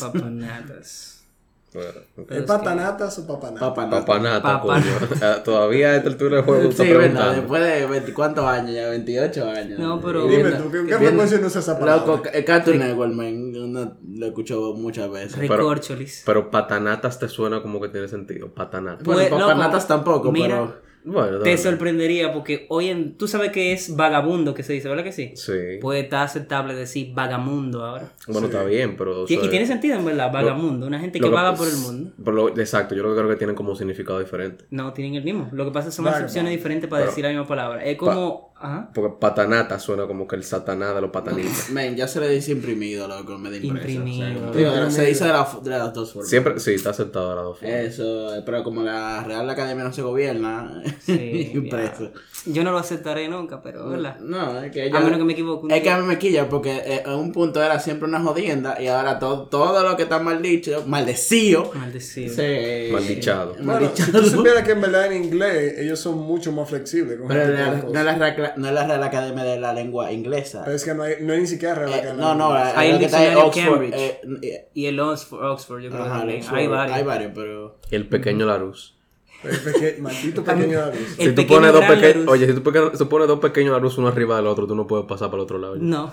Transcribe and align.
Papanatas. 0.00 1.14
Bueno, 1.74 1.90
¿Es 2.30 2.42
patanatas 2.44 3.18
o 3.18 3.26
papanatas? 3.26 3.60
Papanata. 3.68 4.00
Papanata, 4.00 4.42
Papa. 4.42 4.62
coño. 4.80 4.82
Ah, 5.22 5.42
Todavía 5.44 5.90
a 5.90 5.96
esta 5.96 6.08
altura 6.08 6.36
del 6.36 6.44
juego 6.46 6.70
está 6.70 6.82
Sí, 6.82 6.92
verdad, 6.92 7.34
después 7.36 7.62
de 7.62 7.86
20, 7.86 8.14
¿cuántos 8.14 8.44
años 8.46 8.74
ya? 8.74 8.88
28 8.88 9.50
años. 9.50 9.78
No, 9.78 10.00
pero- 10.00 10.22
Dime 10.26 10.44
viendo- 10.44 10.64
tú, 10.64 10.70
¿qué, 10.86 10.96
frecuencia 10.96 11.38
no 11.38 11.46
usa 11.46 11.60
esa 11.60 11.78
palabra? 11.78 12.06
Loco, 12.06 12.22
Cartoon 12.46 12.78
Network, 12.78 13.12
man, 13.12 13.54
uno 13.54 13.96
lo 14.14 14.26
escuchó 14.26 14.72
muchas 14.74 15.10
veces. 15.10 15.36
Recorcholis. 15.36 16.22
Pero 16.24 16.50
patanatas 16.50 17.18
te 17.18 17.28
suena 17.28 17.60
como 17.60 17.80
que 17.82 17.88
tiene 17.90 18.08
sentido. 18.08 18.48
Patanatas. 18.48 19.04
Bueno, 19.04 19.28
Pues, 19.28 19.30
papanatas 19.42 19.82
loco, 19.82 19.86
tampoco, 19.94 20.32
mira, 20.32 20.48
pero... 20.48 20.87
Bueno, 21.04 21.38
Te 21.38 21.50
verdad. 21.50 21.62
sorprendería 21.62 22.32
porque 22.32 22.66
hoy 22.68 22.88
en. 22.88 23.16
Tú 23.16 23.28
sabes 23.28 23.50
que 23.52 23.72
es 23.72 23.96
vagabundo 23.96 24.54
que 24.54 24.62
se 24.62 24.72
dice, 24.72 24.88
¿verdad 24.88 25.04
que 25.04 25.12
sí? 25.12 25.32
Sí. 25.36 25.52
Pues 25.80 26.02
está 26.04 26.22
aceptable 26.22 26.74
decir 26.74 27.12
vagamundo 27.14 27.84
ahora. 27.84 28.12
Bueno, 28.26 28.46
está 28.48 28.62
bien, 28.64 28.96
pero. 28.96 29.24
Y 29.28 29.38
tiene 29.48 29.66
sentido 29.66 29.96
en 29.98 30.04
verdad, 30.04 30.30
vagamundo. 30.32 30.86
Una 30.86 30.98
gente 31.00 31.20
que 31.20 31.28
vaga 31.28 31.54
por 31.54 31.68
el 31.68 31.76
mundo. 31.76 32.10
por 32.24 32.34
lo- 32.34 32.48
exacto, 32.48 32.94
yo 32.94 33.02
lo 33.02 33.10
que 33.10 33.16
creo 33.16 33.28
que 33.30 33.36
tienen 33.36 33.56
como 33.56 33.70
un 33.70 33.76
significado 33.76 34.18
diferente. 34.20 34.64
No, 34.70 34.92
tienen 34.92 35.14
el 35.14 35.24
mismo. 35.24 35.48
Lo 35.52 35.64
que 35.64 35.70
pasa 35.70 35.88
es 35.88 35.94
que 35.94 36.02
son 36.02 36.08
acepciones 36.08 36.50
diferentes 36.52 36.88
para 36.90 37.02
Pero- 37.02 37.10
decir 37.10 37.24
la 37.24 37.30
misma 37.30 37.46
palabra. 37.46 37.84
Es 37.84 37.96
como. 37.96 38.52
Ajá. 38.60 38.90
Porque 38.92 39.14
patanata 39.20 39.78
suena 39.78 40.06
como 40.06 40.26
que 40.26 40.36
el 40.36 40.42
satanás 40.44 40.94
de 40.94 41.00
los 41.00 41.10
patanitas. 41.10 41.70
Men, 41.72 41.94
ya 41.96 42.08
se 42.08 42.20
le 42.20 42.28
dice 42.28 42.52
imprimido, 42.52 43.06
loco, 43.06 43.38
me. 43.38 43.56
Imprimido. 43.56 44.50
o 44.50 44.52
sea, 44.52 44.72
digo, 44.74 44.90
se 44.90 45.04
dice 45.06 45.24
de, 45.24 45.30
la- 45.32 45.58
de 45.62 45.70
las 45.70 45.92
dos 45.94 46.12
formas. 46.12 46.28
Siempre, 46.30 46.58
sí, 46.60 46.74
está 46.74 46.90
aceptado 46.90 47.30
de 47.30 47.34
las 47.36 47.44
dos 47.44 47.58
formas. 47.58 47.76
Eso, 47.78 48.42
pero 48.44 48.64
como 48.64 48.82
la 48.82 49.22
Real 49.24 49.48
Academia 49.48 49.84
no 49.84 49.92
se 49.92 50.02
gobierna, 50.02 50.82
Sí, 51.00 51.50
impreso. 51.54 52.10
Yo 52.46 52.62
no 52.64 52.70
lo 52.72 52.78
aceptaré 52.78 53.28
nunca, 53.28 53.60
pero 53.62 53.88
¿verdad? 53.88 54.18
No, 54.20 54.60
es 54.62 54.70
que 54.72 54.88
A 54.90 55.00
menos 55.00 55.18
que 55.18 55.24
me 55.24 55.32
equivoque. 55.32 55.66
un 55.66 55.70
Es 55.72 55.82
que 55.82 55.90
a 55.90 55.98
mí 55.98 56.06
me 56.06 56.18
quilla 56.18 56.48
porque 56.48 56.76
eh, 56.84 57.02
en 57.04 57.12
un 57.12 57.32
punto 57.32 57.62
era 57.62 57.78
siempre 57.80 58.08
una 58.08 58.20
jodienda 58.20 58.80
y 58.80 58.86
ahora 58.86 59.18
todo, 59.18 59.48
todo 59.48 59.82
lo 59.88 59.96
que 59.96 60.04
está 60.04 60.18
mal 60.20 60.40
dicho, 60.40 60.84
maldecido, 60.86 61.70
Maldecido. 61.74 62.34
se... 62.34 62.88
Maldichado. 62.92 63.54
Bueno, 63.60 63.90
si 63.94 64.10
tú 64.12 64.22
supieras 64.24 64.62
que 64.64 64.72
en 64.72 64.80
verdad 64.80 65.12
en 65.12 65.24
inglés 65.24 65.74
ellos 65.78 65.98
son 66.00 66.18
mucho 66.18 66.52
más 66.52 66.68
flexibles 66.68 67.18
con 67.18 67.28
Pero 67.28 67.42
este 67.42 67.64
no 67.64 67.74
tipo 67.74 67.92
es 68.50 68.56
no 68.58 68.68
es 68.68 68.74
la, 68.74 68.80
Real- 68.80 68.80
no 68.80 68.82
es 68.82 68.86
la 68.86 68.86
Real 68.86 69.02
Academia 69.02 69.44
de 69.44 69.60
la 69.60 69.72
Lengua 69.72 70.12
Inglesa. 70.12 70.62
Pero 70.64 70.76
es 70.76 70.84
que 70.84 70.94
no 70.94 71.02
hay, 71.02 71.14
no 71.20 71.32
hay 71.32 71.40
ni 71.40 71.46
siquiera 71.46 71.74
Real 71.74 71.90
Eh, 71.90 71.94
Academia. 71.94 72.22
no, 72.24 72.34
no, 72.34 72.52
la, 72.54 72.78
Hay 72.78 72.90
el 72.90 72.98
que 72.98 73.04
está 73.06 73.18
en 73.18 73.34
diccionario 73.34 73.46
Oxford. 73.46 73.64
Cambridge. 73.90 73.94
eh, 73.94 74.20
eh, 74.42 74.68
Y 74.74 74.86
el 74.86 75.00
Oxford, 75.00 75.44
Oxford 75.44 75.80
yo 75.82 75.90
creo 75.90 76.02
que 76.02 76.08
ajá, 76.08 76.14
el 76.14 76.20
también. 76.20 76.40
Oxford, 76.40 76.58
Hay 76.58 76.66
varios. 76.68 76.96
Hay 76.96 77.02
varios, 77.04 77.32
pero... 77.34 77.78
Y 77.90 77.94
el 77.96 78.08
pequeño 78.08 78.46
Larus. 78.46 78.94
El 79.44 79.56
peque- 79.60 79.96
maldito 80.00 80.42
pequeño. 80.42 80.80
El 81.18 81.28
si 81.28 81.32
tú 81.32 81.46
pones 81.46 81.72
dos 81.72 81.80
gran 81.82 81.94
pequeños. 81.94 82.16
Larus. 82.26 82.32
Oye, 82.32 82.46
si 82.46 82.54
tú, 82.54 82.62
peque- 82.64 82.90
tú 82.98 83.08
pones 83.08 83.28
dos 83.28 83.38
pequeños 83.38 83.72
Larus 83.72 83.96
uno 83.98 84.08
arriba 84.08 84.36
del 84.36 84.46
otro, 84.48 84.66
tú 84.66 84.74
no 84.74 84.86
puedes 84.86 85.06
pasar 85.06 85.28
para 85.28 85.36
el 85.38 85.44
otro 85.44 85.58
lado. 85.58 85.76
No. 85.76 86.12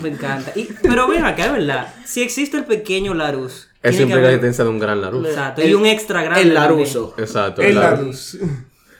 Me 0.00 0.08
encanta. 0.08 0.50
Y, 0.56 0.66
pero 0.82 1.06
ven 1.06 1.24
acá, 1.26 1.44
es 1.46 1.52
verdad. 1.52 1.94
Si 2.06 2.22
existe 2.22 2.56
el 2.56 2.64
pequeño 2.64 3.12
Larus. 3.12 3.68
Que 3.82 3.90
implica 3.90 4.16
la 4.16 4.28
existencia 4.28 4.64
de 4.64 4.70
un 4.70 4.78
gran 4.78 5.00
Larus. 5.02 5.26
Exacto. 5.28 5.60
El- 5.60 5.70
y 5.70 5.74
un 5.74 5.84
extra 5.84 6.22
grande. 6.22 6.40
El. 6.42 6.54
Laruso. 6.54 7.14
Exacto. 7.18 7.60
El 7.60 7.74
Larus. 7.74 8.34
Larus. 8.34 8.38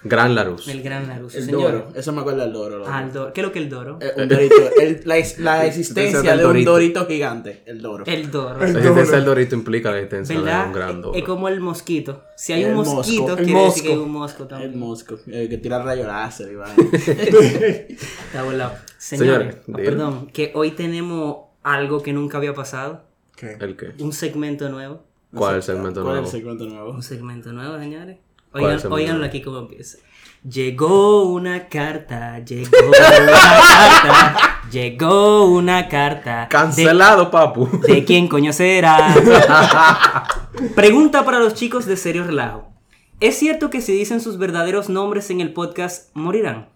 Gran 0.02 0.34
Larus. 0.34 0.66
El 0.68 0.82
gran 0.82 1.06
Larus. 1.08 1.34
El 1.34 1.44
señor. 1.44 1.60
Doro. 1.72 1.88
Eso 1.94 2.12
me 2.12 2.20
acuerda 2.20 2.44
del 2.44 2.52
Doro. 2.54 2.78
loco. 2.78 2.90
Ah, 2.92 3.02
el 3.02 3.12
Doro. 3.12 3.32
¿Qué 3.32 3.40
es 3.42 3.46
lo 3.46 3.52
que 3.52 3.58
es 3.58 3.64
el 3.66 3.70
Doro? 3.70 3.98
Eh, 4.00 4.12
un 4.16 4.28
dorito. 4.28 4.54
El- 4.80 5.00
la, 5.04 5.18
ex- 5.18 5.38
la 5.38 5.66
existencia 5.66 6.36
de 6.36 6.46
un 6.46 6.64
dorito. 6.64 7.06
gigante. 7.06 7.62
El 7.66 7.82
Doro. 7.82 8.04
El 8.06 8.30
Doro. 8.30 8.64
El 8.64 8.72
La 8.72 8.78
existencia 8.78 9.16
del 9.16 9.24
Dorito 9.26 9.54
implica 9.54 9.90
la 9.90 9.98
existencia 9.98 10.40
de 10.40 10.66
un 10.68 10.72
gran 10.72 11.02
Doro. 11.02 11.14
Es 11.18 11.24
como 11.24 11.48
el 11.48 11.60
mosquito. 11.60 12.24
Si 12.36 12.52
hay 12.54 12.64
El 12.64 12.74
un 12.76 12.84
mosquito, 12.86 13.36
El 13.36 13.44
quiere 13.44 13.64
decir 13.64 13.82
que 13.82 13.92
hay 13.92 13.98
un 13.98 14.10
mosco 14.10 14.42
El 14.44 14.48
también. 14.48 14.78
mosco. 14.78 15.18
El 15.26 15.48
que 15.48 15.58
tira 15.58 15.82
rayo 15.82 16.06
láser 16.06 16.50
y 16.52 16.54
va. 16.54 16.66
Está 16.74 18.42
volado. 18.44 18.72
Señores, 18.98 19.56
ah, 19.68 19.72
perdón, 19.76 20.26
que 20.32 20.52
hoy 20.54 20.72
tenemos 20.72 21.36
algo 21.62 22.02
que 22.02 22.12
nunca 22.12 22.38
había 22.38 22.54
pasado. 22.54 23.02
¿Qué? 23.36 23.56
¿El 23.60 23.76
qué? 23.76 23.92
Un 23.98 24.12
segmento 24.12 24.68
nuevo. 24.68 25.02
¿Cuál 25.34 25.58
es 25.58 25.68
el 25.68 25.74
segmento 25.76 26.02
¿Cuál 26.02 26.16
es 26.16 26.22
nuevo? 26.22 26.26
el 26.26 26.32
segmento 26.32 26.64
nuevo? 26.66 26.90
Un 26.90 27.02
segmento 27.02 27.52
nuevo, 27.52 27.78
señores. 27.78 28.16
¿Cuál 28.50 28.76
es 28.76 28.84
Oigan, 28.84 28.92
oiganlo 28.92 29.26
aquí 29.26 29.42
cómo 29.42 29.58
empieza. 29.58 29.98
Llegó 30.42 31.24
una 31.24 31.68
carta, 31.68 32.38
llegó 32.38 32.70
una 32.88 32.98
carta, 32.98 34.36
llegó 34.72 35.44
una 35.44 35.88
carta. 35.88 36.48
Cancelado, 36.48 37.30
papu. 37.30 37.68
¿De, 37.83 37.94
de 37.94 38.05
quién 38.05 38.27
coño 38.27 38.52
será? 38.52 39.14
Pregunta 40.74 41.24
para 41.24 41.39
los 41.39 41.55
chicos 41.55 41.84
de 41.84 41.96
Serio 41.96 42.24
Relajo. 42.24 42.72
¿Es 43.20 43.39
cierto 43.39 43.68
que 43.68 43.83
si 43.83 43.92
dicen 43.92 44.22
sus 44.22 44.39
verdaderos 44.39 44.89
nombres 44.89 45.30
en 45.30 45.42
el 45.42 45.52
podcast 45.52 46.08
morirán? 46.14 46.70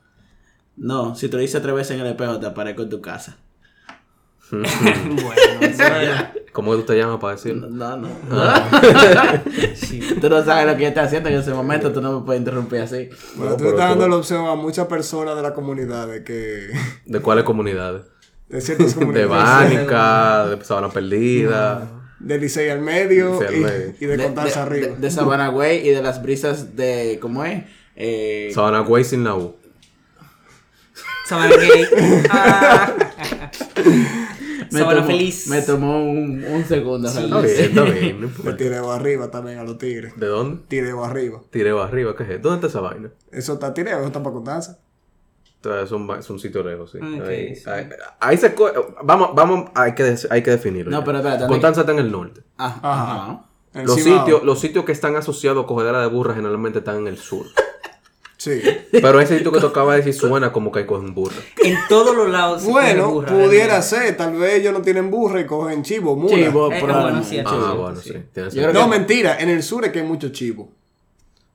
No, 0.77 1.15
si 1.15 1.29
te 1.29 1.37
lo 1.37 1.43
dices 1.43 1.63
tres 1.63 1.75
veces 1.75 1.97
en 1.97 2.03
el 2.03 2.09
espejo, 2.09 2.39
te 2.39 2.47
aparezco 2.47 2.83
en 2.83 2.91
tu 2.91 3.01
casa. 3.01 3.39
bueno, 4.51 6.29
¿Cómo 6.53 6.71
que 6.73 6.77
tú 6.79 6.85
te 6.85 6.97
llamas 6.99 7.19
para 7.21 7.35
decirlo? 7.35 7.69
No, 7.69 7.97
no. 7.97 8.09
Ah. 8.31 9.43
Tú 10.21 10.29
no 10.29 10.45
sabes 10.45 10.67
lo 10.67 10.77
que 10.77 10.83
yo 10.83 10.89
estoy 10.89 11.03
haciendo 11.05 11.29
en 11.29 11.37
ese 11.37 11.53
momento, 11.53 11.93
tú 11.93 12.01
no 12.01 12.21
me 12.21 12.25
puedes 12.27 12.39
interrumpir 12.41 12.81
así. 12.81 13.09
Bueno, 13.35 13.53
No, 13.53 13.57
tú 13.57 13.65
estás 13.71 13.87
tú- 13.87 13.91
dando 13.91 14.09
la 14.09 14.17
opción 14.17 14.47
a 14.47 14.55
muchas 14.55 14.87
personas 14.87 15.35
de 15.35 15.43
la 15.43 15.53
comunidad 15.55 16.07
de 16.07 16.23
que. 16.23 16.69
¿De 17.07 17.21
cuáles 17.21 17.45
comunidades? 17.45 18.03
De 18.49 18.61
ciertas 18.61 18.95
De 18.95 19.01
comunidades. 19.01 19.29
Bánica, 19.31 20.47
de 20.47 20.65
Sabana 20.65 20.91
Perdida. 20.91 21.89
De 22.21 22.39
Licey 22.39 22.71
al 22.71 22.81
medio 22.81 23.33
Licey 23.41 23.47
al 23.49 23.55
y, 23.57 23.61
medio. 23.65 23.95
y 24.01 24.07
de, 24.07 24.23
contarse 24.25 24.55
de, 24.55 24.61
arriba. 24.61 24.87
de, 24.89 24.97
de 24.97 25.11
Sabana 25.11 25.49
Güey 25.49 25.89
y 25.89 25.91
de 25.91 26.03
las 26.03 26.23
brisas 26.23 26.77
de. 26.77 27.19
¿Cómo 27.21 27.45
es? 27.45 27.65
Eh, 27.97 28.51
Sabana 28.55 28.81
Güey 28.81 29.03
sin 29.05 29.25
la 29.25 29.35
U. 29.35 29.57
Sabana 31.27 31.57
gay. 31.57 31.87
Ah. 32.31 32.93
Me 34.75 34.81
Sabana 34.81 35.01
tomó- 35.01 35.07
feliz. 35.07 35.47
Me 35.49 35.63
tomó 35.63 36.03
un, 36.05 36.45
un 36.45 36.65
segundo. 36.65 37.09
Está 37.09 37.21
realmente. 37.21 37.53
bien, 37.55 37.65
está 37.71 37.83
bien. 37.85 38.21
no 38.21 38.27
importa. 38.27 38.57
tireo 38.57 38.93
arriba 38.93 39.31
también 39.31 39.59
a 39.59 39.65
los 39.65 39.79
tigres. 39.79 40.13
¿De 40.19 40.27
dónde? 40.27 40.63
Tireo 40.69 41.05
arriba. 41.05 41.41
Tireo 41.51 41.83
arriba, 41.83 42.15
¿qué 42.17 42.35
es? 42.35 42.43
¿Dónde 42.43 42.57
está 42.57 42.67
esa 42.67 42.81
vaina? 42.81 43.11
Eso 43.33 43.55
está 43.55 43.73
tireo, 43.73 43.99
eso 43.99 44.07
está 44.09 44.23
para 44.23 44.35
contarse. 44.35 44.77
Es 45.83 45.93
un, 45.93 46.11
es 46.19 46.29
un 46.29 46.39
sitio 46.39 46.63
lejos, 46.63 46.91
sí. 46.93 46.99
Ahí, 47.03 47.57
sí. 47.57 47.71
ahí- 47.71 47.89
ahí 48.21 48.37
se... 48.37 48.55
Vamos, 49.03 49.31
vamos, 49.35 49.71
hay 49.75 49.95
que, 49.95 50.15
hay 50.29 50.43
que 50.43 50.51
definirlo. 50.51 50.91
No, 50.91 50.99
ya. 50.99 51.05
pero 51.05 51.19
espérate, 51.19 51.47
Constanza 51.47 51.81
está 51.81 51.93
en 51.93 52.01
el 52.01 52.13
norte. 52.13 52.43
Ah, 52.59 52.79
Ajá. 52.83 53.15
ajá. 53.15 53.45
Los 53.85 53.97
Encima- 53.99 54.19
sitios, 54.21 54.45
los 54.45 54.61
sitios 54.61 54.85
que 54.85 54.93
están 54.93 55.17
asociados 55.17 55.65
a 55.65 55.67
cogedera 55.67 56.01
de 56.03 56.07
burra 56.09 56.35
generalmente 56.35 56.81
están 56.81 56.97
en 56.99 57.07
el 57.09 57.17
sur. 57.17 57.47
Sí. 58.45 58.61
Pero 58.93 59.21
ese 59.21 59.39
sitio 59.39 59.51
que 59.53 59.61
tocaba 59.61 59.97
decir 59.97 60.13
suena 60.13 60.53
como 60.53 60.71
que 60.71 60.85
cogen 60.85 61.15
burra. 61.15 61.37
En 61.63 61.77
todos 61.89 62.15
los 62.15 62.29
lados. 62.31 62.63
se 62.63 62.71
Bueno, 62.71 63.11
burra, 63.11 63.29
pudiera 63.33 63.81
ser. 63.81 64.15
Tal 64.19 64.35
vez 64.37 64.55
ellos 64.61 64.73
no 64.75 64.83
tienen 64.83 65.11
burra 65.11 65.41
y 65.41 65.47
cogen 65.47 65.83
chivo, 65.83 66.15
mula. 66.15 66.35
Chivo, 66.37 66.71
Eh, 66.71 66.81
bueno, 66.81 67.25
sí, 67.25 67.39
Ah, 67.39 67.71
sí, 67.73 67.77
bueno, 67.79 67.97
sí. 67.97 68.03
sí. 68.03 68.11
tiene 68.11 68.25
Yo 68.35 68.51
sentido. 68.51 68.71
creo 68.71 68.83
No, 68.85 68.91
que- 68.91 68.99
mentira. 68.99 69.39
En 69.41 69.49
el 69.49 69.63
sur 69.63 69.85
es 69.87 69.93
que 69.93 70.01
hay 70.01 70.07
mucho 70.07 70.29
chivo. 70.29 70.71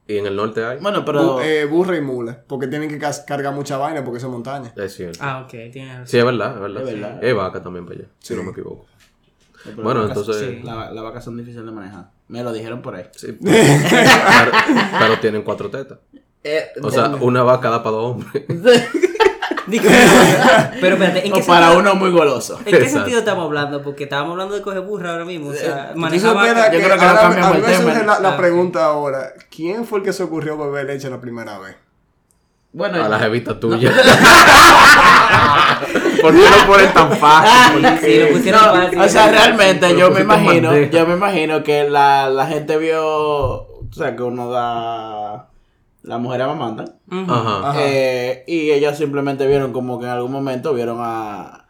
Y 0.07 0.17
en 0.17 0.25
el 0.25 0.35
norte 0.35 0.65
hay. 0.65 0.79
Bueno, 0.79 1.05
pero. 1.05 1.37
Bu- 1.37 1.43
eh, 1.43 1.65
burra 1.65 1.95
y 1.95 2.01
mula. 2.01 2.41
Porque 2.47 2.65
tienen 2.65 2.89
que 2.89 2.97
cargar 3.27 3.53
mucha 3.53 3.77
vaina 3.77 4.03
porque 4.03 4.19
son 4.19 4.31
montañas. 4.31 4.75
Es 4.75 4.95
cierto. 4.95 5.19
Ah, 5.21 5.41
ok, 5.43 5.51
tiene. 5.71 6.07
Sí, 6.07 6.17
es 6.17 6.25
verdad, 6.25 6.55
es 6.55 6.59
verdad. 6.61 6.81
Es 6.83 6.89
sí. 6.89 6.95
verdad. 6.95 7.23
Es 7.23 7.35
vaca 7.35 7.61
también 7.61 7.85
para 7.85 7.99
allá, 7.99 8.07
si 8.17 8.33
no 8.33 8.41
me 8.43 8.49
equivoco. 8.49 8.87
pero 9.63 9.83
bueno, 9.83 10.01
vacas- 10.07 10.17
entonces- 10.17 10.49
sí, 10.49 10.61
la- 10.63 10.89
Las 10.91 11.03
vacas 11.03 11.23
son 11.23 11.37
difíciles 11.37 11.63
de 11.65 11.71
manejar. 11.71 12.09
Me 12.29 12.41
lo 12.43 12.51
dijeron 12.53 12.81
por 12.81 12.95
ahí. 12.95 13.05
Sí. 13.15 13.37
pero, 13.43 14.51
pero 14.99 15.19
tienen 15.19 15.41
cuatro 15.43 15.69
tetas. 15.69 15.99
Eh, 16.43 16.67
O 16.81 16.89
sea, 16.89 17.09
una 17.19 17.43
vaca 17.43 17.69
da 17.69 17.83
para 17.83 17.95
dos 17.97 18.11
hombres. 18.11 18.43
Digo, 19.67 19.85
pero 20.81 20.95
espérate, 20.95 21.27
¿en 21.27 21.33
qué 21.33 21.41
o 21.41 21.45
para 21.45 21.67
sentido- 21.67 21.79
uno 21.81 21.95
muy 21.95 22.09
goloso. 22.09 22.57
¿En 22.59 22.63
qué 22.65 22.71
Exacto. 22.77 22.95
sentido 22.97 23.19
estamos 23.19 23.45
hablando? 23.45 23.83
Porque 23.83 24.05
estábamos 24.05 24.31
hablando 24.31 24.55
de 24.55 24.61
coger 24.63 24.81
burra 24.81 25.11
ahora 25.11 25.25
mismo. 25.25 25.51
O 25.51 25.53
sea, 25.53 25.91
Tú 25.93 25.99
manejar 25.99 26.33
vaca. 26.33 26.71
Yo 26.71 26.79
creo 26.79 26.97
que 26.97 27.05
ahora- 27.05 27.27
a 27.27 27.29
mí 27.53 27.61
me 27.61 27.75
surge 27.75 28.05
la, 28.05 28.19
la 28.19 28.29
Ah, 28.33 28.37
pregunta 28.37 28.85
ahora. 28.85 29.33
¿Quién 29.55 29.85
fue 29.85 29.99
el 29.99 30.05
que 30.05 30.13
se 30.13 30.23
ocurrió 30.23 30.57
beber 30.57 30.87
leche 30.87 31.07
la 31.09 31.21
primera 31.21 31.59
vez? 31.59 31.75
Bueno, 32.71 33.03
A 33.03 33.09
la 33.09 33.19
jevita 33.19 33.59
tuya. 33.59 33.91
¿Por 36.21 36.33
qué 36.33 36.39
lo 36.49 36.67
ponen 36.67 36.93
tan 36.93 37.11
fácil? 37.13 37.81
¿Por 37.81 37.97
Sí, 37.99 38.19
lo 38.19 38.29
pusieron 38.29 38.61
fácil. 38.61 38.99
O 39.01 39.09
sea, 39.09 39.31
realmente 39.31 39.97
yo 39.97 40.11
me 40.11 40.21
imagino, 40.21 40.69
bandeja. 40.69 40.91
yo 40.91 41.07
me 41.07 41.13
imagino 41.13 41.63
que 41.63 41.89
la, 41.89 42.29
la 42.29 42.47
gente 42.47 42.77
vio, 42.77 43.05
o 43.05 43.89
sea, 43.91 44.15
que 44.15 44.23
uno 44.23 44.49
da, 44.49 45.48
las 46.09 46.19
mujeres 46.19 46.45
amamantan, 46.47 46.95
Ujú. 47.11 47.31
Ajá. 47.31 47.69
Ajá. 47.69 47.79
eh, 47.81 48.43
y 48.47 48.71
ellos 48.71 48.97
simplemente 48.97 49.45
vieron 49.47 49.71
como 49.71 49.99
que 49.99 50.05
en 50.05 50.11
algún 50.11 50.31
momento 50.31 50.73
vieron 50.73 50.97
a, 51.01 51.65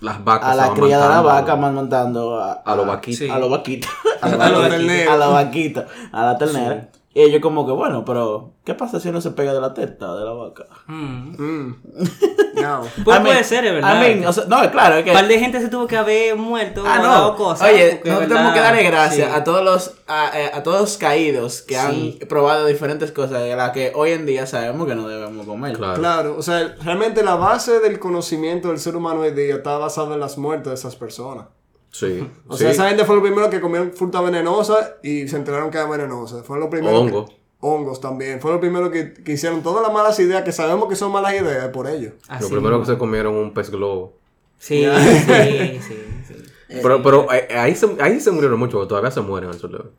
Las 0.00 0.22
vacas. 0.24 0.50
a 0.50 0.54
la 0.54 0.72
cría 0.74 0.98
de 1.00 1.08
la 1.08 1.20
vaca 1.22 1.52
amamantando 1.54 2.38
a, 2.40 2.52
A 2.64 2.76
los 2.76 2.86
vaquitos. 2.86 3.18
Sí. 3.18 3.28
a 3.28 3.38
los 3.38 3.50
vaquitos, 3.50 3.90
A 4.22 4.26
A 4.26 4.36
la 4.36 4.46
a 4.46 5.16
la 5.16 5.26
vaquita, 5.28 5.86
a 6.12 6.24
la 6.24 6.38
ternera. 6.38 6.88
Y 7.12 7.22
ellos 7.22 7.40
como 7.40 7.66
que, 7.66 7.72
bueno, 7.72 8.04
pero, 8.04 8.52
¿qué 8.64 8.74
pasa 8.74 9.00
si 9.00 9.08
uno 9.08 9.20
se 9.20 9.32
pega 9.32 9.52
de 9.52 9.60
la 9.60 9.74
teta 9.74 10.14
de 10.14 10.24
la 10.24 10.32
vaca? 10.32 10.66
Mm. 10.86 11.34
Mm. 11.38 11.82
No. 12.60 12.82
Pues 13.04 13.16
I 13.16 13.20
mean- 13.20 13.22
puede 13.24 13.44
ser, 13.44 13.64
es 13.64 13.72
verdad. 13.72 13.96
I 13.96 14.14
mean, 14.16 14.26
o 14.26 14.32
sea, 14.34 14.44
no, 14.44 14.70
claro, 14.70 14.96
es 14.96 15.04
que... 15.04 15.10
Un 15.10 15.16
par 15.16 15.28
de 15.28 15.38
gente 15.38 15.60
se 15.62 15.68
tuvo 15.68 15.86
que 15.86 15.96
haber 15.96 16.36
muerto 16.36 16.82
Ah, 16.86 16.98
o 16.98 17.02
no. 17.02 17.08
dado 17.08 17.36
cosas. 17.36 17.66
Oye, 17.72 17.94
tenemos 18.02 18.52
que 18.52 18.60
darle 18.60 18.82
gracias 18.82 19.28
Sí. 19.30 19.34
a 19.34 19.42
todos 19.44 19.64
los 19.64 19.94
a, 20.06 20.38
eh, 20.38 20.50
a 20.52 20.62
todos 20.62 20.80
los 20.80 20.98
caídos 20.98 21.62
que 21.62 21.74
Sí. 21.76 22.18
han 22.20 22.28
probado 22.28 22.66
diferentes 22.66 23.12
cosas 23.12 23.40
de 23.42 23.56
las 23.56 23.70
que 23.70 23.92
hoy 23.94 24.10
en 24.10 24.26
día 24.26 24.46
sabemos 24.46 24.86
que 24.86 24.94
no 24.94 25.08
debemos 25.08 25.46
comer. 25.46 25.74
Claro. 25.78 25.94
Claro, 25.94 26.36
o 26.36 26.42
sea, 26.42 26.74
realmente 26.82 27.22
la 27.22 27.36
base 27.36 27.80
del 27.80 27.98
conocimiento 27.98 28.68
del 28.68 28.78
ser 28.78 28.94
humano 28.94 29.20
hoy 29.20 29.30
día 29.30 29.54
está 29.54 29.78
basada 29.78 30.12
en 30.14 30.20
las 30.20 30.36
muertes 30.36 30.66
de 30.68 30.74
esas 30.74 30.96
personas. 30.96 31.46
Sí. 31.90 32.26
O 32.46 32.56
sí. 32.56 32.62
sea, 32.62 32.70
esa 32.70 32.88
gente 32.88 33.04
fue 33.04 33.16
lo 33.16 33.22
primero 33.22 33.50
que 33.50 33.60
comieron 33.60 33.92
fruta 33.92 34.20
venenosa 34.20 34.96
y 35.02 35.26
se 35.28 35.36
enteraron 35.36 35.70
que 35.70 35.78
era 35.78 35.86
venenosa. 35.88 36.42
Fue 36.42 36.58
lo 36.58 36.70
primero. 36.70 36.96
Hongo. 36.98 37.26
que- 37.26 37.40
hongos 37.62 38.00
también. 38.00 38.40
Fue 38.40 38.52
lo 38.52 38.60
primero 38.60 38.90
que, 38.90 39.12
que 39.12 39.32
hicieron 39.32 39.62
todas 39.62 39.82
las 39.82 39.92
malas 39.92 40.18
ideas 40.20 40.42
que 40.44 40.52
sabemos 40.52 40.88
que 40.88 40.96
son 40.96 41.12
malas 41.12 41.34
ideas 41.34 41.68
por 41.68 41.86
ellos. 41.88 42.14
Así 42.28 42.44
Lo 42.44 42.48
primero 42.50 42.80
que 42.80 42.86
se 42.86 42.96
comieron 42.96 43.34
un 43.34 43.52
pez 43.52 43.70
globo. 43.70 44.16
Sí, 44.58 44.84
sí, 44.84 45.80
sí, 45.88 45.94
sí. 46.26 46.34
Pero, 46.82 47.02
pero 47.02 47.26
eh, 47.32 47.48
ahí, 47.58 47.74
se, 47.74 47.88
ahí 48.00 48.20
se 48.20 48.30
murieron 48.30 48.56
mucho, 48.58 48.76
porque 48.78 48.88
todavía 48.90 49.10
se 49.10 49.20
mueren. 49.20 49.50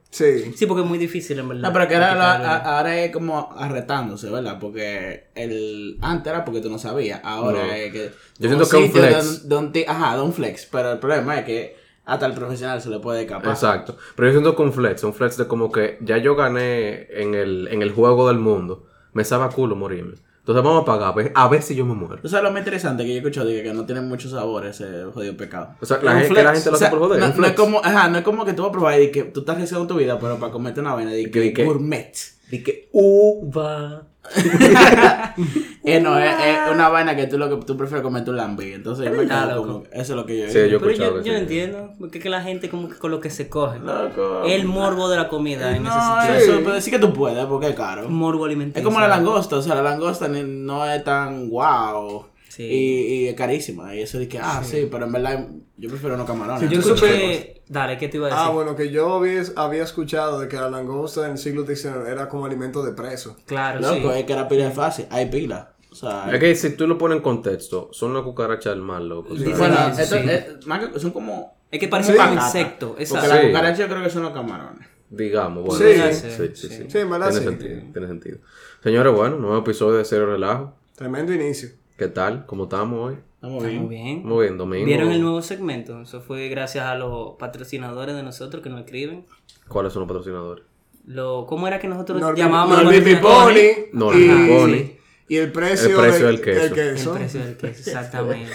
Sí. 0.09 0.53
Sí, 0.55 0.65
porque 0.65 0.83
es 0.83 0.88
muy 0.88 0.97
difícil 0.97 1.38
en 1.38 1.49
verdad. 1.49 1.63
No, 1.67 1.73
pero 1.73 1.88
que 1.88 1.95
ahora, 1.95 2.15
la- 2.15 2.25
practicarlo. 2.38 2.69
a- 2.69 2.77
ahora 2.77 3.01
es 3.03 3.11
como 3.11 3.49
arretándose, 3.57 4.29
¿verdad? 4.29 4.57
Porque 4.59 5.25
el 5.35 5.97
antes 6.01 6.31
era 6.31 6.45
porque 6.45 6.61
tú 6.61 6.69
no 6.69 6.79
sabías, 6.79 7.19
ahora 7.23 7.65
No. 7.67 7.73
es 7.73 7.91
que... 7.91 8.11
Yo 8.39 8.47
siento 8.49 8.69
que 8.69 8.77
un 8.77 8.91
flex. 8.91 9.47
don- 9.47 9.49
donde- 9.49 9.85
ajá, 9.88 10.15
de 10.15 10.21
un 10.23 10.31
flex, 10.33 10.65
pero 10.71 10.93
el 10.93 10.99
problema 10.99 11.39
es 11.39 11.45
que 11.45 11.80
hasta 12.13 12.25
el 12.25 12.33
profesional 12.33 12.81
se 12.81 12.89
le 12.89 12.99
puede 12.99 13.21
escapar. 13.21 13.51
Exacto. 13.51 13.95
Pero 14.15 14.27
yo 14.27 14.33
siento 14.33 14.55
que 14.55 14.61
un 14.61 14.73
flex, 14.73 15.03
un 15.03 15.13
flex 15.13 15.37
de 15.37 15.47
como 15.47 15.71
que 15.71 15.97
ya 16.01 16.17
yo 16.17 16.35
gané 16.35 17.07
en 17.11 17.33
el, 17.35 17.67
en 17.71 17.81
el 17.81 17.91
juego 17.91 18.27
del 18.27 18.37
mundo. 18.39 18.85
Me 19.13 19.23
sabe 19.23 19.45
a 19.45 19.49
culo 19.49 19.75
morirme. 19.75 20.15
Entonces 20.39 20.63
vamos 20.63 20.81
a 20.81 20.85
pagar 20.85 21.09
a 21.09 21.11
ver, 21.11 21.31
a 21.35 21.47
ver 21.47 21.61
si 21.61 21.75
yo 21.75 21.85
me 21.85 21.93
muero. 21.93 22.21
Tú 22.21 22.27
sabes 22.27 22.43
lo 22.43 22.51
más 22.51 22.61
interesante 22.61 23.03
que 23.03 23.09
yo 23.09 23.15
he 23.15 23.17
escuchado, 23.19 23.47
de 23.47 23.57
que, 23.57 23.63
que 23.63 23.73
no 23.73 23.85
tiene 23.85 24.01
muchos 24.01 24.31
sabores 24.31 24.79
ese 24.81 25.03
jodido 25.13 25.37
pecado. 25.37 25.75
O 25.79 25.85
sea, 25.85 25.99
la 26.01 26.13
gente, 26.19 26.33
que 26.33 26.43
la 26.43 26.53
gente 26.53 26.69
lo 26.71 26.75
O 26.75 26.79
sea, 26.79 26.87
hace 26.87 26.97
por 26.97 27.07
joder. 27.07 27.35
no, 27.37 27.45
es 27.45 27.51
como, 27.53 27.79
ajá, 27.83 28.09
no 28.09 28.17
es 28.17 28.23
como 28.23 28.43
que 28.43 28.53
tú 28.53 28.63
vas 28.63 28.69
a 28.69 28.71
probar 28.71 28.99
y 29.01 29.11
que 29.11 29.23
tú 29.25 29.41
estás 29.41 29.55
arriesgando 29.55 29.87
tu 29.87 29.95
vida, 29.97 30.17
pero 30.19 30.37
para 30.39 30.51
comerte 30.51 30.79
una 30.81 30.95
vaina 30.95 31.11
de 31.11 31.29
Que- 31.29 31.63
gourmet. 31.63 32.13
Y 32.51 32.63
que 32.63 32.89
uva. 32.91 34.07
Eh, 35.83 35.99
no, 35.99 36.15
es, 36.19 36.31
es 36.31 36.57
una 36.71 36.89
vaina 36.89 37.15
que 37.15 37.25
tú 37.25 37.39
lo 37.39 37.49
que 37.49 37.65
tú 37.65 37.75
prefieres 37.75 38.03
comer 38.03 38.23
tu 38.23 38.31
lambi. 38.33 38.71
Entonces 38.73 39.03
yo 39.05 39.11
me 39.13 39.25
quedo 39.27 39.45
loco. 39.47 39.67
como, 39.67 39.83
eso 39.91 40.01
es 40.01 40.09
lo 40.11 40.25
que 40.27 40.37
yo 40.37 40.47
Sí, 40.47 40.53
yo 40.53 40.77
he 40.77 40.79
Pero 40.79 40.91
escuchado 40.91 41.17
yo, 41.17 41.23
que 41.23 41.29
yo 41.29 41.33
sí. 41.35 41.41
entiendo, 41.41 41.93
porque 41.99 42.17
es 42.19 42.23
que 42.23 42.29
la 42.29 42.41
gente 42.43 42.69
como 42.69 42.87
que 42.87 42.95
con 42.99 43.09
lo 43.09 43.19
que 43.19 43.31
se 43.31 43.49
coge. 43.49 43.79
Loco. 43.79 44.43
El 44.45 44.65
morbo 44.65 45.09
de 45.09 45.17
la 45.17 45.27
comida 45.27 45.75
en 45.75 45.81
No, 45.81 45.89
ese 45.89 46.29
sentido. 46.37 46.53
eso, 46.55 46.61
pero 46.63 46.81
sí 46.81 46.91
que 46.91 46.99
tú 46.99 47.11
puedes, 47.13 47.43
porque 47.47 47.69
es 47.69 47.75
caro. 47.75 48.07
Morbo 48.09 48.45
alimenticio. 48.45 48.79
Es 48.79 48.85
como 48.85 48.99
la 48.99 49.07
langosta, 49.07 49.55
o 49.55 49.61
sea, 49.63 49.73
la 49.73 49.81
langosta 49.81 50.27
ni- 50.27 50.43
no 50.43 50.85
es 50.85 51.03
tan 51.03 51.49
guau. 51.49 52.25
Sí. 52.51 52.63
Y, 52.63 53.13
y 53.24 53.27
es 53.30 53.36
carísima. 53.36 53.95
Y 53.95 54.01
eso 54.01 54.19
de 54.19 54.27
que, 54.27 54.38
ah, 54.38 54.62
sí, 54.62 54.89
pero 54.92 55.06
en 55.06 55.12
verdad 55.13 55.48
yo 55.77 55.88
prefiero 55.89 56.18
no 56.18 56.25
camarones. 56.25 56.69
Yo 56.69 56.81
Tú 56.81 56.94
escuché... 56.94 57.62
Dale, 57.69 57.98
¿qué 57.98 58.09
te 58.09 58.18
iba 58.18 58.27
a 58.27 58.30
decir? 58.30 58.44
Ah, 58.45 58.50
bueno, 58.51 58.75
que 58.75 58.92
yo 58.92 59.13
había, 59.15 59.42
había 59.56 59.83
escuchado 59.83 60.42
de 60.42 60.50
que 60.50 60.57
la 60.57 60.69
langosta 60.69 61.25
en 61.25 61.31
el 61.31 61.38
siglo 61.38 61.65
XIX 61.65 62.07
era 62.09 62.27
como 62.27 62.45
alimento 62.45 62.83
de 62.83 62.92
preso. 62.92 63.38
Claro, 63.45 63.80
Loco, 63.80 64.12
sí. 64.12 64.19
es 64.19 64.25
que 64.25 64.36
la 64.36 64.50
pila 64.50 64.68
es 64.68 64.74
fácil. 64.74 65.06
Hay 65.09 65.27
pila. 65.27 65.71
O 65.89 65.95
sea, 65.95 66.30
Es 66.33 66.39
que 66.42 66.53
si 66.56 66.71
tú 66.75 66.86
lo 66.88 66.98
pones 66.98 67.18
en 67.18 67.24
contexto, 67.24 67.88
son 67.94 68.12
una 68.12 68.21
cucaracha 68.24 68.71
del 68.71 68.81
mal, 68.81 69.07
loco. 69.07 69.38
Sí, 69.38 69.45
bueno, 69.57 69.75
sí, 69.95 70.01
esto 70.01 70.18
sí. 70.18 70.24
es- 70.30 70.68
más 70.68 70.86
que- 70.86 71.00
son 71.00 71.12
como. 71.12 71.57
Es 71.71 71.80
que 71.80 71.88
parece 71.88 72.18
un 72.18 72.33
insecto. 72.33 72.89
Porque 72.89 73.03
Exacto. 73.03 73.27
la 73.30 73.42
Sí. 73.42 73.48
cucaracha 73.48 73.77
yo 73.83 73.88
creo 73.88 74.03
que 74.03 74.09
son 74.09 74.24
los 74.24 74.33
camarones. 74.33 74.88
Digamos, 75.09 75.63
bueno. 75.65 75.86
Sí. 75.86 75.94
sí, 76.13 76.30
sí, 76.30 76.50
sí. 76.53 76.68
Sí. 76.68 76.75
Sí, 76.75 76.88
Tiene 76.89 77.31
sí. 77.31 77.39
sentido, 77.44 77.81
tiene 77.94 78.07
sentido. 78.07 78.38
Señores, 78.83 79.13
bueno, 79.13 79.38
nuevo 79.38 79.57
episodio 79.59 79.98
de 79.98 80.03
Cero 80.06 80.25
Relajo. 80.25 80.75
Tremendo 80.95 81.33
inicio. 81.33 81.69
¿Qué 82.01 82.07
tal? 82.07 82.48
¿Cómo 82.48 82.63
estamos 82.63 83.00
hoy? 83.12 83.18
Estamos 83.36 83.62
Muy 83.62 83.69
bien. 83.74 83.88
bien. 83.88 84.24
Muy 84.27 84.45
bien, 84.45 84.57
domingo. 84.57 84.88
¿Vieron 84.88 85.12
el 85.12 85.21
nuevo 85.21 85.39
segmento? 85.44 86.01
Eso 86.01 86.19
fue 86.19 86.50
gracias 86.50 86.83
a 86.88 86.95
los 86.95 87.36
patrocinadores 87.38 88.15
de 88.15 88.24
nosotros 88.24 88.63
que 88.63 88.71
nos 88.71 88.80
escriben. 88.80 89.24
¿Cuáles 89.68 89.94
son 89.94 90.00
los 90.00 90.07
patrocinadores? 90.07 90.63
Lo, 91.06 91.45
¿Cómo 91.45 91.68
era 91.68 91.77
que 91.77 91.88
nosotros 91.88 92.19
Norby- 92.19 92.38
llamábamos 92.38 92.83
Norby? 92.86 93.01
Piponi. 93.01 93.68
Norby 93.94 94.19
y- 94.19 94.30
Piponi. 94.30 94.92
Y 95.31 95.37
el 95.37 95.49
precio, 95.53 95.87
El 95.91 95.95
precio 95.95 96.25
de- 96.25 96.31
del 96.33 96.41
queso. 96.41 96.61
El 96.65 96.71
precio 97.21 97.39
del 97.45 97.55
queso, 97.55 97.79
exactamente. 97.89 98.51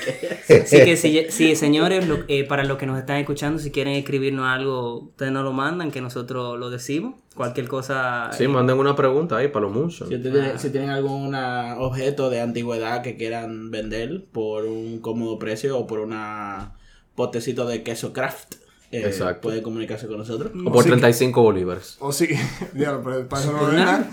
Así 0.62 0.76
que 0.84 0.96
si, 0.98 1.24
si, 1.30 1.56
señores, 1.56 2.06
lo- 2.06 2.18
eh, 2.28 2.44
para 2.44 2.64
los 2.64 2.76
que 2.76 2.84
nos 2.84 2.98
están 2.98 3.16
escuchando, 3.16 3.58
si 3.58 3.70
quieren 3.70 3.94
escribirnos 3.94 4.46
algo, 4.46 4.98
ustedes 5.04 5.32
nos 5.32 5.42
lo 5.42 5.54
mandan, 5.54 5.90
que 5.90 6.02
nosotros 6.02 6.58
lo 6.58 6.68
decimos. 6.68 7.14
Cualquier 7.34 7.66
cosa. 7.66 8.30
Sí, 8.36 8.44
eh, 8.44 8.48
manden 8.48 8.76
una 8.78 8.94
pregunta 8.94 9.38
ahí 9.38 9.48
para 9.48 9.64
los 9.64 9.74
muchos. 9.74 10.06
Si, 10.10 10.16
ustedes- 10.16 10.60
si 10.60 10.68
tienen 10.68 10.90
algún 10.90 11.34
objeto 11.34 12.28
de 12.28 12.42
antigüedad 12.42 13.00
que 13.02 13.16
quieran 13.16 13.70
vender 13.70 14.26
por 14.30 14.66
un 14.66 14.98
cómodo 15.00 15.38
precio 15.38 15.78
o 15.78 15.86
por 15.86 16.00
una 16.00 16.74
potecito 17.14 17.66
de 17.66 17.82
queso 17.84 18.12
craft, 18.12 18.56
eh, 18.92 19.02
Exacto. 19.06 19.40
pueden 19.42 19.62
comunicarse 19.62 20.06
con 20.06 20.18
nosotros. 20.18 20.52
O 20.64 20.72
por 20.72 20.84
35 20.84 21.42
bolívares. 21.42 21.96
O 22.00 22.12
si, 22.12 22.28
diablo, 22.72 23.02
pero 23.04 23.28
para 23.28 23.42
eso 23.42 23.52
no 23.52 23.58
Por 23.58 23.68
es 23.70 23.74
nada. 23.78 23.92
nada. 23.98 24.10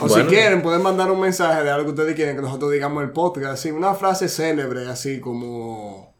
O 0.00 0.06
Bueno. 0.08 0.24
si 0.24 0.30
quieren, 0.34 0.62
pueden 0.62 0.82
mandar 0.82 1.10
un 1.10 1.20
mensaje 1.20 1.62
de 1.62 1.70
algo 1.70 1.84
que 1.86 1.90
ustedes 1.90 2.14
quieren 2.14 2.36
que 2.36 2.42
nosotros 2.42 2.70
digamos 2.72 3.02
en 3.02 3.08
el 3.08 3.12
podcast. 3.12 3.52
Así, 3.54 3.70
una 3.70 3.94
frase 3.94 4.28
célebre, 4.28 4.86
así 4.88 5.20
como. 5.20 6.12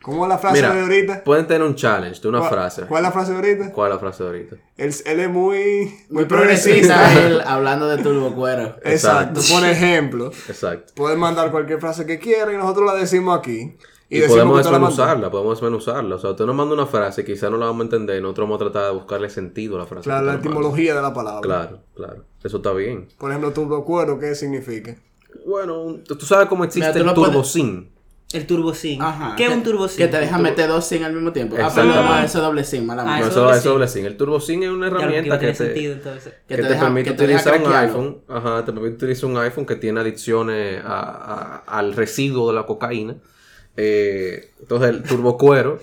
¿Cómo 0.00 0.24
es 0.24 0.28
la 0.28 0.38
frase 0.38 0.62
de 0.62 0.66
ahorita? 0.66 1.24
pueden 1.24 1.48
tener 1.48 1.62
un 1.66 1.74
challenge 1.74 2.20
de 2.22 2.28
una 2.28 2.38
¿Cuál- 2.38 2.50
frase. 2.52 2.82
¿Cuál 2.86 3.02
es 3.02 3.08
la 3.08 3.12
frase 3.12 3.30
de 3.32 3.36
ahorita? 3.36 3.72
¿Cuál 3.72 3.88
es 3.90 3.94
la 3.96 3.98
frase 4.00 4.22
de 4.22 4.28
ahorita? 4.28 4.56
Él, 4.76 4.94
él 5.04 5.20
es 5.20 5.28
muy, 5.28 5.94
muy 6.08 6.24
progresista 6.24 6.94
progresista. 6.94 7.26
él 7.26 7.40
hablando 7.44 7.88
de 7.88 8.00
turbo 8.02 8.32
cuero. 8.34 8.76
Exacto. 8.84 9.40
Exacto. 9.40 9.40
Por 9.54 9.64
ejemplo, 9.68 10.26
Exacto. 10.48 10.92
pueden 10.94 11.18
mandar 11.18 11.50
cualquier 11.50 11.80
frase 11.80 12.06
que 12.06 12.20
quieran 12.20 12.54
y 12.54 12.58
nosotros 12.58 12.86
la 12.86 12.94
decimos 12.94 13.36
aquí. 13.36 13.76
Y, 14.10 14.18
Y, 14.24 14.26
podemos 14.26 14.56
que 14.58 14.62
desmenuzarla, 14.68 15.30
podemos 15.30 15.60
desmenuzarla. 15.60 16.14
O 16.14 16.18
sea, 16.18 16.30
usted 16.30 16.46
nos 16.46 16.54
manda 16.54 16.72
una 16.74 16.86
frase, 16.86 17.24
quizá 17.26 17.50
no 17.50 17.58
la 17.58 17.66
vamos 17.66 17.82
a 17.82 17.84
entender 17.84 18.18
y 18.18 18.22
nosotros 18.22 18.48
vamos 18.48 18.62
a 18.62 18.64
tratar 18.70 18.86
de 18.86 18.92
buscarle 18.98 19.28
sentido 19.28 19.76
a 19.76 19.80
la 19.80 19.86
frase. 19.86 20.04
Claro, 20.04 20.20
que 20.26 20.32
la 20.32 20.38
etimología 20.38 20.94
de 20.94 21.02
la 21.02 21.12
palabra. 21.12 21.40
Claro, 21.42 21.80
claro. 21.94 22.24
Eso 22.42 22.56
está 22.56 22.72
bien. 22.72 23.08
Por 23.18 23.30
ejemplo, 23.30 23.52
turbocuero, 23.52 24.18
¿qué 24.18 24.34
significa? 24.34 24.96
Bueno, 25.46 25.96
tú 26.06 26.20
sabes 26.24 26.48
cómo 26.48 26.64
existe 26.64 26.88
Mira, 26.98 27.10
el 27.10 27.14
turbocin. 27.14 27.90
El 28.30 28.46
turbo 28.46 28.74
zinc. 28.74 29.00
Ajá. 29.02 29.34
¿Qué 29.36 29.44
es 29.44 29.48
que- 29.48 29.54
un 29.56 29.62
turbo 29.62 29.88
zinc? 29.88 29.98
Que 29.98 30.08
te 30.08 30.20
deja 30.20 30.36
meter 30.38 30.68
dos 30.68 30.84
sin 30.86 31.02
al 31.02 31.14
mismo 31.14 31.32
tiempo. 31.32 31.56
Ah, 31.58 31.70
pero 31.74 31.86
no, 31.86 32.18
eso 32.18 32.38
es 32.38 32.44
doble 32.44 32.62
sin, 32.64 32.84
mala 32.86 33.00
Ah, 33.02 33.04
No, 33.06 33.10
mía. 33.12 33.20
eso 33.20 33.28
eso, 33.30 33.40
doble 33.40 33.52
eso 33.54 33.62
sin. 33.62 33.70
doble 33.72 33.88
sin. 33.88 34.04
El 34.06 34.16
turbocin 34.18 34.62
es 34.64 34.68
una 34.70 34.88
que 34.90 34.94
herramienta 34.96 35.28
no 35.34 35.34
que 35.34 35.38
tiene 35.46 35.52
te, 35.54 35.64
sentido 35.64 35.92
entonces. 35.94 36.32
que 36.34 36.40
Que 36.46 36.56
te, 36.56 36.62
te 36.62 36.68
deja- 36.68 36.80
permite 36.84 37.10
que 37.10 37.16
te 37.16 37.26
deja 37.26 37.40
utilizar 37.50 37.66
un 37.68 37.74
iPhone. 37.74 38.18
Ajá, 38.28 38.64
te 38.66 38.72
permite 38.72 38.94
utilizar 38.96 39.30
un 39.30 39.38
iPhone 39.38 39.64
que 39.64 39.76
tiene 39.76 40.00
adicciones 40.00 40.82
a- 40.84 41.62
a- 41.66 41.78
al 41.78 41.94
residuo 41.94 42.48
de 42.48 42.54
la 42.54 42.66
cocaína. 42.66 43.16
Eh, 43.80 44.50
entonces, 44.60 44.88
el 44.90 45.02
turbocuero 45.04 45.78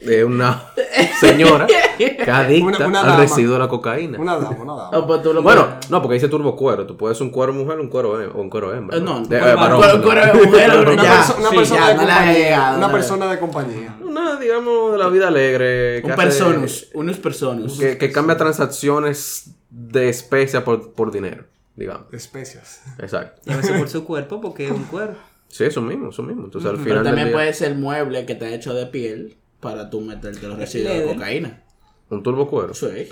es 0.00 0.22
una 0.22 0.64
señora 1.20 1.66
que 1.96 2.30
adicta 2.30 2.66
Una- 2.76 2.86
una 2.86 3.00
al 3.00 3.06
dama. 3.06 3.16
residuo 3.20 3.54
de 3.54 3.58
la 3.58 3.68
cocaína. 3.68 4.18
Una 4.20 4.36
dama, 4.36 4.50
una 4.60 4.74
dama. 4.74 5.06
Pues 5.06 5.22
tú 5.22 5.32
lo 5.32 5.42
Bueno, 5.42 5.66
puedes- 5.66 5.90
no, 5.90 6.02
porque 6.02 6.14
dice 6.14 6.28
turbo 6.28 6.54
cuero. 6.54 6.86
Tú 6.86 6.96
puedes 6.96 7.16
ser 7.16 7.26
un 7.26 7.32
cuero 7.32 7.52
mujer 7.54 7.78
o 7.78 7.82
un 7.82 7.88
cuero, 7.88 8.20
hem- 8.22 8.32
o 8.34 8.40
un 8.42 8.50
cuero 8.50 8.74
hembra. 8.74 8.98
Eh, 8.98 9.00
no, 9.00 9.20
De- 9.26 9.38
cuero- 9.40 9.56
varón, 9.56 9.78
cuero- 9.80 9.92
perdón. 9.92 10.02
cuero 10.02 10.26
de 10.38 10.46
mujer, 10.46 10.70
Una, 10.92 11.02
ya, 11.02 11.08
no. 11.16 11.22
perso- 11.22 11.38
una 11.40 11.50
sí, 11.50 11.56
persona 11.56 11.80
ya, 11.80 11.88
de 11.88 11.96
compañía. 11.96 12.32
llegado, 12.34 12.78
una 12.78 12.92
persona 12.92 13.30
de 13.32 13.38
compañía. 13.38 13.96
Una, 14.04 14.36
digamos, 14.38 14.92
de 14.92 14.98
la 14.98 15.08
vida 15.08 15.28
alegre. 15.28 16.02
Un 16.04 16.12
hace- 16.12 16.22
personus, 16.22 16.88
unos 16.94 17.16
personus. 17.16 17.78
Que, 17.78 17.96
que 17.98 18.12
cambia 18.12 18.36
transacciones 18.36 19.50
de 19.70 20.08
especia 20.10 20.64
por, 20.64 20.92
por 20.92 21.10
dinero, 21.10 21.44
digamos. 21.76 22.12
Especias. 22.12 22.82
Exacto. 22.98 23.40
Y 23.46 23.52
a 23.52 23.56
veces 23.56 23.72
por 23.78 23.88
su 23.88 24.04
cuerpo, 24.04 24.40
porque 24.40 24.66
es 24.66 24.70
un 24.70 24.84
cuero. 24.84 25.14
Sí, 25.48 25.64
eso 25.64 25.80
mismo, 25.82 26.10
eso 26.10 26.22
mismo. 26.22 26.44
Entonces, 26.44 26.68
al 26.70 26.76
Pero 26.76 26.84
final 26.84 26.98
del 26.98 27.06
también 27.06 27.28
día, 27.28 27.36
puede 27.36 27.52
ser 27.54 27.74
mueble 27.74 28.26
que 28.26 28.34
te 28.34 28.44
ha 28.46 28.54
hecho 28.54 28.74
de 28.74 28.86
piel 28.86 29.36
para 29.60 29.88
tú 29.90 30.00
meterte 30.00 30.46
los 30.46 30.58
residuos 30.58 30.92
de 30.92 30.98
Leather. 30.98 31.16
cocaína. 31.16 31.62
un 32.10 32.22
turbo 32.22 32.48
cuero. 32.48 32.74
Sí. 32.74 33.08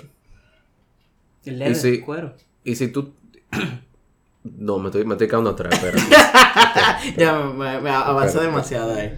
El 1.45 1.59
leather, 1.59 1.75
si- 1.75 2.01
cuero. 2.01 2.33
Y 2.63 2.75
si 2.75 2.89
tú... 2.89 3.13
No, 4.43 4.79
me 4.79 4.85
estoy, 4.87 5.03
me 5.03 5.15
estoy 5.15 5.27
quedando 5.27 5.49
atrás, 5.49 5.73
espérate. 5.73 7.17
ya 7.17 7.37
me, 7.37 7.81
me 7.81 7.89
avanzó 7.89 8.39
demasiado 8.39 8.93
ahí. 8.95 9.13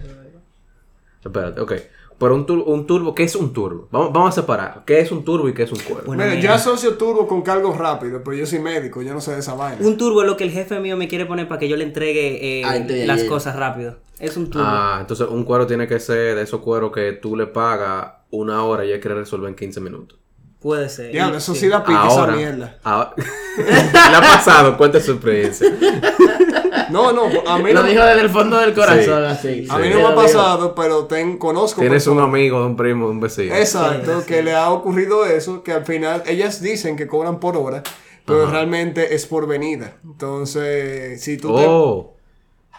espérate, 1.24 1.60
ok. 1.60 1.72
Pero 2.20 2.34
un, 2.34 2.44
tur- 2.46 2.62
un 2.66 2.86
turbo, 2.86 3.14
¿qué 3.14 3.22
es 3.24 3.34
un 3.34 3.50
turbo? 3.52 3.88
Vamos, 3.90 4.12
vamos 4.12 4.28
a 4.28 4.40
separar. 4.42 4.82
¿Qué 4.84 5.00
es 5.00 5.10
un 5.10 5.24
turbo 5.24 5.48
y 5.48 5.54
qué 5.54 5.62
es 5.62 5.72
un 5.72 5.78
cuero? 5.78 6.02
Bueno, 6.04 6.22
Mira, 6.22 6.36
mira. 6.36 6.48
yo 6.50 6.54
asocio 6.54 6.98
turbo 6.98 7.26
con 7.26 7.40
cargo 7.40 7.72
rápido, 7.72 8.20
pero 8.22 8.36
yo 8.36 8.44
soy 8.44 8.58
médico, 8.58 9.00
yo 9.00 9.14
no 9.14 9.22
sé 9.22 9.32
de 9.32 9.38
esa 9.40 9.54
vaina. 9.54 9.78
Un 9.80 9.96
turbo 9.96 10.20
es 10.20 10.28
lo 10.28 10.36
que 10.36 10.44
el 10.44 10.50
jefe 10.50 10.78
mío 10.80 10.98
me 10.98 11.08
quiere 11.08 11.24
poner 11.24 11.48
para 11.48 11.58
que 11.58 11.66
yo 11.68 11.76
le 11.78 11.84
entregue 11.84 12.60
eh, 12.60 12.64
Ah, 12.64 12.76
las 12.78 13.20
ya, 13.20 13.24
ya. 13.24 13.26
cosas 13.28 13.56
rápido. 13.56 13.96
Es 14.18 14.36
un 14.36 14.50
turbo. 14.50 14.66
Ah, 14.68 14.98
entonces 15.00 15.26
un 15.30 15.44
cuero 15.44 15.66
tiene 15.66 15.88
que 15.88 15.98
ser 15.98 16.36
de 16.36 16.42
esos 16.42 16.60
cueros 16.60 16.92
que 16.92 17.12
tú 17.14 17.36
le 17.36 17.46
pagas 17.46 18.12
una 18.30 18.64
hora 18.64 18.84
y 18.84 18.92
él 18.92 19.00
quiere 19.00 19.14
resolver 19.16 19.48
en 19.48 19.54
15 19.56 19.80
minutos. 19.80 20.18
Puede 20.60 20.90
ser. 20.90 21.10
Diablo, 21.12 21.38
eso 21.38 21.54
sí 21.54 21.68
da 21.68 21.82
pique 21.82 21.98
esa 22.06 22.20
Ahora, 22.20 22.36
mierda. 22.36 22.76
ahora- 22.84 23.14
le 23.56 24.16
ha 24.16 24.20
pasado, 24.20 24.76
cuenta 24.76 25.00
su 25.00 25.12
experiencia. 25.12 25.66
No, 26.90 27.12
no, 27.12 27.24
a 27.46 27.58
mí 27.58 27.72
Lo 27.72 27.82
no, 27.82 27.88
dijo 27.88 28.02
desde 28.04 28.20
el 28.20 28.30
fondo 28.30 28.58
del 28.58 28.74
corazón, 28.74 29.24
así. 29.24 29.66
a 29.68 29.78
mí 29.78 29.88
Sí. 29.88 29.94
no 29.94 29.98
me 30.00 30.06
ha 30.06 30.14
pasado, 30.14 30.74
pero 30.74 31.04
ten, 31.06 31.38
conozco 31.38 31.80
Tienes 31.80 32.06
un 32.06 32.20
amigo, 32.20 32.64
un 32.64 32.76
primo, 32.76 33.08
un 33.08 33.20
vecino. 33.20 33.54
Exacto, 33.54 34.20
Sí, 34.20 34.26
que 34.26 34.42
le 34.42 34.54
ha 34.54 34.70
ocurrido 34.70 35.24
eso, 35.26 35.62
que 35.62 35.72
al 35.72 35.84
final 35.84 36.22
ellas 36.26 36.60
dicen 36.62 36.96
que 36.96 37.06
cobran 37.06 37.40
por 37.40 37.56
hora, 37.56 37.82
pero 38.24 38.50
realmente 38.50 39.14
es 39.14 39.26
por 39.26 39.46
venida. 39.46 39.94
Entonces, 40.04 41.20
si 41.22 41.36
tú 41.36 41.48
te... 41.56 41.64
Oh, 41.66 42.14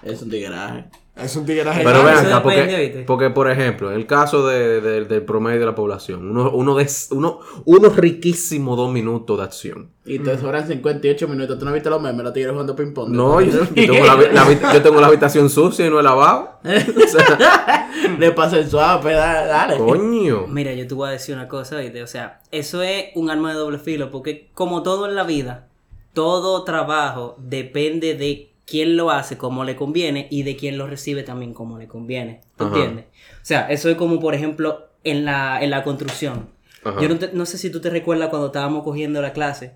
Es 0.04 0.22
un 0.22 0.30
tigreaje. 0.30 0.86
Es 1.14 1.36
un 1.36 1.46
tigre 1.46 1.64
Pero 1.84 2.04
vean 2.04 2.26
acá, 2.26 2.40
depende, 2.40 2.42
porque, 2.42 2.76
¿oíste? 2.76 3.04
porque, 3.04 3.30
por 3.30 3.52
ejemplo, 3.52 3.92
en 3.92 3.98
el 3.98 4.08
caso 4.08 4.48
de- 4.48 4.80
de- 4.80 5.06
del 5.06 5.22
promedio 5.24 5.60
de 5.60 5.66
la 5.66 5.76
población, 5.76 6.32
uno, 6.32 6.50
uno, 6.52 6.76
de, 6.76 6.90
uno, 7.12 7.40
uno 7.66 7.90
riquísimo 7.90 8.76
dos 8.78 8.92
minutos 8.92 9.38
de 9.38 9.44
acción. 9.44 9.90
Y 10.06 10.20
te 10.20 10.38
sobran 10.38 10.66
58 10.68 11.28
minutos. 11.28 11.60
¿Tú 11.60 11.66
no 11.66 11.74
viste 11.74 11.90
los 11.90 12.02
memes? 12.02 12.24
Los 12.24 12.34
tigres 12.34 12.52
jugando 12.54 12.76
ping-pong. 12.76 13.10
No, 13.10 13.42
yo, 13.42 13.52
yo 13.52 13.94
tengo 13.94 14.06
la, 14.06 14.74
yo 14.74 14.82
tengo 14.82 15.02
la 15.02 15.08
habitación 15.08 15.50
sucia 15.50 15.86
y 15.86 15.90
no 15.90 16.00
he 16.00 16.04
lavado. 16.04 16.60
O 16.64 17.08
sea, 17.08 17.90
Le 18.18 18.32
pasa 18.32 18.58
el 18.58 18.70
suave, 18.70 19.14
dale. 19.14 19.48
dale. 19.48 19.78
coño. 19.78 20.48
Mira, 20.48 20.74
yo 20.74 20.88
te 20.88 20.94
voy 20.94 21.10
a 21.10 21.12
decir 21.12 21.36
una 21.36 21.48
cosa, 21.50 21.76
¿oíste? 21.76 22.02
O 22.04 22.08
sea, 22.08 22.40
eso 22.52 22.82
es 22.82 23.08
un 23.16 23.30
arma 23.30 23.50
de 23.52 23.60
doble 23.60 23.80
filo, 23.80 24.12
porque 24.12 24.50
como 24.54 24.82
todo 24.82 25.08
en 25.08 25.16
la 25.16 25.24
vida, 25.24 25.68
todo 26.14 26.64
trabajo 26.64 27.36
depende 27.38 28.16
de 28.16 28.51
quién 28.72 28.96
lo 28.96 29.12
hace 29.12 29.38
como 29.38 29.66
le 29.66 29.76
conviene 29.76 30.28
y 30.32 30.44
de 30.44 30.56
quién 30.56 30.78
lo 30.78 30.88
recibe 30.88 31.24
también 31.24 31.54
como 31.54 31.78
le 31.78 31.88
conviene. 31.88 32.40
¿Tú 32.56 32.64
Ajá. 32.64 32.76
entiendes? 32.78 33.06
O 33.36 33.44
sea, 33.46 33.70
eso 33.70 33.90
es 33.90 33.98
como, 33.98 34.20
por 34.22 34.34
ejemplo, 34.34 34.88
en 35.04 35.26
la, 35.26 35.62
en 35.62 35.70
la 35.70 35.84
construcción. 35.84 36.50
Ajá. 36.86 37.02
Yo 37.02 37.10
no, 37.10 37.20
te- 37.20 37.32
no 37.34 37.46
sé 37.46 37.58
si 37.58 37.70
tú 37.70 37.82
te 37.82 37.90
recuerdas 37.90 38.30
cuando 38.30 38.48
estábamos 38.48 38.84
cogiendo 38.84 39.22
la 39.22 39.34
clase, 39.34 39.74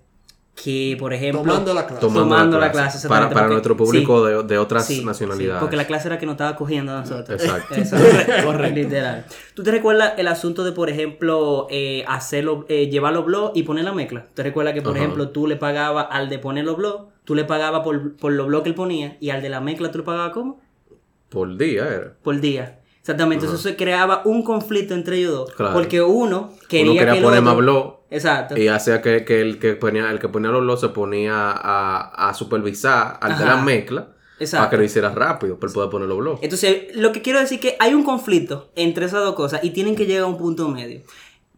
que, 0.55 0.95
por 0.97 1.13
ejemplo... 1.13 1.41
Tomando 1.41 1.73
la 1.73 1.85
clase. 1.85 1.99
Tomando 2.01 2.57
la 2.59 2.71
clase, 2.71 3.07
para, 3.09 3.25
para 3.27 3.41
porque- 3.41 3.51
nuestro 3.51 3.75
público 3.75 4.25
sí. 4.25 4.33
de, 4.33 4.43
de 4.43 4.57
otras 4.57 4.85
Sí, 4.87 5.03
nacionalidades. 5.03 5.59
sí, 5.59 5.61
porque 5.61 5.75
la 5.75 5.85
clase 5.85 6.07
era 6.07 6.17
que 6.17 6.25
nos 6.25 6.33
estaba 6.35 6.55
cogiendo 6.55 6.93
a 6.93 7.01
nosotros. 7.01 7.43
Exacto. 7.43 7.75
Eso, 7.81 7.97
correcto, 8.45 8.75
literal. 8.79 9.25
¿Tú 9.53 9.63
te 9.63 9.71
recuerdas 9.71 10.13
el 10.17 10.27
asunto 10.29 10.63
de, 10.63 10.71
por 10.71 10.89
ejemplo, 10.89 11.67
eh, 11.69 12.05
hacerlo, 12.07 12.65
eh, 12.69 12.87
llevar 12.87 13.11
los 13.13 13.25
blogs 13.25 13.57
y 13.57 13.63
poner 13.63 13.83
la 13.83 13.91
mezcla? 13.91 14.27
¿Te 14.33 14.43
recuerdas 14.43 14.73
que, 14.73 14.81
por 14.81 14.93
Ajá. 14.93 15.03
ejemplo, 15.03 15.29
tú 15.29 15.45
le 15.47 15.57
pagabas 15.57 16.07
al 16.09 16.29
de 16.29 16.39
poner 16.39 16.63
los 16.63 16.77
blogs, 16.77 17.13
tú 17.25 17.35
le 17.35 17.43
pagabas 17.43 17.81
por, 17.83 18.15
por 18.15 18.31
los 18.31 18.47
blogs 18.47 18.63
que 18.63 18.69
él 18.69 18.75
ponía 18.75 19.17
y 19.19 19.31
al 19.31 19.41
de 19.41 19.49
la 19.49 19.59
mezcla 19.59 19.91
tú 19.91 19.97
le 19.99 20.03
pagabas 20.05 20.31
cómo? 20.31 20.61
Por 21.29 21.57
día 21.57 21.87
era. 21.87 22.13
Por 22.23 22.39
día. 22.39 22.79
Exactamente, 23.01 23.45
eso 23.45 23.57
se 23.57 23.75
creaba 23.75 24.21
un 24.25 24.41
conflicto 24.41 24.93
entre 24.95 25.17
ellos 25.17 25.31
dos. 25.33 25.51
Claro. 25.53 25.73
Porque 25.73 26.01
uno 26.01 26.53
quería, 26.67 26.91
Uno 26.91 26.99
quería 26.99 27.11
que 27.13 27.17
el 27.19 27.23
poner 27.23 27.39
otro- 27.39 27.51
más 27.51 27.57
blog 27.57 27.95
Exacto. 28.09 28.57
y 28.57 28.67
hacía 28.67 29.01
que, 29.01 29.23
que 29.25 29.41
el 29.41 29.59
que 29.59 29.73
ponía 29.75 30.09
el 30.09 30.17
que 30.19 30.27
ponía 30.29 30.49
los 30.49 30.61
blogs 30.61 30.81
se 30.81 30.89
ponía 30.89 31.51
a, 31.51 32.29
a 32.29 32.33
supervisar 32.33 33.17
al 33.21 33.37
de 33.37 33.45
la 33.45 33.57
mezcla 33.57 34.07
Exacto. 34.39 34.61
para 34.61 34.69
que 34.71 34.77
lo 34.77 34.83
hiciera 34.83 35.09
rápido, 35.09 35.59
para 35.59 35.71
poder 35.71 35.89
poner 35.91 36.07
los 36.07 36.17
blogs. 36.17 36.39
Entonces, 36.41 36.95
lo 36.95 37.11
que 37.11 37.21
quiero 37.21 37.39
decir 37.39 37.59
es 37.59 37.61
que 37.61 37.77
hay 37.79 37.93
un 37.93 38.03
conflicto 38.03 38.71
entre 38.75 39.05
esas 39.05 39.23
dos 39.23 39.35
cosas 39.35 39.63
y 39.63 39.69
tienen 39.69 39.95
que 39.95 40.05
llegar 40.07 40.23
a 40.23 40.27
un 40.27 40.37
punto 40.37 40.67
medio. 40.69 41.01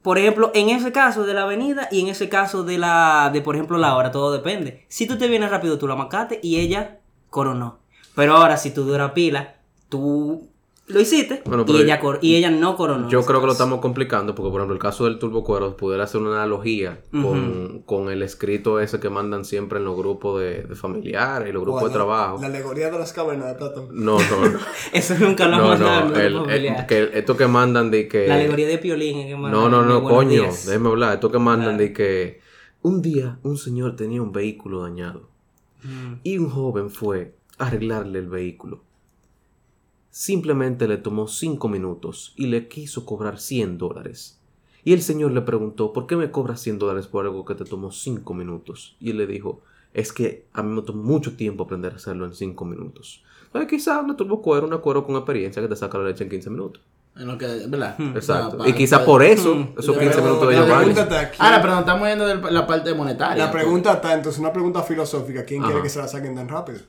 Por 0.08 0.18
ejemplo, 0.18 0.52
en 0.54 0.70
ese 0.70 0.94
caso 0.94 1.26
de 1.26 1.34
la 1.34 1.42
avenida 1.42 1.90
y 1.92 2.00
en 2.00 2.08
ese 2.08 2.30
caso 2.30 2.64
de 2.64 2.78
la, 2.78 3.30
de 3.34 3.42
por 3.42 3.56
ejemplo, 3.56 3.78
la 3.78 3.94
hora, 3.98 4.10
todo 4.10 4.32
depende. 4.32 4.86
Si 4.88 5.06
tú 5.06 5.18
te 5.18 5.28
vienes 5.28 5.52
rápido, 5.52 5.78
tú 5.78 5.86
la 5.86 5.98
marcaste 5.98 6.40
y 6.42 6.62
ella 6.62 7.02
coronó. 7.30 7.80
Pero 8.16 8.38
ahora, 8.38 8.56
si 8.56 8.72
tú 8.72 8.86
dura 8.86 9.14
pila, 9.14 9.56
tú 9.90 10.48
lo 10.88 11.02
hiciste 11.02 11.42
Bueno, 11.46 11.66
y, 11.68 11.82
ella 11.82 12.00
cor- 12.00 12.20
y 12.22 12.36
ella 12.36 12.50
no 12.50 12.76
coronó. 12.78 13.10
Yo 13.10 13.26
creo 13.26 13.40
que 13.42 13.46
lo 13.48 13.52
caso. 13.52 13.64
estamos 13.64 13.80
complicando 13.82 14.34
porque, 14.36 14.52
por 14.52 14.62
ejemplo, 14.62 14.74
el 14.74 14.82
caso 14.82 15.04
del 15.06 15.20
turbo 15.20 15.44
cuero 15.44 15.76
pudiera 15.76 16.06
hacer 16.06 16.22
una 16.22 16.36
analogía 16.38 17.02
con, 17.12 17.82
con 17.86 18.10
el 18.10 18.24
escrito 18.24 18.80
ese 18.80 19.00
que 19.00 19.10
mandan 19.10 19.44
siempre 19.44 19.80
en 19.80 19.86
los 19.86 19.98
grupos 19.98 20.40
de, 20.40 20.64
de 20.64 20.76
familiares 20.76 21.50
y 21.50 21.52
los 21.52 21.62
grupos 21.64 21.82
de 21.82 21.90
Bueno, 21.90 21.96
trabajo. 21.96 22.38
La 22.42 22.48
alegoría 22.48 22.90
de 22.90 22.98
las 23.00 23.12
cavernas 23.12 23.50
de 23.50 23.56
Platón. 23.56 23.88
No, 23.92 24.18
no, 24.18 24.50
no. 24.50 24.60
Eso 24.94 25.16
nunca 25.20 25.48
lo 25.48 25.58
no, 25.58 25.64
han 25.64 25.70
mandado 25.80 26.10
no, 26.10 26.16
el- 26.16 26.34
grupo 26.34 26.50
el- 26.50 26.86
que 26.88 27.10
esto 27.14 27.36
que 27.36 27.48
mandan 27.48 27.92
de 27.92 28.08
que... 28.08 28.28
La 28.28 28.36
alegoría 28.36 28.68
de 28.68 28.78
Piolín. 28.78 29.18
es 29.20 29.28
que 29.28 29.36
mandan 29.36 29.52
No, 29.60 29.70
no, 29.70 29.84
no, 29.84 30.04
coño, 30.04 30.30
Días. 30.30 30.66
déjeme 30.66 30.90
hablar. 30.90 31.16
Esto 31.16 31.32
que 31.32 31.40
mandan 31.40 31.78
de 31.78 31.92
que 31.92 32.40
un 32.82 33.02
día 33.02 33.40
un 33.44 33.58
señor 33.58 33.96
tenía 33.98 34.22
un 34.22 34.32
vehículo 34.32 34.84
dañado 34.84 35.28
Mm. 35.84 36.14
y 36.24 36.38
un 36.40 36.50
joven 36.50 36.90
fue 36.90 37.36
a 37.60 37.68
arreglarle 37.68 38.18
el 38.20 38.28
vehículo. 38.30 38.82
Simplemente 40.22 40.88
le 40.88 40.98
tomó 40.98 41.28
cinco 41.28 41.70
minutos 41.70 42.34
y 42.36 42.48
le 42.48 42.68
quiso 42.68 43.06
cobrar 43.06 43.38
100 43.40 43.78
dólares. 43.78 44.40
Y 44.84 44.94
el 44.94 45.04
señor 45.04 45.32
le 45.32 45.42
preguntó, 45.42 45.94
¿por 45.94 46.08
qué 46.08 46.16
me 46.16 46.32
cobras 46.32 46.60
100 46.62 46.80
dólares 46.80 47.06
por 47.06 47.24
algo 47.24 47.46
que 47.46 47.54
te 47.54 47.66
tomó 47.66 47.92
cinco 47.92 48.34
minutos? 48.34 48.96
Y 49.00 49.12
él 49.12 49.18
le 49.20 49.28
dijo, 49.28 49.62
es 49.94 50.12
que 50.12 50.46
a 50.54 50.64
mí 50.64 50.74
me 50.74 50.82
tomó 50.82 51.04
mucho 51.04 51.36
tiempo 51.38 51.66
aprender 51.66 51.94
a 51.94 51.98
hacerlo 51.98 52.26
en 52.26 52.34
cinco 52.34 52.66
minutos. 52.66 53.24
Entonces 53.46 53.70
quizás 53.70 54.04
una 54.04 54.18
turbo 54.18 54.42
cuero, 54.42 54.66
una 54.66 54.80
cuero 54.80 55.06
con 55.06 55.16
experiencia 55.18 55.62
que 55.62 55.68
te 55.68 55.76
saca 55.76 56.00
la 56.00 56.06
leche 56.06 56.24
en 56.24 56.32
15 56.32 56.50
minutos. 56.50 56.82
En 57.16 57.28
lo 57.28 57.38
que, 57.38 57.46
¿verdad? 57.68 57.96
Exacto. 58.16 58.58
O 58.58 58.64
sea, 58.64 58.70
y 58.70 58.74
quizás 58.74 58.98
para- 59.02 59.06
por 59.06 59.22
eso, 59.22 59.54
Mm. 59.54 59.68
esos 59.78 59.96
Pero 59.96 60.00
15 60.00 60.22
minutos 60.24 60.50
de 60.50 60.58
aquí. 61.20 61.36
Ahora, 61.38 61.62
pero 61.62 61.74
nos 61.74 61.80
estamos 61.82 62.08
yendo 62.10 62.26
de 62.26 62.52
la 62.52 62.66
parte 62.66 62.92
monetaria. 62.96 63.46
La 63.46 63.52
pregunta 63.52 63.94
está, 63.94 64.16
entonces, 64.16 64.40
una 64.40 64.52
pregunta 64.52 64.82
filosófica. 64.82 65.46
¿Quién 65.46 65.62
Ajá. 65.62 65.70
quiere 65.74 65.84
que 65.84 65.90
se 65.90 66.00
la 66.00 66.08
saquen 66.08 66.34
tan 66.34 66.48
rápido? 66.50 66.80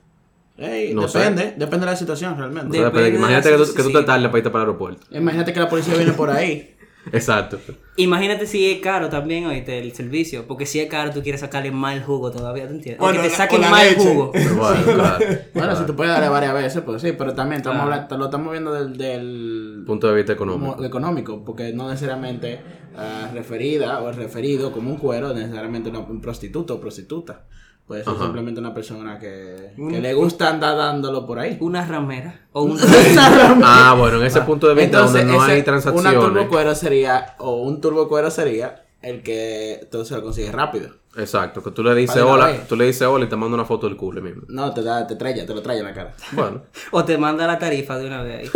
No 0.95 1.07
sé. 1.09 1.19
depende, 1.19 1.55
depende 1.57 1.87
de 1.87 1.93
la 1.93 1.97
situación 1.97 2.37
realmente. 2.37 2.71
O 2.71 2.73
sea, 2.81 2.85
Depende 2.87 3.11
de 3.13 3.17
imagínate 3.17 3.51
que 3.51 3.57
tú, 3.57 3.75
que 3.75 3.83
tú 3.85 3.93
te 3.93 4.03
tardes 4.03 4.27
para 4.27 4.39
irte 4.39 4.51
para 4.51 4.65
el 4.65 4.69
aeropuerto. 4.71 5.07
Imagínate 5.11 5.53
que 5.53 5.61
la 5.61 5.69
policía 5.69 5.95
viene 5.95 6.13
por 6.13 6.31
ahí. 6.31 6.75
Exacto. 7.13 7.59
Imagínate 7.97 8.47
si 8.47 8.71
es 8.71 8.81
caro 8.81 9.09
también 9.09 9.47
oíste, 9.47 9.79
el 9.79 9.93
servicio, 9.93 10.47
porque 10.47 10.67
si 10.67 10.79
es 10.81 10.91
caro 10.91 11.11
tú 11.11 11.23
quieres 11.23 11.41
sacarle 11.41 11.69
el 11.95 12.03
jugo 12.03 12.31
todavía, 12.31 12.67
¿te 12.67 12.75
entiendes? 12.75 12.99
Bueno, 13.01 13.21
o 13.21 13.23
que 13.23 13.29
te 13.31 13.35
saquen 13.35 13.61
leche. 13.63 13.95
jugo. 13.97 14.33
Bueno, 14.57 14.83
claro. 14.95 15.25
Bueno, 15.55 15.77
si 15.77 15.85
tú 15.87 15.97
puedes 15.97 16.13
darle 16.13 16.29
varias 16.29 16.53
veces, 16.55 16.83
pues 16.85 17.01
sí, 17.01 17.13
pero 17.17 17.35
también 17.35 17.59
estamos 17.59 17.77
Claro. 17.79 17.93
hablando, 17.95 18.19
lo 18.19 18.25
estamos 18.27 18.51
viendo 18.53 18.75
del, 18.75 18.99
del 18.99 19.85
Punto 19.87 20.09
de 20.09 20.17
vista 20.17 20.33
económico. 20.35 20.85
económico, 20.85 21.45
porque 21.45 21.73
no 21.73 21.89
necesariamente 21.89 22.61
ah, 22.97 23.31
referida 23.33 24.03
o 24.03 24.13
referido 24.13 24.71
como 24.73 24.91
un 24.91 24.97
cuero, 24.99 25.33
necesariamente 25.33 25.89
una- 25.89 26.01
un 26.01 26.21
prostituto 26.21 26.75
o 26.75 26.81
prostituta. 26.81 27.47
Puede 27.89 28.05
ser 28.05 28.13
Ajá. 28.13 28.25
simplemente 28.25 28.61
una 28.61 28.75
persona 28.75 29.19
que, 29.19 29.73
que 29.77 29.99
le 30.01 30.13
gusta 30.13 30.51
andar 30.51 30.77
dándolo 30.77 31.27
por 31.27 31.39
ahí. 31.39 31.57
Una 31.61 31.87
ramera 31.87 32.47
o 32.53 32.63
un 32.65 32.79
Ah, 33.65 33.97
bueno, 33.99 34.19
en 34.21 34.27
ese 34.27 34.43
punto 34.43 34.69
de 34.69 34.75
vista 34.75 34.99
Entonces, 34.99 35.23
donde 35.23 35.37
no 35.39 35.43
ese- 35.43 35.53
hay 35.53 35.59
una 35.59 35.65
transacciones. 35.65 36.21
turbo 36.21 36.49
cuero 36.49 36.75
sería, 36.75 37.35
o 37.39 37.63
un 37.63 37.81
turbo 37.81 38.07
cuero 38.07 38.31
sería 38.31 38.85
el 39.01 39.23
que 39.23 39.79
entonces 39.83 40.17
lo 40.17 40.23
consigue 40.23 40.53
rápido. 40.53 40.91
Exacto, 41.17 41.63
que 41.65 41.71
tú 41.73 41.83
le 41.83 41.95
dices 41.95 42.17
una 42.17 42.27
hola, 42.27 42.53
tú 42.69 42.77
le 42.77 42.85
dices 42.85 43.03
hola 43.03 43.25
y 43.25 43.29
te 43.29 43.35
manda 43.35 43.55
una 43.55 43.65
foto 43.65 43.89
del 43.89 43.97
culo 43.97 44.21
mismo. 44.21 44.43
No, 44.49 44.73
te 44.73 44.83
da, 44.83 45.05
te 45.07 45.17
trae, 45.17 45.35
te 45.35 45.53
lo 45.55 45.63
trae 45.63 45.79
en 45.79 45.85
la 45.85 45.95
cara. 45.95 46.15
Bueno, 46.33 46.63
o 46.93 47.05
te 47.05 47.17
manda 47.19 47.47
la 47.47 47.59
tarifa 47.59 47.99
de 47.99 48.07
una 48.07 48.23
vez. 48.23 48.51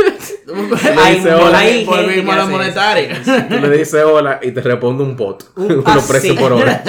Ahí 1.03 1.17
dice 1.17 1.33
hola. 1.35 1.61
por 1.87 2.07
mismo 2.07 2.33
la 2.35 2.47
monetaria. 2.47 3.21
tú 3.49 3.55
le 3.67 3.71
dices 3.79 4.05
hola 4.05 4.39
y 4.43 4.53
te 4.53 4.61
responde 4.61 5.03
un 5.03 5.17
pot. 5.17 5.45
Un- 5.57 5.83
ah, 5.87 5.99
sí. 6.21 6.33
por 6.35 6.53
hora. 6.53 6.85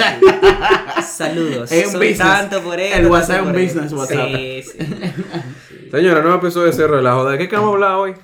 Saludos. 1.16 1.70
Es 1.72 1.86
un 1.86 1.92
Soy 1.92 2.08
business. 2.10 2.18
tanto 2.18 2.60
por 2.62 2.78
esto. 2.80 2.98
El 2.98 3.06
WhatsApp 3.06 3.36
es 3.36 3.42
un 3.46 3.52
por 3.52 3.62
business, 3.62 3.84
esto. 3.84 3.96
WhatsApp. 3.96 4.28
Sí, 4.28 4.62
sí. 4.62 4.78
Señora, 5.90 6.22
no 6.22 6.40
de 6.62 6.70
ese 6.70 6.86
relajo. 6.86 7.24
¿De 7.28 7.38
qué 7.38 7.48
que 7.48 7.56
vamos 7.56 7.70
a 7.70 7.74
hablar 7.74 7.92
hoy? 7.96 8.14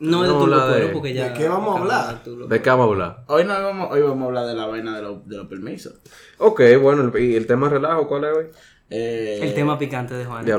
No 0.00 0.22
de 0.22 0.28
Vamos 0.28 0.42
a 0.42 0.44
turbo 0.46 0.60
hablar 0.62 0.80
de- 0.80 0.88
porque 0.88 1.14
ya. 1.14 1.28
¿De 1.28 1.34
qué 1.38 1.48
vamos 1.48 1.76
a 1.76 1.80
hablar? 1.80 2.24
¿De 2.24 2.60
qué 2.62 2.70
vamos 2.70 2.84
a 2.84 2.90
hablar? 2.90 3.24
Hoy 3.28 3.44
no 3.44 3.52
vamos, 3.62 3.88
hoy 3.92 4.00
vamos 4.02 4.22
a 4.22 4.26
hablar 4.26 4.46
de 4.46 4.54
la 4.54 4.66
vaina 4.66 4.96
de, 4.96 5.02
los- 5.02 5.28
de 5.28 5.36
los 5.36 5.46
permisos. 5.46 5.94
Ok, 6.38 6.60
bueno, 6.80 7.12
¿y 7.16 7.36
el 7.36 7.46
tema 7.46 7.68
relajo 7.68 8.08
cuál 8.08 8.24
es 8.24 8.36
hoy? 8.36 8.44
Eh, 8.90 9.38
El 9.40 9.54
tema 9.54 9.78
picante 9.78 10.14
de 10.14 10.24
Juan. 10.24 10.44
Yo. 10.44 10.58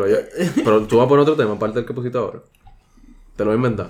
Pero 0.64 0.84
tú 0.88 0.98
vas 0.98 1.06
a 1.06 1.10
poner 1.10 1.22
otro 1.24 1.36
tema, 1.36 1.54
aparte 1.56 1.80
del 1.80 1.86
que 1.86 1.94
pusiste 1.94 2.18
ahora. 2.18 2.40
Te 3.36 3.44
lo 3.44 3.50
voy 3.52 3.56
a 3.56 3.58
inventar. 3.58 3.90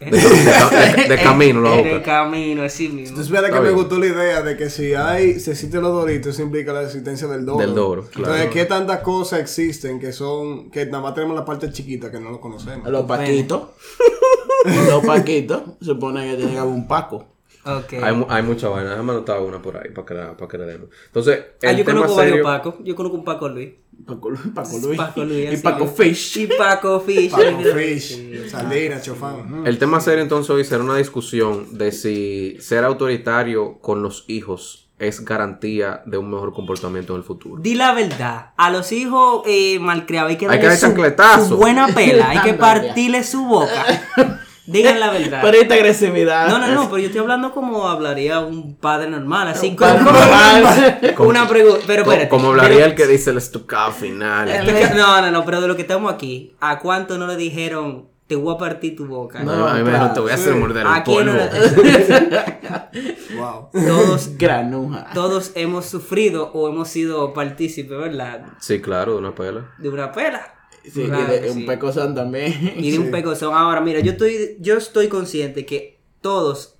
De, 0.00 0.10
de- 0.10 1.08
de- 1.08 1.22
camino 1.22 1.60
lo 1.60 1.72
En 1.78 1.86
el 1.86 2.02
camino, 2.02 2.62
así 2.64 2.88
mismo. 2.88 3.08
Entonces, 3.18 3.28
fíjate 3.30 3.50
que 3.52 3.60
me 3.60 3.70
gustó 3.70 3.98
la 3.98 4.06
idea 4.06 4.42
de 4.42 4.56
que 4.56 4.68
si 4.68 4.92
hay, 4.94 5.40
si 5.40 5.50
existen 5.52 5.80
los 5.80 5.92
doritos, 5.92 6.34
eso 6.34 6.42
implica 6.42 6.72
la 6.72 6.82
existencia 6.82 7.26
del 7.28 7.46
doro. 7.46 7.58
Del 7.58 7.74
doro, 7.74 8.02
claro. 8.10 8.34
Entonces, 8.34 8.50
¿qué 8.52 8.66
tantas 8.66 9.00
cosas 9.00 9.40
existen 9.40 9.98
que 9.98 10.12
son, 10.12 10.70
que 10.70 10.84
nada 10.86 11.00
más 11.02 11.14
tenemos 11.14 11.34
la 11.34 11.44
parte 11.44 11.70
chiquita 11.72 12.10
que 12.10 12.20
no 12.20 12.30
lo 12.30 12.40
conocemos? 12.40 12.88
Los 12.90 13.04
paquitos. 13.06 13.62
los 14.88 15.04
paquitos. 15.04 15.62
Se 15.80 15.86
supone 15.86 16.30
que 16.30 16.36
tiene 16.36 16.52
que 16.52 16.58
haber 16.58 16.74
un 16.74 16.86
paco. 16.86 17.26
Ok. 17.66 17.92
Hay, 17.94 18.26
hay 18.28 18.42
mucha 18.42 18.68
vaina. 18.68 18.90
Déjame 18.90 19.12
anotar 19.12 19.40
una 19.40 19.60
por 19.60 19.76
ahí 19.76 19.90
para 19.90 20.06
que, 20.06 20.14
la, 20.14 20.36
para 20.36 20.48
que 20.48 20.58
le 20.58 20.64
demos. 20.66 20.88
Entonces, 21.06 21.38
Ah, 21.62 21.70
el 21.70 21.78
yo 21.78 21.84
tema 21.84 22.00
conozco 22.00 22.20
serio. 22.20 22.44
varios 22.44 22.46
Pacos. 22.46 22.74
Yo 22.84 22.94
conozco 22.94 23.18
un 23.18 23.24
Paco 23.24 23.48
Luis. 23.48 23.70
Paco, 24.06 24.30
Paco 24.54 24.78
Luis. 24.78 24.96
Paco 24.98 25.24
Luis. 25.24 25.52
y 25.52 25.56
Paco. 25.62 25.86
Fish. 25.86 26.36
Y 26.36 26.46
Paco 26.46 27.00
Fish. 27.00 27.30
Paco 27.30 27.62
Fish, 27.76 28.48
sardina, 28.50 29.00
chofán. 29.00 29.66
El 29.66 29.78
tema 29.78 30.00
serio 30.00 30.22
entonces 30.22 30.50
hoy 30.50 30.64
será 30.64 30.82
una 30.84 30.96
discusión 30.96 31.76
de 31.78 31.92
si 31.92 32.56
ser 32.60 32.84
autoritario 32.84 33.78
con 33.80 34.02
los 34.02 34.24
hijos 34.28 34.82
es 34.98 35.22
garantía 35.26 36.02
de 36.06 36.16
un 36.16 36.30
mejor 36.30 36.54
comportamiento 36.54 37.12
en 37.12 37.18
el 37.18 37.24
futuro. 37.24 37.60
Di 37.60 37.74
la 37.74 37.92
verdad. 37.92 38.52
A 38.56 38.70
los 38.70 38.92
hijos 38.92 39.42
eh, 39.46 39.78
malcriados 39.78 40.30
hay 40.30 40.36
que 40.38 40.46
Hay 40.46 40.58
que 40.58 40.66
darle 40.68 41.10
dar 41.10 41.40
su, 41.40 41.48
su 41.48 41.56
buena 41.56 41.88
pela. 41.88 42.30
Hay 42.30 42.38
que 42.40 42.54
partirle 42.54 43.22
su 43.22 43.44
boca. 43.44 43.84
Digan 44.66 44.98
la 45.00 45.10
verdad. 45.10 45.40
Pero 45.42 45.58
esta 45.58 45.74
agresividad. 45.74 46.48
No, 46.48 46.58
no, 46.58 46.66
no, 46.68 46.84
pero 46.86 46.98
yo 46.98 47.06
estoy 47.06 47.20
hablando 47.20 47.52
como 47.52 47.88
hablaría 47.88 48.40
un 48.40 48.76
padre 48.76 49.08
normal, 49.10 49.48
así 49.48 49.68
Un 49.68 49.76
como, 49.76 49.90
padre 49.92 50.02
normal. 50.04 51.14
como 51.16 51.28
una 51.30 51.48
pregunta, 51.48 51.80
pero 51.86 52.02
espérate. 52.02 52.28
como 52.28 52.48
hablaría 52.48 52.76
pero- 52.78 52.86
el 52.90 52.94
que 52.94 53.06
dice 53.06 53.30
el 53.30 53.36
estucado 53.38 53.92
final. 53.92 54.48
No, 54.96 55.20
no, 55.22 55.30
no, 55.30 55.44
pero 55.44 55.60
de 55.60 55.68
lo 55.68 55.76
que 55.76 55.82
estamos 55.82 56.12
aquí, 56.12 56.54
¿a 56.60 56.78
cuánto 56.80 57.16
no 57.18 57.26
le 57.26 57.36
dijeron 57.36 58.08
te 58.26 58.34
voy 58.34 58.52
a 58.56 58.58
partir 58.58 58.96
tu 58.96 59.06
boca? 59.06 59.44
No, 59.44 59.68
a 59.68 59.74
mí 59.74 59.84
me 59.84 59.90
dijeron, 59.90 60.12
te 60.12 60.18
voy 60.18 60.32
a 60.32 60.34
hacer 60.34 60.54
morder 60.56 60.84
¿A 60.84 60.96
el 60.96 61.02
quién 61.04 61.26
no 61.26 61.32
polvo. 61.32 61.44
Wow. 63.36 63.68
Todos, 63.72 64.30
Granuja. 64.38 65.10
todos 65.14 65.52
hemos 65.54 65.86
sufrido 65.86 66.50
o 66.52 66.68
hemos 66.68 66.88
sido 66.88 67.32
partícipes, 67.32 67.96
¿verdad? 67.96 68.46
Sí, 68.58 68.80
claro, 68.80 69.12
de 69.12 69.18
una 69.18 69.34
pela. 69.34 69.70
De 69.78 69.88
una 69.88 70.10
pela. 70.10 70.54
Sí, 70.92 71.02
y 71.02 71.06
de 71.10 71.50
un 71.50 71.58
sí. 71.58 71.64
pecozón 71.64 72.14
también. 72.14 72.74
Y 72.76 72.90
de 72.92 72.98
un 72.98 73.10
pecozón. 73.10 73.54
Ahora, 73.54 73.80
mira, 73.80 74.00
yo 74.00 74.12
estoy, 74.12 74.56
yo 74.60 74.76
estoy 74.76 75.08
consciente 75.08 75.66
que 75.66 75.98
todos 76.20 76.74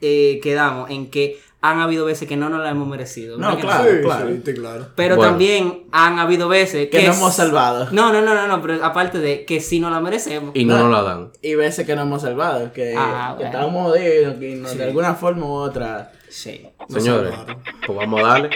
eh, 0.00 0.40
quedamos 0.42 0.90
en 0.90 1.10
que 1.10 1.40
han 1.60 1.80
habido 1.80 2.04
veces 2.04 2.28
que 2.28 2.36
no 2.36 2.50
nos 2.50 2.60
la 2.62 2.70
hemos 2.70 2.86
merecido. 2.86 3.38
No, 3.38 3.56
¿verdad 3.56 3.56
que 3.56 3.62
claro. 4.02 4.28
sí, 4.28 4.42
claro. 4.42 4.54
claro. 4.60 4.88
Pero 4.96 5.16
Bueno. 5.16 5.30
también 5.30 5.84
han 5.92 6.18
habido 6.18 6.46
veces 6.46 6.90
Que 6.90 6.98
que... 7.00 7.06
nos 7.06 7.16
hemos 7.16 7.34
salvado. 7.34 7.88
No, 7.90 8.12
no, 8.12 8.20
no, 8.20 8.34
no, 8.34 8.46
no, 8.46 8.60
pero 8.60 8.84
aparte 8.84 9.18
de 9.18 9.46
que 9.46 9.60
sí 9.60 9.80
nos 9.80 9.90
la 9.90 10.00
merecemos. 10.00 10.50
Y 10.54 10.66
no 10.66 10.76
nos 10.78 10.90
la 10.90 11.02
dan. 11.02 11.30
Y 11.40 11.54
veces 11.54 11.86
que 11.86 11.96
nos 11.96 12.04
hemos 12.04 12.20
salvado, 12.20 12.70
que, 12.74 12.94
Ah, 12.94 13.34
que 13.38 13.44
bueno. 13.44 13.58
estamos 13.58 13.82
jodidos, 13.92 14.34
que 14.34 14.56
no- 14.56 14.74
de 14.74 14.84
alguna 14.84 15.14
forma 15.14 15.46
u 15.46 15.52
otra. 15.52 16.12
Sí. 16.28 16.66
Señores, 16.88 17.32
salvaron. 17.34 17.62
pues 17.86 17.96
vamos 17.98 18.20
a 18.20 18.26
darle. 18.26 18.50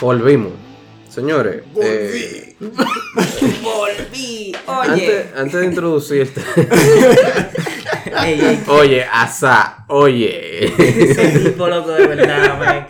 Volvimos. 0.00 0.52
Señores, 1.08 1.62
eh, 1.82 2.54
Volví. 3.62 4.54
Oye. 4.66 5.24
antes 5.36 5.60
de 5.60 5.66
introducirte, 5.66 6.42
Ey, 8.24 8.40
ey, 8.40 8.60
oye, 8.68 9.04
Asa, 9.04 9.84
oye. 9.88 10.66
ese 10.66 11.38
tipo 11.40 11.66
loco 11.66 11.90
de 11.92 12.06
verdad, 12.06 12.58
man. 12.58 12.86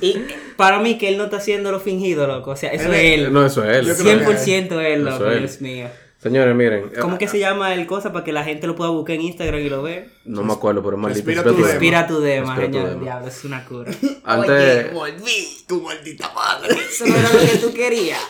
Y 0.00 0.18
para 0.56 0.78
mí 0.80 0.96
que 0.98 1.08
él 1.08 1.18
no 1.18 1.24
está 1.24 1.38
haciendo 1.38 1.70
lo 1.72 1.80
fingido, 1.80 2.26
loco. 2.26 2.52
O 2.52 2.56
sea, 2.56 2.70
eso 2.72 2.92
es 2.92 3.04
él. 3.18 3.32
No, 3.32 3.44
eso 3.44 3.64
es 3.64 3.76
él. 3.78 3.86
Yo 3.86 3.96
creo 3.96 4.18
que- 4.20 4.36
100% 4.36 4.80
él, 4.80 5.04
loco, 5.04 5.16
Eso 5.16 5.30
es 5.30 5.32
él. 5.36 5.40
Dios 5.40 5.60
mío. 5.60 5.88
Señores, 6.18 6.54
miren. 6.56 6.90
¿Cómo 7.00 7.14
eh, 7.14 7.18
que 7.18 7.28
se 7.28 7.38
llama 7.38 7.72
el 7.74 7.86
cosa 7.86 8.12
para 8.12 8.24
que 8.24 8.32
la 8.32 8.42
gente 8.42 8.66
lo 8.66 8.74
pueda 8.74 8.90
buscar 8.90 9.14
en 9.14 9.22
Instagram 9.22 9.60
y 9.60 9.68
lo 9.68 9.82
vea? 9.84 10.04
No 10.24 10.42
me 10.42 10.52
acuerdo, 10.52 10.82
pero 10.82 10.96
es 10.96 11.02
maldito. 11.02 11.26
Respira 11.26 11.44
tu. 11.44 11.62
Respira 11.62 12.06
tu 12.08 12.20
dema, 12.20 12.56
señor. 12.56 13.00
Diablo, 13.00 13.28
es 13.28 13.44
una 13.44 13.64
cura. 13.64 13.92
Antes, 14.24 14.92
volví, 14.92 15.64
tu 15.68 15.80
maldita 15.80 16.32
madre. 16.34 16.74
Eso 16.90 17.06
no 17.06 17.14
era 17.14 17.32
lo 17.32 17.38
que 17.38 17.58
tú 17.58 17.72
querías. 17.72 18.20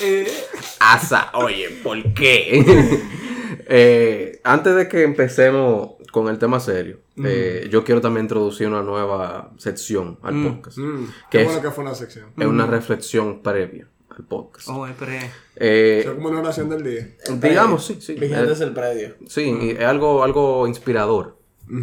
Asa, 0.80 1.30
oye, 1.34 1.70
¿por 1.84 2.02
qué? 2.14 3.00
Eh, 3.66 4.40
antes 4.42 4.74
de 4.74 4.88
que 4.88 5.04
empecemos 5.04 5.92
con 6.10 6.28
el 6.28 6.38
tema 6.38 6.58
serio, 6.58 6.98
eh, 7.24 7.68
yo 7.70 7.84
quiero 7.84 8.00
también 8.00 8.24
introducir 8.24 8.66
una 8.66 8.82
nueva 8.82 9.52
sección 9.56 10.18
al 10.22 10.42
podcast. 10.42 10.78
Mm, 10.78 11.04
¿Qué 11.04 11.12
qué 11.30 11.40
es? 11.42 11.46
bueno 11.46 11.62
que 11.62 11.70
fue 11.70 11.84
una 11.84 11.94
sección. 11.94 12.26
Es 12.36 12.46
una 12.46 12.66
reflexión 12.66 13.40
previa 13.40 13.88
al 14.18 14.24
podcast. 14.24 14.68
Oh, 14.68 14.86
pero 14.98 15.12
Eh, 15.56 16.02
Fue 16.04 16.14
como 16.16 16.28
una 16.28 16.40
oración 16.40 16.68
del 16.68 16.82
día. 16.82 17.08
digamos, 17.40 17.84
sí, 17.86 17.98
sí. 18.00 18.14
Vigilantes 18.14 18.60
Eh, 18.60 18.64
el 18.64 18.72
predio. 18.72 19.14
sí, 19.26 19.56
y 19.60 19.70
es 19.70 19.80
algo, 19.80 20.22
algo 20.24 20.66
inspirador. 20.66 21.36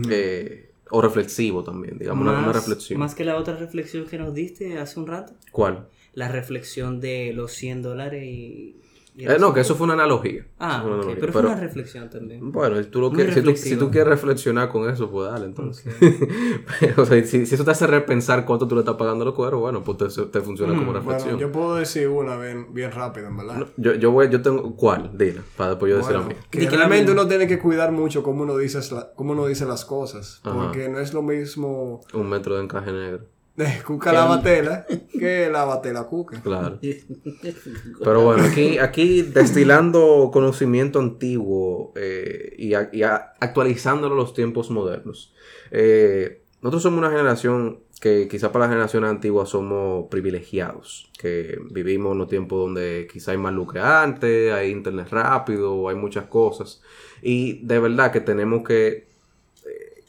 eh, 0.10 0.68
o 0.94 1.02
reflexivo 1.02 1.64
también, 1.64 1.98
digamos, 1.98 2.22
una, 2.22 2.34
una 2.38 2.48
más, 2.48 2.56
reflexión. 2.56 3.00
más 3.00 3.16
que 3.16 3.24
la 3.24 3.38
otra 3.38 3.56
reflexión 3.56 4.06
que 4.06 4.18
nos 4.18 4.34
diste 4.34 4.78
hace 4.78 5.00
un 5.00 5.08
rato. 5.08 5.34
¿Cuál? 5.52 5.88
La 6.14 6.28
reflexión 6.28 7.00
de 7.00 7.32
los 7.34 7.54
100 7.54 7.82
dólares 7.82 8.24
y... 8.26 8.76
Eh, 9.30 9.38
no, 9.40 9.54
que 9.54 9.60
eso 9.62 9.76
fue 9.76 9.86
una 9.86 9.94
analogía. 9.94 10.46
Ah, 10.60 10.80
fue 10.82 10.92
una 10.92 10.96
analogía, 11.02 11.18
pero 11.20 11.34
fue 11.34 11.42
una 11.42 11.56
reflexión 11.56 12.10
también. 12.10 12.52
Bueno, 12.52 12.82
tú 12.88 13.02
lo 13.02 13.12
quieres- 13.12 13.34
si, 13.36 13.42
tú, 13.42 13.48
reflexivo. 13.48 13.76
si 13.80 13.86
tú 13.86 13.92
quieres 13.92 14.08
reflexionar 14.10 14.70
con 14.70 14.90
eso, 14.90 15.10
pues 15.12 15.32
dale, 15.32 15.46
entonces. 15.46 15.94
o 16.98 17.06
sea, 17.06 17.24
si, 17.26 17.46
si 17.46 17.56
eso 17.56 17.64
te 17.64 17.72
hace 17.72 17.88
repensar 17.88 18.46
cuánto 18.46 18.68
tú 18.68 18.76
le 18.76 18.82
estás 18.82 18.96
pagando 18.96 19.24
a 19.24 19.26
los 19.26 19.36
cueros, 19.36 19.60
bueno, 19.62 19.84
pues 19.84 19.98
te, 20.16 20.26
te 20.26 20.42
funciona 20.42 20.74
como 20.78 20.94
reflexión. 20.94 21.34
Bueno, 21.36 21.40
yo 21.48 21.52
puedo 21.52 21.76
decir 21.76 22.08
una 22.08 22.38
bien, 22.38 22.74
bien 22.74 22.92
rápido, 22.92 23.28
en 23.28 23.38
verdad. 23.38 23.68
yo, 23.78 23.94
yo, 23.96 24.12
voy, 24.12 24.30
yo 24.30 24.42
tengo. 24.42 24.76
¿Cuál? 24.76 25.12
Dila, 25.18 25.42
para 25.58 25.72
después 25.72 25.90
yo 25.92 25.98
decir 25.98 26.14
Bueno, 26.14 26.26
a 26.26 26.30
mí. 26.30 26.36
que 26.50 26.60
Di 26.60 26.66
que 26.66 26.72
la 26.72 26.78
realmente 26.80 27.12
uno 27.12 27.28
tiene 27.28 27.48
que 27.48 27.60
cuidar 27.60 27.92
mucho 27.92 28.24
cómo 28.24 28.44
uno 28.44 28.58
dice, 28.58 28.80
la- 28.94 29.12
cómo 29.16 29.34
uno 29.34 29.46
dice 29.48 29.66
las 29.66 29.86
cosas. 29.86 30.40
Porque 30.44 30.90
no 30.90 31.00
es 31.00 31.14
lo 31.14 31.22
mismo 31.22 32.02
Un 32.14 32.30
metro 32.30 32.56
de 32.58 32.64
encaje 32.64 32.92
negro. 32.92 33.26
Cuca 33.86 34.12
la 34.14 34.26
batela 34.26 34.86
que 35.12 35.50
la 35.52 35.66
batela 35.66 36.04
cuca. 36.06 36.42
Claro. 36.42 36.80
Pero 38.04 38.22
bueno, 38.24 38.44
aquí, 38.44 38.78
aquí 38.80 39.22
destilando 39.22 40.30
conocimiento 40.34 41.00
antiguo 41.00 41.92
eh, 41.96 42.56
y, 42.58 42.74
a- 42.74 42.90
y 42.92 43.04
a- 43.04 43.34
actualizándolo 43.40 44.16
a 44.16 44.18
los 44.18 44.34
tiempos 44.34 44.70
modernos. 44.72 45.34
Eh, 45.72 46.44
nosotros 46.62 46.84
somos 46.84 47.00
una 47.00 47.10
generación 47.10 47.80
que 48.00 48.28
quizá 48.28 48.52
para 48.52 48.66
las 48.66 48.72
generaciones 48.74 49.10
antiguas 49.12 49.50
somos 49.50 50.08
privilegiados, 50.10 51.12
que 51.20 51.60
vivimos 51.70 52.14
en 52.14 52.18
los 52.18 52.28
tiempos 52.30 52.60
donde 52.60 53.08
quizá 53.12 53.32
hay 53.32 53.38
más 53.38 53.54
luz 53.54 53.74
que 53.74 53.80
antes, 53.80 54.52
hay 54.52 54.72
internet 54.72 55.08
rápido, 55.12 55.88
hay 55.88 55.96
muchas 55.96 56.26
cosas. 56.26 56.82
Y 57.22 57.64
de 57.66 57.80
verdad 57.80 58.12
que 58.12 58.22
tenemos 58.22 58.64
que, 58.68 59.08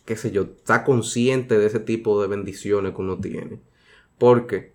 qué 0.05 0.17
sé 0.17 0.31
yo, 0.31 0.43
estar 0.43 0.85
consciente 0.85 1.59
de 1.59 1.67
ese 1.67 1.81
tipo 1.81 2.21
de 2.21 2.29
bendiciones 2.29 2.95
que 2.95 3.01
uno 3.01 3.19
tiene. 3.19 3.61
Porque 4.19 4.73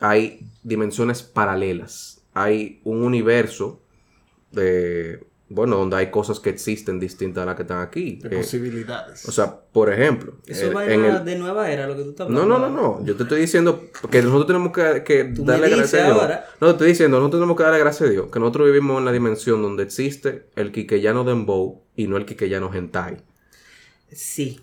hay 0.00 0.46
dimensiones 0.62 1.22
paralelas. 1.22 2.22
Hay 2.34 2.80
un 2.84 3.02
universo 3.02 3.80
de, 4.50 5.24
bueno, 5.48 5.76
donde 5.76 5.96
hay 5.96 6.10
cosas 6.10 6.40
que 6.40 6.50
existen 6.50 6.98
distintas 6.98 7.42
a 7.42 7.46
las 7.46 7.56
que 7.56 7.62
están 7.62 7.80
aquí. 7.80 8.16
De 8.22 8.28
Eh, 8.34 8.38
posibilidades. 8.38 9.26
o 9.28 9.32
sea, 9.32 9.60
por 9.72 9.92
ejemplo, 9.92 10.34
Eso 10.46 10.66
en- 10.68 10.76
va 10.76 10.84
en 10.92 11.04
el- 11.04 11.24
de 11.24 11.36
nueva 11.38 11.70
era 11.70 11.86
lo 11.86 11.96
que 11.96 12.02
tú 12.04 12.10
estás 12.10 12.28
no, 12.28 12.42
hablando. 12.42 12.68
no, 12.70 12.74
no, 12.74 12.98
no. 13.00 13.04
Yo 13.06 13.16
te 13.16 13.22
estoy 13.24 13.40
diciendo 13.42 13.84
que 14.10 14.22
nosotros 14.22 14.46
tenemos 14.46 14.72
que, 14.72 15.32
darle 15.38 15.68
gracias 15.70 16.02
a 16.02 16.06
Dios. 16.06 16.18
ahora. 16.20 16.46
No, 16.60 16.66
te 16.68 16.72
estoy 16.72 16.88
diciendo, 16.88 17.18
nosotros 17.18 17.40
tenemos 17.40 17.56
que 17.56 17.62
darle 17.62 17.78
gracias 17.78 18.08
a 18.08 18.12
Dios. 18.12 18.26
Que 18.30 18.38
nosotros 18.40 18.66
vivimos 18.66 18.98
en 18.98 19.04
la 19.04 19.12
dimensión 19.12 19.62
donde 19.62 19.82
existe 19.82 20.46
el 20.56 20.72
Kikeyano 20.72 21.24
Dembow 21.24 21.82
y 21.96 22.06
no 22.06 22.16
el 22.16 22.24
Kikeyano 22.26 22.72
Hentai. 22.72 23.18
Sí. 24.14 24.60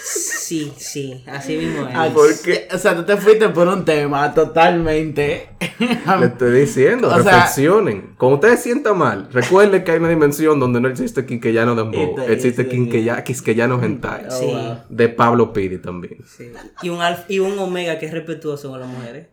Sí, 0.00 0.72
sí. 0.76 1.24
Así 1.26 1.56
mismo 1.56 1.86
es. 1.88 1.94
Ah, 1.94 2.08
porque, 2.14 2.68
o 2.72 2.78
sea, 2.78 2.94
tú 2.96 3.04
te 3.04 3.16
fuiste 3.16 3.48
por 3.48 3.66
un 3.68 3.84
tema 3.84 4.32
totalmente. 4.32 5.50
Le 5.78 6.26
estoy 6.26 6.60
diciendo, 6.60 7.08
O 7.14 7.22
sea- 7.22 7.32
reflexionen. 7.32 8.14
Cuando 8.16 8.36
ustedes 8.36 8.58
se 8.58 8.64
sientan 8.64 8.96
mal, 8.98 9.28
recuerden 9.32 9.82
que 9.84 9.90
hay 9.92 9.98
una 9.98 10.08
dimensión 10.08 10.60
donde 10.60 10.80
no 10.80 10.88
existe 10.88 11.26
Kikeyano 11.26 11.74
Dembow. 11.74 12.00
Este- 12.20 12.32
Existe 12.32 12.62
este- 12.62 12.74
Quinqueya- 12.76 13.22
Quisqueyano 13.24 13.82
Hentai. 13.82 14.26
Sí. 14.30 14.52
De 14.88 15.08
Pablo 15.08 15.52
Piri 15.52 15.78
también. 15.78 16.18
Sí. 16.26 16.50
Y 16.82 16.88
un 16.88 17.00
alf 17.02 17.28
y 17.28 17.40
un 17.40 17.58
omega 17.58 17.98
que 17.98 18.06
es 18.06 18.12
respetuoso 18.12 18.70
con 18.70 18.80
las 18.80 18.88
mujeres. 18.88 19.26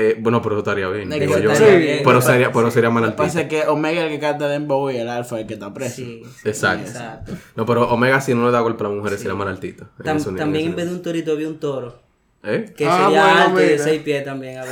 Eh, 0.00 0.16
bueno, 0.20 0.40
pero 0.40 0.54
eso 0.54 0.60
estaría 0.60 0.88
bien. 0.90 1.12
Es 1.12 1.18
digo 1.20 1.34
que 1.34 1.42
yo. 1.42 1.50
estaría 1.50 1.76
bien. 1.76 2.00
Pero 2.04 2.20
Sí. 2.20 2.26
sería, 2.28 2.52
pero 2.52 2.70
sería 2.70 2.90
mal 2.90 3.04
que 3.06 3.16
pasa 3.16 3.48
que 3.48 3.62
Omega 3.66 4.00
es 4.00 4.06
el 4.06 4.10
que 4.12 4.20
canta 4.20 4.46
Dembow 4.48 4.90
y 4.90 4.96
el 4.96 5.08
Alfa 5.08 5.36
es 5.36 5.42
el 5.42 5.48
que 5.48 5.54
está 5.54 5.74
preso. 5.74 5.96
Sí. 5.96 6.22
Exacto. 6.44 6.88
Exacto. 6.88 7.32
No, 7.56 7.66
pero 7.66 7.88
Omega 7.90 8.20
si 8.20 8.32
no 8.34 8.46
le 8.46 8.52
da 8.52 8.60
golpe 8.60 8.84
a 8.84 8.88
las 8.88 8.96
mujeres 8.96 9.18
sería 9.18 9.34
mal 9.34 9.48
altito. 9.48 9.86
En 9.98 10.04
Tam- 10.06 10.16
eso 10.18 10.30
ni- 10.30 10.38
también 10.38 10.64
en 10.66 10.70
en 10.70 10.76
vez 10.76 10.86
de 10.86 10.92
un 10.92 11.02
torito 11.02 11.32
había 11.32 11.48
un 11.48 11.58
toro. 11.58 12.00
¿Eh? 12.44 12.72
Que 12.76 12.86
Ah, 12.86 13.04
sería 13.06 13.22
bueno, 13.24 13.40
alto 13.46 13.60
y 13.60 13.66
de. 13.66 13.78
6 13.80 14.02
pies 14.02 14.24
también. 14.24 14.60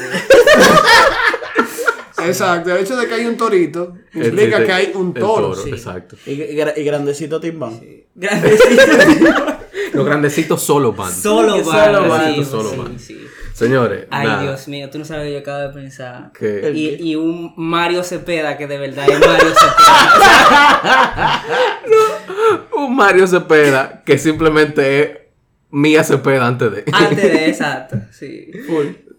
Exacto, 2.24 2.74
el 2.74 2.82
hecho 2.82 2.96
de 2.96 3.06
que 3.06 3.14
hay 3.14 3.26
un 3.26 3.36
torito 3.36 3.94
implica 4.14 4.42
Existe 4.58 4.64
que 4.64 4.72
hay 4.72 4.92
un 4.94 5.12
toro. 5.12 5.54
sí. 5.54 5.70
Exacto. 5.70 6.16
Y, 6.26 6.32
y 6.32 6.56
gra- 6.56 6.72
y 6.76 6.82
grandecito 6.84 7.38
timbán. 7.40 7.78
Grandecito. 8.14 8.82
Los 9.92 10.04
grandecitos 10.04 10.62
solo 10.62 10.92
van. 10.92 11.12
Solo 11.12 11.54
Que 11.56 11.62
va. 11.62 11.84
solo 11.86 12.08
van, 12.08 12.34
sí, 12.34 12.44
solo 12.44 12.70
sí, 12.70 12.76
van. 12.76 12.98
Señores, 13.56 14.06
Ay, 14.10 14.26
nada, 14.26 14.42
Dios 14.42 14.68
mío, 14.68 14.90
tú 14.90 14.98
no 14.98 15.06
sabes 15.06 15.22
lo 15.22 15.28
que 15.28 15.32
yo 15.32 15.38
acabo 15.38 15.60
de 15.60 15.70
pensar. 15.70 16.30
Y, 16.74 17.10
y 17.10 17.16
un 17.16 17.54
Mario 17.56 18.02
Cepeda 18.02 18.58
que 18.58 18.66
de 18.66 18.76
verdad 18.76 19.08
es 19.08 19.18
Mario 19.18 19.54
Cepeda. 19.54 21.42
un 22.76 22.94
Mario 22.94 23.26
Cepeda 23.26 24.02
que 24.04 24.18
simplemente 24.18 25.00
es 25.00 25.10
Mía 25.70 26.04
Cepeda 26.04 26.46
antes 26.46 26.70
de. 26.70 26.84
Antes 26.92 27.16
de 27.16 27.48
exacto, 27.48 27.96
sí. 28.10 28.50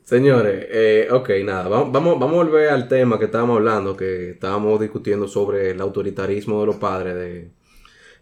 Señores, 0.03 0.67
eh, 0.69 1.07
ok, 1.09 1.31
nada, 1.43 1.67
vamos, 1.67 1.91
vamos, 1.91 2.19
vamos 2.19 2.35
a 2.35 2.43
volver 2.43 2.69
al 2.69 2.87
tema 2.87 3.17
que 3.17 3.25
estábamos 3.25 3.57
hablando, 3.57 3.97
que 3.97 4.29
estábamos 4.29 4.79
discutiendo 4.79 5.27
sobre 5.27 5.71
el 5.71 5.81
autoritarismo 5.81 6.59
de 6.59 6.65
los 6.67 6.75
padres, 6.75 7.15
de 7.15 7.49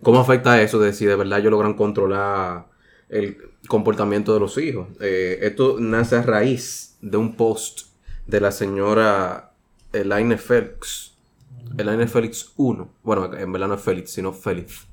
cómo 0.01 0.21
afecta 0.21 0.61
eso, 0.61 0.79
de 0.79 0.93
si 0.93 1.05
de 1.05 1.17
verdad 1.17 1.39
ellos 1.39 1.51
logran 1.51 1.73
controlar 1.73 2.73
el 3.09 3.37
comportamiento 3.67 4.33
de 4.33 4.39
los 4.39 4.57
hijos. 4.57 4.87
Eh, 4.99 5.39
esto 5.41 5.77
nace 5.79 6.15
a 6.17 6.21
raíz 6.21 6.97
de 7.01 7.17
un 7.17 7.35
post 7.35 7.87
de 8.27 8.41
la 8.41 8.51
señora 8.51 9.51
Elaine 9.93 10.37
Félix, 10.37 11.13
Elaine 11.77 12.07
Félix 12.07 12.51
1, 12.57 12.89
bueno, 13.03 13.33
en 13.33 13.51
verdad 13.51 13.67
no 13.67 13.73
es 13.75 13.81
Félix, 13.81 14.11
sino 14.11 14.33
Félix, 14.33 14.87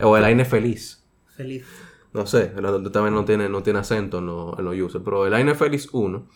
o 0.00 0.16
Elaine 0.16 0.44
Feliz. 0.44 1.02
Feliz. 1.36 1.64
No 2.12 2.26
sé, 2.26 2.52
el- 2.56 2.90
también 2.90 3.14
no 3.14 3.24
tiene, 3.24 3.48
no 3.48 3.62
tiene 3.62 3.78
acento 3.78 4.18
en 4.18 4.26
los 4.26 4.58
en 4.58 4.64
los 4.64 4.74
users, 4.76 5.02
pero 5.04 5.26
el 5.26 5.34
Aine 5.34 5.54
Félix 5.54 5.88
1, 5.92 6.26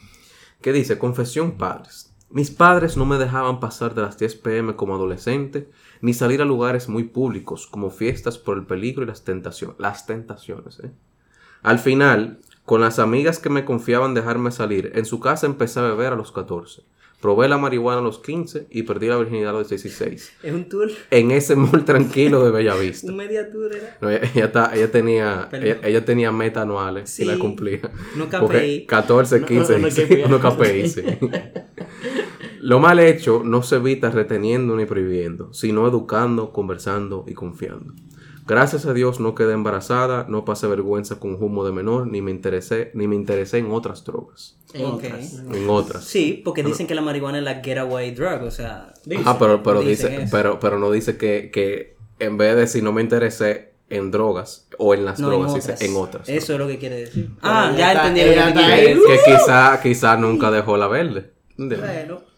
que 0.60 0.72
dice, 0.72 0.98
confesión 0.98 1.52
padres. 1.58 2.12
Mis 2.30 2.50
padres 2.52 2.96
no 2.96 3.04
me 3.04 3.18
dejaban 3.18 3.58
pasar 3.60 3.94
de 3.94 4.02
las 4.02 4.16
10 4.18 4.36
pm 4.36 4.76
como 4.76 4.94
adolescente, 4.94 5.68
ni 6.00 6.14
salir 6.14 6.42
a 6.42 6.44
lugares 6.44 6.88
muy 6.88 7.04
públicos, 7.04 7.66
como 7.66 7.90
fiestas 7.90 8.38
por 8.38 8.56
el 8.58 8.64
peligro 8.66 9.02
y 9.04 9.06
las 9.06 9.24
tentaciones. 9.24 9.76
Las 9.78 10.06
tentaciones, 10.06 10.80
¿eh? 10.80 10.90
Al 11.62 11.78
final, 11.78 12.38
con 12.64 12.80
las 12.82 12.98
amigas 12.98 13.38
que 13.38 13.48
me 13.50 13.64
confiaban 13.64 14.14
dejarme 14.14 14.50
salir, 14.50 14.92
en 14.94 15.04
su 15.06 15.20
casa 15.20 15.46
empecé 15.46 15.80
a 15.80 15.84
beber 15.84 16.12
a 16.12 16.16
los 16.16 16.30
14. 16.32 16.82
Probé 17.20 17.48
la 17.48 17.56
marihuana 17.56 18.00
a 18.00 18.02
los 18.02 18.18
15 18.18 18.66
y 18.70 18.82
perdí 18.82 19.06
la 19.06 19.16
virginidad 19.16 19.50
a 19.56 19.58
los 19.60 19.70
16. 19.70 20.32
Es 20.42 20.52
un 20.52 20.68
tour, 20.68 20.90
En 21.10 21.30
ese 21.30 21.56
mall 21.56 21.82
tranquilo 21.86 22.44
de 22.44 22.50
Bellavista. 22.50 23.06
un 23.10 23.16
media 23.16 23.50
tour 23.50 23.74
era. 23.74 23.96
No, 24.02 24.10
ella, 24.10 24.30
ella 24.34 24.44
está- 24.44 24.70
ella 24.74 24.90
tenía, 24.90 25.48
ella, 25.52 25.78
ella 25.82 26.04
tenía 26.04 26.30
meta 26.32 26.60
anuales 26.60 27.18
y 27.20 27.24
la 27.24 27.32
Sí. 27.34 27.38
cumplía. 27.38 27.80
No 28.16 28.28
KPI. 28.28 28.84
14, 28.84 29.42
15, 29.42 29.78
no 29.78 29.90
sí, 29.90 30.02
KPI. 30.02 30.24
no 30.28 30.38
KPI, 30.38 30.88
sí. 30.88 31.02
Lo 32.64 32.78
mal 32.78 32.98
hecho 32.98 33.42
no 33.44 33.62
se 33.62 33.76
evita 33.76 34.08
reteniendo 34.10 34.74
ni 34.74 34.86
prohibiendo, 34.86 35.52
sino 35.52 35.86
educando, 35.86 36.50
conversando 36.50 37.26
y 37.28 37.34
confiando. 37.34 37.92
Gracias 38.46 38.86
a 38.86 38.94
Dios 38.94 39.20
no 39.20 39.34
quedé 39.34 39.52
embarazada, 39.52 40.24
no 40.30 40.46
pasé 40.46 40.66
vergüenza 40.66 41.20
con 41.20 41.34
humo 41.42 41.66
de 41.66 41.72
menor, 41.72 42.06
ni 42.06 42.22
me 42.22 42.30
interesé, 42.30 42.90
ni 42.94 43.06
me 43.06 43.16
interesé 43.16 43.58
en 43.58 43.70
otras 43.70 44.02
drogas. 44.04 44.56
En 44.72 44.86
otras. 44.86 45.42
En 45.52 45.68
otras. 45.68 46.04
Sí, 46.04 46.40
porque 46.42 46.62
dicen 46.62 46.86
que 46.86 46.94
la 46.94 47.02
marihuana 47.02 47.36
es 47.36 47.44
la 47.44 47.62
getaway 47.62 48.12
drug, 48.12 48.44
o 48.44 48.50
sea. 48.50 48.94
Ah, 49.26 49.36
pero, 49.38 49.62
pero 49.62 49.80
Dicen 49.82 50.10
dice, 50.12 50.22
eso. 50.22 50.30
pero, 50.34 50.58
pero 50.58 50.78
no 50.78 50.90
dice 50.90 51.18
que, 51.18 51.50
que 51.52 51.96
en 52.18 52.38
vez 52.38 52.54
de 52.54 52.62
decir 52.62 52.82
no 52.82 52.92
me 52.92 53.02
interesé 53.02 53.74
en 53.90 54.10
drogas 54.10 54.68
o 54.78 54.94
en 54.94 55.04
las 55.04 55.20
No, 55.20 55.26
en 55.26 55.32
drogas, 55.32 55.50
otras. 55.52 55.78
dice 55.80 55.90
en 55.90 55.96
otras. 55.98 56.28
Eso 56.30 56.54
es 56.54 56.58
lo 56.58 56.66
que 56.66 56.78
quiere 56.78 56.96
decir. 56.96 57.28
Ah, 57.42 57.74
ya 57.76 57.92
entendí 57.92 58.22
lo 58.24 58.54
que 58.54 59.00
que 59.06 59.18
quizá, 59.26 59.80
quizá 59.82 60.16
nunca 60.16 60.50
dejó 60.50 60.78
la 60.78 60.88
verde. 60.88 61.30
Bueno. 61.58 62.33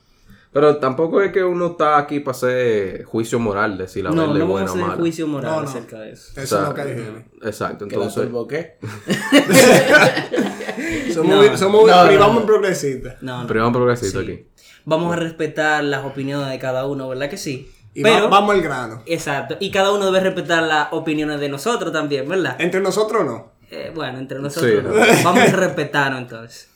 Pero 0.58 0.76
tampoco 0.78 1.20
es 1.20 1.32
que 1.32 1.44
uno 1.44 1.66
está 1.72 1.98
aquí 1.98 2.20
para 2.20 2.34
hacer 2.36 3.04
juicio 3.04 3.38
moral 3.38 3.76
de 3.76 3.88
si 3.88 4.00
la 4.02 4.10
No, 4.10 4.22
verde 4.22 4.38
no 4.38 4.44
es 4.44 4.50
buena 4.50 4.66
vamos 4.66 4.68
a 4.68 4.70
o 4.70 4.74
hacer 4.76 4.86
mala. 4.88 5.00
juicio 5.00 5.26
moral 5.26 5.50
No, 5.52 5.62
no. 5.62 5.68
acerca 5.68 5.98
de 6.00 6.12
eso. 6.12 6.40
Eso 6.40 6.42
O 6.42 6.46
sea, 6.46 6.62
es 6.62 6.68
lo 6.68 6.74
que 6.74 6.84
dijeron. 6.94 7.24
Exacto, 7.42 7.88
¿Que 7.88 7.96
la 7.96 8.04
entonces. 8.06 8.30
qué? 8.48 8.78
Somos, 11.12 11.46
No. 11.46 11.56
somos 11.56 11.86
No, 11.86 12.02
no, 12.02 12.06
privamos 12.08 12.34
no. 12.34 12.40
en 12.40 12.46
progresista. 12.46 13.16
No, 13.20 13.42
no. 13.42 13.46
Pero 13.46 13.60
vamos 13.60 13.76
progresito 13.76 14.20
Sí. 14.20 14.26
aquí. 14.32 14.46
Vamos 14.84 15.12
a 15.12 15.16
respetar 15.16 15.84
las 15.84 16.04
opiniones 16.04 16.48
de 16.50 16.58
cada 16.58 16.86
uno, 16.86 17.08
¿verdad 17.08 17.28
que 17.28 17.36
sí? 17.36 17.70
Y 17.94 18.02
Pero, 18.02 18.24
va- 18.24 18.28
vamos 18.40 18.54
al 18.54 18.62
grano. 18.62 19.02
exacto. 19.06 19.56
Y 19.60 19.70
cada 19.70 19.92
uno 19.92 20.06
debe 20.06 20.20
respetar 20.20 20.62
las 20.62 20.88
opiniones 20.92 21.40
de 21.40 21.48
nosotros 21.48 21.92
también, 21.92 22.28
¿verdad? 22.28 22.56
Entre 22.58 22.80
nosotros 22.80 23.24
no. 23.24 23.52
Eh, 23.70 23.90
bueno, 23.94 24.18
entre 24.18 24.38
nosotros 24.38 24.70
Sí. 24.70 24.78
no. 24.82 24.90
Vamos 25.24 25.42
a 25.48 25.56
respetarnos 25.56 26.20
entonces. 26.20 26.68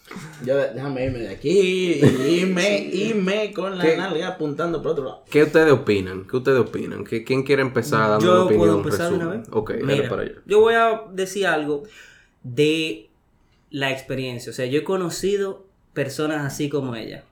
Yo 0.44 0.57
déjame 0.57 1.05
irme 1.05 1.18
de 1.20 1.29
aquí 1.29 1.51
y 2.03 2.40
irme, 2.40 2.79
irme 2.92 3.53
con 3.53 3.79
la 3.79 3.85
¿Qué? 3.85 3.96
nalga 3.96 4.29
apuntando 4.29 4.83
por 4.83 4.92
otro 4.92 5.05
lado. 5.05 5.25
¿Qué 5.31 5.42
ustedes 5.44 5.73
opinan? 5.73 6.27
¿Qué 6.27 6.37
ustedes 6.37 6.59
opinan? 6.59 7.05
¿Qué- 7.05 7.23
¿Quién 7.25 7.42
quiere 7.44 7.62
empezar 7.62 8.09
dando 8.11 8.25
Yo 8.25 8.33
una 8.33 8.42
opinión? 8.44 8.59
puedo 8.66 8.77
empezar 8.79 9.11
de 9.11 9.16
una 9.16 9.29
vez. 9.29 9.49
Ok, 9.53 9.70
dale 9.73 9.85
Mira, 9.85 10.09
para 10.09 10.23
allá. 10.23 10.33
yo 10.46 10.61
voy 10.61 10.75
a 10.75 11.03
decir 11.12 11.46
algo 11.46 11.85
de 12.42 13.11
la 13.70 13.92
experiencia. 13.92 14.51
O 14.51 14.53
sea, 14.55 14.66
yo 14.66 14.81
he 14.81 14.85
conocido 14.85 15.66
personas 15.92 16.44
así 16.44 16.68
como 16.68 16.96
ella, 16.96 17.25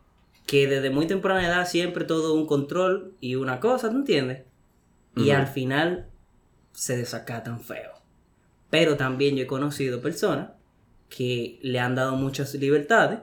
que 0.47 0.67
desde 0.69 0.91
muy 0.91 1.07
temprana 1.07 1.47
edad 1.47 1.67
siempre 1.69 2.05
todo 2.05 2.35
un 2.35 2.47
control 2.47 3.15
y 3.21 3.35
una 3.35 3.59
cosa, 3.61 3.91
¿tú 3.91 3.97
entiendes? 3.97 4.43
Y 5.17 5.31
al 5.31 5.49
final 5.49 6.07
se 6.73 6.97
desacatan 6.97 7.61
feo. 7.61 7.91
Pero 8.71 8.97
también 8.97 9.35
yo 9.37 9.43
he 9.45 9.47
conocido 9.49 10.01
personas 10.01 10.51
que 11.09 11.59
le 11.63 11.81
han 11.81 11.95
dado 11.95 12.17
muchas 12.17 12.55
libertades 12.55 13.21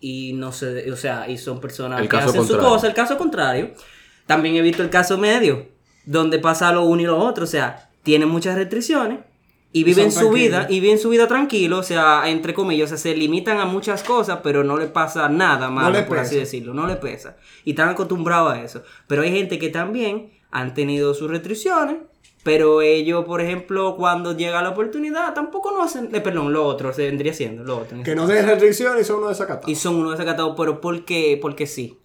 y 0.00 0.32
no 0.34 0.52
sé, 0.52 0.90
o 0.92 0.96
sea, 0.96 1.28
y 1.28 1.38
son 1.38 1.60
personas 1.60 2.00
El 2.00 2.08
que 2.08 2.16
hacen 2.16 2.44
su 2.44 2.58
cosa, 2.58 2.86
el 2.86 2.94
caso 2.94 3.16
contrario. 3.18 3.72
También 4.26 4.56
he 4.56 4.62
visto 4.62 4.82
el 4.82 4.90
caso 4.90 5.18
medio, 5.18 5.68
donde 6.04 6.38
pasa 6.38 6.72
lo 6.72 6.84
uno 6.84 7.02
y 7.02 7.06
lo 7.06 7.18
otro, 7.18 7.44
o 7.44 7.48
sea, 7.48 7.90
tienen 8.02 8.28
muchas 8.28 8.56
restricciones 8.56 9.20
y 9.72 9.84
viven 9.84 10.10
su 10.10 10.30
vida, 10.30 10.66
y 10.70 10.80
viven 10.80 10.98
su 10.98 11.10
vida 11.10 11.28
tranquilo, 11.28 11.78
o 11.78 11.82
sea, 11.82 12.22
entre 12.30 12.54
comillas, 12.54 12.86
o 12.86 12.96
sea, 12.96 13.12
se 13.12 13.16
limitan 13.16 13.58
a 13.58 13.66
muchas 13.66 14.02
cosas, 14.02 14.40
pero 14.42 14.64
no 14.64 14.78
le 14.78 14.86
pasa 14.86 15.28
nada 15.28 15.68
malo, 15.70 15.98
le 15.98 16.02
por 16.04 16.18
así 16.18 16.36
decirlo, 16.36 16.72
no 16.72 16.86
le 16.86 16.96
pesa. 16.96 17.36
Y 17.64 17.70
están 17.70 17.90
acostumbrados 17.90 18.54
a 18.54 18.62
eso. 18.62 18.82
Pero 19.06 19.22
hay 19.22 19.32
gente 19.32 19.58
que 19.58 19.68
también 19.68 20.30
han 20.50 20.72
tenido 20.72 21.12
sus 21.12 21.30
restricciones, 21.30 21.96
pero 22.46 22.80
ellos, 22.80 23.24
por 23.24 23.40
ejemplo, 23.40 23.96
cuando 23.96 24.36
llega 24.36 24.62
la 24.62 24.68
oportunidad, 24.70 25.34
tampoco 25.34 25.72
no 25.72 25.82
hacen, 25.82 26.14
eh, 26.14 26.20
perdón, 26.20 26.52
lo 26.52 26.64
otro, 26.64 26.92
se 26.92 27.06
vendría 27.06 27.34
siendo, 27.34 27.64
lo 27.64 27.78
otro. 27.78 28.00
Que 28.04 28.14
no 28.14 28.24
den 28.28 28.46
restricciones 28.46 29.02
y 29.02 29.04
son 29.04 29.16
unos 29.18 29.30
desacatados. 29.30 29.68
Y 29.68 29.74
son 29.74 29.96
unos 29.96 30.12
desacatados, 30.12 30.54
pero 30.56 30.80
porque, 30.80 31.38
porque 31.42 31.66
sí. 31.66 31.98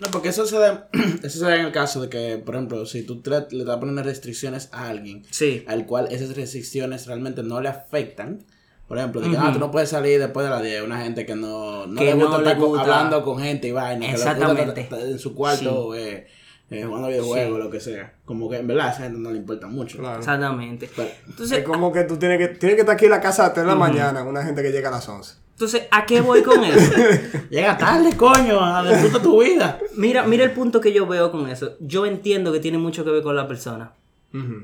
No, 0.00 0.08
porque 0.10 0.30
eso 0.30 0.44
se 0.44 0.58
da, 0.58 0.88
eso 1.22 1.38
se 1.38 1.44
da 1.44 1.54
en 1.54 1.66
el 1.66 1.70
caso 1.72 2.00
de 2.00 2.08
que, 2.08 2.36
por 2.44 2.56
ejemplo, 2.56 2.84
si 2.84 3.04
tú 3.06 3.22
le 3.24 3.60
estás 3.60 3.76
poniendo 3.76 4.02
restricciones 4.02 4.68
a 4.72 4.88
alguien, 4.88 5.22
Sí. 5.30 5.64
al 5.68 5.86
cual 5.86 6.08
esas 6.10 6.34
restricciones 6.36 7.06
realmente 7.06 7.44
no 7.44 7.60
le 7.60 7.68
afectan. 7.68 8.44
Por 8.88 8.98
ejemplo, 8.98 9.20
de 9.20 9.30
que 9.30 9.36
ah, 9.36 9.50
tú 9.52 9.58
no 9.60 9.70
puedes 9.70 9.88
salir 9.88 10.18
después 10.20 10.44
de 10.46 10.50
las 10.50 10.62
10. 10.62 10.82
Una 10.82 11.00
gente 11.02 11.24
que 11.26 11.34
no, 11.36 11.86
no 11.86 11.98
Que 11.98 12.06
le 12.06 12.14
gusta 12.14 12.30
no 12.30 12.36
estar 12.38 12.56
gusta. 12.58 12.80
hablando 12.82 13.22
con 13.24 13.38
gente 13.40 13.68
y 13.68 13.72
vaina. 13.72 14.00
Que 14.06 14.06
le 14.06 14.12
gusta 14.18 14.32
Exactamente. 14.32 14.80
estar- 14.80 15.00
en 15.00 15.18
su 15.18 15.34
cuarto 15.34 15.94
eh, 15.94 16.26
eh, 16.70 16.82
jugando 16.84 17.08
videojuegos, 17.08 17.58
lo 17.58 17.70
que 17.70 17.80
sea. 17.80 18.14
Como 18.24 18.48
que 18.50 18.56
en 18.56 18.66
verdad 18.66 18.88
a 18.88 18.90
esa 18.92 19.02
gente 19.04 19.18
no 19.20 19.30
le 19.30 19.36
importa 19.38 19.66
mucho. 19.68 19.98
Claro. 19.98 20.18
Exactamente. 20.18 20.90
Pero- 20.96 21.08
Entonces, 21.28 21.58
Es 21.58 21.64
como 21.64 21.92
que 21.92 22.04
tú 22.04 22.16
tienes 22.16 22.38
que, 22.38 22.48
tienes 22.48 22.74
que 22.74 22.80
estar 22.80 22.94
aquí 22.96 23.04
en 23.04 23.12
la 23.12 23.20
casa 23.20 23.42
a 23.42 23.46
las 23.46 23.54
3 23.54 23.66
de 23.66 23.72
la 23.72 23.78
mañana, 23.78 24.22
una 24.24 24.42
gente 24.44 24.62
que 24.62 24.72
llega 24.72 24.88
a 24.88 24.92
las 24.92 25.08
11. 25.08 25.36
entonces, 25.52 25.82
¿a 25.90 26.04
qué 26.06 26.20
voy 26.20 26.42
con 26.42 26.62
eso? 26.64 26.92
Llega 27.50 27.78
tarde, 27.78 28.14
coño, 28.16 28.60
a 28.62 28.86
disfruta 28.86 29.22
tu 29.22 29.42
vida. 29.42 29.78
Mira, 29.96 30.24
mira 30.24 30.44
el 30.44 30.50
punto 30.50 30.80
que 30.80 30.92
yo 30.92 31.06
veo 31.06 31.30
con 31.32 31.48
eso. 31.48 31.76
Yo 31.80 32.04
entiendo 32.04 32.52
que 32.52 32.60
tiene 32.60 32.76
mucho 32.78 33.04
que 33.04 33.10
ver 33.10 33.22
con 33.22 33.34
la 33.36 33.46
persona. 33.48 33.92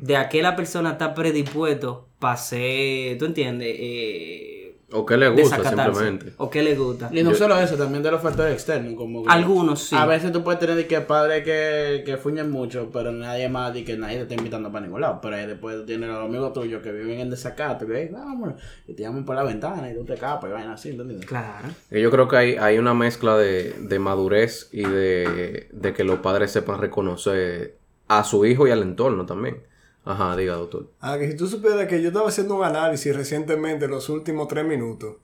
De 0.03 0.17
a 0.19 0.29
qué 0.29 0.43
la 0.43 0.55
persona 0.55 0.91
está 0.93 1.15
predispuesto 1.15 2.07
para 2.19 2.37
ser, 2.37 3.17
¿tú 3.17 3.25
entiendes? 3.25 3.69
Eh, 3.81 4.62
¿O 4.93 5.07
qué 5.07 5.17
le 5.17 5.29
gusta 5.29 5.63
simplemente? 5.65 6.33
O 6.37 6.51
qué 6.51 6.63
le 6.63 6.75
gusta. 6.75 7.09
Y 7.13 7.23
no 7.23 7.35
solo 7.35 7.59
eso, 7.59 7.77
también 7.77 8.03
de 8.03 8.11
los 8.11 8.21
factores 8.23 8.53
externos. 8.53 8.95
Como 8.95 9.23
que 9.25 9.31
Algunos 9.31 9.81
sí. 9.89 9.97
A 9.97 10.07
veces 10.07 10.33
tú 10.33 10.45
puedes 10.45 10.61
tener 10.61 10.77
de 10.77 10.87
que 10.87 11.01
padres 11.01 11.43
que, 11.45 12.03
que 12.05 12.17
fuñen 12.17 12.51
mucho, 12.51 12.91
pero 12.93 13.11
nadie 13.13 13.49
más 13.49 13.75
y 13.77 13.85
que 13.85 13.97
nadie 13.97 14.17
te 14.17 14.23
está 14.23 14.35
invitando 14.35 14.71
para 14.71 14.85
ningún 14.87 15.01
lado. 15.01 15.19
Pero 15.23 15.37
ahí 15.37 15.47
después 15.47 15.77
tú 15.77 15.87
tienes 15.87 16.11
a 16.11 16.15
los 16.15 16.25
amigos 16.27 16.53
tuyos 16.53 16.83
que 16.83 16.93
viven 16.93 17.21
en 17.21 17.31
desacato, 17.31 17.87
que 17.87 18.03
"Ey, 18.03 18.09
vámonos, 18.09 18.61
y 18.87 18.95
te 18.95 19.03
llaman 19.03 19.25
por 19.25 19.35
la 19.37 19.45
ventana 19.45 19.91
y 19.91 19.95
tú 19.95 20.05
te 20.05 20.15
capas 20.15 20.51
y 20.51 20.53
vaina 20.53 20.75
así, 20.75 20.91
¿entiendes? 20.91 21.25
Claro. 21.27 21.69
Y 21.91 22.01
Yo 22.01 22.11
creo 22.11 22.29
que 22.29 22.37
hay, 22.37 22.57
hay 22.57 22.79
una 22.79 22.95
mezcla 22.95 23.37
de, 23.37 23.73
de 23.81 23.99
madurez 23.99 24.69
y 24.73 24.83
de, 24.83 25.69
de 25.73 25.93
que 25.93 26.05
los 26.05 26.19
padres 26.19 26.51
sepan 26.51 26.81
reconocer 26.81 27.77
a 28.09 28.25
su 28.25 28.45
hijo 28.45 28.67
y 28.67 28.71
al 28.71 28.83
entorno 28.83 29.25
también. 29.27 29.63
Ajá, 30.05 30.37
diga, 30.37 30.55
doctor. 30.55 30.91
Ah, 31.01 31.17
que 31.19 31.31
si 31.31 31.37
tú 31.37 31.47
supieras 31.47 31.87
que 31.87 32.03
yo 32.03 32.09
estaba 32.09 32.29
haciendo 32.29 32.57
un 32.57 32.65
análisis 32.65 33.15
recientemente, 33.15 33.87
los 33.87 34.09
últimos 34.09 34.49
3 34.49 34.65
minutos. 34.65 35.17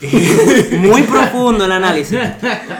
Muy 0.78 1.02
profundo 1.02 1.64
el 1.64 1.72
análisis. 1.72 2.18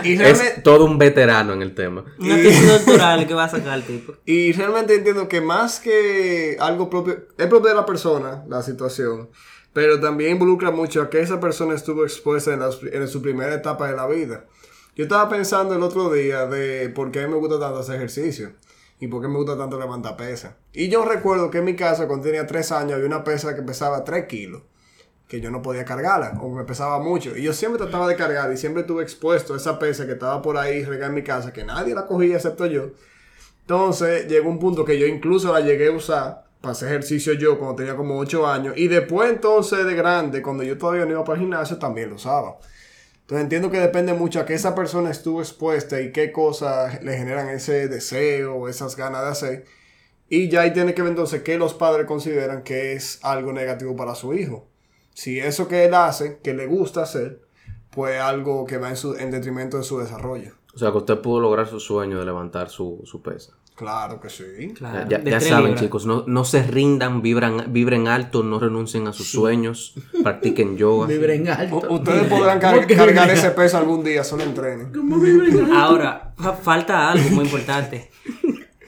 Y 0.05 0.16
realmente, 0.16 0.55
Es 0.57 0.62
todo 0.62 0.85
un 0.85 0.98
veterano 0.98 1.53
en 1.53 1.62
el 1.62 1.74
tema. 1.74 2.05
Una 2.18 2.37
tesis 2.37 2.68
doctoral 2.87 3.27
que 3.27 3.35
va 3.35 3.44
a 3.44 3.48
sacar 3.48 3.79
el 3.79 3.85
tipo. 3.85 4.14
y 4.24 4.53
realmente 4.53 4.94
entiendo 4.94 5.29
que 5.29 5.40
más 5.40 5.81
que 5.81 6.57
algo 6.61 6.88
propio, 6.88 7.27
es 7.37 7.46
propio 7.46 7.70
de 7.70 7.74
la 7.74 7.87
persona, 7.87 8.44
la 8.48 8.62
situación, 8.62 9.31
pero 9.72 9.98
también 9.98 10.33
involucra 10.33 10.70
mucho 10.70 11.03
a 11.03 11.11
que 11.11 11.20
esa 11.20 11.40
persona 11.40 11.74
estuvo 11.74 12.05
expuesta 12.05 12.57
en 12.92 13.09
su 13.09 13.20
primera 13.20 13.53
etapa 13.53 13.88
de 13.90 13.96
la 13.96 14.07
vida. 14.07 14.44
Yo 14.94 15.05
estaba 15.05 15.29
pensando 15.29 15.74
el 15.74 15.83
otro 15.83 16.12
día 16.12 16.46
de 16.46 16.88
por 16.88 17.11
qué 17.11 17.27
me 17.27 17.37
gusta 17.37 17.59
tanto 17.59 17.79
hacer 17.79 17.96
ejercicio 17.96 18.53
y 19.01 19.07
por 19.09 19.22
qué 19.22 19.29
me 19.29 19.37
gusta 19.37 19.57
tanto 19.57 19.79
levantar 19.79 20.16
pesas. 20.16 20.55
Y 20.79 20.88
yo 20.91 21.05
recuerdo 21.05 21.51
que 21.51 21.59
en 21.59 21.64
mi 21.64 21.75
casa, 21.75 22.07
cuando 22.07 22.27
tenía 22.27 22.47
3 22.47 22.71
años, 22.71 22.93
había 22.93 23.07
una 23.07 23.25
pesa 23.25 23.57
que 23.57 23.62
pesaba 23.62 24.05
3 24.05 24.27
kilos. 24.27 24.62
que 25.29 25.41
yo 25.43 25.51
no 25.51 25.61
podía 25.61 25.85
cargarla 25.85 26.33
o 26.41 26.49
me 26.49 26.64
pesaba 26.64 26.99
mucho. 27.01 27.37
Y 27.37 27.43
yo 27.43 27.53
siempre 27.53 27.79
trataba 27.79 28.09
de 28.09 28.17
cargar 28.17 28.51
y 28.51 28.57
siempre 28.57 28.81
estuve 28.81 29.03
expuesto 29.03 29.53
a 29.53 29.59
esa 29.59 29.79
pesa 29.79 30.07
que 30.07 30.12
estaba 30.12 30.41
por 30.41 30.57
ahí 30.57 30.85
regada 30.85 31.09
en 31.09 31.14
mi 31.14 31.23
casa, 31.23 31.53
que 31.53 31.64
nadie 31.64 31.95
la 31.95 32.07
cogía 32.07 32.37
excepto 32.37 32.67
yo. 32.67 32.93
Entonces 33.61 34.27
llegó 34.27 34.49
un 34.49 34.59
punto 34.59 34.87
que 34.87 34.99
yo 34.99 35.07
incluso 35.07 35.53
la 35.53 35.61
llegué 35.61 35.88
a 35.88 35.93
usar 35.93 36.45
para 36.62 36.73
hacer 36.73 36.88
ejercicio 36.88 37.35
yo 37.35 37.59
cuando 37.59 37.77
tenía 37.77 37.95
como 37.95 38.19
8 38.19 38.47
años. 38.47 38.75
Y 38.77 38.88
después 38.88 39.31
entonces 39.31 39.85
de 39.85 39.95
grande, 39.95 40.41
cuando 40.41 40.62
yo 40.62 40.79
todavía 40.79 41.05
no 41.05 41.11
iba 41.11 41.25
para 41.25 41.35
el 41.35 41.41
gimnasio, 41.43 41.79
también 41.79 42.09
lo 42.09 42.17
usaba. 42.17 42.57
Entonces 43.21 43.43
entiendo 43.43 43.71
que 43.71 43.79
depende 43.79 44.14
mucho 44.14 44.41
a 44.41 44.47
qué 44.47 44.55
esa 44.55 44.75
persona 44.75 45.11
estuvo 45.11 45.41
expuesta 45.41 46.01
y 46.01 46.11
qué 46.11 46.33
cosas 46.33 47.03
le 47.03 47.19
generan 47.19 47.51
ese 47.51 47.87
deseo 47.88 48.67
esas 48.69 48.97
ganas 48.97 49.23
de 49.23 49.29
hacer. 49.29 49.78
Y 50.29 50.49
ya 50.49 50.61
ahí 50.62 50.73
tiene 50.73 50.95
que 50.95 51.03
ver 51.03 51.11
entonces 51.11 51.43
qué 51.43 51.57
los 51.59 51.75
padres 51.75 52.07
consideran 52.07 52.62
que 52.62 52.93
es 52.93 53.19
algo 53.23 53.53
negativo 53.53 53.97
para 53.97 54.14
su 54.14 54.35
hijo. 54.35 54.67
Si 55.14 55.38
eso 55.41 55.67
que 55.69 55.85
él 55.87 55.95
hace, 55.95 56.38
que 56.43 56.55
le 56.55 56.67
gusta 56.67 57.03
hacer, 57.03 57.41
pues 57.91 58.21
algo 58.21 58.64
que 58.67 58.77
va 58.79 58.91
en, 58.91 58.97
su, 58.97 59.14
en 59.14 59.31
detrimento 59.31 59.79
de 59.79 59.85
su 59.85 59.99
desarrollo. 59.99 60.53
O 60.75 60.79
sea, 60.79 60.91
que 60.93 60.99
usted 60.99 61.19
pudo 61.19 61.41
lograr 61.41 61.67
su 61.67 61.81
sueño 61.81 62.19
de 62.19 62.25
levantar 62.27 62.69
su, 62.69 63.01
su 63.05 63.23
pesa. 63.23 63.55
Claro 63.75 64.21
que 64.21 64.29
sí. 64.29 64.75
Claro, 64.77 65.09
ya 65.09 65.23
ya 65.23 65.41
saben, 65.41 65.77
chicos, 65.77 66.05
no, 66.05 66.25
no 66.27 66.45
se 66.45 66.62
rindan, 66.64 67.23
vibran, 67.23 67.73
vibren 67.73 68.09
alto, 68.09 68.43
no 68.43 68.59
renuncien 68.59 69.07
a 69.07 69.12
sus 69.12 69.31
sueños, 69.31 69.95
practiquen 70.23 70.77
yoga. 70.77 71.07
Vibren 71.07 71.49
U- 71.49 71.53
alto. 71.53 71.77
ustedes 71.88 72.25
podrán 72.29 72.59
car- 72.59 72.75
¿Cómo 72.75 72.87
que 72.88 72.97
cargar 72.97 73.31
ese 73.31 73.51
peso 73.53 73.79
algún 73.79 74.03
día, 74.05 74.25
solo 74.25 74.43
entrenen. 74.43 74.93
¿Cómo 74.93 75.19
vibren 75.19 75.57
alto? 75.61 75.75
Ahora, 75.75 76.33
fa- 76.37 76.55
falta 76.55 77.11
algo 77.12 77.31
muy 77.31 77.45
importante. 77.45 78.11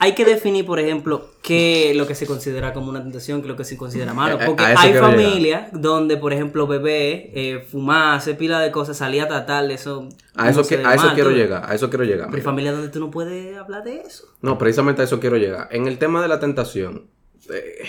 Hay 0.01 0.15
que 0.15 0.25
definir, 0.25 0.65
por 0.65 0.79
ejemplo, 0.79 1.27
qué 1.43 1.91
es 1.91 1.95
lo 1.95 2.07
que 2.07 2.15
se 2.15 2.25
considera 2.25 2.73
como 2.73 2.89
una 2.89 3.03
tentación, 3.03 3.39
qué 3.39 3.45
es 3.45 3.51
lo 3.51 3.55
que 3.55 3.63
se 3.63 3.77
considera 3.77 4.15
malo. 4.15 4.39
Eh, 4.39 4.39
eh, 4.41 4.45
Porque 4.47 4.63
hay 4.63 4.95
familias 4.95 5.69
donde, 5.73 6.17
por 6.17 6.33
ejemplo, 6.33 6.65
bebé, 6.65 7.29
eh, 7.35 7.59
fumar, 7.59 8.17
hacer 8.17 8.35
pila 8.35 8.59
de 8.59 8.71
cosas, 8.71 8.97
salir 8.97 9.21
a 9.21 9.27
tratar, 9.27 9.69
eso. 9.69 10.09
A 10.33 10.49
eso, 10.49 10.61
no 10.61 10.67
que, 10.67 10.77
a 10.77 10.95
eso 10.95 11.05
mal, 11.05 11.13
quiero 11.13 11.29
tú 11.29 11.35
llegar, 11.35 11.69
a 11.69 11.75
eso 11.75 11.87
quiero 11.89 12.03
llegar. 12.03 12.29
Pero 12.29 12.37
hay 12.37 12.41
familias 12.41 12.73
donde 12.73 12.89
tú 12.89 12.99
no 12.99 13.11
puedes 13.11 13.55
hablar 13.55 13.83
de 13.83 14.01
eso. 14.01 14.25
No, 14.41 14.57
precisamente 14.57 15.03
a 15.03 15.05
eso 15.05 15.19
quiero 15.19 15.37
llegar. 15.37 15.67
En 15.69 15.85
el 15.85 15.99
tema 15.99 16.19
de 16.23 16.29
la 16.29 16.39
tentación, 16.39 17.05
eh, 17.53 17.83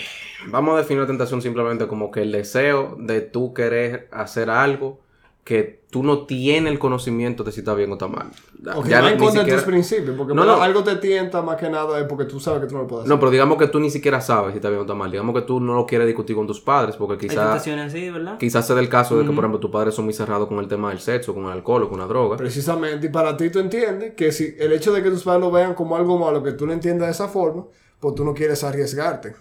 vamos 0.49 0.75
a 0.75 0.77
definir 0.77 1.01
la 1.01 1.07
tentación 1.07 1.41
simplemente 1.41 1.87
como 1.87 2.11
que 2.11 2.21
el 2.21 2.31
deseo 2.31 2.95
de 2.99 3.21
tú 3.21 3.55
querer 3.55 4.07
hacer 4.11 4.51
algo 4.51 5.02
que 5.43 5.83
tú 5.89 6.03
no 6.03 6.25
tienes 6.25 6.71
el 6.71 6.79
conocimiento 6.79 7.43
de 7.43 7.51
si 7.51 7.59
está 7.59 7.73
bien 7.73 7.89
o 7.91 7.93
está 7.93 8.07
mal. 8.07 8.31
O 8.75 8.81
que 8.81 8.89
Ya 8.89 9.01
ni 9.01 9.09
en 9.09 9.17
contra 9.19 9.43
de 9.43 9.51
tus 9.51 9.63
principios. 9.63 10.15
Porque 10.17 10.33
No, 10.33 10.41
bueno, 10.41 10.55
no. 10.57 10.63
algo 10.63 10.85
te 10.85 10.95
tienta 10.95 11.41
más 11.41 11.57
que 11.57 11.69
nada 11.69 11.99
es 11.99 12.05
porque 12.07 12.23
tú 12.23 12.39
sabes 12.39 12.61
que 12.61 12.67
tú 12.67 12.75
no 12.75 12.83
lo 12.83 12.87
puedes 12.87 13.03
hacer. 13.03 13.09
No, 13.13 13.19
pero 13.19 13.29
digamos 13.29 13.57
que 13.57 13.67
tú 13.67 13.79
ni 13.81 13.89
siquiera 13.91 14.21
sabes 14.21 14.53
si 14.53 14.57
está 14.59 14.69
bien 14.69 14.79
o 14.79 14.83
está 14.83 14.93
mal. 14.93 15.11
Digamos 15.11 15.35
que 15.35 15.41
tú 15.41 15.59
no 15.59 15.73
lo 15.75 15.85
quieres 15.85 16.07
discutir 16.07 16.35
con 16.37 16.47
tus 16.47 16.61
padres 16.61 16.95
porque 16.95 17.13
Hay 17.15 17.19
quizás 17.19 17.35
tentaciones 17.35 17.87
así, 17.87 18.09
¿verdad? 18.09 18.37
quizás 18.39 18.65
sea 18.65 18.79
el 18.79 18.87
caso 18.87 19.17
de 19.17 19.25
que, 19.25 19.31
por 19.31 19.43
ejemplo, 19.43 19.59
tus 19.59 19.69
padres 19.69 19.93
son 19.93 20.05
muy 20.05 20.13
cerrados 20.13 20.47
con 20.47 20.59
el 20.59 20.67
tema 20.69 20.89
del 20.89 20.99
sexo, 20.99 21.33
con 21.33 21.43
el 21.45 21.51
alcohol 21.51 21.83
o 21.83 21.89
con 21.89 21.99
la 21.99 22.05
droga. 22.07 22.37
Precisamente, 22.37 23.07
y 23.07 23.09
para 23.09 23.35
ti 23.35 23.49
tú 23.49 23.59
entiendes 23.59 24.13
que 24.15 24.31
si 24.31 24.55
el 24.57 24.71
hecho 24.71 24.93
de 24.93 25.03
que 25.03 25.09
tus 25.11 25.23
padres 25.23 25.41
lo 25.41 25.51
vean 25.51 25.73
como 25.73 25.97
algo 25.97 26.17
malo, 26.17 26.41
que 26.41 26.53
tú 26.53 26.65
lo 26.65 26.71
entiendas 26.71 27.07
de 27.07 27.11
esa 27.11 27.27
forma, 27.27 27.65
pues 27.99 28.15
tú 28.15 28.23
no 28.23 28.33
quieres 28.33 28.63
arriesgarte. 28.63 29.35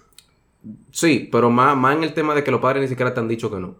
Sí, 0.90 1.28
pero 1.30 1.48
más, 1.50 1.76
más 1.76 1.96
en 1.96 2.04
el 2.04 2.12
tema 2.14 2.34
de 2.34 2.44
que 2.44 2.50
los 2.50 2.60
padres 2.60 2.82
ni 2.82 2.88
siquiera 2.88 3.14
te 3.14 3.20
han 3.20 3.28
dicho 3.28 3.50
que 3.50 3.58
no. 3.58 3.76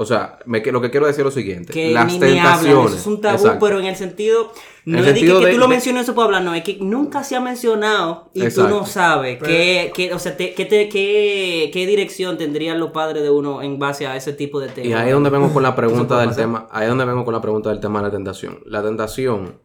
O 0.00 0.04
sea, 0.06 0.38
me, 0.46 0.60
lo 0.64 0.80
que 0.80 0.90
quiero 0.92 1.06
decir 1.08 1.22
es 1.22 1.24
lo 1.24 1.30
siguiente. 1.32 1.72
Que 1.72 1.90
las 1.90 2.06
ni, 2.06 2.14
hablan, 2.14 2.30
tentaciones. 2.34 2.86
eso 2.92 2.96
es 3.00 3.06
un 3.06 3.20
tabú, 3.20 3.36
Exacto. 3.38 3.66
pero 3.66 3.80
en 3.80 3.86
el 3.86 3.96
sentido, 3.96 4.52
no 4.84 4.98
es 5.00 5.06
de 5.06 5.14
que, 5.14 5.20
que 5.26 5.26
de- 5.46 5.52
tú 5.52 5.58
lo 5.58 5.66
mencionas 5.66 6.04
eso 6.04 6.14
puede 6.14 6.26
hablar, 6.26 6.42
no, 6.44 6.54
es 6.54 6.62
que 6.62 6.78
nunca 6.80 7.24
se 7.24 7.34
ha 7.34 7.40
mencionado 7.40 8.30
y 8.32 8.38
tú 8.38 8.46
Exacto. 8.46 8.78
no 8.78 8.86
sabes 8.86 9.42
qué, 9.42 9.90
qué, 9.92 10.14
o 10.14 10.20
sea, 10.20 10.36
te- 10.36 10.54
qué, 10.54 10.66
te- 10.66 10.88
qué, 10.88 11.70
qué 11.72 11.86
dirección 11.86 12.38
tendrían 12.38 12.78
los 12.78 12.92
padres 12.92 13.24
de 13.24 13.30
uno 13.30 13.60
en 13.60 13.80
base 13.80 14.06
a 14.06 14.14
ese 14.14 14.32
tipo 14.32 14.60
de 14.60 14.68
temas. 14.68 14.88
Y 14.88 14.92
ahí 14.92 15.08
es 15.08 15.14
donde 15.14 15.30
vengo 15.30 15.52
con 15.52 15.64
la 15.64 15.74
pregunta 15.74 16.16
del 16.20 16.28
pasar. 16.28 16.44
tema. 16.44 16.68
Ahí 16.70 16.84
es 16.84 16.88
donde 16.90 17.04
vengo 17.04 17.24
con 17.24 17.34
la 17.34 17.40
pregunta 17.40 17.70
del 17.70 17.80
tema 17.80 17.98
de 17.98 18.06
la 18.06 18.12
tentación. 18.12 18.60
La 18.66 18.82
tentación 18.84 19.58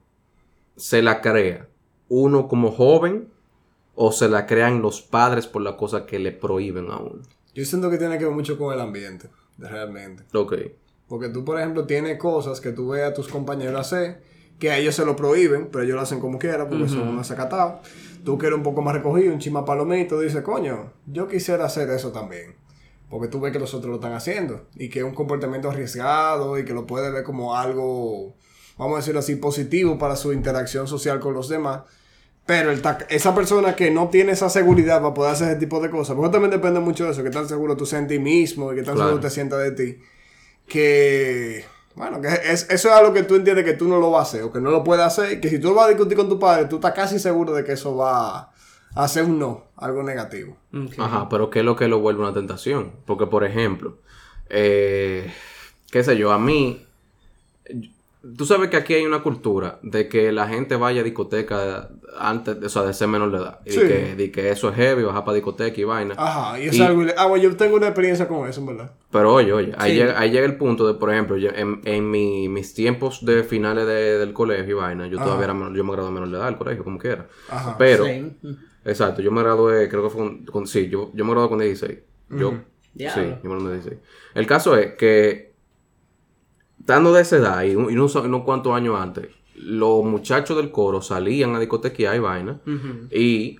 se 0.76 1.04
la 1.04 1.22
crea 1.22 1.68
uno 2.10 2.48
como 2.48 2.72
joven 2.72 3.30
o 3.94 4.12
se 4.12 4.28
la 4.30 4.48
crean 4.48 4.82
los 4.82 5.04
padres 5.04 5.46
por 5.46 5.62
la 5.62 5.78
cosa 5.78 6.08
que 6.08 6.18
le 6.18 6.32
prohíben 6.32 6.90
a 6.90 6.98
uno. 6.98 7.22
Yo 7.54 7.64
siento 7.66 7.92
que 7.92 8.00
tiene 8.00 8.18
que 8.18 8.26
ver 8.26 8.34
mucho 8.34 8.58
con 8.58 8.74
el 8.74 8.82
ambiente, 8.82 9.28
realmente. 9.58 10.24
Ok. 10.34 10.54
Porque 11.08 11.30
tú, 11.30 11.46
por 11.46 11.60
ejemplo, 11.60 11.86
tienes 11.86 12.18
cosas 12.18 12.60
que 12.62 12.72
tú 12.72 12.90
ves 12.90 13.04
a 13.04 13.14
tus 13.14 13.28
compañeros 13.28 13.80
hacer, 13.80 14.22
que 14.60 14.72
a 14.72 14.78
ellos 14.78 14.96
se 14.96 15.06
lo 15.06 15.16
prohíben, 15.16 15.70
pero 15.72 15.84
ellos 15.84 15.96
lo 15.96 16.02
hacen 16.02 16.20
como 16.20 16.40
quieran, 16.40 16.70
porque 16.70 16.88
son 16.88 17.08
unos 17.08 17.30
acatados. 17.30 17.88
Tú 18.24 18.38
que 18.38 18.48
eres 18.48 18.58
un 18.58 18.64
poco 18.64 18.82
más 18.82 18.96
recogido, 18.96 19.34
un 19.34 19.40
chima 19.40 19.66
palomito, 19.66 20.20
dices, 20.20 20.42
coño, 20.42 20.94
yo 21.06 21.28
quisiera 21.28 21.66
hacer 21.66 21.90
eso 21.90 22.12
también. 22.12 22.56
Porque 23.10 23.28
tú 23.28 23.40
ves 23.40 23.52
que 23.52 23.60
los 23.60 23.74
otros 23.74 23.90
lo 23.90 23.96
están 23.96 24.14
haciendo. 24.14 24.68
Y 24.76 24.90
que 24.90 25.00
es 25.00 25.06
un 25.06 25.14
comportamiento 25.14 25.70
arriesgado 25.70 26.58
y 26.58 26.66
que 26.66 26.74
lo 26.74 26.88
puedes 26.88 27.12
ver 27.12 27.24
como 27.24 27.56
algo, 27.56 28.36
vamos 28.78 28.96
a 28.96 28.98
decirlo 28.98 29.20
así, 29.20 29.36
positivo 29.36 29.98
para 29.98 30.16
su 30.16 30.34
interacción 30.34 30.88
social 30.88 31.20
con 31.20 31.34
los 31.34 31.50
demás. 31.50 31.82
Pero 32.46 32.72
el 32.72 32.82
esa 33.10 33.34
persona 33.34 33.74
que 33.76 33.90
no 33.90 34.10
tiene 34.10 34.34
esa 34.34 34.50
seguridad 34.50 35.02
para 35.02 35.14
poder 35.14 35.32
hacer 35.32 35.52
ese 35.52 35.60
tipo 35.60 35.80
de 35.80 35.90
cosas, 35.90 36.16
porque 36.16 36.32
también 36.32 36.52
depende 36.52 36.80
mucho 36.82 37.06
de 37.06 37.12
eso, 37.12 37.24
que 37.24 37.30
tan 37.30 37.48
seguro 37.48 37.78
tú 37.78 37.86
seas 37.86 38.02
en 38.02 38.08
ti 38.10 38.20
mismo 38.20 38.74
y 38.74 38.76
que 38.76 38.84
tan 38.84 38.96
Claro. 38.96 39.10
seguro 39.12 39.22
te 39.28 39.30
sientas 39.30 39.60
de 39.60 39.72
ti, 39.72 40.00
que, 40.68 41.64
bueno, 41.96 42.20
que 42.22 42.28
es, 42.28 42.70
eso 42.70 42.90
es 42.90 42.94
algo 42.94 43.14
que 43.14 43.24
tú 43.24 43.36
entiendes 43.36 43.64
que 43.66 43.74
tú 43.74 43.88
no 43.88 44.00
lo 44.00 44.12
vas 44.12 44.20
a 44.28 44.30
hacer 44.30 44.44
o 44.44 44.52
que 44.52 44.60
no 44.60 44.72
lo 44.72 44.84
puedes 44.84 45.06
hacer, 45.06 45.34
y 45.34 45.42
que 45.42 45.50
si 45.50 45.60
tú 45.60 45.70
lo 45.70 45.76
vas 45.76 45.86
a 45.86 45.90
discutir 45.90 46.18
con 46.18 46.28
tu 46.30 46.40
padre, 46.40 46.66
tú 46.66 46.76
estás 46.76 46.94
casi 46.94 47.20
seguro 47.20 47.54
de 47.54 47.64
que 47.64 47.74
eso 47.74 47.96
va 47.96 48.52
a 48.96 49.08
ser 49.08 49.24
un 49.24 49.40
no, 49.40 49.66
algo 49.78 50.04
negativo. 50.04 50.58
Ajá, 50.98 51.30
pero 51.30 51.50
¿qué 51.50 51.60
es 51.60 51.66
lo 51.66 51.76
que 51.76 51.88
lo 51.88 52.00
vuelve 52.00 52.22
una 52.24 52.34
tentación? 52.34 52.92
Porque, 53.06 53.26
por 53.28 53.44
ejemplo, 53.44 54.00
eh, 54.50 55.32
qué 55.92 56.04
sé 56.04 56.18
yo, 56.18 56.32
a 56.32 56.40
mí, 56.40 56.83
tú 58.38 58.46
sabes 58.46 58.70
que 58.70 58.78
aquí 58.78 58.94
hay 58.94 59.06
una 59.06 59.22
cultura 59.22 59.80
de 59.84 60.08
que 60.08 60.32
la 60.32 60.48
gente 60.48 60.76
vaya 60.78 61.02
a 61.02 61.04
discoteca 61.04 61.90
antes, 62.18 62.58
o 62.64 62.70
sea, 62.70 62.84
de 62.84 62.94
ser 62.94 63.08
menor 63.10 63.32
de 63.32 63.38
edad. 63.40 63.60
Y 63.66 63.72
Sí. 63.72 63.80
de, 63.82 63.88
que, 63.88 64.16
de 64.16 64.32
que 64.32 64.50
eso 64.50 64.70
es 64.70 64.76
heavy, 64.76 65.04
bajar 65.04 65.26
para 65.26 65.36
discoteca 65.36 65.80
y 65.82 65.84
vaina. 65.84 66.16
Ajá, 66.18 66.60
y 66.60 66.68
es 66.68 66.76
Y- 66.78 66.82
algo... 66.82 67.04
Ah, 67.18 67.26
bueno, 67.28 67.44
yo 67.44 67.56
tengo 67.58 67.76
una 67.76 67.88
experiencia 67.88 68.28
con 68.28 68.48
eso, 68.48 68.62
en 68.62 68.68
verdad. 68.68 68.92
Pero 69.12 69.34
oye, 69.34 69.52
oye, 69.52 69.74
ahí, 69.78 69.92
Sí. 69.92 69.98
llega, 69.98 70.20
ahí 70.20 70.32
llega 70.32 70.46
el 70.46 70.56
punto 70.58 70.88
de, 70.88 70.94
por 70.94 71.12
ejemplo, 71.12 71.36
yo- 71.38 71.50
en, 71.54 71.82
en 71.86 72.10
mi- 72.10 72.48
mis 72.50 72.74
tiempos 72.74 73.26
de 73.26 73.44
finales 73.44 73.86
de- 73.88 74.18
del 74.20 74.32
colegio 74.34 74.78
y 74.78 74.80
vaina, 74.80 75.08
yo 75.08 75.18
todavía 75.18 75.46
era 75.46 75.54
menor, 75.54 75.76
yo 75.76 75.84
me 75.84 75.92
gradué 75.92 76.12
menor 76.12 76.30
de 76.30 76.38
edad 76.38 76.46
del 76.46 76.58
colegio, 76.58 76.84
como 76.84 76.98
quiera. 77.00 77.28
Ajá. 77.50 77.76
Pero, 77.78 78.06
Sí. 78.06 78.32
exacto, 78.86 79.22
yo 79.22 79.32
me 79.32 79.42
gradué, 79.44 79.90
creo 79.90 80.04
que 80.04 80.10
fue 80.10 80.22
con, 80.22 80.46
con- 80.46 80.68
sí, 80.68 80.88
yo, 80.88 81.12
yo 81.14 81.26
me 81.26 81.32
gradué 81.32 81.50
con 81.50 81.60
16. 81.60 82.00
Yo, 82.30 82.52
sí, 82.52 82.58
Diablo. 82.94 83.24
yo 83.24 83.50
me 83.50 83.50
gradué 83.50 83.64
con 83.64 83.72
16. 83.74 83.98
El 84.36 84.48
caso 84.48 84.78
es 84.78 84.94
que, 84.96 85.53
estando 86.84 87.14
de 87.14 87.22
esa 87.22 87.38
edad 87.38 87.64
y, 87.64 87.76
un- 87.76 87.90
y 87.90 87.94
unos, 87.96 88.14
unos 88.16 88.44
cuantos 88.44 88.74
años 88.74 88.96
antes, 89.00 89.28
los 89.56 90.04
muchachos 90.04 90.58
del 90.58 90.72
coro 90.72 91.02
salían 91.02 91.56
a 91.56 91.60
discotequear 91.60 92.16
y 92.16 92.20
vaina, 92.20 92.60
y 93.12 93.58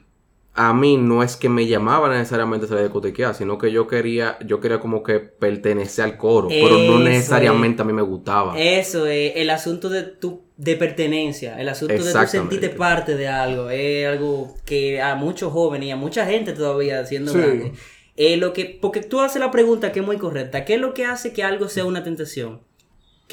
a 0.56 0.72
mí 0.74 0.98
no 0.98 1.24
es 1.24 1.36
que 1.36 1.50
me 1.50 1.66
llamaba 1.66 2.10
necesariamente 2.10 2.66
a 2.66 2.70
salir 2.70 2.82
a 2.82 2.84
discotequear, 2.86 3.34
sino 3.34 3.58
que 3.58 3.72
yo 3.72 3.88
quería, 3.88 4.38
yo 4.46 4.60
quería 4.60 4.80
como 4.80 5.02
que 5.02 5.20
pertenecer 5.20 6.06
al 6.06 6.18
coro, 6.18 6.48
pero 6.50 6.78
no 6.80 7.00
necesariamente 7.00 7.82
a 7.82 7.86
mí 7.86 7.94
me 7.94 8.02
gustaba. 8.04 8.60
Eso 8.60 9.08
es 9.08 9.34
el 9.38 9.50
asunto 9.50 9.90
de 9.90 10.04
tu 10.04 10.44
de 10.56 10.76
pertenencia, 10.76 11.60
el 11.60 11.68
asunto 11.70 11.94
de 11.96 12.00
Exactamente. 12.02 12.38
sentirte 12.56 12.70
parte 12.78 13.16
de 13.18 13.28
algo, 13.28 13.70
es 13.72 14.08
algo 14.08 14.54
que 14.66 15.02
a 15.02 15.16
muchos 15.16 15.52
jóvenes 15.52 15.88
y 15.88 15.92
a 15.92 15.96
mucha 15.96 16.26
gente 16.28 16.54
todavía 16.54 17.04
siendo 17.06 17.32
Sí. 17.32 17.38
grande. 17.40 17.74
lo 18.38 18.54
que, 18.54 18.78
porque 18.80 19.02
tú 19.02 19.20
haces 19.22 19.40
la 19.40 19.50
pregunta 19.50 19.92
que 19.92 20.02
es 20.02 20.06
muy 20.06 20.18
correcta, 20.18 20.64
¿qué 20.66 20.76
es 20.76 20.80
lo 20.80 20.94
que 20.94 21.06
hace 21.06 21.34
que 21.34 21.44
algo 21.44 21.68
sea 21.68 21.86
una 21.86 22.04
tentación? 22.04 22.62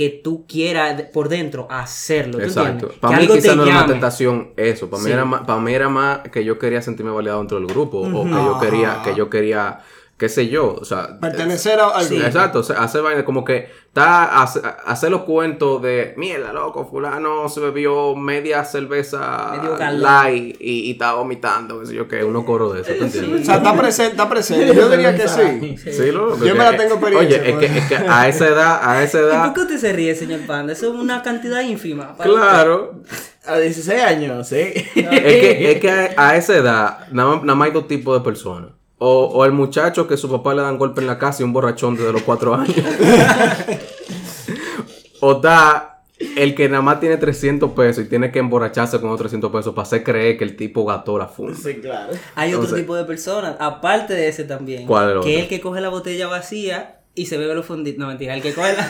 Que 0.00 0.08
tú 0.08 0.46
quieras 0.48 1.02
por 1.12 1.28
dentro 1.28 1.66
hacerlo, 1.70 2.38
¿tú 2.38 2.44
Exacto. 2.44 2.70
entiendes? 2.70 2.98
Para 3.00 3.10
que 3.12 3.16
mí 3.18 3.22
algo 3.26 3.34
quizás 3.34 3.54
no 3.54 3.64
era 3.66 3.72
una 3.80 3.86
tentación 3.86 4.48
eso. 4.56 4.88
Para, 4.88 5.02
mí 5.02 5.08
Sí. 5.08 5.12
era 5.12 5.24
más, 5.26 5.42
para 5.42 5.60
mí 5.60 5.74
era 5.74 5.90
más 5.90 6.20
que 6.30 6.42
yo 6.42 6.58
quería 6.58 6.80
sentirme 6.80 7.12
validado 7.12 7.40
dentro 7.40 7.58
del 7.58 7.66
grupo. 7.66 7.98
O 7.98 8.24
que 8.24 8.30
yo 8.30 8.58
quería, 8.58 9.02
que 9.04 9.14
yo 9.14 9.28
quería, 9.28 9.80
qué 10.20 10.28
sé 10.28 10.48
yo. 10.48 10.76
O 10.80 10.84
sea, 10.84 11.18
Pertenecer 11.18 11.80
a 11.80 11.88
algo. 11.88 12.08
Sí. 12.08 12.20
Exacto, 12.20 12.58
o 12.60 12.62
sea, 12.62 12.76
hacer 12.82 13.00
vaina 13.02 13.24
como 13.24 13.42
que 13.44 13.68
está 13.88 14.40
hace- 14.42 14.60
hacer 14.86 15.10
los 15.10 15.22
cuentos 15.22 15.80
de 15.82 16.12
mierda, 16.16 16.52
loco, 16.52 16.84
fulano 16.86 17.48
se 17.48 17.58
bebió 17.60 18.14
media 18.14 18.64
cerveza 18.64 19.50
light 19.92 20.56
y, 20.60 20.88
y 20.88 20.90
estaba 20.92 21.14
vomitando, 21.14 21.80
qué 21.80 21.86
sé 21.86 21.94
yo 21.94 22.06
qué, 22.06 22.22
uno 22.22 22.44
coro 22.44 22.72
de 22.72 22.82
eso, 22.82 22.92
¿te 22.92 23.00
O 23.00 23.04
entiendes? 23.06 23.46
sea, 23.46 23.56
está 23.56 23.74
presente, 23.76 24.10
está 24.12 24.28
presente. 24.28 24.74
Yo 24.76 24.88
diría 24.90 25.16
que 25.16 25.26
sí. 25.26 25.76
Sí, 25.90 26.12
loco, 26.12 26.36
Yo 26.44 26.54
me 26.54 26.64
la 26.64 26.70
que- 26.72 26.76
tengo 26.76 26.94
experiencia 26.96 27.38
Oye, 27.40 27.50
es 27.50 27.56
que, 27.58 27.66
eso. 27.66 27.74
es 27.78 27.84
que 27.88 27.96
a 27.96 28.28
esa 28.28 28.46
edad, 28.48 28.80
a 28.82 29.02
esa 29.02 29.18
¿Y 29.20 29.22
edad, 29.22 29.44
por 29.46 29.54
qué 29.54 29.60
usted 29.62 29.78
se 29.78 29.92
ríe, 29.92 30.14
señor 30.14 30.40
Panda? 30.46 30.72
Eso 30.74 30.92
es 30.92 31.00
una 31.00 31.22
cantidad 31.22 31.62
ínfima. 31.62 32.14
para 32.16 32.30
claro, 32.30 33.00
A 33.46 33.56
16 33.58 34.02
años, 34.02 34.46
sí. 34.48 34.56
es 34.56 34.84
que, 34.94 35.72
es 35.72 35.80
que 35.80 35.90
a, 35.90 36.28
a 36.28 36.36
esa 36.36 36.54
edad 36.56 36.98
nada 37.10 37.30
más, 37.36 37.42
nada 37.42 37.54
más 37.56 37.66
hay 37.66 37.72
dos 37.72 37.88
tipos 37.88 38.16
de 38.18 38.22
personas. 38.24 38.70
O, 39.02 39.24
o 39.24 39.44
el 39.46 39.52
muchacho 39.52 40.06
que 40.06 40.16
su 40.18 40.30
papá 40.30 40.52
le 40.54 40.60
dan 40.62 40.76
golpe 40.76 41.00
en 41.00 41.06
la 41.06 41.18
casa 41.18 41.42
y 41.42 41.44
un 41.44 41.54
borrachón 41.54 41.96
desde 41.96 42.12
los 42.12 42.22
cuatro 42.22 42.54
años. 42.54 42.76
o 45.20 45.32
está 45.32 46.02
el 46.36 46.54
que 46.54 46.68
nada 46.68 46.82
más 46.82 47.00
tiene 47.00 47.16
300 47.16 47.70
pesos 47.72 48.04
y 48.04 48.08
tiene 48.08 48.30
que 48.30 48.40
emborracharse 48.40 49.00
con 49.00 49.08
los 49.08 49.18
300 49.18 49.50
pesos 49.50 49.74
para 49.74 49.84
hacer 49.84 50.04
creer 50.04 50.36
que 50.36 50.44
el 50.44 50.54
tipo 50.54 50.84
gató 50.84 51.16
la 51.16 51.28
funda. 51.28 51.56
Sí, 51.56 51.76
claro. 51.76 52.12
Hay 52.34 52.52
otro 52.52 52.76
tipo 52.76 52.94
de 52.94 53.04
personas, 53.04 53.56
aparte 53.58 54.12
de 54.12 54.28
ese 54.28 54.44
también. 54.44 54.86
¿Cuál 54.86 55.04
es 55.04 55.08
el 55.08 55.14
Que 55.14 55.18
otro? 55.20 55.30
es 55.30 55.38
el 55.44 55.48
que 55.48 55.60
coge 55.62 55.80
la 55.80 55.88
botella 55.88 56.26
vacía 56.26 56.99
y 57.14 57.26
se 57.26 57.36
bebe 57.36 57.54
los 57.54 57.66
funditos. 57.66 57.98
No, 57.98 58.06
mentira, 58.06 58.34
el 58.34 58.40
que 58.42 58.54
coge 58.54 58.72
la, 58.74 58.88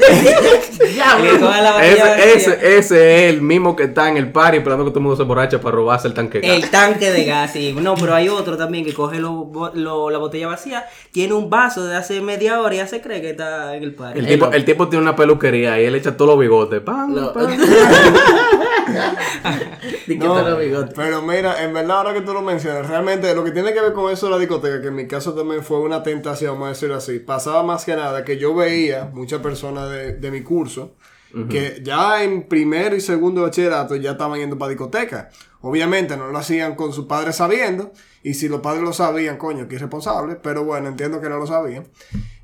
Ya, 0.94 1.16
el 1.22 1.22
que 1.30 1.38
coge 1.40 1.62
la 1.62 1.72
botella 1.72 2.04
vacía. 2.04 2.24
Ese, 2.35 2.35
ese, 2.52 2.78
ese 2.78 3.24
es 3.28 3.35
el 3.35 3.42
mismo 3.42 3.74
que 3.74 3.85
está 3.85 4.09
en 4.09 4.16
el 4.18 4.30
party 4.30 4.59
esperando 4.59 4.85
que 4.85 4.90
todo 4.90 4.98
el 5.00 5.04
mundo 5.04 5.16
se 5.16 5.22
borrache 5.24 5.59
para 5.59 5.74
robarse 5.76 6.06
el 6.09 6.14
tanque 6.14 6.40
de 6.40 6.46
gas. 6.48 6.56
El 6.56 6.70
tanque 6.70 7.11
de 7.11 7.24
gas, 7.24 7.52
sí. 7.54 7.74
No, 7.80 7.94
pero 7.96 8.14
hay 8.14 8.28
otro 8.28 8.56
también 8.56 8.85
que 8.85 8.92
coge 8.94 9.18
lo- 9.18 9.50
la 9.74 10.18
botella 10.18 10.46
vacía, 10.48 10.85
tiene 11.12 11.33
un 11.35 11.48
vaso 11.50 11.85
de 11.87 11.96
hace 11.96 12.20
media 12.20 12.61
hora 12.61 12.74
y 12.74 12.78
ya 12.78 12.87
se 12.87 13.00
cree 13.00 13.20
que 13.20 13.30
está 13.30 13.74
en 13.74 13.83
el 13.83 13.94
party. 13.94 14.18
El 14.20 14.26
tipo, 14.26 14.52
el 14.52 14.64
tipo 14.64 14.88
tiene 14.88 15.02
una 15.02 15.16
peluquería 15.16 15.80
y 15.80 15.87
él 15.87 15.94
echa 15.94 16.16
todos 16.16 16.33
los 16.33 16.38
bigotes. 16.40 16.80
Pam, 16.80 17.14
pam. 17.33 17.56
No, 20.09 20.56
bigote. 20.56 20.92
pero 20.96 21.22
mira, 21.22 21.62
en 21.62 21.72
verdad 21.72 21.98
ahora 21.98 22.12
que 22.14 22.22
tú 22.22 22.33
lo 22.33 22.42
mencionas, 22.42 22.88
realmente 22.88 23.33
lo 23.35 23.44
que 23.44 23.52
tiene 23.52 23.72
que 23.72 23.80
ver 23.80 23.92
con 23.92 24.11
eso 24.12 24.26
de 24.26 24.33
la 24.33 24.38
discoteca, 24.38 24.80
que 24.80 24.88
en 24.88 24.96
mi 24.96 25.06
caso 25.06 25.33
también 25.35 25.62
fue 25.62 25.78
una 25.78 26.02
tentación, 26.02 26.54
vamos 26.54 26.66
a 26.66 26.68
decirlo 26.70 26.96
así, 26.96 27.20
pasaba 27.20 27.62
más 27.62 27.85
que 27.85 27.94
nada 27.94 28.10
que 28.25 28.37
yo 28.38 28.55
veía 28.55 29.11
muchas 29.12 29.40
personas 29.40 29.90
de, 29.90 30.12
de 30.14 30.31
mi 30.31 30.42
curso 30.42 30.94
que 31.49 31.81
ya 31.85 32.25
en 32.25 32.49
primero 32.49 32.96
y 32.96 33.01
segundo 33.01 33.42
bachillerato 33.42 33.94
ya 33.94 34.11
estaban 34.12 34.40
yendo 34.40 34.59
para 34.59 34.70
discoteca. 34.70 35.29
Obviamente 35.61 36.16
no 36.16 36.27
lo 36.27 36.37
hacían 36.37 36.75
con 36.75 36.92
sus 36.92 37.07
padres 37.07 37.37
sabiendo, 37.37 37.92
y 38.25 38.35
si 38.35 38.49
los 38.49 38.61
padres 38.61 38.83
lo 38.83 38.92
sabían, 38.92 39.37
coño, 39.37 39.68
que 39.68 39.77
irresponsable, 39.77 40.35
pero 40.42 40.64
bueno, 40.64 40.88
entiendo 40.88 41.20
que 41.20 41.29
no 41.29 41.38
lo 41.38 41.46
sabían. 41.46 41.87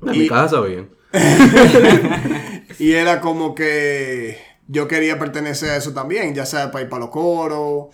En 0.07 0.13
Y- 0.15 0.19
mi 0.19 0.27
casa 0.29 0.55
sabían. 0.55 0.87
Y 2.79 2.93
era 2.93 3.19
como 3.21 3.55
que 3.55 4.37
yo 4.67 4.87
quería 4.87 5.17
pertenecer 5.19 5.71
a 5.71 5.75
eso 5.77 5.93
también, 5.93 6.33
ya 6.35 6.45
sea 6.45 6.71
para 6.71 6.83
ir 6.83 6.89
para 6.89 7.01
los 7.01 7.09
coros, 7.09 7.87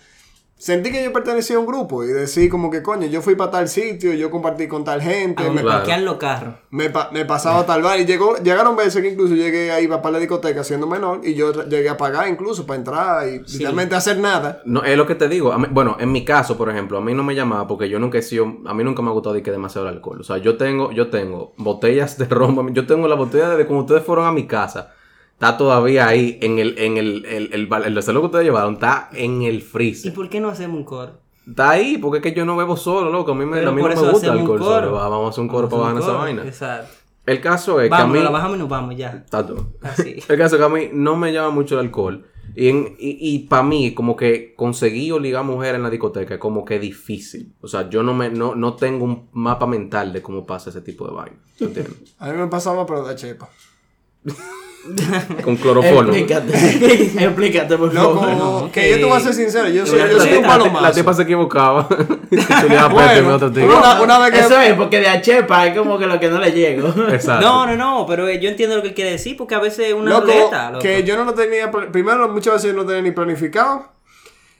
sentí 0.56 0.90
que 0.92 1.02
yo 1.04 1.12
pertenecía 1.12 1.56
a 1.56 1.58
un 1.58 1.66
grupo 1.66 2.04
y 2.04 2.08
decir 2.08 2.48
como 2.50 2.70
que 2.70 2.82
coño, 2.82 3.06
yo 3.06 3.20
fui 3.20 3.34
para 3.34 3.50
tal 3.50 3.68
sitio, 3.68 4.14
yo 4.14 4.30
compartí 4.30 4.66
con 4.68 4.82
tal 4.84 5.02
gente, 5.02 5.42
A 5.42 5.46
donde 5.46 5.62
me, 5.62 5.62
Claro. 5.66 5.78
parquean 5.80 6.04
los 6.04 6.16
carros. 6.16 6.54
me, 6.70 6.88
pa- 6.90 7.10
me 7.12 7.24
pasaba 7.24 7.60
a 7.60 7.66
tal 7.66 7.82
bar 7.82 7.98
y 8.00 8.06
llegó, 8.06 8.36
llegaron 8.36 8.74
veces 8.76 9.02
que 9.02 9.10
incluso 9.10 9.34
llegué 9.34 9.70
a 9.72 9.80
ir 9.80 9.88
para 9.90 10.10
la 10.12 10.18
discoteca 10.20 10.64
siendo 10.64 10.86
menor 10.86 11.20
y 11.22 11.34
yo 11.34 11.52
llegué 11.68 11.88
a 11.90 11.96
pagar 11.96 12.28
incluso 12.28 12.66
para 12.66 12.78
entrar 12.78 13.28
y 13.28 13.38
literalmente 13.40 13.94
hacer 13.94 14.18
nada. 14.18 14.62
No, 14.64 14.82
es 14.84 14.96
lo 14.96 15.06
que 15.06 15.14
te 15.16 15.28
digo. 15.28 15.56
Mí- 15.58 15.68
bueno, 15.70 15.96
en 16.00 16.10
mi 16.12 16.24
caso, 16.24 16.56
por 16.56 16.70
ejemplo, 16.70 16.98
a 16.98 17.00
mí 17.00 17.12
no 17.14 17.22
me 17.24 17.34
llamaba 17.34 17.66
porque 17.66 17.88
yo 17.88 17.98
nunca 17.98 18.18
he 18.18 18.22
sido, 18.22 18.46
a 18.64 18.72
mí 18.74 18.84
nunca 18.84 19.02
me 19.02 19.10
ha 19.10 19.12
gustado 19.12 19.34
de 19.34 19.42
que 19.42 19.50
demasiado 19.50 19.88
el 19.88 19.94
alcohol. 19.94 20.20
O 20.20 20.24
sea, 20.24 20.38
yo 20.38 20.56
tengo, 20.56 20.92
yo 20.92 21.10
tengo 21.10 21.52
botellas 21.58 22.16
de 22.16 22.24
ron, 22.30 22.72
yo 22.74 22.86
tengo 22.86 23.06
la 23.08 23.16
botella 23.16 23.50
de 23.56 23.66
cuando 23.66 23.82
ustedes 23.84 24.02
fueron 24.04 24.26
a 24.26 24.32
mi 24.32 24.46
casa. 24.46 24.92
Está 25.34 25.56
todavía 25.56 26.06
ahí 26.06 26.38
en 26.40 26.58
el, 26.58 26.78
en 26.78 26.96
el, 26.96 27.24
el, 27.26 27.50
el, 27.52 27.68
el 27.72 28.04
que 28.04 28.10
ustedes 28.18 28.44
llevaron, 28.44 28.74
está 28.74 29.10
en 29.12 29.42
el 29.42 29.56
¿Y 29.56 29.60
freezer. 29.60 30.14
por 30.14 30.28
qué 30.28 30.40
no 30.40 30.48
hacemos 30.48 30.78
un 30.78 30.84
coro? 30.84 31.12
Está 31.46 31.70
ahí, 31.70 31.98
porque 31.98 32.18
es 32.18 32.22
que 32.22 32.32
yo 32.38 32.44
no 32.46 32.56
bebo 32.56 32.76
solo, 32.76 33.10
loco. 33.10 33.32
A 33.32 33.34
mí, 33.34 33.44
me, 33.44 33.58
a 33.58 33.70
mí 33.70 33.82
no 33.82 33.88
me 33.88 33.94
gusta 33.94 34.26
el 34.32 34.38
alcohol 34.38 34.58
coro. 34.60 34.74
solo. 34.80 34.92
Va, 34.92 35.08
Vamos 35.08 35.26
a 35.26 35.30
hacer 35.30 35.42
un 35.42 35.48
coro 35.48 35.68
para 35.68 35.82
bajar 35.82 35.98
esa 35.98 36.12
vaina. 36.12 36.42
Exacto. 36.44 36.94
El 37.26 37.40
caso 37.40 37.80
es 37.80 37.90
Vamos, 37.90 38.12
que 38.14 38.18
a 38.20 38.22
la 38.22 38.28
mí... 38.30 38.32
bajamos 38.34 38.56
y 38.56 38.60
nos 38.60 38.68
vamos 38.68 38.96
ya. 38.96 39.10
Está 39.24 39.46
todo. 39.46 39.68
Así. 39.82 40.16
El 40.28 40.38
caso 40.38 40.56
es 40.56 40.60
que 40.60 40.64
a 40.64 40.68
mí 40.68 40.88
no 40.92 41.16
me 41.16 41.32
llama 41.32 41.50
mucho 41.50 41.74
el 41.74 41.86
alcohol. 41.86 42.26
Y, 42.54 42.68
en- 42.68 42.94
y, 42.98 43.16
y 43.34 43.38
para 43.40 43.62
mí, 43.62 43.92
como 43.94 44.14
que 44.16 44.54
conseguir 44.54 45.14
o 45.14 45.18
ligar 45.18 45.42
mujeres 45.44 45.76
en 45.76 45.82
la 45.82 45.90
discoteca 45.90 46.34
es 46.34 46.40
como 46.40 46.64
que 46.64 46.78
difícil. 46.78 47.54
O 47.62 47.66
sea, 47.68 47.88
yo 47.90 48.02
no 48.02 48.12
me 48.14 48.28
no, 48.30 48.54
no 48.54 48.74
tengo 48.74 49.04
un 49.04 49.28
mapa 49.32 49.66
mental 49.66 50.12
de 50.12 50.22
cómo 50.22 50.44
pasa 50.46 50.70
ese 50.70 50.80
tipo 50.82 51.06
de 51.06 51.14
vaina. 51.14 51.36
¿tú 51.58 51.64
entiendes? 51.64 52.14
A 52.18 52.30
mí 52.30 52.36
me 52.38 52.46
pasaba 52.46 52.86
pero 52.86 53.06
de 53.06 53.14
chepa. 53.16 53.48
Con 55.44 55.56
cloroformo. 55.56 56.12
Explícate. 56.12 56.52
Explícate, 57.24 57.76
por 57.78 57.92
Loco, 57.94 58.20
favor. 58.20 58.36
no, 58.36 58.70
que 58.72 58.80
que- 58.82 58.90
yo 58.90 58.96
te 58.98 59.04
voy 59.04 59.16
a 59.16 59.20
ser 59.20 59.34
sincero, 59.34 59.68
yo 59.68 59.86
soy, 59.86 59.98
La- 59.98 60.10
yo 60.10 60.20
soy 60.20 60.34
un 60.34 60.42
la- 60.42 60.48
palomazo. 60.48 60.82
la 60.84 60.92
tipa 60.92 61.14
se 61.14 61.22
equivocaba. 61.22 61.88
Bueno, 62.90 63.34
otro 63.36 63.52
tío. 63.52 63.64
una, 63.66 64.00
una 64.02 64.18
vez 64.18 64.30
que... 64.32 64.40
Eso 64.40 64.60
es, 64.60 64.74
porque 64.74 65.00
de 65.00 65.08
achepa 65.08 65.66
es 65.66 65.76
como 65.78 65.98
que 65.98 66.06
lo 66.06 66.18
que 66.18 66.28
no 66.28 66.38
le 66.38 66.50
llego. 66.52 66.88
Exacto. 67.08 67.46
No, 67.46 67.66
no, 67.66 67.76
no, 67.76 68.06
pero 68.06 68.26
eh, 68.28 68.40
yo 68.40 68.48
entiendo 68.50 68.76
lo 68.76 68.82
que 68.82 68.92
quiere 68.94 69.12
decir 69.12 69.36
porque 69.36 69.54
a 69.54 69.60
veces 69.60 69.88
es 69.88 69.94
una 69.94 70.10
Loco, 70.10 70.26
ruleta, 70.26 70.70
loco. 70.72 70.82
que 70.82 71.02
yo 71.04 71.16
no 71.16 71.24
lo 71.24 71.34
tenía, 71.34 71.70
primero 71.70 72.28
muchas 72.28 72.54
veces 72.54 72.72
yo 72.72 72.76
no 72.76 72.84
tenía 72.86 73.02
ni 73.02 73.10
planificado. 73.12 73.92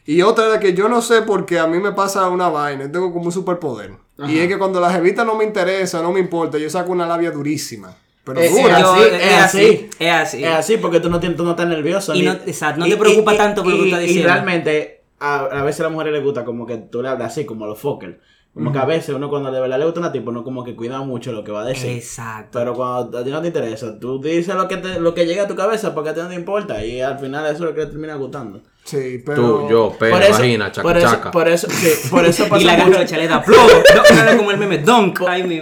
Y 0.06 0.20
otra 0.22 0.46
era 0.46 0.60
que 0.60 0.74
yo 0.74 0.88
no 0.88 1.00
sé 1.02 1.22
por 1.22 1.46
qué 1.46 1.58
a 1.58 1.66
mí 1.66 1.78
me 1.78 1.92
pasa 1.92 2.28
una 2.28 2.48
vaina, 2.48 2.90
tengo 2.92 3.12
como 3.12 3.26
un 3.26 3.32
superpoder. 3.32 3.92
Y 4.28 4.38
es 4.38 4.48
que 4.48 4.58
cuando 4.58 4.78
la 4.80 4.90
jevita 4.92 5.24
no 5.24 5.34
me 5.34 5.44
interesa, 5.44 6.00
no 6.02 6.12
me 6.12 6.20
importa, 6.20 6.58
yo 6.58 6.68
saco 6.70 6.92
una 6.92 7.06
labia 7.06 7.30
durísima. 7.30 7.94
Pero 8.24 8.40
Es, 8.40 8.50
dura. 8.52 8.78
es 8.78 8.82
Yo- 8.82 8.92
así, 8.92 9.02
es 9.02 9.22
es 9.22 9.32
así. 9.42 9.88
es 9.98 10.10
así. 10.12 10.44
Es 10.44 10.50
así 10.50 10.76
porque 10.78 11.00
tú 11.00 11.10
no, 11.10 11.20
tú 11.20 11.44
no 11.44 11.50
estás 11.50 11.66
nervioso. 11.68 12.14
Y 12.14 12.20
ni- 12.20 12.26
no- 12.26 12.32
exacto, 12.32 12.80
no 12.80 12.86
te 12.86 12.96
preocupa 12.96 13.36
tanto 13.36 13.62
por 13.62 13.72
lo 13.72 13.76
que 13.78 13.82
y- 13.86 13.90
tú 13.90 13.94
estás 13.96 14.02
Y 14.04 14.06
diciendo. 14.06 14.32
realmente, 14.32 15.02
a, 15.20 15.36
a 15.44 15.62
veces 15.62 15.80
a 15.80 15.82
las 15.84 15.92
mujeres 15.92 16.14
les 16.14 16.22
gusta 16.24 16.44
como 16.44 16.66
que 16.66 16.76
tú 16.78 17.02
le 17.02 17.08
hablas 17.10 17.32
así, 17.32 17.44
como 17.44 17.66
los 17.66 17.78
Fokker. 17.78 18.20
Como 18.54 18.70
que 18.70 18.78
a 18.78 18.84
veces 18.84 19.12
uno 19.12 19.28
cuando 19.28 19.50
de 19.50 19.60
verdad 19.60 19.80
le 19.80 19.84
gusta 19.84 19.98
una 19.98 20.12
tipo, 20.12 20.30
uno 20.30 20.44
como 20.44 20.62
que 20.62 20.76
cuida 20.76 21.00
mucho 21.00 21.32
lo 21.32 21.42
que 21.42 21.50
va 21.50 21.62
a 21.62 21.64
decir. 21.64 21.90
Exacto. 21.90 22.56
Pero 22.56 22.72
cuando 22.74 23.18
a 23.18 23.24
ti 23.24 23.30
no 23.30 23.40
te 23.40 23.48
interesa, 23.48 23.98
tú 23.98 24.20
dices 24.20 24.54
lo 24.54 24.68
que, 24.68 24.76
te, 24.76 25.00
lo 25.00 25.12
que 25.12 25.26
llega 25.26 25.42
a 25.42 25.48
tu 25.48 25.56
cabeza 25.56 25.92
porque 25.92 26.10
a 26.10 26.14
ti 26.14 26.20
no 26.20 26.28
te 26.28 26.36
importa. 26.36 26.84
Y 26.84 27.00
al 27.00 27.18
final 27.18 27.44
eso 27.46 27.54
es 27.54 27.60
lo 27.60 27.74
que 27.74 27.80
te 27.80 27.86
termina 27.88 28.14
gustando. 28.14 28.60
Sí, 28.84 29.20
pero... 29.26 29.42
Tú, 29.42 29.68
yo, 29.70 29.96
pene, 29.98 30.12
por 30.12 30.22
eso, 30.22 30.32
vagina, 30.38 30.70
chaca, 30.70 30.82
por 30.82 30.96
eso, 30.96 31.08
chaca. 31.08 31.30
por 31.32 31.48
eso, 31.48 31.66
sí, 31.68 32.08
por 32.10 32.24
eso 32.24 32.44
pasa 32.48 32.62
y 32.62 32.64
la 32.64 32.76
mucho. 32.76 32.90
garrocha 32.92 33.16
le 33.16 33.28
da 33.28 33.42
plomo. 33.42 33.62
No, 34.14 34.24
no, 34.24 34.36
como 34.36 34.50
el 34.52 34.58
meme 34.58 34.78
Donk. 34.78 35.18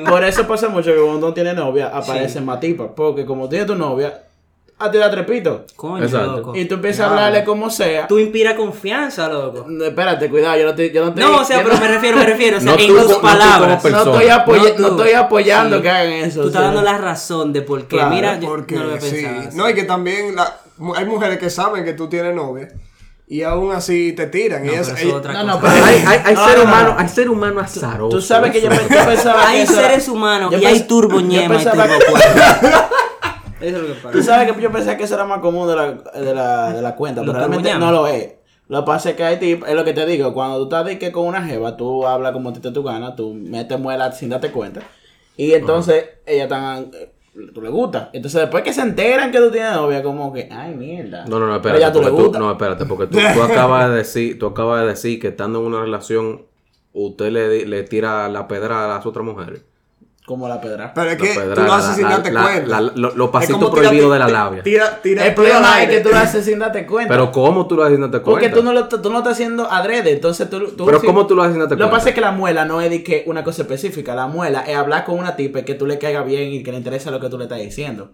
Por 0.06 0.24
eso 0.24 0.46
pasa 0.46 0.68
mucho 0.68 0.90
que 0.92 1.00
cuando 1.00 1.18
uno 1.26 1.32
tiene 1.32 1.54
novia 1.54 1.88
aparecen 1.96 2.44
más 2.44 2.60
tipas. 2.60 2.90
Porque 2.94 3.24
como 3.24 3.48
tienes 3.48 3.68
tu 3.68 3.74
novia, 3.74 4.22
a 4.82 4.90
ti 4.90 4.98
da 4.98 5.10
trepito. 5.10 5.64
Coño, 5.76 6.04
Exacto. 6.04 6.36
loco. 6.38 6.56
Y 6.56 6.64
tú 6.66 6.74
empiezas 6.74 7.06
a 7.06 7.10
hablarle 7.10 7.44
como 7.44 7.70
sea. 7.70 8.06
Tú 8.06 8.18
inspiras 8.18 8.54
confianza, 8.54 9.28
loco. 9.28 9.64
No, 9.68 9.84
Espérate, 9.84 10.28
cuidado, 10.28 10.58
yo 10.58 10.64
no 10.66 10.74
te. 10.74 10.90
Yo 10.92 11.04
no, 11.04 11.14
te, 11.14 11.20
No, 11.20 11.38
o 11.40 11.44
sea, 11.44 11.58
yo 11.58 11.62
pero 11.64 11.74
no- 11.76 11.80
me 11.80 11.88
refiero, 11.88 12.16
me 12.18 12.26
refiero. 12.26 12.58
O 12.58 12.60
sea, 12.60 12.72
No 12.72 12.78
en 12.78 12.86
tú 12.86 12.94
dos 12.94 13.02
como- 13.04 13.14
no 13.14 13.20
tú 13.20 13.22
palabras. 13.22 13.84
No 13.84 13.88
estoy, 13.98 14.72
tú. 14.76 14.86
estoy 14.86 15.12
apoyando 15.12 15.76
Sí. 15.76 15.82
que 15.82 15.90
hagan 15.90 16.12
eso. 16.12 16.40
Tú 16.40 16.46
o 16.46 16.48
estás 16.48 16.60
sea. 16.62 16.66
dando 16.72 16.82
la 16.82 16.98
razón 16.98 17.52
de 17.52 17.62
por 17.62 17.80
qué. 17.82 17.96
Claro, 17.96 18.10
Mira, 18.10 18.38
yo 18.38 18.48
Porque 18.48 18.74
no 18.76 18.84
lo 18.84 18.96
he 18.96 19.00
sí. 19.00 19.22
pensado. 19.22 19.50
No, 19.54 19.68
y 19.70 19.74
que 19.74 19.84
también 19.84 20.34
la- 20.36 20.56
hay 20.96 21.04
mujeres 21.04 21.38
que 21.38 21.50
saben 21.50 21.84
que 21.84 21.92
tú 21.94 22.08
tienes 22.08 22.34
novia 22.34 22.68
y 23.28 23.42
aún 23.44 23.72
así 23.72 24.12
te 24.12 24.26
tiran. 24.26 24.66
No, 24.66 24.72
y 24.72 24.74
eso 24.74 24.92
es 24.94 25.02
ella- 25.02 25.14
otra 25.16 25.32
No, 25.32 25.38
cosa. 25.38 25.52
no, 25.54 25.60
pero 25.60 25.84
Hay, 25.86 26.04
hay, 26.06 26.20
hay 26.24 26.34
No, 26.34 26.44
ser 26.48 26.58
no, 26.58 26.64
no. 26.64 26.70
humano, 26.70 26.96
hay 26.98 27.08
ser 27.08 27.30
humano 27.30 27.60
azaroso. 27.60 28.16
Tú 28.16 28.20
sabes 28.22 28.50
que 28.52 28.60
yo, 28.60 28.68
yo 28.70 28.78
pensaba 29.06 29.40
que 29.42 29.46
Hay 29.48 29.60
eso 29.62 29.74
seres 29.74 30.08
humanos 30.08 30.50
yo 30.52 30.58
y 30.58 30.64
hay 30.66 30.80
turbo 30.80 31.20
yo 31.20 31.26
ñema 31.26 31.54
y 31.60 31.64
turbo. 31.64 31.76
Eso 33.62 33.76
es 33.76 33.82
lo 33.82 33.94
que 33.94 34.00
pasa. 34.00 34.10
Tú 34.12 34.22
sabes 34.22 34.52
que 34.52 34.60
yo 34.60 34.72
pensaba 34.72 34.96
que 34.96 35.04
eso 35.04 35.14
era 35.14 35.24
más 35.24 35.40
común 35.40 35.68
de 35.68 35.76
la, 35.76 35.92
de 35.92 36.34
la, 36.34 36.72
de 36.72 36.82
la 36.82 36.96
cuenta, 36.96 37.20
pero 37.22 37.34
realmente 37.34 37.72
no 37.74 37.92
lo 37.92 38.06
es. 38.06 38.34
Lo 38.68 38.80
que 38.80 38.86
pasa 38.86 39.10
es 39.10 39.16
que 39.16 39.24
hay 39.24 39.38
tipos, 39.38 39.68
es 39.68 39.74
lo 39.74 39.84
que 39.84 39.92
te 39.92 40.06
digo, 40.06 40.32
cuando 40.32 40.56
tú 40.58 40.64
estás 40.64 40.86
de 40.86 40.98
que 40.98 41.12
con 41.12 41.26
una 41.26 41.42
jeva, 41.44 41.76
tú 41.76 42.06
hablas 42.06 42.32
como 42.32 42.52
ti 42.52 42.60
te 42.60 42.70
tu 42.70 42.82
gana, 42.82 43.14
tú 43.14 43.34
metes 43.34 43.78
muela 43.78 44.10
sin 44.12 44.30
darte 44.30 44.50
cuenta. 44.50 44.80
Y 45.36 45.52
entonces, 45.52 46.06
ella 46.24 46.48
tan 46.48 46.90
eh, 46.94 47.12
tú 47.52 47.60
le 47.60 47.68
gusta. 47.68 48.10
Entonces, 48.12 48.40
después 48.40 48.62
que 48.62 48.72
se 48.72 48.82
enteran 48.82 49.30
que 49.30 49.38
tú 49.38 49.50
tienes 49.50 49.72
novia, 49.72 50.02
como 50.02 50.32
que, 50.32 50.48
ay, 50.50 50.74
mierda. 50.74 51.24
No, 51.26 51.38
no, 51.38 51.46
no, 51.46 51.56
espérate. 51.56 51.90
tú 51.92 51.98
le 52.00 52.04
porque 52.04 52.16
tú, 52.16 52.22
gusta. 52.24 52.38
no, 52.38 52.50
espérate, 52.50 52.86
porque 52.86 53.06
tú, 53.06 53.18
tú 53.34 53.42
acabas 53.42 53.90
de 53.90 53.96
decir, 53.96 54.38
tú 54.38 54.46
acabas 54.46 54.82
de 54.82 54.86
decir 54.88 55.20
que 55.20 55.28
estando 55.28 55.60
en 55.60 55.66
una 55.66 55.80
relación, 55.82 56.46
usted 56.92 57.30
le, 57.30 57.66
le 57.66 57.82
tira 57.82 58.28
la 58.28 58.48
pedra 58.48 58.84
a 58.84 58.96
las 58.96 59.06
otras 59.06 59.24
mujeres. 59.24 59.64
Como 60.24 60.46
la 60.48 60.60
pedra. 60.60 60.94
Pero 60.94 61.10
es 61.10 61.16
que 61.16 61.34
pedra, 61.34 61.54
tú 61.56 61.60
lo 61.62 61.66
la- 61.66 61.76
haces 61.78 61.96
sin 61.96 62.04
darte 62.08 62.30
la- 62.30 62.42
cuenta. 62.44 62.80
la- 62.80 62.92
lo- 62.94 63.14
los 63.16 63.30
pasitos 63.30 63.70
prohibidos 63.70 64.12
de 64.12 64.18
la 64.20 64.28
labia. 64.28 64.62
Tira, 64.62 65.00
tira, 65.02 65.26
El 65.26 65.34
problema 65.34 65.60
es 65.60 65.66
aire. 65.88 65.94
que 65.96 66.00
tú 66.00 66.10
lo 66.10 66.16
haces 66.16 66.44
sin 66.44 66.60
darte 66.60 66.86
cuenta. 66.86 67.12
Pero 67.12 67.32
¿cómo 67.32 67.66
tú 67.66 67.74
lo 67.74 67.82
haces 67.82 67.94
sin 67.96 68.02
darte 68.02 68.20
cuenta? 68.20 68.30
porque 68.30 68.48
tú 68.48 68.62
no, 68.62 68.72
lo, 68.72 68.86
tú 68.88 68.98
no 69.02 69.10
lo 69.10 69.18
estás 69.18 69.32
haciendo 69.32 69.68
adrede, 69.68 70.12
entonces 70.12 70.48
tú... 70.48 70.60
tú 70.76 70.86
Pero 70.86 71.00
sí- 71.00 71.06
¿cómo 71.08 71.26
tú 71.26 71.34
lo 71.34 71.42
haces 71.42 71.54
sin 71.54 71.60
darte 71.60 71.74
Lo 71.74 71.78
que 71.78 71.82
cuenta? 71.82 71.96
pasa 71.96 72.08
es 72.10 72.14
que 72.14 72.20
la 72.20 72.30
muela 72.30 72.64
no 72.64 72.80
es 72.80 72.88
de 72.90 73.02
que 73.02 73.24
una 73.26 73.42
cosa 73.42 73.62
específica. 73.62 74.14
La 74.14 74.28
muela 74.28 74.60
es 74.60 74.76
hablar 74.76 75.04
con 75.04 75.18
una 75.18 75.34
tipa 75.34 75.62
que 75.62 75.74
tú 75.74 75.86
le 75.86 75.98
caiga 75.98 76.22
bien 76.22 76.52
y 76.52 76.62
que 76.62 76.70
le 76.70 76.78
interesa 76.78 77.10
lo 77.10 77.18
que 77.18 77.28
tú 77.28 77.36
le 77.36 77.44
estás 77.44 77.58
diciendo. 77.58 78.12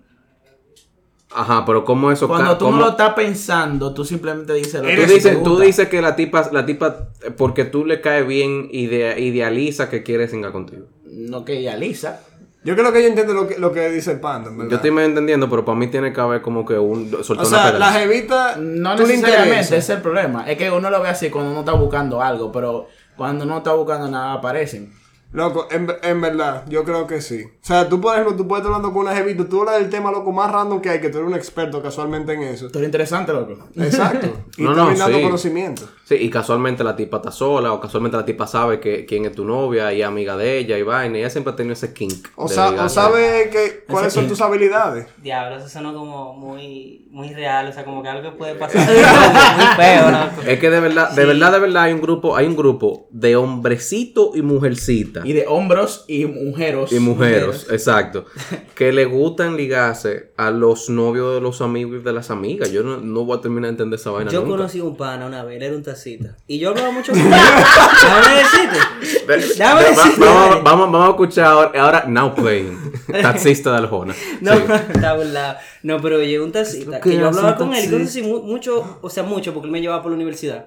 Ajá, 1.30 1.64
pero 1.66 1.84
¿cómo 1.84 2.10
eso 2.10 2.26
Cuando 2.26 2.56
tú 2.56 2.64
cómo- 2.64 2.78
no 2.78 2.84
lo 2.86 2.90
estás 2.92 3.12
pensando, 3.12 3.92
tú 3.92 4.02
simplemente 4.02 4.54
dices 4.54 4.80
lo 4.82 4.88
Tú 4.88 4.94
que 4.96 5.06
dices, 5.06 5.42
tú 5.42 5.58
dices 5.58 5.86
que 5.90 6.00
la 6.00 6.16
tipa, 6.16 6.48
la 6.52 6.64
tipa, 6.64 7.10
porque 7.36 7.66
tú 7.66 7.84
le 7.84 8.00
caes 8.00 8.26
bien, 8.26 8.68
ide- 8.72 9.20
idealiza 9.20 9.90
que 9.90 10.02
quiere 10.02 10.26
singar 10.26 10.52
contigo. 10.52 10.86
No 11.18 11.44
que 11.44 11.60
idealiza. 11.60 12.20
Yo 12.64 12.74
creo 12.74 12.92
que 12.92 12.98
ella 12.98 13.08
entiende 13.08 13.34
lo 13.34 13.46
que, 13.46 13.58
lo 13.58 13.72
que 13.72 13.88
dice 13.88 14.12
el 14.12 14.20
panda, 14.20 14.50
verdad. 14.50 14.68
Yo 14.68 14.76
estoy 14.76 14.90
medio 14.90 15.08
entendiendo, 15.08 15.48
pero 15.48 15.64
para 15.64 15.78
mí 15.78 15.86
tiene 15.86 16.12
que 16.12 16.20
haber 16.20 16.42
como 16.42 16.66
que 16.66 16.74
un 16.74 17.10
O 17.14 17.32
una 17.32 17.44
sea, 17.44 17.72
la 17.72 17.92
jevita. 17.92 18.56
No 18.56 18.96
necesariamente, 18.96 19.60
ese 19.60 19.76
es 19.78 19.90
el 19.90 20.02
problema. 20.02 20.48
Es 20.48 20.58
que 20.58 20.70
uno 20.70 20.90
lo 20.90 21.00
ve 21.00 21.08
así 21.08 21.30
cuando 21.30 21.52
uno 21.52 21.60
está 21.60 21.72
buscando 21.72 22.20
algo, 22.20 22.50
pero 22.50 22.88
cuando 23.16 23.44
no 23.44 23.58
está 23.58 23.72
buscando 23.74 24.08
nada 24.08 24.34
aparecen. 24.34 24.92
Loco, 25.30 25.68
en, 25.70 25.86
en 26.02 26.20
verdad, 26.22 26.64
yo 26.68 26.84
creo 26.84 27.06
que 27.06 27.20
sí. 27.20 27.42
O 27.44 27.50
sea, 27.60 27.86
tú, 27.86 28.00
por 28.00 28.14
ejemplo, 28.14 28.34
tú 28.34 28.48
puedes 28.48 28.62
estar 28.62 28.74
hablando 28.74 28.94
con 28.94 29.06
una 29.06 29.14
jevita, 29.14 29.46
tú 29.46 29.60
hablas 29.60 29.78
del 29.78 29.90
tema, 29.90 30.10
loco, 30.10 30.32
más 30.32 30.50
random 30.50 30.80
que 30.80 30.88
hay, 30.88 31.00
que 31.02 31.10
tú 31.10 31.18
eres 31.18 31.28
un 31.28 31.36
experto 31.36 31.82
casualmente 31.82 32.32
en 32.32 32.44
eso. 32.44 32.66
Esto 32.66 32.78
es 32.78 32.84
interesante, 32.86 33.32
loco. 33.34 33.58
Exacto. 33.76 34.26
Y 34.56 34.62
No, 34.62 34.72
tú 34.74 34.98
no, 34.98 35.06
sí. 35.06 35.22
conocimiento. 35.22 35.82
Sí, 36.04 36.14
y 36.16 36.30
casualmente 36.30 36.82
la 36.82 36.96
tipa 36.96 37.18
está 37.18 37.30
sola, 37.30 37.72
o 37.74 37.80
casualmente 37.80 38.16
la 38.16 38.24
tipa 38.24 38.46
sabe 38.46 38.80
que 38.80 39.04
quién 39.04 39.26
es 39.26 39.32
tu 39.32 39.44
novia 39.44 39.92
y 39.92 40.02
amiga 40.02 40.36
de 40.36 40.58
ella 40.58 40.76
y 40.78 40.82
vaina, 40.82 41.18
y 41.18 41.20
ella 41.20 41.30
siempre 41.30 41.52
ha 41.52 41.56
tenido 41.56 41.74
ese 41.74 41.92
kink. 41.92 42.28
O, 42.34 42.48
sa- 42.48 42.70
o 42.84 42.88
sabe 42.88 43.50
que, 43.52 43.84
cuáles 43.86 44.12
son 44.14 44.26
tus 44.26 44.40
habilidades. 44.40 45.06
Diablo, 45.22 45.58
eso 45.58 45.68
sonó 45.68 45.92
como 45.94 46.32
muy, 46.34 47.06
muy 47.10 47.32
real, 47.34 47.68
o 47.68 47.72
sea, 47.72 47.84
como 47.84 48.02
que 48.02 48.08
algo 48.08 48.30
que 48.32 48.36
puede 48.36 48.54
pasar. 48.56 48.84
muy 48.88 49.66
feo, 49.76 50.10
loco. 50.10 50.42
Es 50.48 50.58
que 50.58 50.70
de 50.70 50.80
verdad, 50.80 51.10
de 51.10 51.24
verdad, 51.26 51.52
de 51.52 51.58
verdad 51.60 51.82
hay 51.84 51.92
un 51.92 52.00
grupo, 52.00 52.34
hay 52.34 52.46
un 52.46 52.56
grupo 52.56 53.06
de 53.10 53.36
hombrecito 53.36 54.32
y 54.34 54.42
mujercita. 54.42 55.17
Y 55.24 55.32
de 55.32 55.46
hombros 55.48 56.04
y 56.08 56.24
mujeres. 56.26 56.92
Y 56.92 56.98
mujeres, 57.00 57.66
exacto. 57.70 58.24
Que 58.74 58.92
le 58.92 59.06
gustan 59.06 59.56
ligarse 59.56 60.30
a 60.36 60.50
los 60.52 60.88
novios 60.88 61.34
de 61.34 61.40
los 61.40 61.60
amigos 61.60 62.00
y 62.00 62.04
de 62.04 62.12
las 62.12 62.30
amigas. 62.30 62.70
Yo 62.70 62.82
no, 62.84 62.98
no 62.98 63.24
voy 63.24 63.36
a 63.38 63.40
terminar 63.40 63.64
de 63.64 63.70
entender 63.70 63.98
esa 63.98 64.10
vaina 64.10 64.30
Yo 64.30 64.40
nunca. 64.42 64.56
conocí 64.56 64.80
un 64.80 64.96
pana 64.96 65.26
una 65.26 65.42
vez, 65.42 65.60
era 65.60 65.74
un 65.74 65.82
tacita. 65.82 66.36
Y 66.46 66.58
yo 66.60 66.68
hablaba 66.70 66.92
mucho 66.92 67.10
con 67.12 67.20
él. 67.20 67.28
Déjame 67.28 68.34
decirte. 68.38 69.56
Déjame 69.58 69.82
va- 69.82 69.88
decirte. 69.88 70.20
vamos, 70.24 70.62
vamos, 70.64 70.92
vamos 70.92 71.06
a 71.08 71.10
escuchar 71.10 71.44
ahora, 71.46 71.82
ahora 71.82 72.04
Now 72.06 72.34
Playing. 72.34 72.78
Taxista 73.22 73.72
de 73.72 73.78
Aljona. 73.78 74.14
No, 74.40 74.52
Sí. 74.54 74.62
está 74.94 75.14
burlado. 75.14 75.58
No, 75.82 76.00
pero 76.00 76.22
llegó 76.22 76.44
un 76.44 76.52
tacita. 76.52 77.00
¿Qué 77.00 77.14
Y 77.14 77.18
yo 77.18 77.26
hablaba 77.28 77.56
con 77.56 77.74
él 77.74 77.92
y 77.92 78.02
así, 78.02 78.22
mu- 78.22 78.42
mucho, 78.42 78.98
o 79.02 79.10
sea, 79.10 79.22
mucho, 79.24 79.52
porque 79.52 79.66
él 79.66 79.72
me 79.72 79.80
llevaba 79.80 80.02
por 80.02 80.12
la 80.12 80.16
universidad. 80.16 80.66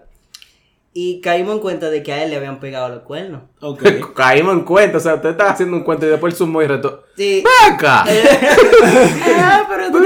Y 0.94 1.22
caímos 1.22 1.56
en 1.56 1.62
cuenta 1.62 1.90
de 1.90 2.04
que 2.04 2.12
a 2.12 2.24
él 2.24 2.32
le 2.32 2.36
habían 2.36 2.60
pegado 2.60 2.90
los 2.90 3.04
cuernos. 3.04 3.44
Ok. 3.62 3.84
Caímos 4.16 4.54
en 4.54 4.62
cuenta, 4.66 4.98
o 4.98 5.00
sea, 5.00 5.16
usted 5.16 5.30
está 5.30 5.50
haciendo 5.50 5.78
un 5.78 5.84
cuento 5.84 6.06
y 6.06 6.10
después 6.10 6.34
el 6.34 6.38
sumo 6.38 6.62
y 6.62 6.68
reto. 6.68 7.06
Sí. 7.16 7.44
¡Ven 7.44 7.74
acá! 7.76 8.04
ah, 9.38 9.66
pero 9.70 9.90
tú 9.90 10.06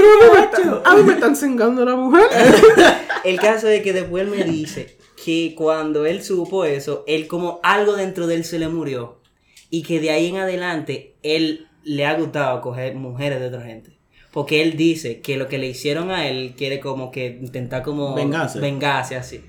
Pero 0.54 0.82
a 0.84 0.94
mí 0.94 1.02
me 1.02 1.14
están 1.14 1.34
cingando 1.34 1.84
la 1.84 1.96
mujer. 1.96 2.28
El 3.24 3.40
caso 3.40 3.66
es 3.68 3.82
que 3.82 3.92
después 3.92 4.22
él 4.22 4.30
me 4.30 4.44
dice 4.44 4.96
que 5.24 5.54
cuando 5.56 6.06
él 6.06 6.22
supo 6.22 6.64
eso, 6.64 7.02
él 7.08 7.26
como 7.26 7.58
algo 7.64 7.96
dentro 7.96 8.28
de 8.28 8.36
él 8.36 8.44
se 8.44 8.60
le 8.60 8.68
murió. 8.68 9.20
Y 9.68 9.82
que 9.82 9.98
de 9.98 10.10
ahí 10.10 10.28
en 10.28 10.36
adelante 10.36 11.16
él 11.24 11.66
le 11.82 12.06
ha 12.06 12.14
gustado 12.14 12.60
coger 12.60 12.94
mujeres 12.94 13.40
de 13.40 13.46
otra 13.46 13.62
gente. 13.62 13.98
Porque 14.30 14.62
él 14.62 14.76
dice 14.76 15.20
que 15.20 15.36
lo 15.36 15.48
que 15.48 15.58
le 15.58 15.66
hicieron 15.66 16.12
a 16.12 16.28
él 16.28 16.54
quiere 16.56 16.78
como 16.78 17.10
que 17.10 17.26
intentar 17.42 17.82
como 17.82 18.14
Vengarse. 18.14 18.60
vengarse 18.60 19.16
así. 19.16 19.42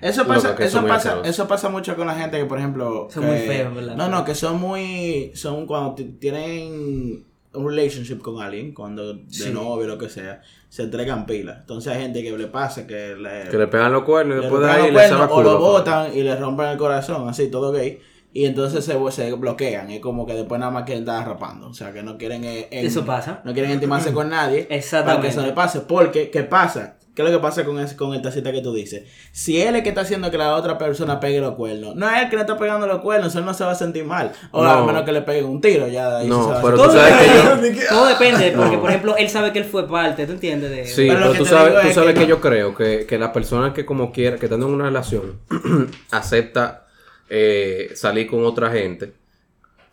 Eso 0.00 0.26
pasa, 0.26 0.54
eso 0.58 0.86
pasa, 0.86 1.18
eso 1.24 1.48
pasa 1.48 1.68
mucho 1.68 1.96
con 1.96 2.06
la 2.06 2.14
gente 2.14 2.38
que, 2.38 2.44
por 2.44 2.58
ejemplo, 2.58 3.08
Son 3.10 3.22
que- 3.24 3.28
muy 3.30 3.38
feos, 3.40 3.74
¿verdad? 3.74 3.96
No, 3.96 4.08
no, 4.08 4.24
que 4.24 4.34
son 4.34 4.60
muy, 4.60 5.32
son 5.34 5.66
cuando 5.66 5.94
tienen 6.42 7.24
un 7.54 7.66
relationship 7.68 8.18
con 8.20 8.40
alguien, 8.42 8.72
cuando 8.74 9.14
de 9.14 9.24
Sí. 9.30 9.50
novio 9.50 9.84
o 9.86 9.88
lo 9.88 9.98
que 9.98 10.08
sea, 10.08 10.42
se 10.68 10.82
entregan 10.84 11.26
pilas. 11.26 11.58
Entonces 11.60 11.92
hay 11.92 12.02
gente 12.02 12.22
que 12.22 12.36
le 12.36 12.46
pasa 12.46 12.86
que 12.86 13.16
le, 13.16 13.48
Que 13.50 13.56
le 13.58 13.66
pegan 13.66 13.92
los 13.92 14.02
cuernos 14.04 14.34
y 14.36 14.40
le 14.40 14.42
después 14.46 14.62
de 14.66 14.70
ahí 14.70 14.92
le 14.92 15.12
o 15.14 15.42
lo 15.42 15.58
botan 15.58 16.16
y 16.16 16.22
le 16.22 16.36
rompen 16.36 16.66
el 16.66 16.78
corazón, 16.78 17.28
así, 17.28 17.50
todo 17.50 17.72
gay. 17.72 17.98
Y 18.32 18.44
entonces 18.44 18.84
se, 18.84 18.94
se 19.10 19.32
bloquean. 19.32 19.90
Es 19.90 20.00
como 20.00 20.26
que 20.26 20.34
después 20.34 20.60
nada 20.60 20.70
más 20.70 20.84
quieren 20.84 21.02
estar 21.02 21.26
rapando. 21.26 21.68
O 21.70 21.74
sea, 21.74 21.92
que 21.94 22.02
no 22.02 22.18
quieren. 22.18 22.44
eh, 22.44 22.68
en- 22.70 22.86
Eso 22.86 23.04
pasa. 23.04 23.40
No 23.44 23.54
quieren 23.54 23.72
intimarse 23.72 24.12
con 24.12 24.28
nadie. 24.28 24.66
Exactamente. 24.70 25.16
Para 25.16 25.20
que 25.22 25.28
eso 25.28 25.46
le 25.46 25.52
pase. 25.54 25.80
Porque, 25.80 26.30
¿qué 26.30 26.42
pasa? 26.42 26.97
¿Qué 27.18 27.22
es 27.24 27.30
lo 27.32 27.36
que 27.36 27.42
pasa 27.42 27.64
con, 27.64 27.80
ese, 27.80 27.96
con 27.96 28.14
esta 28.14 28.30
cita 28.30 28.52
que 28.52 28.60
tú 28.60 28.72
dices? 28.72 29.02
Si 29.32 29.60
él 29.60 29.74
es 29.74 29.82
que 29.82 29.88
está 29.88 30.02
haciendo 30.02 30.30
que 30.30 30.38
la 30.38 30.54
otra 30.54 30.78
persona 30.78 31.18
pegue 31.18 31.40
los 31.40 31.56
cuernos, 31.56 31.96
no 31.96 32.08
es 32.08 32.22
él 32.22 32.30
que 32.30 32.36
le 32.36 32.42
está 32.42 32.56
pegando 32.56 32.86
los 32.86 33.00
cuernos, 33.00 33.34
él 33.34 33.44
no 33.44 33.52
se 33.54 33.64
va 33.64 33.72
a 33.72 33.74
sentir 33.74 34.04
mal. 34.04 34.30
O 34.52 34.62
No. 34.62 34.70
a 34.70 34.86
menos 34.86 35.02
que 35.02 35.10
le 35.10 35.22
peguen 35.22 35.46
un 35.46 35.60
tiro, 35.60 35.88
ya 35.88 36.10
de 36.10 36.16
ahí 36.18 36.28
No, 36.28 36.44
se 36.44 36.50
va 36.52 36.58
a 36.60 36.62
pero 36.62 36.76
tú 36.76 36.82
Todo 36.84 36.92
sabes 36.92 37.14
que 37.16 37.26
yo... 37.26 37.56
depende, 37.56 37.86
todo 37.88 38.06
depende, 38.06 38.52
porque 38.56 38.76
No. 38.76 38.80
por 38.80 38.90
ejemplo, 38.90 39.16
él 39.16 39.28
sabe 39.28 39.52
que 39.52 39.58
él 39.58 39.64
fue 39.64 39.88
parte, 39.88 40.26
¿tú 40.26 40.32
entiendes? 40.34 40.70
De, 40.70 40.86
Sí, 40.86 41.06
Pero 41.08 41.18
pero, 41.18 41.32
tú 41.34 41.44
sabes, 41.44 41.72
tú 41.82 41.88
es 41.88 41.94
sabes 41.96 42.10
que 42.14 42.20
que, 42.20 42.20
no- 42.20 42.28
yo 42.28 42.40
creo 42.40 42.74
que, 42.76 43.04
que 43.04 43.18
la 43.18 43.32
persona 43.32 43.74
que 43.74 43.84
como 43.84 44.12
quiera, 44.12 44.36
que 44.36 44.46
estando 44.46 44.68
en 44.68 44.74
una 44.74 44.84
relación, 44.84 45.40
acepta 46.12 46.86
eh, 47.28 47.90
salir 47.94 48.26
con 48.28 48.44
otra 48.44 48.70
gente, 48.70 49.12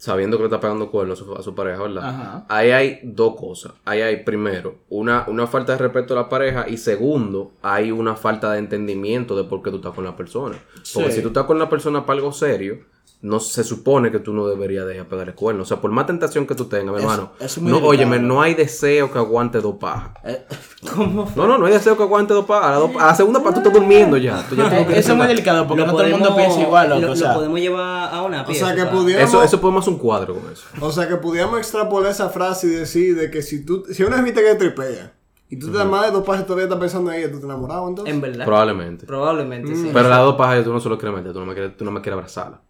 sabiendo 0.05 0.37
que 0.37 0.43
le 0.43 0.47
está 0.47 0.59
pegando 0.59 0.91
cuernos 0.91 1.25
a 1.37 1.41
su, 1.41 1.55
pareja, 1.55 1.81
¿verdad? 1.81 2.07
Ajá. 2.07 2.45
Ahí 2.47 2.69
hay 2.69 2.99
dos 3.03 3.35
cosas. 3.35 3.73
Ahí 3.85 4.01
hay, 4.01 4.23
primero, 4.23 4.75
una, 4.89 5.25
una 5.27 5.47
falta 5.47 5.71
de 5.71 5.79
respeto 5.79 6.13
a 6.13 6.17
la 6.21 6.29
pareja 6.29 6.65
y 6.69 6.77
segundo, 6.77 7.53
hay 7.63 7.91
una 7.91 8.15
falta 8.15 8.51
de 8.51 8.59
entendimiento 8.59 9.35
de 9.35 9.45
por 9.45 9.63
qué 9.63 9.71
tú 9.71 9.77
estás 9.77 9.93
con 9.93 10.03
la 10.03 10.15
persona. 10.15 10.57
Porque 10.93 11.09
Sí. 11.09 11.15
si 11.17 11.21
tú 11.23 11.29
estás 11.29 11.45
con 11.45 11.57
la 11.57 11.67
persona 11.69 12.05
para 12.05 12.17
algo 12.19 12.31
serio, 12.31 12.81
no 13.22 13.39
se 13.39 13.63
supone 13.63 14.11
que 14.11 14.20
tú 14.20 14.34
no 14.34 14.45
deberías 14.47 14.86
dejar 14.86 15.07
pegar 15.07 15.28
el 15.30 15.34
cuerno. 15.36 15.63
O 15.63 15.66
sea, 15.66 15.82
por 15.82 15.89
más 15.91 16.05
tentación 16.05 16.45
que 16.45 16.53
tú 16.53 16.66
tengas, 16.66 16.93
mi 16.95 17.01
hermano, 17.01 17.32
es 17.39 17.57
no, 17.57 17.66
delicado. 17.68 17.88
óyeme, 17.89 18.20
no 18.20 18.41
hay 18.41 18.53
deseo 18.53 19.11
que 19.11 19.18
aguante 19.18 19.61
dos 19.61 19.76
pajas. 19.80 20.11
Eh, 20.24 20.45
¿Cómo? 20.95 21.32
No, 21.36 21.47
no, 21.47 21.57
no 21.57 21.66
hay 21.66 21.74
deseo 21.74 21.97
que 21.97 22.03
aguante 22.03 22.34
dos 22.36 22.45
pajas. 22.45 22.66
A 22.68 22.72
la, 22.72 22.78
dos- 22.78 22.91
a 22.99 23.05
la 23.07 23.16
segunda 23.16 23.39
paja 23.39 23.53
tú 23.55 23.59
estás 23.61 23.74
durmiendo 23.74 24.18
ya. 24.18 24.45
Tú 24.47 24.55
Eso 24.61 25.11
es 25.11 25.18
muy 25.18 25.28
delicado 25.28 25.68
porque 25.68 25.82
Lo 25.82 25.88
no 25.88 25.93
todo 25.93 26.03
el 26.03 26.11
mundo 26.11 26.36
piensa 26.36 26.61
igual, 26.61 26.89
loco, 26.89 27.01
lo, 27.01 27.07
o 27.07 27.09
lo 27.11 27.16
sea. 27.16 27.34
podemos 27.34 27.59
llevar 27.59 28.13
a 28.13 28.22
una 28.22 28.43
O 28.43 28.45
pieza. 28.45 28.68
sea, 28.68 28.76
que 28.76 28.82
o 28.82 28.86
sea, 28.86 28.93
pudiéramos... 28.93 29.30
Eso, 29.34 29.43
eso 29.43 29.61
podemos 29.61 29.84
hacer 29.84 29.93
un 29.93 29.99
cuadro 29.99 30.36
con 30.36 30.51
eso. 30.51 30.63
O 30.82 30.91
sea, 30.91 31.07
que 31.07 31.16
pudiéramos 31.16 31.57
extrapolar 31.57 32.11
esa 32.11 32.30
frase 32.30 32.68
y 32.68 32.70
decir 32.72 33.16
de 33.16 33.32
que 33.32 33.41
si 33.41 33.66
tú... 33.66 33.86
Si 33.91 34.03
una 34.03 34.18
gente 34.18 34.43
que 34.43 34.55
tripea 34.55 35.13
y 35.49 35.57
tú 35.57 35.72
te 35.72 35.78
das 35.78 35.88
más 35.88 36.05
de 36.05 36.11
dos 36.11 36.24
pases 36.24 36.45
todavía 36.45 36.66
estás 36.66 36.80
pensando 36.80 37.11
en 37.11 37.20
ella, 37.22 37.32
¿tú 37.32 37.39
te 37.39 37.45
enamorado 37.45 37.88
entonces? 37.88 38.13
En 38.13 38.20
verdad. 38.22 38.45
Probablemente. 38.45 39.05
Probablemente, 39.05 39.76
sí. 39.76 39.89
Pero 39.93 40.09
las 40.09 40.20
dos 40.20 40.36
pajas 40.36 40.63
tú 40.63 40.74
no 40.74 40.80
se 40.80 40.89
lo 40.89 40.97
quieres 40.97 41.16
meter, 41.18 41.34
tú 41.34 41.39
no 41.39 41.45
me 41.45 41.53
quieres, 41.53 41.78
tú 41.78 41.86
no 41.86 41.91
me 41.91 42.01
quieres 42.01 42.18
abrazarla. 42.18 42.61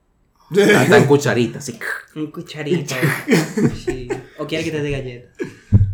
Está, 0.52 0.84
está 0.84 0.98
en 0.98 1.06
cucharita, 1.08 1.60
así. 1.60 1.80
Un 2.16 2.32
cucharito. 2.32 2.96
sí. 3.84 4.08
O 4.38 4.46
quiere 4.46 4.64
que 4.64 4.72
te 4.72 4.82
dé 4.82 4.92
galleta. 4.92 5.30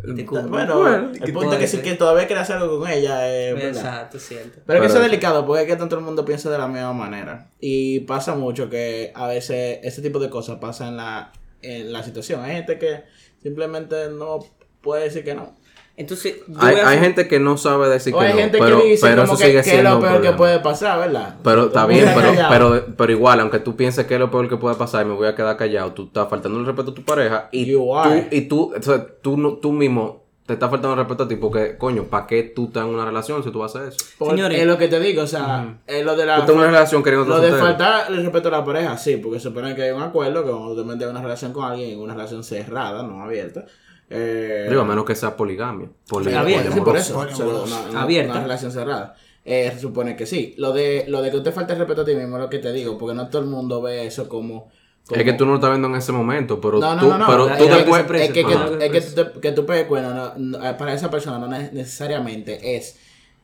Y 0.03 0.15
te 0.15 0.25
cubra. 0.25 0.45
Bueno, 0.47 0.79
Bueno, 0.79 1.11
el 1.13 1.33
punto 1.33 1.53
es 1.53 1.59
que 1.59 1.67
si 1.67 1.77
que 1.77 1.93
todavía 1.93 2.25
quiere 2.25 2.41
hacer 2.41 2.57
algo 2.57 2.79
con 2.79 2.89
ella, 2.89 3.29
es 3.29 3.53
verdad. 3.53 3.69
Exacto, 3.69 4.19
cierto. 4.19 4.49
Pero 4.49 4.59
es 4.59 4.65
que 4.65 4.65
Pero 4.65 4.85
eso 4.85 4.97
es 4.97 5.03
delicado 5.03 5.45
porque 5.45 5.63
es 5.63 5.67
que 5.67 5.75
tanto 5.75 5.95
el 5.97 6.03
mundo 6.03 6.25
piensa 6.25 6.49
de 6.49 6.57
la 6.57 6.67
misma 6.67 6.93
manera. 6.93 7.49
Y 7.59 8.01
pasa 8.01 8.35
mucho 8.35 8.69
que 8.69 9.11
a 9.15 9.27
veces 9.27 9.79
ese 9.83 10.01
tipo 10.01 10.19
de 10.19 10.29
cosas 10.29 10.57
pasan 10.59 10.89
en 10.89 10.97
la, 10.97 11.31
en 11.61 11.93
la 11.93 12.03
situación. 12.03 12.41
Hay 12.43 12.55
gente 12.55 12.79
que 12.79 13.03
simplemente 13.41 14.09
no 14.09 14.39
puede 14.81 15.03
decir 15.03 15.23
que 15.23 15.35
no. 15.35 15.55
Entonces, 16.01 16.37
yo 16.47 16.59
Hay, 16.59 16.97
gente 16.99 17.27
que 17.27 17.39
no 17.39 17.57
sabe 17.57 17.87
decir 17.89 18.13
O 18.13 18.19
que 18.19 18.25
hay 18.25 18.33
no, 18.33 18.39
gente 18.39 18.57
pero, 18.59 18.81
que 18.81 18.87
dice 18.89 19.07
pero 19.07 19.21
como 19.23 19.33
eso 19.33 19.37
que, 19.41 19.45
sigue 19.49 19.53
que 19.53 19.59
es 19.59 19.65
siendo 19.65 19.89
lo 19.91 19.99
peor 19.99 20.21
que 20.21 20.31
puede 20.33 20.59
pasar, 20.59 20.99
¿verdad? 20.99 21.35
Pero 21.43 21.67
está 21.67 21.85
bien, 21.85 22.09
pero, 22.15 22.33
pero, 22.49 22.85
pero 22.97 23.11
igual, 23.11 23.39
aunque 23.39 23.59
tú 23.59 23.75
pienses 23.75 24.05
que 24.05 24.15
es 24.15 24.19
lo 24.19 24.31
peor 24.31 24.49
que 24.49 24.57
puede 24.57 24.75
pasar 24.75 25.05
y 25.05 25.09
me 25.09 25.15
voy 25.15 25.27
a 25.27 25.35
quedar 25.35 25.55
callado, 25.57 25.91
tú 25.93 26.05
estás 26.05 26.27
faltando 26.29 26.59
el 26.59 26.65
respeto 26.65 26.91
a 26.91 26.93
tu 26.93 27.03
pareja 27.03 27.49
y 27.51 27.71
tú, 27.71 27.93
y 28.31 28.41
tú, 28.41 28.73
o 28.77 28.81
sea, 28.81 29.05
tú, 29.21 29.37
no- 29.37 29.53
tú 29.53 29.71
mismo 29.71 30.21
te 30.45 30.53
estás 30.53 30.69
faltando 30.69 30.93
el 30.95 30.99
respeto 30.99 31.23
a 31.23 31.27
ti 31.27 31.35
porque, 31.35 31.77
coño, 31.77 32.05
¿para 32.05 32.27
qué 32.27 32.43
tú 32.43 32.65
estás 32.65 32.83
en 32.83 32.89
una 32.89 33.05
relación 33.05 33.43
si 33.43 33.51
tú 33.51 33.59
vas 33.59 33.75
a 33.75 33.79
hacer 33.79 33.93
eso? 33.93 34.05
Porque 34.17 34.35
Señores. 34.35 34.59
Es 34.59 34.65
lo 34.65 34.77
que 34.77 34.87
te 34.87 34.99
digo, 34.99 35.21
o 35.23 35.27
sea, 35.27 35.77
es 35.85 36.03
lo 36.03 36.15
de 36.15 36.25
la... 36.25 36.35
Tú 36.37 36.41
estás 36.41 36.55
en 36.55 36.61
una 36.61 36.71
relación 36.71 37.03
queriendo 37.03 37.27
Lo 37.29 37.39
de 37.39 37.51
faltar 37.51 38.11
el 38.11 38.17
respeto 38.23 38.47
a 38.47 38.51
la 38.51 38.65
pareja, 38.65 38.97
sí, 38.97 39.17
porque 39.17 39.39
se 39.39 39.49
supone 39.49 39.75
que 39.75 39.83
hay 39.83 39.91
un 39.91 40.01
acuerdo 40.01 40.43
que 40.43 40.49
cuando 40.49 40.75
tú 40.75 40.81
te 40.81 40.87
metes 40.87 41.03
en 41.03 41.09
una 41.11 41.21
relación 41.21 41.53
con 41.53 41.63
alguien, 41.63 41.91
en 41.91 41.99
una 41.99 42.15
relación 42.15 42.43
cerrada, 42.43 43.03
no 43.03 43.23
abierta. 43.23 43.65
Eh, 44.13 44.67
Digo, 44.69 44.81
a 44.81 44.85
menos 44.85 45.05
que 45.05 45.15
sea 45.15 45.35
poligamia. 45.37 45.87
Poli- 46.09 46.33
Abierta, 46.33 46.71
Sí, 46.71 46.81
por 46.81 46.97
eso. 46.97 47.17
o 47.19 47.27
sea, 47.29 47.45
una, 47.89 48.01
Abierta. 48.01 48.31
una 48.33 48.41
relación 48.43 48.71
cerrada. 48.71 49.15
Eh, 49.45 49.71
se 49.73 49.79
supone 49.79 50.15
que 50.15 50.25
sí. 50.25 50.53
Lo 50.57 50.73
de, 50.73 51.05
lo 51.07 51.21
de 51.21 51.31
que 51.31 51.39
te 51.39 51.51
falta 51.51 51.73
el 51.73 51.79
respeto 51.79 52.01
a 52.01 52.05
ti 52.05 52.13
mismo 52.13 52.35
es 52.37 52.43
lo 52.43 52.49
que 52.49 52.59
te 52.59 52.71
digo, 52.73 52.97
porque 52.97 53.15
no 53.15 53.27
todo 53.29 53.41
el 53.41 53.47
mundo 53.47 53.81
ve 53.81 54.05
eso 54.05 54.27
como. 54.29 54.69
como- 55.07 55.19
Es 55.19 55.23
que 55.23 55.33
tú 55.33 55.45
no 55.45 55.51
lo 55.51 55.55
estás 55.57 55.71
viendo 55.71 55.87
en 55.87 55.95
ese 55.95 56.11
momento, 56.11 56.59
pero 56.61 56.77
No, 56.79 56.93
no, 56.95 57.01
tú, 57.01 57.07
no, 57.07 57.17
no. 57.17 57.25
pero 57.27 57.49
es 57.49 57.57
tú 57.57 57.65
que- 57.67 57.71
después... 57.75 58.21
Es 58.21 58.31
que, 58.31 58.45
que, 58.45 58.85
es 58.85 58.91
que, 58.91 59.01
tú 59.01 59.15
te- 59.33 59.39
que 59.39 59.51
tú 59.53 59.65
pegues 59.65 59.85
cuerno, 59.85 60.13
no- 60.13 60.33
no, 60.37 60.77
para 60.77 60.93
esa 60.93 61.09
persona 61.09 61.39
no 61.39 61.47
ne- 61.47 61.71
necesariamente 61.71 62.75
es 62.77 62.99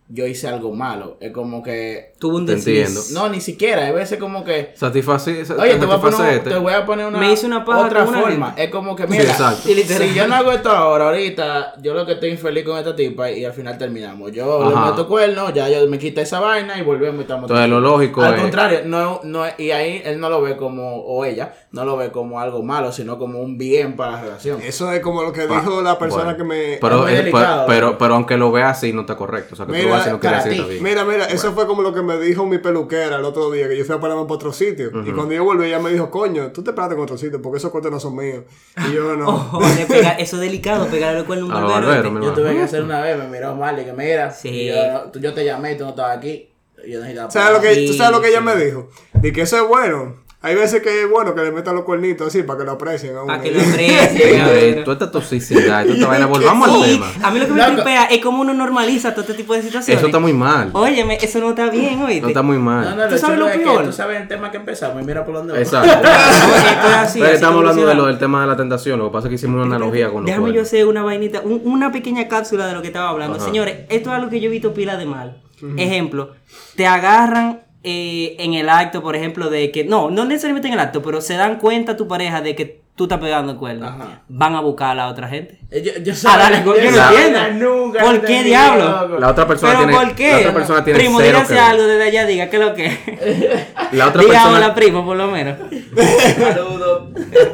yo 0.10 0.26
hice 0.26 0.48
algo 0.48 0.74
malo. 0.74 1.18
Es 1.20 1.32
como 1.34 1.62
que. 1.62 2.14
Tuvo 2.20 2.38
un 2.38 2.46
desliz. 2.46 3.12
No, 3.12 3.28
ni 3.30 3.42
siquiera. 3.42 3.86
Hay 3.86 3.92
veces 3.94 4.18
como 4.20 4.44
que. 4.44 4.72
Satisface, 4.76 5.32
Oye, 5.60 5.76
te 5.76 5.86
voy, 5.86 5.96
a 5.96 6.00
poner, 6.00 6.14
satisfacete. 6.18 6.50
te 6.50 6.58
voy 6.58 6.74
a 6.74 6.86
poner 6.86 7.06
una, 7.08 7.18
Me 7.20 7.32
hice 7.34 7.46
una 7.46 7.64
paja 7.66 7.86
otra 7.86 8.04
una 8.06 8.20
forma. 8.22 8.46
gente. 8.48 8.64
Es 8.64 8.70
como 8.72 8.96
que, 8.96 9.04
Sí, 9.04 9.10
mira, 9.12 9.24
exacto. 9.26 9.62
si 9.68 10.14
yo 10.14 10.28
no 10.28 10.36
hago 10.36 10.52
esto 10.54 10.70
ahora, 10.72 11.06
ahorita, 11.10 11.74
yo 11.82 11.94
lo 11.94 12.06
que 12.06 12.14
estoy 12.14 12.30
infeliz 12.30 12.64
con 12.64 12.78
esta 12.78 12.96
tipa 12.96 13.30
y 13.30 13.44
al 13.46 13.54
final 13.54 13.78
terminamos. 13.78 14.32
Yo 14.32 14.70
le 14.70 14.76
meto 14.76 15.08
cuerno, 15.08 15.54
ya 15.54 15.70
yo 15.70 15.86
me 15.88 16.00
quité 16.00 16.22
esa 16.22 16.40
vaina 16.40 16.78
y 16.80 16.84
volvemos 16.84 17.20
y 17.20 17.22
estamos. 17.24 17.44
Entonces, 17.44 17.70
lo 17.70 17.80
lógico 17.82 18.22
Al 18.24 18.36
es- 18.36 18.42
contrario, 18.42 18.80
no, 18.86 19.20
no, 19.24 19.44
y 19.58 19.72
ahí 19.72 20.02
él 20.06 20.20
no 20.20 20.30
lo 20.30 20.42
ve 20.42 20.56
como, 20.58 21.02
o 21.04 21.26
ella, 21.26 21.54
no 21.72 21.84
lo 21.86 21.98
ve 21.98 22.12
como 22.12 22.40
algo 22.40 22.64
malo, 22.64 22.92
sino 22.92 23.20
como 23.20 23.40
un 23.42 23.58
bien 23.58 23.96
para 23.96 24.14
la 24.14 24.22
relación. 24.22 24.60
Eso 24.64 24.92
es 24.92 25.02
como 25.02 25.22
lo 25.24 25.34
que 25.34 25.42
Pa- 25.44 25.60
dijo 25.60 25.82
la 25.82 26.00
persona 26.00 26.24
bueno. 26.24 26.38
que 26.38 26.44
me... 26.46 26.78
Pero, 26.80 27.06
delicado, 27.06 27.66
pero, 27.68 27.98
pero, 27.98 28.16
aunque 28.16 28.38
lo 28.38 28.52
veas 28.52 28.78
así, 28.78 28.94
no 28.94 29.02
está 29.02 29.16
correcto. 29.18 29.54
O 29.54 29.58
sea, 29.58 29.66
que 29.66 29.82
tú 29.84 29.90
Mira, 30.06 30.44
quiere. 30.44 30.80
Mira, 30.82 31.26
eso 31.26 31.54
fue 31.54 31.68
como 31.68 31.82
lo 31.82 31.94
que 31.94 32.02
me 32.02 32.18
dijo 32.20 32.46
mi 32.46 32.58
peluquera 32.58 33.18
el 33.18 33.26
otro 33.26 33.52
día, 33.52 33.68
que 33.68 33.78
yo 33.78 33.86
fui 33.86 33.96
a 33.96 34.00
pararme 34.00 34.24
para 34.24 34.36
otro 34.36 34.54
sitio. 34.54 34.88
Y 35.06 35.12
cuando 35.12 35.34
yo 35.34 35.44
volví, 35.44 35.66
ella 35.66 35.80
me 35.80 35.92
dijo, 35.92 36.10
coño, 36.12 36.52
tú 36.52 36.64
te 36.64 36.74
paraste 36.74 36.96
en 36.96 37.02
otro 37.02 37.18
sitio, 37.18 37.42
porque 37.42 37.58
esos 37.58 37.72
cortes 37.72 37.92
no 37.92 38.00
son 38.00 38.16
míos. 38.16 38.44
Y 38.90 38.94
yo 38.94 39.16
no. 39.16 39.28
Ojo, 39.30 39.60
le 39.62 39.86
pega- 39.86 40.18
eso 40.18 40.36
es 40.38 40.42
delicado, 40.42 40.88
pegarle 40.88 41.20
el 41.22 41.26
cuerno 41.26 41.46
a 41.46 41.48
un 41.48 41.54
barbero. 41.54 41.74
barbero, 41.88 42.02
Yo 42.04 42.08
hermano. 42.08 42.34
tuve 42.34 42.56
que 42.56 42.64
hacer 42.64 42.84
una 42.84 43.02
vez, 43.02 43.18
me 43.18 43.28
miró 43.28 43.56
mal 43.56 43.80
y 43.80 43.86
que 43.86 43.94
mira, 43.94 44.32
Sí. 44.32 44.50
y 44.50 44.68
yo, 44.68 45.12
yo 45.14 45.34
te 45.34 45.44
llamé 45.46 45.74
y 45.74 45.78
tú 45.78 45.84
no 45.84 45.92
estabas 45.92 46.18
aquí. 46.18 46.50
y 46.86 46.92
Yo 46.92 47.00
necesitaba 47.00 47.32
¿Sabes 47.32 47.54
lo 47.54 47.62
que, 47.62 47.74
Sí, 47.76 47.88
¿Tú 47.88 47.94
sabes 47.94 48.12
lo 48.12 48.22
que 48.22 48.30
ella 48.30 48.40
sí. 48.40 48.44
me 48.46 48.56
dijo? 48.56 48.90
De 49.14 49.32
que 49.34 49.42
eso 49.42 49.58
es 49.58 49.68
bueno. 49.68 50.27
Hay 50.48 50.56
veces 50.56 50.82
que 50.82 51.02
es 51.04 51.10
bueno 51.10 51.36
que 51.36 51.42
le 51.42 51.52
metan 51.52 51.76
los 51.76 51.84
cuernitos 51.84 52.28
así 52.28 52.44
para 52.44 52.60
que 52.60 52.66
lo 52.66 52.72
aprecien. 52.72 53.16
a 53.18 53.24
uno. 53.24 53.28
Para 53.28 53.42
que 53.44 53.52
lo 53.52 53.60
aprecien. 53.62 54.32
Mira, 54.32 54.48
ve, 54.48 54.68
cabrón. 54.70 54.84
toda 54.86 54.94
esta 54.94 55.12
toxicidad, 55.12 55.84
toda 55.84 55.96
esta 55.96 56.08
vaina, 56.12 56.26
volvamos 56.28 56.70
al 56.70 56.86
tema. 56.90 57.12
a 57.22 57.32
mí 57.32 57.40
lo 57.40 57.46
que 57.48 57.52
me 57.54 57.64
tripea 57.64 58.06
es 58.06 58.22
como 58.24 58.42
uno 58.42 58.54
normaliza 58.54 59.12
todo 59.12 59.22
este 59.22 59.34
tipo 59.34 59.54
de 59.54 59.62
situaciones. 59.62 59.98
Eso 60.00 60.06
está 60.08 60.20
muy 60.20 60.34
mal. 60.34 60.70
Óyeme, 60.74 61.18
eso 61.22 61.40
no 61.40 61.50
está 61.50 61.70
bien, 61.70 62.02
oíste. 62.02 62.22
No 62.22 62.28
está 62.30 62.42
muy 62.42 62.58
mal. 62.58 62.96
no, 62.96 63.06
¿Tú 63.08 63.12
lo 63.12 63.18
sabes 63.18 63.40
lo 63.40 63.46
peor? 63.48 63.86
Tú 63.86 63.92
sabes 63.92 64.22
el 64.22 64.28
tema 64.28 64.50
que 64.52 64.58
empezamos 64.58 65.02
y 65.02 65.06
mira 65.06 65.26
por 65.26 65.36
dónde 65.36 65.54
va. 65.54 65.60
Exacto. 65.60 66.08
Así, 66.08 67.20
Pero 67.20 67.26
así 67.26 67.36
estamos 67.36 67.58
hablando 67.60 67.86
de 67.86 67.96
lo 67.96 68.06
del 68.06 68.18
tema 68.18 68.42
de 68.42 68.48
la 68.48 68.56
tentación. 68.58 69.00
Lo 69.00 69.08
que 69.10 69.14
pasa 69.14 69.28
es 69.28 69.30
que 69.30 69.36
hicimos 69.36 69.56
una 69.66 69.76
analogía 69.76 70.08
con 70.10 70.24
los 70.24 70.26
Déjame 70.26 70.54
yo 70.54 70.62
hacer 70.62 70.86
una 70.88 71.04
vainita, 71.04 71.42
un- 71.42 71.62
una 71.66 71.92
pequeña 71.92 72.28
cápsula 72.28 72.66
de 72.68 72.74
lo 72.74 72.82
que 72.82 72.88
estaba 72.88 73.10
hablando. 73.10 73.36
Ajá. 73.36 73.46
Señores, 73.46 73.80
esto 73.90 74.10
es 74.12 74.16
algo 74.16 74.30
que 74.30 74.40
yo 74.40 74.48
he 74.48 74.52
visto 74.52 74.74
pila 74.74 74.96
de 74.98 75.06
mal. 75.06 75.38
Ejemplo, 75.78 76.32
te 76.76 76.86
agarran 76.86 77.62
eh, 77.84 78.36
en 78.40 78.54
el 78.54 78.70
acto, 78.70 79.02
por 79.02 79.16
ejemplo, 79.16 79.50
de 79.50 79.72
que, 79.72 79.84
no, 79.86 80.10
no 80.10 80.26
necesariamente 80.26 80.68
en 80.68 80.74
el 80.76 80.80
acto, 80.80 81.02
pero 81.02 81.22
se 81.22 81.36
dan 81.36 81.58
cuenta 81.58 81.96
tu 81.98 82.08
pareja 82.08 82.42
de 82.42 82.56
que 82.56 82.82
tú 82.96 83.04
estás 83.04 83.20
pegando 83.20 83.52
el 83.54 83.58
cuerno. 83.60 83.88
Ajá. 83.88 84.24
Van 84.28 84.56
a 84.56 84.62
buscar 84.62 84.90
a 84.90 84.96
la 84.96 85.08
otra 85.10 85.28
gente. 85.28 85.60
Eh, 85.70 85.84
Yo, 85.84 86.02
yo 86.04 86.14
Ah, 86.28 86.38
dale, 86.38 86.64
yo 86.66 86.76
yo 86.76 86.92
no 86.92 87.10
entiendo. 87.12 87.76
nunca 87.86 88.00
¿Por 88.04 88.22
qué 88.26 88.44
diablo? 88.44 88.86
loco. 89.08 89.20
La 89.20 89.30
otra 89.30 89.48
persona 89.48 89.74
¿Pero 89.74 89.86
tiene, 89.86 90.06
por 90.06 90.16
qué? 90.16 90.32
La 90.32 90.38
otra 90.40 90.54
persona 90.54 90.84
tiene 90.84 91.00
Primo, 91.00 91.20
cero 91.20 91.34
dígase 91.38 91.54
que 91.54 91.60
algo 91.60 91.84
desde 91.84 92.04
allá, 92.04 92.26
diga, 92.26 92.50
¿qué 92.50 92.58
es 92.58 92.62
lo 92.66 92.74
que? 92.74 93.66
La 93.92 94.08
otra 94.08 94.22
Diga 94.22 94.34
persona, 94.34 94.58
hola, 94.58 94.74
primo, 94.76 95.06
por 95.06 95.16
lo 95.16 95.28
menos. 95.28 95.58
Saludos. 96.40 97.04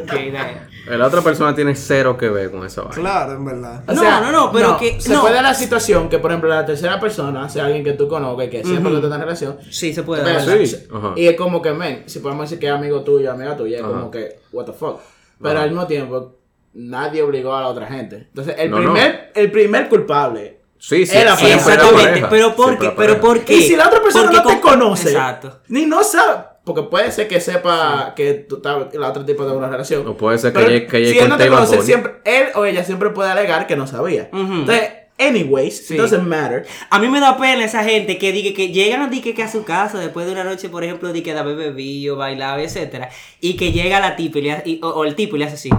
Ok, 0.03 0.13
dale. 0.31 0.72
La 0.85 1.07
otra 1.07 1.21
persona 1.21 1.55
tiene 1.55 1.75
cero 1.75 2.17
que 2.17 2.29
ver 2.29 2.51
con 2.51 2.65
esa 2.65 2.81
vaina. 2.81 2.95
Claro, 2.95 3.33
en 3.33 3.45
verdad. 3.45 3.83
O 3.87 3.93
No, 3.93 4.01
sea, 4.01 4.19
no, 4.21 4.31
no, 4.31 4.51
pero 4.51 4.77
que- 4.77 4.99
Se 4.99 5.13
no. 5.13 5.21
puede 5.21 5.35
dar 5.35 5.43
la 5.43 5.53
situación 5.53 6.09
que, 6.09 6.19
por 6.19 6.31
ejemplo, 6.31 6.49
la 6.49 6.65
tercera 6.65 6.99
persona 6.99 7.47
sea 7.49 7.65
alguien 7.65 7.83
que 7.83 7.93
tú 7.93 8.07
conozcas, 8.07 8.47
que 8.49 8.61
que 8.61 8.63
tú 8.63 8.69
estás 8.95 9.11
en 9.13 9.19
relación. 9.21 9.57
Sí, 9.69 9.93
se 9.93 10.03
puede 10.03 10.23
dar. 10.23 10.41
Sí. 10.41 10.87
Y 11.15 11.27
es 11.27 11.35
como 11.37 11.61
que, 11.61 11.71
men, 11.73 12.03
si 12.07 12.19
podemos 12.19 12.49
decir 12.49 12.59
que 12.59 12.67
es 12.67 12.73
amigo 12.73 13.01
tuyo, 13.03 13.31
amiga 13.31 13.55
tuya, 13.55 13.77
es 13.77 13.83
Ajá. 13.83 13.91
como 13.93 14.11
que, 14.11 14.39
what 14.51 14.65
the 14.65 14.73
fuck. 14.73 14.99
Pero 15.41 15.53
Ajá. 15.55 15.63
al 15.63 15.69
mismo 15.69 15.87
tiempo, 15.87 16.35
nadie 16.73 17.21
obligó 17.23 17.55
a 17.55 17.61
la 17.61 17.67
otra 17.67 17.85
gente. 17.87 18.15
Entonces, 18.29 18.55
el, 18.57 18.71
No, 18.71 18.77
primer, 18.77 19.31
el 19.35 19.51
primer 19.51 19.87
culpable. 19.89 20.59
Sí, 20.77 21.05
sí. 21.05 21.13
Siempre 21.13 21.25
la 21.25 21.53
Exactamente, 21.55 22.03
pareja, 22.09 22.29
pero 22.29 22.55
¿por 22.55 22.65
siempre 22.65 22.87
qué? 22.87 22.91
la 22.93 22.97
Pero 22.97 23.13
pareja. 23.13 23.21
¿por 23.27 23.39
qué? 23.45 23.53
Y 23.55 23.61
si 23.61 23.75
la 23.77 23.87
otra 23.87 24.01
persona 24.01 24.25
Porque 24.25 24.37
no 24.37 24.43
te 24.47 24.59
con- 24.59 24.71
conoce, 24.71 25.09
Exacto. 25.11 25.61
ni 25.69 25.85
no 25.85 26.03
sabe, 26.03 26.43
porque 26.63 26.83
puede 26.83 27.11
ser 27.11 27.27
que 27.27 27.39
sepa 27.41 28.13
que 28.15 28.33
tú 28.33 28.57
estás, 28.57 28.93
la 28.93 29.09
otra 29.09 29.25
tipo 29.25 29.45
de 29.45 29.51
una 29.55 29.69
relación. 29.69 30.07
O 30.07 30.15
puede 30.15 30.37
ser 30.37 30.53
que 30.53 30.59
ella- 30.77 30.87
que 30.87 30.97
ella 30.97 31.11
si 31.11 31.19
él 31.19 31.29
no 31.29 31.37
te 31.37 31.43
conoce, 31.49 31.75
siempre, 31.85 32.13
él 32.25 32.43
o 32.55 32.65
ella 32.65 32.83
siempre 32.83 33.09
puede 33.09 33.31
alegar 33.31 33.67
que 33.67 33.75
no 33.75 33.85
sabía. 33.87 34.29
Entonces, 34.31 34.89
anyways. 35.19 35.91
It 35.91 35.97
doesn't 35.97 36.23
matter. 36.27 36.65
A 36.89 36.99
mí 36.99 37.07
me 37.09 37.19
da 37.19 37.37
pena 37.37 37.65
esa 37.65 37.83
gente 37.83 38.17
que 38.17 38.31
diga 38.31 38.55
que 38.55 38.69
llegan 38.69 39.09
di 39.09 39.21
que, 39.21 39.33
que 39.33 39.43
a 39.43 39.47
su 39.51 39.63
casa 39.65 39.99
después 39.99 40.25
de 40.25 40.31
una 40.31 40.43
noche, 40.43 40.69
por 40.69 40.83
ejemplo, 40.83 41.11
di 41.11 41.21
que 41.21 41.33
da 41.33 41.43
bebido, 41.43 42.15
bailado, 42.15 42.59
etcétera, 42.59 43.09
y 43.41 43.55
que 43.57 43.71
llega 43.71 43.99
la 43.99 44.15
tipa 44.15 44.39
y 44.39 44.41
le 44.43 44.51
hace- 44.53 44.69
y- 44.69 44.79
o, 44.83 44.89
o 44.89 45.03
el 45.05 45.15
tipo 45.15 45.35
y 45.35 45.39
le 45.39 45.45
hace 45.45 45.55
así. 45.55 45.69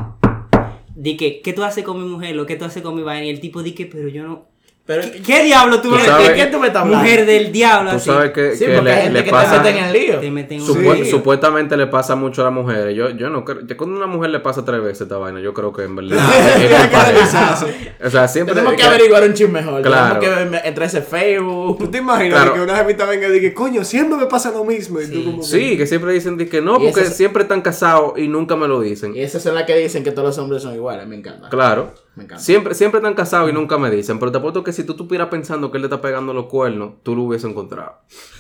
Di 0.97 1.17
que, 1.17 1.41
¿qué 1.41 1.53
tú 1.53 1.65
haces 1.65 1.83
con 1.85 2.01
mi 2.03 2.09
mujer? 2.09 2.37
Lo 2.37 2.47
que 2.47 2.57
tú 2.57 2.65
haces 2.65 2.83
con 2.83 2.95
mi 2.95 3.03
vaina. 3.03 3.27
Y 3.27 3.31
el 3.31 3.41
tipo 3.41 3.63
di 3.63 3.73
que, 3.73 3.87
pero 3.87 4.09
yo 4.09 4.23
no. 4.23 4.47
Pero, 4.87 5.01
¿Qué, 5.01 5.23
qué 5.23 5.45
diablo 5.45 5.81
tú, 5.81 5.89
Tú 5.89 5.95
me 5.95 6.05
sabes- 6.05 6.29
¿Qué- 6.29 6.35
¿qué 6.35 6.47
tú 6.49 6.59
me 6.59 6.67
estás 6.67 6.83
hablando? 6.83 7.03
Mujer 7.03 7.25
del 7.25 7.51
diablo, 7.51 7.93
Tú 7.93 7.97
así. 7.97 8.05
sabes 8.05 8.33
que, 8.33 8.55
sí, 8.55 8.67
que 8.67 8.75
porque 8.75 8.91
hay 8.91 8.97
le, 8.97 9.03
gente 9.05 9.19
le 9.21 9.25
que 9.25 9.31
pasa... 9.31 9.51
te 9.63 9.73
mete 9.73 9.79
en 9.79 9.85
el 9.87 9.93
lío. 9.95 10.19
Te 10.21 10.31
meten 10.31 10.61
un 10.61 10.67
Supu- 10.69 10.95
lío. 10.97 11.05
Supuestamente 11.07 11.77
le 11.79 11.87
pasa 11.87 12.15
mucho 12.17 12.43
a 12.43 12.45
las 12.45 12.53
mujeres. 12.53 12.95
Yo, 12.95 13.09
yo 13.09 13.31
no 13.31 13.47
creo. 13.47 13.63
ya 13.67 13.79
Cuando 13.79 13.97
una 13.97 14.07
mujer 14.07 14.29
le 14.29 14.41
pasa 14.41 14.63
tres 14.63 14.83
veces 14.83 15.01
esta 15.01 15.17
vaina, 15.17 15.41
yo 15.41 15.55
creo 15.55 15.73
que 15.73 15.85
en 15.85 15.97
verdad. 15.97 16.19
es 16.59 17.31
que 17.31 18.07
o 18.07 18.11
sea, 18.11 18.29
siempre. 18.29 18.55
Tenemos 18.55 18.75
que 18.75 18.83
averiguar 18.83 19.23
un 19.23 19.33
chisme 19.33 19.63
mejor. 19.63 19.81
Claro. 19.81 20.21
Tenemos 20.21 20.61
que 20.61 20.69
entrar 20.69 20.87
ese 20.87 21.01
¿Tú 21.01 21.07
Facebook. 21.11 21.91
te 21.91 21.99
imaginas 21.99 22.41
Claro. 22.43 22.53
que 22.55 22.61
una 22.61 22.77
jevita 22.77 23.07
venga 23.07 23.29
y 23.29 23.41
diga, 23.41 23.55
coño, 23.55 23.85
siempre 23.85 24.19
me 24.19 24.27
pasa 24.27 24.51
lo 24.51 24.65
mismo? 24.65 25.01
Y 25.01 25.07
tú 25.11 25.25
como 25.25 25.43
Sí, 25.43 25.79
que 25.79 25.87
siempre 25.87 26.13
dicen 26.13 26.37
que 26.37 26.61
no, 26.61 26.75
porque 26.79 27.01
esas- 27.01 27.17
siempre 27.17 27.45
están 27.45 27.63
casados 27.63 28.19
y 28.19 28.29
nunca 28.29 28.55
me 28.55 28.69
lo 28.69 28.81
dicen. 28.83 29.15
Y 29.17 29.21
esas 29.21 29.43
son 29.43 29.55
las 29.55 29.65
que 29.65 29.77
dicen 29.77 30.05
que 30.05 30.11
todos 30.11 30.29
los 30.29 30.39
hombres 30.39 30.63
son 30.63 30.75
iguales. 30.75 31.07
Me 31.07 31.17
encanta. 31.17 31.49
Claro. 31.49 31.95
Me 32.17 32.25
encanta. 32.25 32.43
Siempre, 32.43 32.75
siempre 32.75 32.99
están 32.99 33.15
casados 33.15 33.51
y 33.51 33.53
nunca 33.53 33.77
me 33.77 33.91
dicen. 33.91 34.19
Pero 34.21 34.31
te 34.31 34.39
apuesto 34.39 34.63
que 34.63 34.73
si 34.73 34.85
tú 34.85 34.93
estuvieras 34.93 35.29
pensando 35.29 35.71
que 35.73 35.79
él 35.79 35.83
le 35.83 35.87
está 35.87 36.01
pegando 36.01 36.33
los 36.33 36.47
cuernos, 36.47 36.93
tú 37.03 37.17
lo 37.17 37.23
hubieses 37.25 37.51
encontrado. 37.51 37.95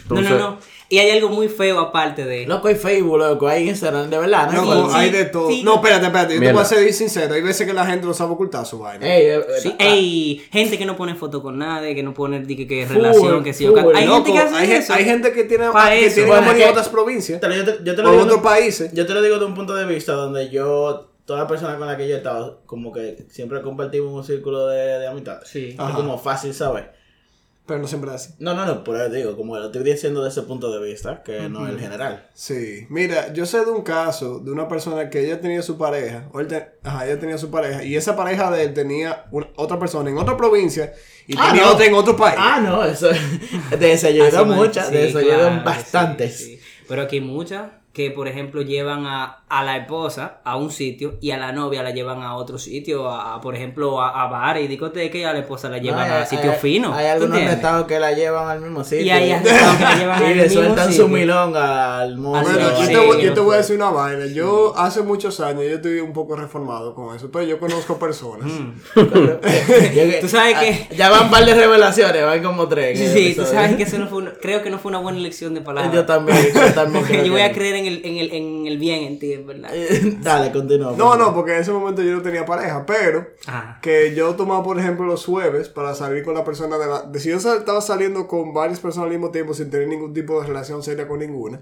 No, 0.08 0.18
Entonces, 0.18 0.30
no, 0.30 0.50
no. 0.50 0.58
Y 0.90 0.98
hay 0.98 1.10
algo 1.10 1.28
muy 1.30 1.48
feo 1.48 1.80
aparte 1.80 2.24
de. 2.24 2.46
Loco, 2.46 2.68
hay 2.68 2.76
Facebook, 2.76 3.18
loco. 3.18 3.48
Hay 3.48 3.68
Instagram, 3.68 4.10
de 4.10 4.18
verdad. 4.18 4.52
¿no? 4.52 4.88
Sí, 4.90 4.94
hay 4.94 5.10
de 5.10 5.24
todo. 5.24 5.48
sí. 5.48 5.62
No, 5.64 5.76
espérate, 5.76 6.06
espérate. 6.06 6.34
Yo 6.34 6.40
te 6.40 6.52
voy 6.52 6.62
a 6.62 6.64
ser 6.64 6.92
sincero. 6.92 7.34
Hay 7.34 7.42
veces 7.42 7.66
que 7.66 7.72
la 7.72 7.84
gente 7.86 8.06
no 8.06 8.14
sabe 8.14 8.32
ocultar 8.34 8.64
su 8.64 8.78
vaina. 8.78 9.04
Ey, 9.12 9.26
eh, 9.26 9.40
Sí, 9.60 9.68
eh, 9.70 9.84
hay 9.84 10.42
gente 10.52 10.78
que 10.78 10.86
no 10.86 10.94
pone 10.96 11.16
foto 11.16 11.42
con 11.42 11.58
nadie, 11.58 11.94
que 11.96 12.02
no 12.04 12.14
pone 12.14 12.40
di 12.44 12.54
que, 12.54 12.68
que 12.68 12.86
Full, 12.86 12.96
relación, 12.96 13.42
que 13.42 13.54
sí. 13.54 13.66
full. 13.66 13.78
Hay 13.96 14.06
Loco, 14.06 14.24
gente 14.26 14.32
que 14.32 14.38
hace 14.38 14.54
hay, 14.56 14.70
eso. 14.72 14.92
hay 14.92 15.04
gente 15.04 15.32
que 15.32 15.44
tiene, 15.44 15.70
Pa' 15.70 15.90
que 15.90 16.04
eso. 16.06 16.14
tiene 16.16 16.28
Bueno, 16.28 16.42
amor 16.42 16.54
es 16.54 16.60
en 16.60 16.66
que- 16.66 16.70
otras 16.70 16.88
provincias. 16.90 17.40
Te 17.40 17.48
lo- 17.48 17.56
yo, 17.56 17.64
te, 17.64 17.78
yo 17.82 17.94
te 17.96 18.00
O 18.02 18.04
lo 18.04 18.10
digo 18.12 18.22
otros 18.24 18.40
países. 18.40 18.92
Yo 18.92 19.04
te 19.06 19.14
lo 19.14 19.22
digo 19.22 19.38
de 19.40 19.46
un 19.46 19.54
punto 19.54 19.74
de 19.74 19.86
vista 19.86 20.12
donde 20.12 20.50
yo, 20.50 21.08
toda 21.24 21.40
la 21.40 21.46
persona 21.46 21.76
con 21.78 21.86
la 21.86 21.96
que 21.96 22.08
yo 22.08 22.14
he 22.14 22.18
estado, 22.18 22.62
como 22.66 22.92
que 22.92 23.26
siempre 23.30 23.62
compartimos 23.62 24.12
un 24.12 24.24
círculo 24.24 24.66
de, 24.68 24.98
de 24.98 25.06
amistad. 25.06 25.40
Sí. 25.44 25.70
Es 25.70 25.94
como 25.94 26.18
fácil 26.18 26.52
saber. 26.54 26.92
Pero 27.66 27.80
no 27.80 27.88
siempre 27.88 28.10
es 28.10 28.16
así. 28.16 28.34
No, 28.40 28.52
no, 28.52 28.66
no, 28.66 28.84
por 28.84 28.94
eso 28.94 29.08
digo, 29.08 29.34
como 29.38 29.56
lo 29.56 29.64
estoy 29.64 29.82
diciendo 29.84 30.22
de 30.22 30.28
ese 30.28 30.42
punto 30.42 30.70
de 30.70 30.86
vista, 30.86 31.22
que 31.22 31.48
no 31.48 31.66
el 31.66 31.80
general. 31.80 32.28
Sí, 32.34 32.86
mira, 32.90 33.32
yo 33.32 33.46
sé 33.46 33.64
de 33.64 33.70
un 33.70 33.80
caso 33.80 34.38
de 34.38 34.50
una 34.50 34.68
persona 34.68 35.08
que 35.08 35.24
ella 35.24 35.40
tenía 35.40 35.62
su 35.62 35.78
pareja, 35.78 36.28
o 36.34 36.40
él 36.40 36.46
te- 36.46 36.72
ajá, 36.82 37.06
ella 37.06 37.18
tenía 37.18 37.38
su 37.38 37.50
pareja, 37.50 37.82
y 37.82 37.96
esa 37.96 38.14
pareja 38.16 38.50
de 38.50 38.64
él 38.64 38.74
tenía 38.74 39.24
una- 39.30 39.48
otra 39.56 39.78
persona 39.78 40.10
en 40.10 40.18
otra 40.18 40.36
provincia 40.36 40.92
y 41.26 41.34
Ah, 41.38 41.46
tenía 41.52 41.62
no. 41.64 41.72
otra 41.72 41.86
en 41.86 41.94
otro 41.94 42.14
país. 42.14 42.36
Ah, 42.38 42.60
no, 42.62 42.84
eso, 42.84 43.08
de 43.78 43.92
eso 43.92 44.10
yo 44.10 44.24
he 44.24 44.28
Así 44.28 44.36
ido 44.36 44.44
man- 44.44 44.58
muchas, 44.58 44.90
de 44.90 45.06
sí, 45.06 45.12
claro, 45.14 45.64
bastantes. 45.64 46.36
sí, 46.36 46.44
sí. 46.58 46.60
Pero 46.86 47.00
aquí 47.00 47.22
muchas 47.22 47.70
que, 47.94 48.10
por 48.10 48.26
ejemplo, 48.28 48.60
llevan 48.62 49.06
a, 49.06 49.44
a 49.48 49.62
la 49.62 49.76
esposa 49.76 50.40
a 50.44 50.56
un 50.56 50.70
sitio 50.72 51.14
y 51.20 51.30
a 51.30 51.38
la 51.38 51.52
novia 51.52 51.80
la 51.84 51.92
llevan 51.92 52.22
a 52.22 52.34
otro 52.34 52.58
sitio, 52.58 53.08
a, 53.08 53.36
a, 53.36 53.40
por 53.40 53.54
ejemplo, 53.54 54.02
a, 54.02 54.20
a 54.24 54.26
bares 54.26 54.64
y 54.64 54.66
discotecas 54.66 55.14
y 55.16 55.22
a 55.22 55.32
la 55.32 55.38
esposa 55.38 55.68
la 55.68 55.78
llevan 55.78 56.08
No, 56.08 56.14
hay- 56.16 56.22
a 56.22 56.26
sitios 56.26 56.54
hay- 56.54 56.60
finos. 56.60 56.92
Hay 56.96 57.06
¿tú 57.06 57.12
algunos 57.24 57.38
estados 57.40 57.86
que 57.86 58.00
la 58.00 58.10
llevan 58.12 58.48
al 58.48 58.60
mismo 58.60 58.82
sitio. 58.82 59.06
Y 59.06 59.10
hay 59.10 59.30
estados 59.30 59.76
que 59.76 59.82
la 59.84 59.94
llevan 59.96 60.22
y 60.30 60.34
le 60.34 60.50
sueltan 60.50 60.92
su 60.92 61.08
milonga 61.08 62.00
al 62.00 62.16
mundo. 62.18 62.38
Así 62.40 62.50
Bueno, 62.52 62.68
yo, 62.80 62.86
te, 62.88 62.96
voy, 63.06 63.22
yo 63.22 63.32
te 63.32 63.40
voy 63.40 63.40
a 63.40 63.44
puedo. 63.44 63.58
decir 63.58 63.76
una 63.76 63.90
vaina. 63.90 64.26
Yo 64.26 64.74
hace 64.76 65.02
muchos 65.02 65.38
años, 65.38 65.62
yo 65.62 65.76
estoy 65.76 66.00
un 66.00 66.12
poco 66.12 66.34
reformado 66.34 66.94
con 66.96 67.14
eso, 67.14 67.30
pero 67.30 67.44
yo 67.44 67.60
conozco 67.60 67.96
personas. 67.96 68.50
Tú 70.20 70.28
sabes 70.28 70.58
que- 70.58 70.96
Ya 70.96 71.10
van 71.10 71.26
un 71.26 71.30
par 71.30 71.44
de 71.44 71.54
revelaciones, 71.54 72.24
van 72.24 72.42
como 72.42 72.66
tres. 72.68 72.98
Sí, 72.98 73.34
tú 73.36 73.44
sabes 73.44 73.76
que 73.76 73.84
eso 73.84 73.98
no 73.98 74.08
fue 74.08 74.18
una- 74.18 74.32
creo 74.32 74.62
que 74.62 74.70
no 74.70 74.78
fue 74.78 74.88
una 74.90 74.98
buena 74.98 75.18
elección 75.18 75.54
de 75.54 75.60
palabras. 75.60 75.92
Yo 75.94 76.04
también, 76.04 76.38
yo 76.54 76.72
también. 76.74 77.04
Porque 77.04 77.24
yo 77.24 77.32
voy 77.32 77.42
a 77.42 77.52
creer 77.52 77.76
en 77.76 77.83
el, 77.84 78.04
en 78.04 78.16
el, 78.18 78.32
en 78.32 78.66
el 78.66 78.78
bien 78.78 79.04
en 79.04 79.18
ti, 79.18 79.32
en 79.32 79.46
verdad. 79.46 79.70
Dale, 80.22 80.52
continúa. 80.52 80.92
No, 80.92 80.96
favor. 81.10 81.18
no, 81.18 81.34
porque 81.34 81.54
en 81.54 81.60
ese 81.60 81.72
momento 81.72 82.02
yo 82.02 82.12
no 82.12 82.22
tenía 82.22 82.44
pareja, 82.44 82.84
pero 82.86 83.26
Ah. 83.46 83.78
que 83.82 84.14
yo 84.14 84.34
tomaba, 84.34 84.62
por 84.62 84.78
ejemplo, 84.78 85.06
los 85.06 85.24
jueves 85.24 85.68
para 85.68 85.94
salir 85.94 86.24
con 86.24 86.34
la 86.34 86.44
persona 86.44 86.76
de 86.78 86.86
la... 86.86 87.02
De 87.02 87.20
si 87.20 87.28
yo 87.30 87.36
estaba 87.36 87.80
saliendo 87.80 88.26
con 88.28 88.52
varias 88.54 88.80
personas 88.80 89.06
al 89.06 89.12
mismo 89.12 89.30
tiempo 89.30 89.54
sin 89.54 89.70
tener 89.70 89.88
ningún 89.88 90.12
tipo 90.14 90.40
de 90.40 90.46
relación 90.46 90.82
seria 90.82 91.06
con 91.08 91.18
ninguna. 91.20 91.60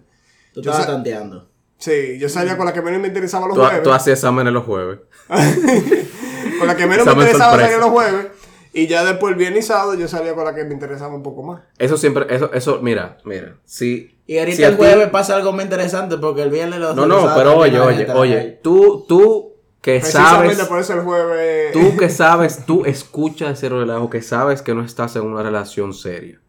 Tú 0.54 0.62
yo 0.62 0.70
estabas 0.70 0.86
tanteando. 0.86 1.48
Sí, 1.78 2.16
yo 2.18 2.28
salía 2.28 2.56
con 2.56 2.66
la 2.66 2.72
que 2.72 2.80
menos 2.82 3.00
me 3.00 3.08
interesaba 3.08 3.46
los 3.48 3.56
tú, 3.56 3.62
jueves. 3.62 3.82
tú 3.82 3.92
hacías 3.92 4.18
exámenes 4.18 4.52
los 4.52 4.64
jueves. 4.64 5.00
Con 6.58 6.66
la 6.68 6.76
que 6.76 6.86
menos 6.86 7.04
me 7.06 7.12
interesaba 7.12 7.50
sorpresa. 7.52 7.72
salir 7.72 7.78
los 7.80 7.90
jueves. 7.90 8.26
Y 8.74 8.86
ya 8.86 9.04
después 9.04 9.32
el 9.32 9.38
viernes 9.38 9.64
y 9.64 9.68
sábado 9.68 9.94
yo 9.94 10.08
salía 10.08 10.34
con 10.34 10.44
la 10.44 10.54
que 10.54 10.64
me 10.64 10.72
interesaba 10.72 11.14
un 11.14 11.22
poco 11.22 11.42
más. 11.42 11.62
Eso 11.78 11.96
siempre, 11.98 12.26
eso, 12.34 12.50
eso, 12.54 12.80
mira, 12.82 13.18
mira. 13.24 13.56
Si, 13.64 14.16
Y 14.26 14.38
ahorita 14.38 14.56
si 14.56 14.62
el 14.64 14.70
ti- 14.72 14.76
jueves 14.78 15.10
pasa 15.10 15.36
algo 15.36 15.52
muy 15.52 15.64
interesante 15.64 16.16
porque 16.16 16.42
el 16.42 16.50
viernes 16.50 16.80
los 16.80 16.96
No, 16.96 17.06
no, 17.06 17.30
pero 17.36 17.56
oye, 17.58 17.78
oye, 17.78 18.10
oye. 18.12 18.58
Tú, 18.62 19.04
tú 19.06 19.52
que 19.82 20.00
sabes. 20.00 20.58
por 20.64 20.78
eso 20.78 20.94
el 20.94 21.00
jueves... 21.00 21.72
Tú 21.72 21.96
que 21.98 22.08
sabes, 22.08 22.64
tú 22.64 22.84
escuchas 22.86 23.58
ese 23.58 23.68
relajo, 23.68 24.08
que 24.08 24.22
sabes 24.22 24.62
que 24.62 24.74
no 24.74 24.82
estás 24.84 25.16
en 25.16 25.22
una 25.22 25.42
relación 25.42 25.92
seria. 25.92 26.40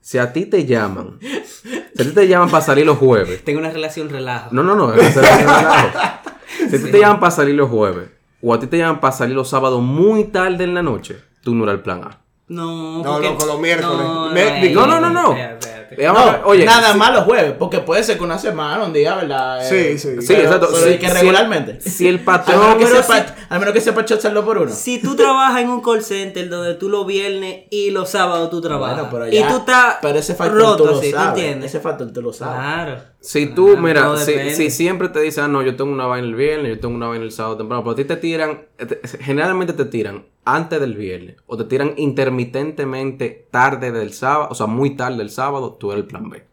Si 0.00 0.18
a 0.18 0.32
ti 0.32 0.46
te 0.46 0.64
llaman, 0.66 1.18
si 1.20 2.02
a 2.02 2.04
ti 2.06 2.12
te 2.12 2.26
llaman 2.28 2.50
para 2.50 2.64
salir 2.64 2.86
los 2.86 2.96
jueves, 2.98 3.44
Tengo 3.44 3.58
una 3.60 3.70
relación 3.70 4.08
relajo. 4.08 4.48
no, 4.52 4.62
no, 4.62 4.74
no, 4.74 4.94
es 4.94 5.14
la 5.16 5.36
relajo. 5.36 5.88
Si 6.70 6.76
a 6.76 6.78
ti 6.82 6.90
te 6.90 6.98
llaman 7.00 7.20
para 7.20 7.30
salir 7.30 7.54
los 7.54 7.68
jueves, 7.68 8.08
o 8.42 8.54
a 8.54 8.58
ti 8.58 8.66
te 8.66 8.78
llaman 8.78 9.00
para 9.00 9.12
salir 9.12 9.34
los 9.36 9.48
sábados 9.48 9.82
muy 9.82 10.24
tarde 10.24 10.64
en 10.64 10.74
la 10.74 10.82
noche, 10.82 11.18
tú 11.46 11.54
no 11.54 11.62
eres 11.62 11.76
el 11.76 11.80
plan 11.80 12.02
A. 12.02 12.18
No, 12.48 12.98
No, 12.98 13.12
porque- 13.14 13.30
no, 13.30 13.36
con 13.38 13.46
los 13.48 13.60
miércoles. 13.60 13.98
No, 13.98 14.30
Me- 14.30 14.66
eh, 14.66 14.74
No, 14.74 14.84
no, 14.86 15.00
no, 15.00 15.10
no. 15.10 15.30
espérate, 15.32 15.66
espérate. 15.66 16.06
Vamos 16.06 16.22
a 16.22 16.30
ver, 16.32 16.40
No, 16.42 16.46
oye, 16.48 16.64
nada 16.64 16.92
si- 16.92 16.98
más 16.98 17.12
los 17.14 17.24
jueves, 17.24 17.54
porque 17.58 17.78
puede 17.80 18.02
ser 18.04 18.18
que 18.18 18.24
una 18.24 18.38
semana, 18.38 18.84
un 18.84 18.92
día, 18.92 19.14
¿verdad? 19.14 19.60
Sí, 19.68 19.96
sí. 19.98 20.16
Sí, 20.20 20.26
pero- 20.28 20.42
exacto. 20.42 20.68
Pero 20.72 20.82
Si- 20.84 20.88
de 20.90 20.98
que 20.98 21.08
si- 21.08 21.12
regularmente. 21.14 21.80
Si 21.80 22.06
el 22.08 22.16
Al 22.18 22.24
patrón. 22.24 22.58
menos, 22.60 22.74
que 22.76 22.84
pero 22.86 23.02
sepa, 23.02 23.34
al 23.48 23.58
menos 23.60 23.74
que 23.74 23.80
sepa 23.80 24.04
chocharlo 24.04 24.44
por 24.44 24.58
uno. 24.58 24.70
Si 24.72 25.00
tú 25.00 25.14
trabajas 25.16 25.60
en 25.60 25.70
un 25.70 25.80
call 25.80 26.02
center 26.02 26.48
donde 26.48 26.74
tú 26.74 26.88
los 26.88 27.06
viernes 27.06 27.64
y 27.70 27.90
los 27.90 28.10
sábados 28.10 28.50
tú 28.50 28.60
trabajas. 28.60 28.96
Bueno, 28.96 29.10
pero 29.12 29.28
y 29.28 29.38
ya- 29.40 29.48
tú 29.48 29.56
estás 29.58 29.96
Pero 30.02 30.18
ese 30.18 30.34
factor 30.34 30.56
roto 30.60 30.76
tú 30.76 30.84
lo 30.90 30.98
así, 30.98 31.10
¿tú 31.10 31.16
sabes. 31.16 31.38
entiendes? 31.40 31.70
Ese 31.70 31.80
factor 31.80 32.12
tú 32.12 32.22
lo 32.22 32.32
sabes. 32.32 32.54
Claro. 32.60 32.98
Si 33.20 33.46
tú, 33.46 33.66
Claro, 33.76 33.82
mira, 33.82 34.16
si, 34.18 34.70
siempre 34.70 35.08
te 35.08 35.20
dicen, 35.20 35.44
ah, 35.44 35.48
no, 35.48 35.62
yo 35.62 35.74
tengo 35.74 35.90
una 35.92 36.06
vaina 36.06 36.26
el 36.28 36.34
viernes, 36.36 36.76
yo 36.76 36.80
tengo 36.80 36.94
una 36.94 37.08
vaina 37.08 37.24
el 37.24 37.32
sábado 37.32 37.56
temprano, 37.56 37.82
pero 37.82 37.92
a 37.92 37.96
ti 37.96 38.04
te 38.04 38.16
tiran, 38.16 38.66
te- 38.76 39.00
generalmente 39.20 39.72
te 39.72 39.84
tiran 39.86 40.26
antes 40.44 40.78
del 40.80 40.94
viernes, 40.94 41.36
o 41.46 41.56
te 41.56 41.64
tiran 41.64 41.94
intermitentemente 41.96 43.48
tarde 43.50 43.90
del 43.92 44.12
sábado, 44.12 44.48
o 44.50 44.54
sea, 44.54 44.66
muy 44.66 44.90
tarde 44.96 45.18
del 45.18 45.30
sábado, 45.30 45.72
tú 45.78 45.90
eres 45.92 46.04
el 46.04 46.08
plan 46.08 46.30
B. 46.30 46.44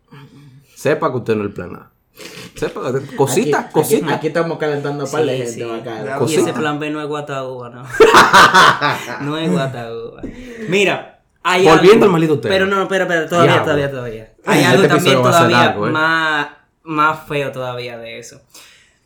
Sepa 0.75 1.11
que 1.11 1.17
usted 1.17 1.35
no 1.35 1.43
es 1.43 1.47
el 1.49 1.53
plan 1.53 1.75
A. 1.75 1.91
Sepa, 2.55 2.81
cositas, 3.15 3.65
Aquí- 3.65 3.73
cositas. 3.73 4.03
Aquí, 4.03 4.13
aquí 4.13 4.27
estamos 4.27 4.57
calentando 4.57 5.05
para 5.05 5.25
la 5.25 5.31
Sí, 5.33 5.37
gente 5.39 5.53
sí. 5.53 5.63
bacana. 5.63 6.05
Ya, 6.05 6.15
Y 6.15 6.19
Cosita. 6.19 6.41
ese 6.41 6.53
plan 6.53 6.79
B 6.79 6.89
no 6.89 7.01
es 7.01 7.07
guataúba, 7.07 7.69
no. 7.69 7.83
no 9.21 9.37
es 9.37 9.51
guataúba. 9.51 10.21
Mira, 10.69 11.22
hay 11.43 11.65
Volviendo 11.65 11.91
algo- 11.93 12.05
al 12.05 12.11
maldito 12.11 12.39
tema. 12.39 12.53
Pero 12.55 12.65
no, 12.67 12.81
espera, 12.83 13.03
espera, 13.03 13.27
todavía, 13.27 13.51
Diablo. 13.53 13.65
todavía, 13.65 13.91
todavía. 13.91 14.33
Hay 14.45 14.59
Este 14.61 14.71
algo 14.71 14.87
también 14.87 15.21
todavía 15.21 15.57
largo, 15.57 15.87
¿eh? 15.87 15.91
más, 15.91 16.47
más 16.83 17.27
feo 17.27 17.51
todavía 17.51 17.97
de 17.97 18.19
eso. 18.19 18.41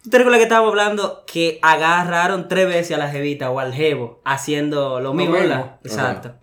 ¿Tú 0.03 0.09
te 0.11 0.17
recuerdas 0.19 0.37
que 0.39 0.43
estábamos 0.43 0.69
hablando 0.71 1.23
que 1.27 1.59
agarraron 1.61 2.47
tres 2.47 2.67
veces 2.67 2.95
a 2.95 2.99
la 2.99 3.09
jevita 3.09 3.49
o 3.49 3.59
al 3.59 3.73
jevo 3.73 4.21
haciendo 4.23 4.99
lo 5.01 5.13
mismo. 5.13 5.35
Exacto. 5.83 6.33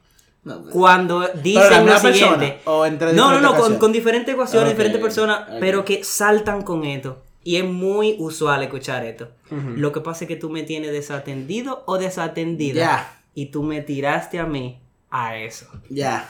No, 0.43 0.61
pues, 0.61 0.75
Cuando 0.75 1.21
¿Pero 1.21 1.33
la 1.35 1.41
dicen 1.43 1.87
lo 1.87 1.99
siguiente. 1.99 2.61
o 2.67 2.85
entre 2.85 3.15
no, 3.15 3.31
no, 3.33 3.41
no, 3.41 3.57
con, 3.57 3.79
con 3.79 3.93
diferentes 3.93 4.35
ecuaciones, 4.35 4.69
diferentes 4.71 5.01
personas, 5.01 5.45
pero 5.61 5.87
que 5.87 6.05
saltan 6.05 6.61
con 6.63 6.85
esto. 6.85 7.23
Y 7.43 7.57
es 7.57 7.65
muy 7.65 8.17
usual 8.19 8.63
escuchar 8.63 9.05
esto. 9.07 9.29
Lo 9.51 9.93
que 9.93 10.01
pasa 10.01 10.25
es 10.25 10.29
que 10.29 10.37
tú 10.37 10.51
me 10.51 10.63
tienes 10.63 10.93
desatendido 10.93 11.83
o 11.87 11.97
desatendida. 11.97 12.75
Ya. 12.81 13.21
Y 13.35 13.47
tú 13.47 13.63
me 13.63 13.81
tiraste 13.81 14.39
a 14.39 14.45
mí 14.45 14.81
a 15.15 15.37
eso. 15.37 15.67
Ya. 15.89 16.29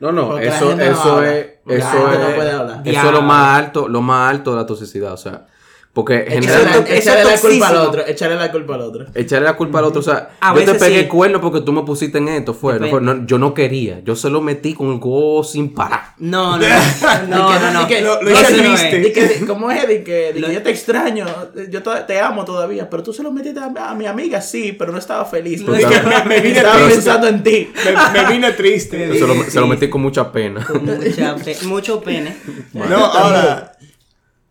No, 0.00 0.10
no, 0.10 0.28
Porque 0.28 0.48
eso, 0.48 0.74
no 0.74 0.82
eso 0.82 1.16
habla. 1.16 1.34
es, 1.36 1.46
eso 1.66 2.08
no 2.08 2.12
es, 2.12 2.34
puede 2.34 2.50
hablar. 2.52 2.82
eso 2.84 3.06
es 3.06 3.12
lo 3.12 3.22
más 3.22 3.58
alto, 3.58 3.86
lo 3.88 4.00
más 4.00 4.30
alto 4.30 4.50
de 4.52 4.56
la 4.56 4.66
toxicidad, 4.66 5.12
o 5.12 5.16
sea, 5.16 5.46
porque 5.94 6.26
generalmente 6.28 6.98
es 6.98 7.06
la 7.06 7.38
culpa 7.40 7.68
al 7.68 7.76
otro. 7.76 8.06
Échale 8.06 8.34
la 8.34 8.50
culpa 8.52 8.74
al 8.74 8.80
otro. 8.82 9.06
echarle 9.14 9.46
la 9.46 9.56
culpa 9.56 9.78
al 9.78 9.84
otro, 9.86 10.00
o 10.00 10.02
sea, 10.02 10.30
A 10.40 10.52
yo 10.54 10.64
te 10.64 10.74
pegué 10.74 11.02
sí. 11.02 11.06
cuerno 11.06 11.40
porque 11.40 11.60
tú 11.60 11.72
me 11.72 11.82
pusiste 11.84 12.18
en 12.18 12.28
esto, 12.28 12.52
fue, 12.52 12.80
no, 12.80 12.88
fue, 12.88 13.00
no, 13.00 13.24
yo 13.26 13.38
no 13.38 13.54
quería, 13.54 14.00
yo 14.04 14.16
se 14.16 14.28
lo 14.28 14.40
metí 14.40 14.74
con 14.74 14.90
el 14.92 14.98
go 14.98 15.42
sin 15.44 15.72
parar. 15.72 16.14
No, 16.18 16.58
no, 16.58 16.66
no. 17.28 17.36
No, 17.38 17.58
no, 17.60 17.70
no. 17.72 17.80
Di 17.82 17.86
que- 17.94 18.00
Lo- 18.02 18.18
¿Cómo 19.46 19.70
es? 19.70 19.88
Di 19.88 20.02
que, 20.02 20.32
que 20.34 20.52
yo 20.52 20.62
te 20.62 20.70
extraño, 20.70 21.26
yo 21.70 21.82
to- 21.82 22.04
te 22.06 22.20
amo 22.20 22.44
todavía, 22.44 22.90
pero 22.90 23.02
tú 23.02 23.12
se 23.12 23.22
lo 23.22 23.30
metiste 23.30 23.60
a, 23.60 23.90
a 23.90 23.94
mi 23.94 24.06
amiga, 24.06 24.40
sí, 24.40 24.72
pero 24.76 24.90
no 24.92 24.98
estaba 24.98 25.24
feliz. 25.24 25.62
Porque 25.62 25.82
estaba- 25.82 26.24
me 26.24 26.40
vine 26.40 26.56
estaba 26.56 26.74
triste. 26.76 26.94
pensando 26.94 27.28
en 27.28 27.42
ti. 27.42 27.72
Me, 28.12 28.20
me 28.22 28.32
vine 28.32 28.52
triste. 28.52 29.14
Se 29.18 29.26
lo, 29.26 29.44
se 29.44 29.60
lo 29.60 29.66
metí 29.68 29.88
con 29.88 30.02
mucha 30.02 30.32
pena. 30.32 30.64
Con 30.64 30.84
mucha 30.84 31.36
pe- 31.36 31.56
mucho 31.62 32.00
pene. 32.00 32.36
No, 32.72 32.96
ahora. 33.04 33.70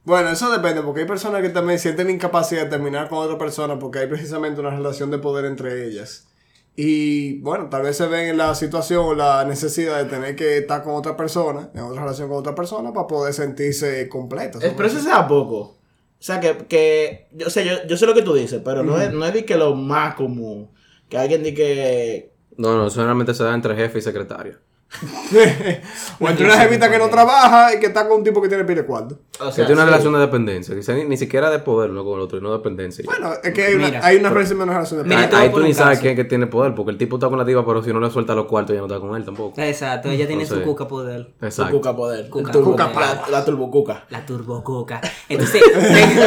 Bueno, 0.05 0.29
eso 0.29 0.51
depende, 0.51 0.81
porque 0.81 1.01
hay 1.01 1.07
personas 1.07 1.41
que 1.41 1.49
también 1.49 1.79
sienten 1.79 2.09
incapacidad 2.09 2.63
de 2.65 2.69
terminar 2.69 3.07
con 3.07 3.19
otra 3.19 3.37
persona 3.37 3.79
porque 3.79 3.99
hay 3.99 4.07
precisamente 4.07 4.59
una 4.59 4.71
relación 4.71 5.09
de 5.11 5.17
poder 5.17 5.45
entre 5.45 5.87
ellas. 5.87 6.27
Y 6.75 7.39
bueno, 7.41 7.69
tal 7.69 7.83
vez 7.83 7.95
se 7.97 8.07
ven 8.07 8.27
en 8.29 8.37
la 8.37 8.53
situación 8.55 9.05
o 9.05 9.13
la 9.13 9.45
necesidad 9.45 9.97
de 10.03 10.09
tener 10.09 10.35
que 10.35 10.57
estar 10.57 10.83
con 10.83 10.95
otra 10.95 11.15
persona, 11.15 11.69
en 11.73 11.81
otra 11.81 12.01
relación 12.01 12.27
con 12.29 12.39
otra 12.39 12.55
persona, 12.55 12.91
para 12.91 13.07
poder 13.07 13.33
sentirse 13.33 14.09
completos. 14.09 14.63
Es- 14.63 14.73
pero 14.73 14.87
eso 14.87 14.99
sea 14.99 15.27
poco. 15.27 15.57
O 15.59 16.25
sea, 16.25 16.39
que, 16.39 16.57
que 16.67 17.27
yo, 17.33 17.47
o 17.47 17.49
sea, 17.49 17.63
yo, 17.63 17.87
yo 17.87 17.95
sé 17.97 18.05
lo 18.05 18.13
que 18.13 18.23
tú 18.23 18.33
dices, 18.33 18.61
pero 18.63 18.81
no, 18.83 18.99
es, 18.99 19.13
no 19.13 19.25
es 19.25 19.33
de 19.33 19.45
que 19.45 19.55
lo 19.55 19.75
más 19.75 20.15
común. 20.15 20.69
Que 21.09 21.17
alguien 21.17 21.43
diga 21.43 21.57
que... 21.57 22.33
No, 22.57 22.75
no, 22.77 22.87
eso 22.87 22.95
generalmente 22.95 23.33
se 23.33 23.43
da 23.43 23.53
entre 23.53 23.75
jefe 23.75 23.99
y 23.99 24.01
secretaria. 24.01 24.59
o 26.19 26.29
entre 26.29 26.45
una 26.45 26.57
jevita 26.57 26.89
que 26.89 26.97
no 26.97 27.09
trabaja 27.09 27.73
y 27.75 27.79
que 27.79 27.87
está 27.87 28.07
con 28.07 28.17
un 28.19 28.23
tipo 28.23 28.41
que 28.41 28.47
tiene 28.47 28.63
pile 28.63 28.81
de 28.81 28.87
cuarto. 28.87 29.17
O 29.39 29.49
Que 29.49 29.55
tiene 29.55 29.73
una 29.73 29.83
sí. 29.83 29.89
relación 29.89 30.13
de 30.13 30.19
dependencia. 30.19 30.75
Quizá 30.75 30.93
ni, 30.93 31.05
ni 31.05 31.17
siquiera 31.17 31.49
de 31.49 31.59
poder 31.59 31.89
uno 31.91 32.03
con 32.03 32.13
el 32.15 32.19
otro, 32.21 32.37
y 32.37 32.41
no 32.41 32.51
dependencia. 32.53 33.03
Bueno, 33.05 33.33
es 33.43 33.53
que 33.53 33.65
hay 33.65 33.73
una, 33.75 33.85
Mira, 33.87 33.99
hay 34.05 34.17
una 34.17 34.29
relación 34.29 34.59
menos 34.59 34.75
relación 34.75 35.03
de 35.03 35.09
Mira, 35.15 35.29
ahí 35.37 35.49
tú 35.51 35.59
ni 35.61 35.73
sabes 35.73 35.99
quién 35.99 36.15
que 36.15 36.23
tiene 36.23 36.47
poder, 36.47 36.75
porque 36.75 36.91
el 36.91 36.97
tipo 36.97 37.15
está 37.17 37.27
con 37.29 37.37
la 37.39 37.45
tipa, 37.45 37.65
pero 37.65 37.83
si 37.83 37.91
no 37.91 37.99
le 37.99 38.09
suelta 38.11 38.35
los 38.35 38.45
cuartos, 38.45 38.73
ya 38.75 38.81
no 38.81 38.87
está 38.87 38.99
con 38.99 39.15
él 39.15 39.25
tampoco. 39.25 39.59
Exacto, 39.61 40.09
ella 40.09 40.27
tiene 40.27 40.45
su 40.45 40.61
cuca 40.61 40.87
poder. 40.87 41.31
Su 41.39 41.45
Exacto. 41.45 41.73
cuca 41.77 41.95
poder. 41.95 42.29
Cuca- 42.29 42.51
El 42.51 42.55
turbo- 42.57 42.71
cuca 42.71 42.91
la, 42.93 43.23
la 43.29 43.45
turbocuca. 43.45 44.05
La 44.09 44.25
turbocuca. 44.25 45.01
Entonces, 45.27 45.61
tengo, 45.63 46.23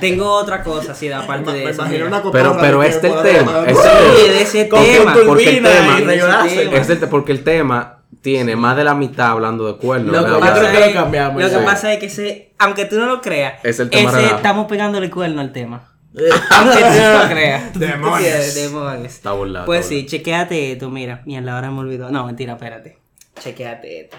tengo 0.00 0.32
otra 0.32 0.62
cosa, 0.62 0.92
así, 0.92 1.10
aparte 1.10 1.52
de 1.52 1.70
eso. 1.70 1.84
Pero, 2.32 2.56
pero 2.60 2.80
de 2.80 2.88
es 2.88 3.00
tema. 3.00 3.22
Sí, 3.22 4.58
de 4.58 4.64
tema. 4.64 5.14
porque 5.14 5.48
el 5.48 5.62
turbina 5.62 5.70
tema- 5.70 7.10
porque 7.10 7.32
el 7.32 7.44
tema 7.44 7.94
tiene 8.20 8.56
más 8.56 8.76
de 8.76 8.84
la 8.84 8.94
mitad 8.94 9.30
hablando 9.30 9.66
de 9.66 9.78
cuernos. 9.78 10.12
Lo 10.12 10.22
¿verdad? 10.22 10.36
que, 10.36 10.40
pasa 10.40 10.60
creo 10.60 10.72
que 10.72 10.78
lo 10.78 10.86
es, 10.86 10.94
cambiamos, 10.94 11.42
lo 11.42 11.50
que 11.50 11.58
pasa 11.58 11.92
es 11.92 11.98
que 11.98 12.06
ese, 12.06 12.54
aunque 12.58 12.84
tú 12.84 12.98
no 12.98 13.06
lo 13.06 13.20
creas, 13.20 13.64
Es 13.64 13.80
el 13.80 13.90
tema 13.90 14.10
ese 14.10 14.34
estamos 14.34 14.66
pegándole 14.66 15.10
cuerno 15.10 15.40
al 15.40 15.52
tema. 15.52 15.92
aunque 16.50 16.78
tú 16.78 16.84
no 16.84 17.22
lo 17.22 17.28
creas. 17.34 17.78
Demonios. 17.78 18.56
Está 19.04 19.32
burlado. 19.32 19.66
Pues 19.66 19.80
está 19.80 19.90
sí, 19.90 20.06
chequéate 20.06 20.72
esto, 20.72 20.90
mira. 20.90 21.22
Mierda, 21.26 21.54
ahora 21.54 21.70
me 21.70 21.80
olvidó. 21.80 22.10
No, 22.10 22.26
mentira, 22.26 22.54
espérate. 22.54 22.98
Chequéate 23.38 24.00
esto. 24.00 24.16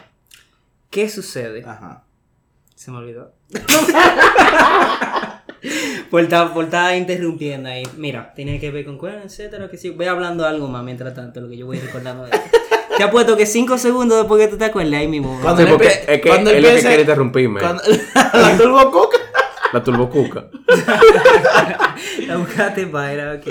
¿Qué 0.90 1.10
sucede? 1.10 1.64
Ajá. 1.66 2.04
Se 2.76 2.92
me 2.92 2.98
olvidó. 2.98 3.34
por, 6.10 6.22
estar, 6.22 6.54
por 6.54 6.66
estar 6.66 6.96
interrumpiendo 6.96 7.70
ahí. 7.70 7.84
Mira, 7.98 8.34
tiene 8.34 8.60
que 8.60 8.72
ver 8.72 8.86
con 8.86 8.98
cuernos, 8.98 9.26
etcétera, 9.26 9.70
que 9.70 9.78
sí. 9.78 9.90
Voy 9.90 10.06
hablando 10.06 10.48
algo 10.48 10.68
más 10.68 10.84
mientras 10.84 11.14
tanto, 11.14 11.42
lo 11.42 11.50
que 11.50 11.58
yo 11.58 11.66
voy 11.66 11.80
recordando 11.80 12.24
de 12.24 12.32
esto. 12.32 12.58
Te 12.98 13.04
apuesto 13.04 13.38
que 13.38 13.46
5 13.46 13.78
segundos 13.78 14.18
después 14.18 14.42
que 14.44 14.48
tú 14.50 14.58
te 14.58 14.66
acuerdes, 14.66 14.94
ahí 14.94 15.08
mismo. 15.08 15.40
Cuando 15.42 15.62
Sí, 15.64 15.68
porque 15.70 15.88
es 15.88 16.22
que 16.22 16.30
cuando 16.30 16.50
él 16.52 16.62
lo 16.64 16.70
que 16.70 16.80
quiere 16.82 17.02
interrumpirme. 17.02 17.60
Cuando- 17.60 17.84
la 18.34 18.58
turbocuca. 18.58 19.18
La 19.72 19.84
turbocuca. 19.84 20.46
La 22.28 22.38
buscaste 22.38 22.88
para, 22.88 23.34
ok. 23.36 23.48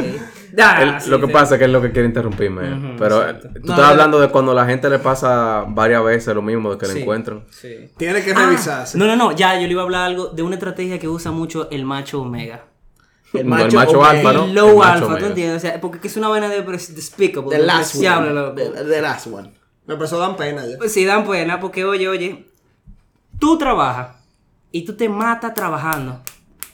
Ah, 0.60 0.82
Él- 0.82 1.00
sí, 1.00 1.10
lo 1.10 1.20
que 1.20 1.26
sí. 1.26 1.32
pasa 1.32 1.54
es 1.54 1.58
que 1.58 1.64
es 1.66 1.70
lo 1.70 1.80
que 1.80 1.92
quiere 1.92 2.08
interrumpirme. 2.08 2.96
Pero 2.98 3.22
eh, 3.22 3.30
exacto. 3.30 3.48
tú 3.54 3.66
No, 3.66 3.72
estás 3.74 3.78
no, 3.78 3.84
hablando 3.84 4.20
de 4.20 4.28
cuando 4.28 4.54
la 4.54 4.64
gente 4.66 4.88
le 4.90 4.98
pasa 4.98 5.64
varias 5.68 6.02
veces 6.02 6.34
lo 6.34 6.42
mismo 6.42 6.72
de 6.72 6.78
que 6.78 6.86
Sí. 6.86 6.94
le 6.94 7.00
encuentran. 7.02 7.44
Sí. 7.50 7.90
Tiene 7.96 8.22
que 8.24 8.32
Ah, 8.32 8.46
revisarse. 8.46 8.98
no, 8.98 9.06
no, 9.06 9.16
no, 9.16 9.32
ya, 9.32 9.54
yo 9.60 9.66
le 9.66 9.72
iba 9.72 9.82
a 9.82 9.84
hablar 9.84 10.02
algo 10.06 10.26
de 10.28 10.42
una 10.42 10.54
estrategia 10.56 10.98
que 10.98 11.08
usa 11.08 11.30
mucho 11.30 11.68
el 11.70 11.84
macho 11.84 12.20
omega. 12.22 12.64
No, 13.32 13.40
el 13.40 13.72
macho 13.72 14.04
alfa, 14.04 14.32
¿no? 14.32 14.44
El 14.44 14.54
low 14.54 14.82
El 14.82 14.88
alfa, 14.88 15.18
¿tú 15.18 15.26
entiendes? 15.26 15.56
O 15.56 15.60
sea, 15.60 15.80
porque 15.80 16.06
es 16.06 16.16
una 16.16 16.28
vaina 16.28 16.48
de 16.48 16.62
despicable. 16.62 17.56
The 17.56 17.62
last 17.62 17.96
one. 17.96 18.32
loco. 18.32 18.54
The, 18.54 18.84
the 18.84 19.02
last 19.02 19.26
one. 19.26 19.52
Me 19.86 19.94
empezó 19.94 20.22
a 20.22 20.28
dar 20.28 20.36
pena 20.36 20.66
ya. 20.66 20.76
Pues 20.78 20.92
sí, 20.92 21.04
dan 21.04 21.26
pena, 21.26 21.60
porque 21.60 21.84
oye, 21.84 22.08
oye, 22.08 22.46
tú 23.38 23.58
trabajas 23.58 24.16
y 24.70 24.84
tú 24.84 24.94
te 24.96 25.08
matas 25.08 25.54
trabajando 25.54 26.20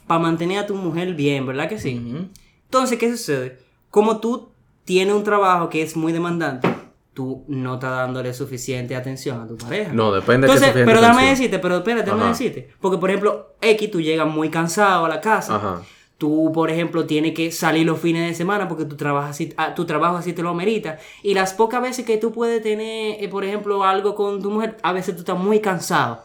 para 0.07 0.20
mantener 0.20 0.59
a 0.59 0.66
tu 0.66 0.74
mujer 0.74 1.14
bien, 1.14 1.46
¿verdad 1.46 1.68
que 1.68 1.78
sí? 1.78 2.30
Entonces, 2.64 2.98
¿qué 2.98 3.11
sucede? 3.11 3.59
Como 3.90 4.18
tú 4.18 4.50
tienes 4.84 5.14
un 5.14 5.24
trabajo 5.24 5.68
que 5.68 5.82
es 5.82 5.96
muy 5.96 6.12
demandante, 6.12 6.68
tú 7.14 7.44
no 7.46 7.74
estás 7.74 7.90
dándole 7.92 8.34
suficiente 8.34 8.96
atención 8.96 9.40
a 9.40 9.46
tu 9.46 9.57
pareja. 9.57 9.92
No, 9.92 10.12
depende 10.12 10.46
de 10.46 10.52
Entonces, 10.52 10.72
suficiente 10.72 10.92
pero 10.92 11.00
dame 11.00 11.30
decirte, 11.30 11.59
pero 11.61 11.76
espérate, 11.76 12.11
Ajá. 12.11 12.28
decirte. 12.28 12.68
Porque, 12.80 12.98
por 12.98 13.11
ejemplo, 13.11 13.55
X, 13.61 13.90
tú 13.90 14.00
llegas 14.00 14.26
muy 14.26 14.50
cansado 14.50 15.05
a 15.05 15.09
la 15.09 15.20
casa. 15.20 15.57
Ajá. 15.57 15.82
Tú, 16.24 16.50
por 16.54 16.70
ejemplo, 16.70 17.04
tienes 17.04 17.34
que 17.34 17.50
salir 17.52 17.84
los 17.84 18.00
fines 18.00 18.26
de 18.26 18.34
semana 18.34 18.66
porque 18.66 18.86
tu 18.86 18.96
trabajo 18.96 19.28
así, 19.28 19.52
ah, 19.58 19.74
tu 19.74 19.84
trabajo 19.84 20.16
así 20.16 20.32
te 20.32 20.42
lo 20.42 20.48
amerita. 20.48 20.98
Y 21.22 21.34
las 21.34 21.52
pocas 21.52 21.82
veces 21.82 22.06
que 22.06 22.16
tú 22.16 22.32
puedes 22.32 22.62
tener, 22.62 23.22
eh, 23.22 23.28
por 23.28 23.44
ejemplo, 23.44 23.84
algo 23.84 24.14
con 24.14 24.40
tu 24.40 24.50
mujer, 24.50 24.78
a 24.82 24.94
veces 24.94 25.16
tú 25.16 25.20
estás 25.20 25.38
muy 25.38 25.60
cansado. 25.60 26.22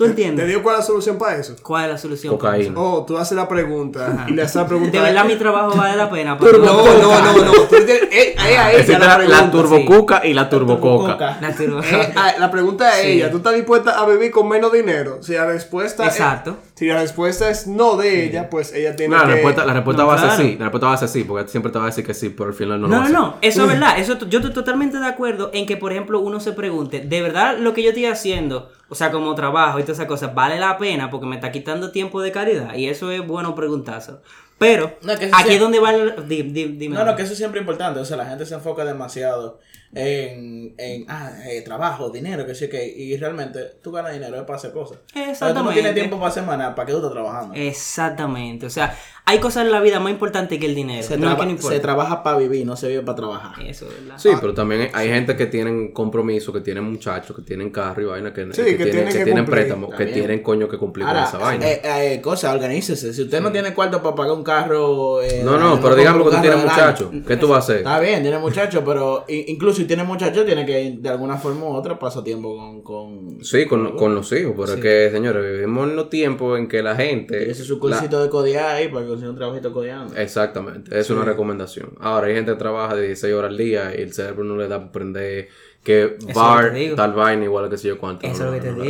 ¿Tú 0.00 0.06
¿Te 0.06 0.10
entiendes? 0.12 0.46
digo 0.48 0.62
cuál 0.62 0.76
es 0.76 0.80
la 0.80 0.86
solución 0.86 1.18
para 1.18 1.36
eso? 1.36 1.56
¿Cuál 1.62 1.84
es 1.84 1.90
la 1.90 1.98
solución? 1.98 2.32
Cocaína. 2.38 2.72
Oh, 2.74 3.04
tú 3.06 3.18
haces 3.18 3.36
la 3.36 3.46
pregunta 3.46 4.24
y 4.28 4.32
le 4.32 4.40
haces 4.40 4.56
la 4.56 4.66
pregunta. 4.66 4.92
De 4.96 5.04
verdad 5.04 5.26
mi 5.26 5.36
trabajo 5.36 5.76
vale 5.76 5.94
la 5.94 6.08
pena. 6.08 6.38
No, 6.40 6.52
no, 6.62 7.20
no, 7.22 7.44
no. 7.44 7.52
Tú 7.52 7.76
tienes, 7.84 8.02
eh, 8.04 8.08
eh, 8.10 8.34
a 8.38 8.70
ella 8.70 8.70
Existe 8.78 8.98
la 8.98 9.06
la, 9.08 9.16
pregunta. 9.18 9.42
la 9.42 9.50
turbocuca 9.50 10.22
y 10.24 10.32
la 10.32 10.48
turbococa. 10.48 11.38
La 11.42 11.54
turbo- 11.54 11.82
Eh, 11.84 12.12
ah, 12.16 12.32
la 12.38 12.50
pregunta 12.50 12.88
es 12.98 13.04
Sí. 13.04 13.10
ella, 13.12 13.30
¿tú 13.30 13.36
estás 13.36 13.54
dispuesta 13.54 14.00
a 14.00 14.06
vivir 14.08 14.30
con 14.30 14.48
menos 14.48 14.72
dinero? 14.72 15.18
Si 15.22 15.34
la 15.34 15.44
respuesta 15.44 16.06
es- 16.06 16.14
Exacto. 16.14 16.56
si 16.74 16.86
la 16.86 16.98
respuesta 17.02 17.50
es 17.50 17.66
no 17.66 17.96
de 17.96 18.24
ella, 18.24 18.48
pues 18.48 18.72
ella 18.72 18.96
tiene 18.96 19.14
No, 19.14 19.20
la 19.22 19.28
que... 19.28 19.34
respuesta, 19.34 19.64
la 19.66 19.72
respuesta 19.74 20.02
No, 20.02 20.08
va 20.08 20.14
a 20.14 20.18
ser 20.18 20.28
claro. 20.28 20.42
sí. 20.44 20.56
La 20.58 20.64
respuesta 20.64 20.86
va 20.86 20.92
a 20.94 20.96
ser 20.96 21.08
sí, 21.10 21.24
porque 21.24 21.50
siempre 21.50 21.70
te 21.72 21.78
va 21.78 21.84
a 21.84 21.88
decir 21.88 22.06
que 22.06 22.14
sí, 22.14 22.30
pero 22.30 22.48
al 22.48 22.54
final 22.54 22.80
no, 22.80 22.88
lo 22.88 22.94
No, 22.96 23.02
va 23.02 23.08
no, 23.10 23.18
a 23.18 23.20
no, 23.32 23.36
eso 23.42 23.62
es 23.64 23.68
verdad. 23.68 23.98
Eso, 23.98 24.18
yo 24.30 24.38
estoy 24.38 24.54
totalmente 24.54 24.96
de 24.98 25.06
acuerdo 25.06 25.50
en 25.52 25.66
que, 25.66 25.76
por 25.76 25.92
ejemplo, 25.92 26.20
uno 26.20 26.40
se 26.40 26.52
pregunte, 26.52 27.00
¿de 27.00 27.20
verdad 27.20 27.58
lo 27.58 27.74
que 27.74 27.82
yo 27.82 27.90
estoy 27.90 28.06
haciendo, 28.06 28.70
o 28.90 28.94
sea, 28.94 29.12
como 29.12 29.34
trabajo 29.34 29.78
y 29.78 29.82
todas 29.82 29.98
esas 29.98 30.08
cosas, 30.08 30.34
vale 30.34 30.58
la 30.58 30.76
pena 30.76 31.10
porque 31.10 31.26
me 31.26 31.36
está 31.36 31.52
quitando 31.52 31.92
tiempo 31.92 32.20
de 32.20 32.32
calidad? 32.32 32.74
Y 32.74 32.88
eso 32.88 33.10
es 33.12 33.24
bueno 33.24 33.54
preguntarse. 33.54 34.14
Pero, 34.58 34.98
No, 35.02 35.12
aquí 35.12 35.54
es 35.54 35.60
donde 35.60 35.78
va 35.78 35.94
el... 35.94 36.28
dime. 36.28 36.88
No, 36.94 37.04
no, 37.04 37.16
que 37.16 37.22
eso 37.22 37.32
es 37.32 37.38
siempre 37.38 37.60
importante. 37.60 38.00
O 38.00 38.04
sea, 38.04 38.16
la 38.16 38.26
gente 38.26 38.44
se 38.44 38.54
enfoca 38.54 38.84
demasiado 38.84 39.58
en, 39.92 40.74
en 40.78 41.04
ah, 41.08 41.32
eh, 41.48 41.62
trabajo, 41.62 42.10
dinero, 42.10 42.46
que 42.46 42.54
sé 42.54 42.68
que. 42.68 42.86
Y 42.86 43.16
realmente 43.16 43.60
tú 43.82 43.90
ganas 43.90 44.12
dinero 44.12 44.36
es 44.36 44.42
para 44.42 44.56
hacer 44.56 44.72
cosas. 44.72 44.98
O 44.98 45.12
sea, 45.12 45.14
tú 45.14 45.24
no 45.24 45.30
Exactamente. 45.32 45.74
tienes 45.74 45.94
tiempo 45.94 46.18
para 46.20 46.30
semana, 46.30 46.74
¿para 46.74 46.86
qué 46.86 46.92
tú 46.92 46.98
estás 46.98 47.12
trabajando? 47.12 47.54
Exactamente. 47.54 48.66
O 48.66 48.70
sea, 48.70 48.96
hay 49.26 49.38
cosas 49.38 49.64
en 49.66 49.72
la 49.72 49.80
vida 49.80 49.98
más 50.00 50.12
importantes 50.12 50.58
que 50.58 50.66
el 50.66 50.74
dinero. 50.74 51.02
se, 51.02 51.16
no 51.16 51.16
es 51.16 51.20
traba- 51.30 51.40
que 51.40 51.44
no 51.46 51.50
importa. 51.52 51.76
se 51.76 51.80
trabaja 51.82 52.22
para 52.22 52.38
vivir, 52.38 52.64
no 52.66 52.76
se 52.76 52.88
vive 52.88 53.02
para 53.02 53.16
trabajar. 53.16 53.64
Eso, 53.66 53.86
¿verdad? 53.88 54.16
Sí, 54.18 54.30
pero 54.40 54.54
también 54.54 54.90
hay- 54.92 55.08
gente 55.10 55.34
que 55.36 55.46
tienen 55.46 55.92
compromiso, 55.92 56.52
que 56.52 56.60
tienen 56.60 56.84
muchachos, 56.84 57.34
que 57.34 57.42
tienen 57.42 57.70
carro 57.70 58.02
y 58.02 58.04
vaina, 58.04 58.32
que, 58.32 58.44
Sí, 58.52 58.62
que 58.62 58.76
que 58.76 58.84
tienen, 58.84 58.90
tienen 58.92 59.06
que 59.12 59.18
que 59.18 59.24
tienen 59.24 59.44
cumplir. 59.44 59.64
préstamos, 59.64 59.94
que 59.96 60.06
tienen 60.06 60.42
coño 60.42 60.68
que 60.68 60.78
cumplir 60.78 61.04
Ahora, 61.06 61.20
con 61.24 61.28
esa 61.28 61.38
vaina. 61.38 61.66
eh, 61.68 61.80
eh, 62.14 62.20
cosa, 62.20 62.52
organícese. 62.52 63.12
Si 63.12 63.22
usted 63.22 63.40
no 63.40 63.50
tiene 63.50 63.74
cuarto 63.74 64.00
para 64.02 64.14
pagar 64.14 64.32
un 64.36 64.44
carro. 64.44 65.20
eh, 65.20 65.42
no, 65.44 65.58
no, 65.58 65.80
pero 65.80 65.96
digamos 65.96 66.28
que 66.30 66.36
tú 66.36 66.42
tienes 66.42 66.62
muchachos. 66.62 67.10
¿Qué 67.26 67.36
tú 67.36 67.48
vas 67.48 67.56
a 67.56 67.60
hacer? 67.72 67.76
Está 67.78 67.98
bien, 67.98 68.22
tiene 68.22 68.38
muchachos, 68.38 68.82
pero 68.86 69.24
incluso 69.28 69.79
si 69.80 69.86
tiene 69.86 70.04
muchachos, 70.04 70.44
tiene 70.46 70.64
que 70.66 70.96
de 70.98 71.08
alguna 71.08 71.36
forma 71.36 71.64
u 71.64 71.72
otra 71.74 71.98
pasar 71.98 72.22
tiempo 72.24 72.56
con. 72.56 72.82
con 72.82 73.44
Sí, 73.44 73.66
con, 73.66 73.96
con 73.96 74.14
los 74.14 74.30
hijos, 74.32 74.54
pero 74.56 74.74
es 74.74 74.80
que, 74.80 75.10
señores, 75.10 75.42
vivimos 75.52 75.88
en 75.88 75.96
los 75.96 76.10
tiempos 76.10 76.58
en 76.58 76.68
que 76.68 76.82
la 76.82 76.94
gente... 76.96 77.50
Ese 77.50 77.62
es 77.62 77.68
su 77.68 77.74
la- 77.74 77.80
cursito 77.80 78.22
de 78.22 78.28
codear 78.28 78.76
ahí 78.76 78.88
para 78.88 79.06
conseguir 79.06 79.30
un 79.30 79.36
trabajito 79.36 79.72
codeando. 79.72 80.14
Exactamente, 80.16 80.98
es 80.98 81.08
una 81.10 81.24
recomendación. 81.24 81.94
Ahora, 82.00 82.26
hay 82.28 82.34
gente 82.34 82.52
que 82.52 82.58
trabaja 82.58 82.94
de 82.94 83.02
16 83.06 83.34
horas 83.34 83.50
al 83.50 83.56
día 83.58 83.92
y 83.96 84.02
el 84.02 84.12
cerebro 84.12 84.44
no 84.44 84.56
le 84.56 84.68
da 84.68 84.76
para 84.78 84.88
aprender 84.90 85.48
que 85.82 86.16
que 86.26 86.32
bar, 86.34 86.74
tal 86.94 87.12
vaina, 87.14 87.44
igual 87.44 87.70
que 87.70 87.78
sé 87.78 87.88
yo 87.88 87.98
cuánto. 87.98 88.26
Eso 88.26 88.44
No, 88.44 88.54
es 88.54 88.62
lo 88.64 88.70
no, 88.72 88.82
que 88.82 88.88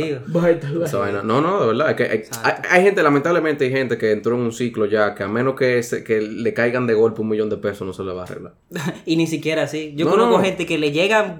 te 0.55 0.67
digo. 0.67 0.83
Esa 0.85 0.97
vaina. 0.97 1.23
No, 1.23 1.39
no, 1.41 1.61
de 1.61 1.67
verdad. 1.67 1.89
Es 1.91 1.95
que 1.95 2.03
hay, 2.03 2.23
hay, 2.43 2.53
hay 2.69 2.83
gente, 2.83 3.01
lamentablemente, 3.01 3.65
hay 3.65 3.71
gente 3.71 3.97
que 3.97 4.11
entró 4.11 4.35
en 4.35 4.41
un 4.41 4.51
ciclo 4.51 4.85
ya 4.85 5.15
que 5.15 5.23
a 5.23 5.27
menos 5.29 5.55
que, 5.55 5.81
se- 5.83 6.03
que 6.03 6.19
le 6.21 6.53
caigan 6.53 6.87
de 6.87 6.93
golpe 6.93 7.21
un 7.21 7.29
millón 7.29 7.49
de 7.49 7.57
pesos 7.57 7.87
no 7.87 7.93
se 7.93 8.03
le 8.03 8.11
va 8.13 8.21
a 8.21 8.25
arreglar. 8.25 8.53
y 9.05 9.15
ni 9.15 9.25
siquiera 9.27 9.63
así. 9.63 9.93
Yo 9.95 10.05
No, 10.05 10.11
conozco 10.11 10.37
no. 10.39 10.43
gente 10.43 10.65
que 10.65 10.77
le 10.77 10.91
llega 10.91 11.39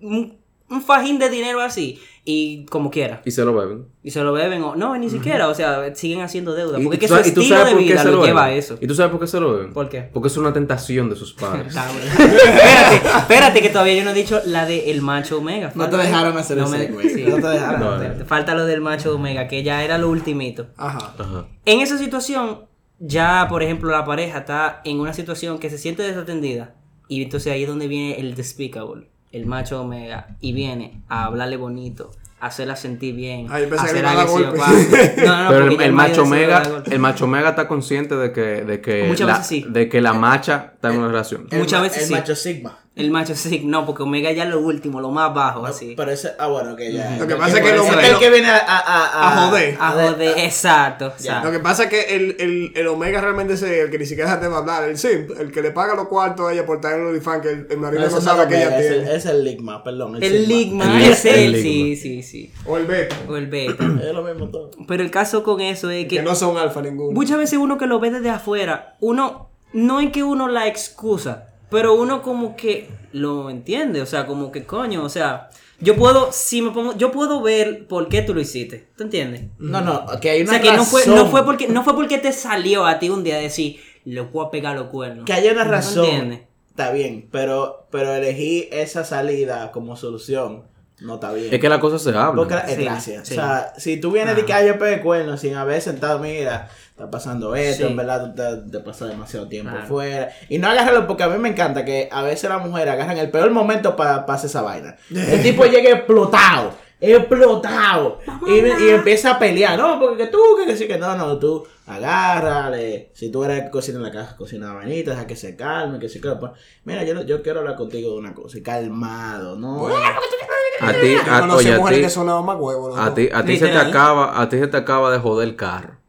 un, 0.00 0.38
un 0.70 0.82
fajín 0.82 1.18
de 1.18 1.28
dinero 1.30 1.60
así 1.60 2.00
y 2.24 2.66
como 2.66 2.90
quiera. 2.90 3.20
Y 3.24 3.32
se 3.32 3.44
lo 3.44 3.52
beben. 3.54 3.86
Y 4.02 4.12
se 4.12 4.22
lo 4.22 4.32
beben 4.32 4.62
o 4.62 4.76
no, 4.76 4.96
ni 4.96 5.10
siquiera, 5.10 5.48
o 5.48 5.54
sea, 5.54 5.92
siguen 5.94 6.20
haciendo 6.20 6.54
deuda. 6.54 6.78
Porque 6.82 6.94
es 6.96 7.00
que 7.00 7.08
su 7.08 7.14
sabes- 7.14 7.28
y 7.28 7.34
tú 7.34 7.40
estilo 7.40 7.58
sabes 7.58 7.72
de 7.72 7.76
por 7.76 7.82
qué 7.86 7.92
vida 7.92 8.02
se 8.02 8.10
lo 8.10 8.16
lo 8.18 8.26
lleva 8.26 8.42
a 8.42 8.46
beben. 8.46 8.58
eso. 8.60 8.78
¿Y 8.80 8.86
tú 8.86 8.94
sabes 8.94 9.10
por 9.10 9.20
qué 9.20 9.26
se 9.26 9.40
lo 9.40 9.52
beben? 9.54 9.72
¿Por 9.72 9.88
qué? 9.88 10.02
Porque 10.12 10.28
es 10.28 10.36
una 10.36 10.52
tentación 10.52 11.10
de 11.10 11.16
sus 11.16 11.32
padres. 11.32 11.74
Espérate, 11.76 13.18
espérate 13.18 13.60
que 13.62 13.68
todavía 13.70 13.94
yo 13.94 14.04
no 14.04 14.10
he 14.10 14.14
dicho 14.14 14.40
la 14.46 14.66
de 14.66 14.90
el 14.90 15.02
macho 15.02 15.38
omega. 15.38 15.72
No 15.74 15.88
te 15.88 15.96
dejaron 15.96 16.36
hacer 16.36 16.58
sí. 16.64 17.24
No 17.28 17.36
te 17.36 17.46
dejaron. 17.48 17.80
No, 17.80 17.98
te 18.18 18.24
Falta 18.24 18.54
lo 18.54 18.66
del 18.66 18.80
macho 18.80 19.14
omega, 19.14 19.48
que 19.48 19.62
ya 19.62 19.82
era 19.84 19.98
lo 19.98 20.08
ultimito. 20.08 20.68
Ajá. 20.76 21.14
Ajá. 21.18 21.46
En 21.64 21.80
esa 21.80 21.98
situación, 21.98 22.66
ya 22.98 23.46
por 23.48 23.62
ejemplo 23.62 23.90
la 23.90 24.04
pareja 24.04 24.38
está 24.38 24.80
en 24.84 25.00
una 25.00 25.12
situación 25.12 25.58
que 25.58 25.70
se 25.70 25.78
siente 25.78 26.02
desatendida. 26.02 26.76
Y 27.08 27.22
entonces 27.22 27.52
ahí 27.52 27.62
es 27.62 27.68
donde 27.68 27.88
viene 27.88 28.18
el 28.20 28.34
despicable, 28.34 29.10
el 29.32 29.46
macho 29.46 29.80
omega. 29.80 30.36
Y 30.40 30.52
viene 30.52 31.02
a 31.08 31.24
hablarle 31.24 31.56
bonito, 31.56 32.12
a 32.40 32.46
hacerla 32.46 32.76
sentir 32.76 33.14
bien. 33.14 33.48
Pensé 33.48 33.64
a 33.64 33.68
que 33.68 33.76
hacer 33.76 34.06
a 34.06 34.24
guau. 34.24 34.38
No, 34.40 35.44
no, 35.44 35.48
Pero 35.50 35.68
porque 35.68 35.84
el, 35.84 35.92
macho 35.92 36.14
se 36.14 36.20
lo 36.20 36.26
mega, 36.26 36.60
da 36.60 36.68
golpe. 36.68 36.94
el 36.94 36.98
macho 37.00 37.26
mega 37.26 37.50
está 37.50 37.68
consciente 37.68 38.16
de 38.16 38.32
que, 38.32 38.64
de 38.64 38.80
que, 38.80 39.04
Muchas 39.04 39.26
la, 39.26 39.32
veces 39.34 39.46
sí. 39.46 39.66
de 39.68 39.88
que 39.88 40.00
la 40.00 40.12
macha 40.12 40.72
está 40.74 40.90
en 40.92 40.98
una 40.98 41.08
relación. 41.08 41.46
El 41.50 41.60
Muchas 41.60 41.82
veces 41.82 42.02
el 42.02 42.08
sí. 42.08 42.12
macho 42.14 42.34
Sigma. 42.34 42.78
El 42.94 43.10
macho 43.10 43.34
sí, 43.34 43.62
no, 43.64 43.86
porque 43.86 44.02
Omega 44.02 44.30
ya 44.32 44.44
es 44.44 44.50
lo 44.50 44.60
último, 44.60 45.00
lo 45.00 45.10
más 45.10 45.32
bajo, 45.32 45.64
así. 45.64 45.94
Pero 45.96 46.10
ese, 46.10 46.32
ah, 46.38 46.48
bueno, 46.48 46.76
que 46.76 46.92
ya. 46.92 47.16
Lo 47.18 47.26
que 47.26 47.32
el 47.32 47.38
pasa 47.38 47.56
es 47.56 47.62
que 47.64 47.70
el, 47.70 47.76
lo- 47.78 48.00
el 48.00 48.12
lo- 48.12 48.18
que 48.18 48.28
viene 48.30 48.50
a, 48.50 48.58
a, 48.58 48.78
a, 48.80 49.28
a 49.44 49.46
joder. 49.48 49.76
A 49.80 49.90
joder, 49.92 50.38
exacto. 50.38 51.10
Lo 51.42 51.50
que 51.50 51.58
pasa 51.60 51.84
es 51.84 51.88
que 51.88 52.14
el, 52.14 52.36
el, 52.38 52.72
el 52.74 52.86
Omega 52.88 53.22
realmente 53.22 53.54
es 53.54 53.62
el 53.62 53.90
que 53.90 53.98
ni 53.98 54.04
siquiera 54.04 54.34
se 54.34 54.40
te 54.42 54.46
va 54.48 54.56
a 54.56 54.58
hablar, 54.60 54.84
el 54.90 54.98
simp, 54.98 55.30
el 55.40 55.50
que 55.50 55.62
le 55.62 55.70
paga 55.70 55.94
los 55.94 56.08
cuartos 56.08 56.50
a 56.50 56.52
ella 56.52 56.66
por 56.66 56.82
tener 56.82 57.00
el 57.00 57.06
OnlyFans 57.06 57.40
que 57.42 57.48
el, 57.50 57.66
el 57.70 57.78
marido 57.78 58.02
no 58.10 58.18
es 58.18 58.24
sabe 58.24 58.42
el 58.42 58.48
que 58.50 58.56
ella 58.56 58.66
Omega, 58.66 58.80
es 58.82 58.86
el- 58.90 59.02
tiene. 59.04 59.16
Es 59.16 59.24
el 59.26 59.44
Ligma, 59.44 59.84
perdón. 59.84 60.22
el. 60.22 60.48
Ligma 60.48 60.84
El- 60.98 61.10
es 61.12 61.24
el 61.24 61.54
él, 61.54 61.62
sí, 61.62 61.96
sí, 61.96 62.22
sí. 62.22 62.52
O 62.66 62.76
el 62.76 62.84
beta, 62.84 63.16
O 63.26 63.36
el 63.38 63.46
beta. 63.46 63.84
Es 64.02 64.12
lo 64.14 64.22
mismo 64.22 64.50
todo. 64.50 64.70
Pero 64.86 65.02
el 65.02 65.10
caso 65.10 65.42
con 65.42 65.62
eso 65.62 65.88
es 65.88 66.04
que 66.08 66.16
que 66.16 66.22
no 66.22 66.34
son 66.34 66.58
alfa 66.58 66.82
ninguno. 66.82 67.12
muchas 67.12 67.38
veces 67.38 67.58
uno 67.58 67.78
que 67.78 67.86
lo 67.86 68.00
ve 68.00 68.10
desde 68.10 68.28
afuera, 68.28 68.96
uno, 69.00 69.48
no 69.72 70.00
es 70.00 70.10
que 70.12 70.22
uno 70.22 70.46
la 70.48 70.66
excusa, 70.66 71.48
pero 71.72 71.94
uno 71.94 72.22
como 72.22 72.54
que 72.54 72.88
lo 73.12 73.50
entiende, 73.50 74.00
o 74.00 74.06
sea, 74.06 74.26
como 74.26 74.52
que 74.52 74.64
coño, 74.64 75.02
o 75.02 75.08
sea, 75.08 75.48
yo 75.80 75.96
puedo, 75.96 76.28
si 76.30 76.62
me 76.62 76.70
pongo, 76.70 76.96
yo 76.96 77.10
puedo 77.10 77.42
ver 77.42 77.88
por 77.88 78.08
qué 78.08 78.22
tú 78.22 78.32
lo 78.34 78.40
hiciste, 78.40 78.86
¿tú 78.96 79.02
entiendes? 79.02 79.46
No, 79.58 79.80
no, 79.80 80.06
que 80.20 80.30
hay 80.30 80.40
O 80.42 80.44
una 80.44 80.52
sea, 80.52 80.60
que 80.60 80.72
no 80.76 80.84
fue, 80.84 81.00
razón. 81.00 81.16
no 81.16 81.26
fue 81.26 81.44
porque, 81.44 81.66
no 81.66 81.82
fue 81.82 81.94
porque 81.96 82.18
te 82.18 82.32
salió 82.32 82.86
a 82.86 83.00
ti 83.00 83.08
un 83.10 83.24
día 83.24 83.38
decir, 83.38 83.80
le 84.04 84.20
voy 84.20 84.46
a 84.46 84.50
pegar 84.50 84.76
los 84.76 84.86
cuernos. 84.90 85.24
Que 85.24 85.32
haya 85.32 85.50
una 85.52 85.64
¿No 85.64 85.70
razón. 85.72 86.04
entiendes? 86.04 86.40
Está 86.70 86.92
bien, 86.92 87.28
pero, 87.32 87.86
pero 87.90 88.14
elegí 88.14 88.68
esa 88.70 89.04
salida 89.04 89.72
como 89.72 89.96
solución 89.96 90.64
no 91.00 91.14
está 91.14 91.32
bien. 91.32 91.52
Es 91.52 91.60
que 91.60 91.68
la 91.68 91.80
cosa 91.80 91.98
se 91.98 92.10
habla. 92.10 92.34
Porque 92.36 92.54
eh, 92.54 92.76
Sí, 92.76 92.84
gracias. 92.84 93.26
sí. 93.28 93.34
O 93.34 93.36
sea, 93.36 93.72
si 93.76 93.96
tú 93.98 94.12
vienes 94.12 94.36
de 94.36 94.44
que 94.44 94.52
"Ay, 94.52 94.68
yo 94.68 94.78
pegué 94.78 95.00
cuernos 95.00 95.40
sin 95.40 95.54
haber 95.56 95.82
sentado, 95.82 96.20
mira, 96.20 96.70
está 96.92 97.10
pasando 97.10 97.54
esto, 97.56 97.86
Sí. 97.86 97.90
en 97.90 97.96
verdad 97.96 98.26
tú 98.26 98.34
te, 98.34 98.70
te 98.70 98.80
pasas 98.84 99.08
demasiado 99.08 99.48
tiempo 99.48 99.70
Claro. 99.72 99.86
fuera. 99.86 100.28
Y 100.48 100.58
no 100.58 100.68
agárralo 100.68 101.06
porque 101.06 101.22
a 101.24 101.28
mí 101.28 101.38
me 101.38 101.48
encanta 101.48 101.84
que 101.84 102.08
a 102.12 102.22
veces 102.22 102.48
las 102.48 102.64
mujeres 102.64 102.92
agarran 102.94 103.16
el 103.18 103.30
peor 103.30 103.50
momento 103.50 103.96
para 103.96 104.16
hacer 104.16 104.48
esa 104.50 104.62
vaina. 104.62 104.96
El 105.10 105.42
tipo 105.42 105.64
llega 105.64 105.90
explotado, 105.90 106.72
explotado. 107.00 108.18
Y, 108.46 108.84
y 108.84 108.90
empieza 108.90 109.32
a 109.32 109.38
pelear. 109.38 109.78
No, 109.78 109.98
porque 109.98 110.24
que 110.24 110.30
tú, 110.30 110.38
que, 110.66 110.76
sí, 110.76 110.86
que 110.86 110.98
no, 110.98 111.16
no, 111.16 111.38
tú 111.38 111.66
agárrale. 111.86 113.10
Si 113.14 113.30
tú 113.30 113.42
eres 113.44 113.64
que 113.64 113.70
cocina 113.70 113.96
en 113.98 114.04
la 114.04 114.10
casa, 114.12 114.36
cocina 114.36 114.68
la 114.68 114.74
vainita, 114.74 115.12
deja 115.12 115.26
que 115.26 115.36
se 115.36 115.56
calme, 115.56 115.98
que 115.98 116.08
se 116.08 116.20
calme. 116.20 116.50
Mira, 116.84 117.04
yo, 117.04 117.22
yo 117.22 117.42
quiero 117.42 117.60
hablar 117.60 117.76
contigo 117.76 118.12
de 118.12 118.18
una 118.18 118.34
cosa, 118.34 118.58
y 118.58 118.62
calmado, 118.62 119.56
¿no? 119.56 119.86
A 119.88 120.92
ti, 120.92 121.14
a, 121.28 121.54
oye, 121.54 121.78
ti, 121.96 122.00
que 122.02 122.10
sonaban 122.10 122.44
más 122.44 122.56
huevos. 122.58 122.98
a 122.98 123.14
ti, 123.14 123.28
a 123.32 123.44
ti 123.44 123.56
se 123.56 123.68
te 123.68 123.78
acaba, 123.78 124.40
a 124.40 124.48
ti 124.48 124.58
se 124.58 124.66
te 124.66 124.76
acaba 124.76 125.10
de 125.10 125.18
joder 125.18 125.48
el 125.48 125.56
carro. 125.56 126.01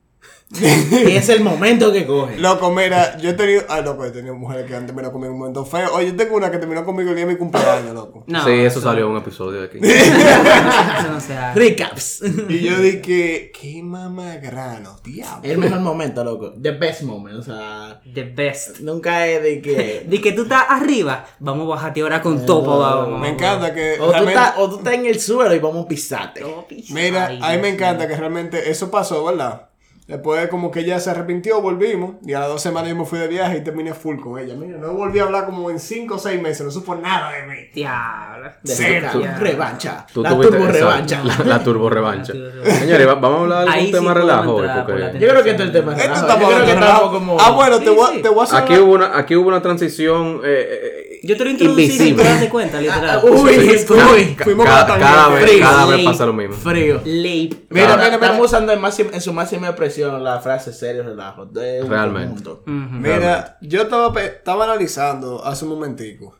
Y 0.59 1.11
es 1.15 1.29
el 1.29 1.41
momento 1.41 1.91
que 1.91 2.05
coge. 2.05 2.37
Loco, 2.37 2.71
mira, 2.71 3.17
yo 3.17 3.31
he 3.31 3.33
tenido. 3.33 3.63
Ay, 3.69 3.83
loco, 3.83 4.05
he 4.05 4.11
tenido 4.11 4.35
mujeres 4.35 4.65
que 4.65 4.75
han 4.75 4.85
terminado 4.85 5.11
conmigo 5.11 5.29
en 5.29 5.33
un 5.33 5.39
momento 5.39 5.65
feo. 5.65 5.89
Oye, 5.93 6.07
yo 6.07 6.15
tengo 6.15 6.35
una 6.35 6.51
que 6.51 6.57
terminó 6.59 6.85
conmigo 6.85 7.09
el 7.09 7.15
día 7.15 7.25
de 7.25 7.31
mi 7.31 7.37
cumpleaños, 7.37 7.93
loco. 7.93 8.23
No, 8.27 8.43
sí, 8.45 8.51
eso 8.51 8.79
salió 8.81 9.05
en 9.05 9.11
un 9.11 9.17
episodio 9.17 9.61
de 9.61 9.65
aquí. 9.67 9.77
eso 9.81 11.11
no 11.11 11.19
se 11.19 11.35
hace. 11.35 11.59
Recaps. 11.59 12.21
Y 12.49 12.59
yo 12.59 12.77
dije, 12.79 13.51
qué 13.51 13.81
mamagrano, 13.83 14.97
diablo. 15.03 15.49
el 15.49 15.57
mejor 15.57 15.79
momento, 15.79 16.23
loco. 16.23 16.53
The 16.61 16.71
best 16.71 17.01
moment. 17.03 17.37
O 17.39 17.41
sea, 17.43 18.01
The 18.13 18.23
best. 18.23 18.79
nunca 18.81 19.27
es 19.27 19.41
de 19.41 19.61
que. 19.61 20.05
De 20.07 20.21
que 20.21 20.31
tú 20.33 20.43
estás 20.43 20.65
arriba, 20.69 21.25
vamos 21.39 21.65
a 21.65 21.69
bajarte 21.75 22.01
ahora 22.01 22.21
con 22.21 22.45
topo, 22.45 22.77
vamos. 22.79 23.19
Me 23.19 23.29
encanta 23.29 23.73
que. 23.73 23.93
O 23.99 24.05
tú, 24.05 24.11
realmente- 24.11 24.33
estás, 24.39 24.53
o 24.57 24.69
tú 24.69 24.77
estás 24.77 24.93
en 24.93 25.05
el 25.05 25.19
suelo 25.19 25.55
y 25.55 25.59
vamos 25.59 25.85
a 25.85 25.87
pisarte. 25.87 26.43
Mira, 26.89 27.27
Ay, 27.27 27.39
a 27.41 27.49
mí 27.51 27.57
me 27.57 27.61
Dios 27.63 27.73
encanta 27.73 28.07
que 28.07 28.15
realmente 28.15 28.69
eso 28.69 28.91
pasó, 28.91 29.23
¿verdad? 29.25 29.69
Después 30.07 30.49
como 30.49 30.69
que 30.69 30.81
ella 30.81 30.99
se 30.99 31.09
arrepintió, 31.11 31.61
volvimos. 31.61 32.15
Y 32.25 32.33
a 32.33 32.39
las 32.41 32.49
dos 32.49 32.61
semanas 32.61 32.89
yo 32.89 32.95
me 32.97 33.05
fui 33.05 33.19
de 33.19 33.27
viaje 33.29 33.57
y 33.59 33.61
terminé 33.63 33.93
full 33.93 34.19
con 34.19 34.37
ella. 34.37 34.53
Mira, 34.53 34.77
no 34.77 34.91
volví 34.93 35.19
a 35.19 35.23
hablar 35.23 35.45
como 35.45 35.69
en 35.69 35.79
cinco 35.79 36.15
o 36.15 36.19
seis 36.19 36.41
meses. 36.41 36.65
No 36.65 36.71
supo 36.71 36.93
nada 36.95 37.31
de 37.31 37.43
mí. 37.47 37.55
Diablo. 37.73 38.49
De 38.61 38.73
Cero. 38.75 39.07
tu 39.13 39.21
revancha. 39.39 40.05
Tú 40.13 40.21
la 40.21 40.31
tuviste 40.31 40.57
turbo 40.57 40.71
revancha. 40.71 41.23
La, 41.23 41.45
la 41.45 41.63
turbo 41.63 41.89
revancha. 41.89 42.33
La 42.33 42.43
turbo 42.43 42.59
revancha. 42.63 42.79
Señores, 42.79 43.07
va- 43.07 43.15
vamos 43.15 43.39
a 43.39 43.41
hablar 43.43 43.63
de 43.65 43.71
algún 43.71 43.85
sí 43.85 43.91
tema 43.93 44.13
relajo 44.13 44.55
porque 44.57 45.19
Yo 45.19 45.27
creo 45.29 45.43
que 45.43 45.49
esto 45.51 45.63
es 45.63 45.67
el 45.69 45.71
tema 45.73 45.93
Esto 45.93 46.03
relajo. 46.09 46.27
Yo 46.41 46.47
creo 46.47 46.65
que 46.65 46.73
de 46.73 47.09
como. 47.11 47.37
Ah, 47.39 47.51
bueno, 47.51 47.79
te 47.79 47.89
voy, 47.89 48.05
a- 48.09 48.13
sí. 48.15 48.21
te 48.21 48.29
voy 48.29 48.39
a 48.41 48.43
hacer 48.43 48.59
aquí 48.59 48.73
una- 48.73 48.81
hubo 48.83 48.93
una, 48.95 49.17
aquí 49.17 49.35
hubo 49.37 49.47
una 49.47 49.61
transición 49.61 50.41
eh, 50.43 50.67
eh, 50.69 51.12
Yo 51.25 51.37
te 51.37 51.45
lo 51.45 51.49
introducí 51.51 51.89
sin 51.89 52.15
tú 52.17 52.21
darte 52.23 52.49
cuenta, 52.49 52.81
literal. 52.81 53.21
Ah, 53.23 53.25
uy, 53.25 53.57
uy. 53.57 54.35
Fuimos 54.43 54.65
cada 54.65 55.29
vez, 55.29 55.43
Frío, 55.49 55.59
cada 55.61 55.85
vez 55.85 56.03
pasa 56.05 56.25
lo 56.25 56.33
mismo. 56.33 56.53
Frío. 56.55 56.95
Late. 56.97 57.03
Mira, 57.05 57.55
mira, 57.69 57.95
mira. 57.97 58.07
Estamos 58.15 58.45
usando 58.45 58.73
en, 58.73 58.81
máxima- 58.81 59.11
en 59.13 59.21
su 59.21 59.31
máxima 59.31 59.67
expresión 59.67 60.21
la 60.23 60.39
frase 60.41 60.73
serio 60.73 61.03
relajo. 61.03 61.45
De 61.45 61.81
un 61.81 61.89
Realmente. 61.89 62.27
conjunto. 62.43 62.63
Mira, 62.65 63.57
yo 63.61 63.83
estaba, 63.83 64.21
estaba 64.21 64.65
analizando 64.65 65.45
hace 65.45 65.63
un 65.63 65.71
momentico. 65.71 66.35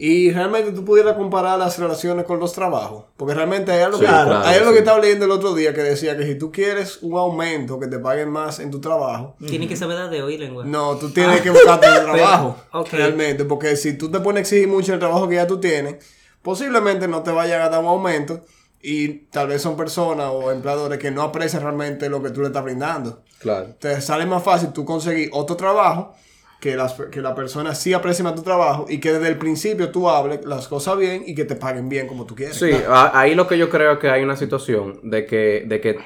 Y 0.00 0.30
realmente 0.30 0.70
tú 0.72 0.84
pudieras 0.84 1.14
comparar 1.16 1.58
las 1.58 1.76
relaciones 1.78 2.24
con 2.24 2.38
los 2.38 2.52
trabajos. 2.52 3.06
Porque 3.16 3.34
realmente 3.34 3.72
hay 3.72 3.80
algo, 3.82 3.96
Sí, 3.98 4.04
que, 4.04 4.08
claro, 4.10 4.38
hay 4.44 4.56
algo 4.58 4.68
sí. 4.68 4.72
que 4.74 4.78
estaba 4.78 5.00
leyendo 5.00 5.24
el 5.24 5.32
otro 5.32 5.54
día 5.54 5.74
que 5.74 5.82
decía 5.82 6.16
que 6.16 6.24
si 6.24 6.36
tú 6.38 6.52
quieres 6.52 7.00
un 7.02 7.18
aumento, 7.18 7.80
que 7.80 7.88
te 7.88 7.98
paguen 7.98 8.30
más 8.30 8.60
en 8.60 8.70
tu 8.70 8.80
trabajo, 8.80 9.34
Tienes 9.44 9.68
que 9.68 9.76
saber 9.76 10.08
de 10.08 10.22
oír 10.22 10.38
lengua. 10.38 10.64
no, 10.64 10.96
tú 10.96 11.10
tienes 11.10 11.40
que 11.40 11.50
buscarte 11.50 11.88
un 11.88 12.04
trabajo. 12.12 12.56
Realmente. 12.92 13.44
Porque 13.44 13.76
si 13.76 13.98
tú 13.98 14.08
te 14.10 14.20
pones 14.20 14.38
a 14.38 14.40
exigir 14.42 14.68
mucho 14.68 14.92
el 14.94 15.00
trabajo 15.00 15.28
que 15.28 15.34
ya 15.34 15.46
tú 15.48 15.58
tienes, 15.58 15.96
posiblemente 16.42 17.08
no 17.08 17.22
te 17.22 17.30
vayan 17.32 17.62
a 17.62 17.68
dar 17.68 17.80
un 17.80 17.86
aumento. 17.86 18.44
Y 18.80 19.08
tal 19.30 19.48
vez 19.48 19.60
son 19.60 19.76
personas 19.76 20.30
o 20.32 20.52
empleadores 20.52 21.00
que 21.00 21.10
no 21.10 21.22
aprecian 21.22 21.62
realmente 21.62 22.08
lo 22.08 22.22
que 22.22 22.30
tú 22.30 22.40
le 22.42 22.46
estás 22.46 22.62
brindando. 22.62 23.22
Claro. 23.40 23.68
te 23.78 24.00
sale 24.00 24.26
más 24.26 24.42
fácil 24.42 24.70
tú 24.72 24.84
conseguir 24.84 25.30
otro 25.32 25.56
trabajo 25.56 26.12
que, 26.60 26.76
las, 26.76 26.94
que 26.94 27.20
la 27.20 27.34
persona 27.34 27.74
sí 27.74 27.92
aprecie 27.94 28.24
más 28.24 28.34
tu 28.34 28.42
trabajo 28.42 28.86
y 28.88 28.98
que 28.98 29.12
desde 29.12 29.28
el 29.28 29.38
principio 29.38 29.90
tú 29.90 30.08
hables 30.08 30.44
las 30.44 30.66
cosas 30.68 30.96
bien 30.98 31.22
y 31.26 31.34
que 31.34 31.44
te 31.44 31.54
paguen 31.56 31.88
bien 31.88 32.06
como 32.08 32.24
tú 32.26 32.34
quieres. 32.34 32.56
Sí, 32.56 32.70
a- 32.88 33.18
ahí 33.18 33.34
lo 33.34 33.46
que 33.46 33.56
yo 33.58 33.68
creo 33.70 33.92
es 33.92 33.98
que 33.98 34.10
hay 34.10 34.22
una 34.22 34.36
situación 34.36 35.00
de 35.04 35.24
que, 35.26 35.64
de 35.66 35.80
que 35.80 35.98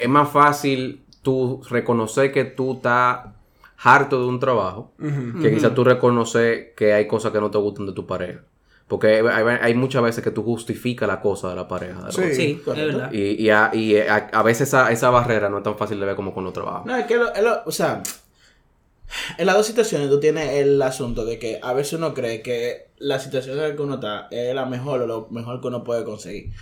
es 0.00 0.08
más 0.08 0.28
fácil 0.30 1.04
tú 1.22 1.60
reconocer 1.68 2.30
que 2.32 2.44
tú 2.44 2.74
estás 2.74 3.20
harto 3.78 4.20
de 4.20 4.26
un 4.28 4.38
trabajo 4.40 4.92
que 5.42 5.52
quizás 5.52 5.74
tú 5.74 5.84
reconocer 5.84 6.72
que 6.74 6.92
hay 6.94 7.06
cosas 7.06 7.32
que 7.32 7.40
no 7.40 7.50
te 7.50 7.58
gustan 7.58 7.86
de 7.86 7.92
tu 7.92 8.06
pareja. 8.06 8.40
Porque 8.88 9.08
hay, 9.28 9.44
hay 9.60 9.74
muchas 9.74 10.00
veces 10.02 10.22
que 10.22 10.30
tú 10.30 10.44
justificas 10.44 11.08
la 11.08 11.20
cosa 11.20 11.48
de 11.50 11.56
la 11.56 11.66
pareja. 11.66 12.02
de 12.04 12.12
Sí. 12.12 12.34
Sí, 12.34 12.60
es 12.64 12.76
verdad. 12.76 13.12
Y, 13.12 13.42
y, 13.42 13.50
a, 13.50 13.70
y 13.74 13.96
a- 13.98 14.30
a 14.32 14.42
veces 14.44 14.68
esa, 14.68 14.92
esa 14.92 15.10
barrera 15.10 15.48
no 15.48 15.58
es 15.58 15.64
tan 15.64 15.76
fácil 15.76 15.98
de 15.98 16.06
ver 16.06 16.14
como 16.14 16.32
con 16.32 16.44
los 16.44 16.52
trabajos. 16.52 16.86
No, 16.86 16.96
es 16.96 17.04
que, 17.06 17.16
lo- 17.16 17.34
es 17.34 17.42
lo- 17.42 17.62
o 17.66 17.72
sea, 17.72 18.00
en 19.38 19.46
las 19.46 19.56
dos 19.56 19.66
situaciones 19.66 20.08
tú 20.08 20.20
tienes 20.20 20.52
el 20.54 20.80
asunto 20.82 21.24
de 21.24 21.38
que 21.38 21.58
a 21.62 21.72
veces 21.72 21.94
uno 21.94 22.14
cree 22.14 22.42
que 22.42 22.88
la 22.98 23.18
situación 23.18 23.58
en 23.58 23.62
la 23.62 23.76
que 23.76 23.82
uno 23.82 23.94
está 23.94 24.28
es 24.30 24.54
la 24.54 24.66
mejor 24.66 25.02
o 25.02 25.06
lo 25.06 25.28
mejor 25.30 25.60
que 25.60 25.68
uno 25.68 25.84
puede 25.84 26.04
conseguir. 26.04 26.52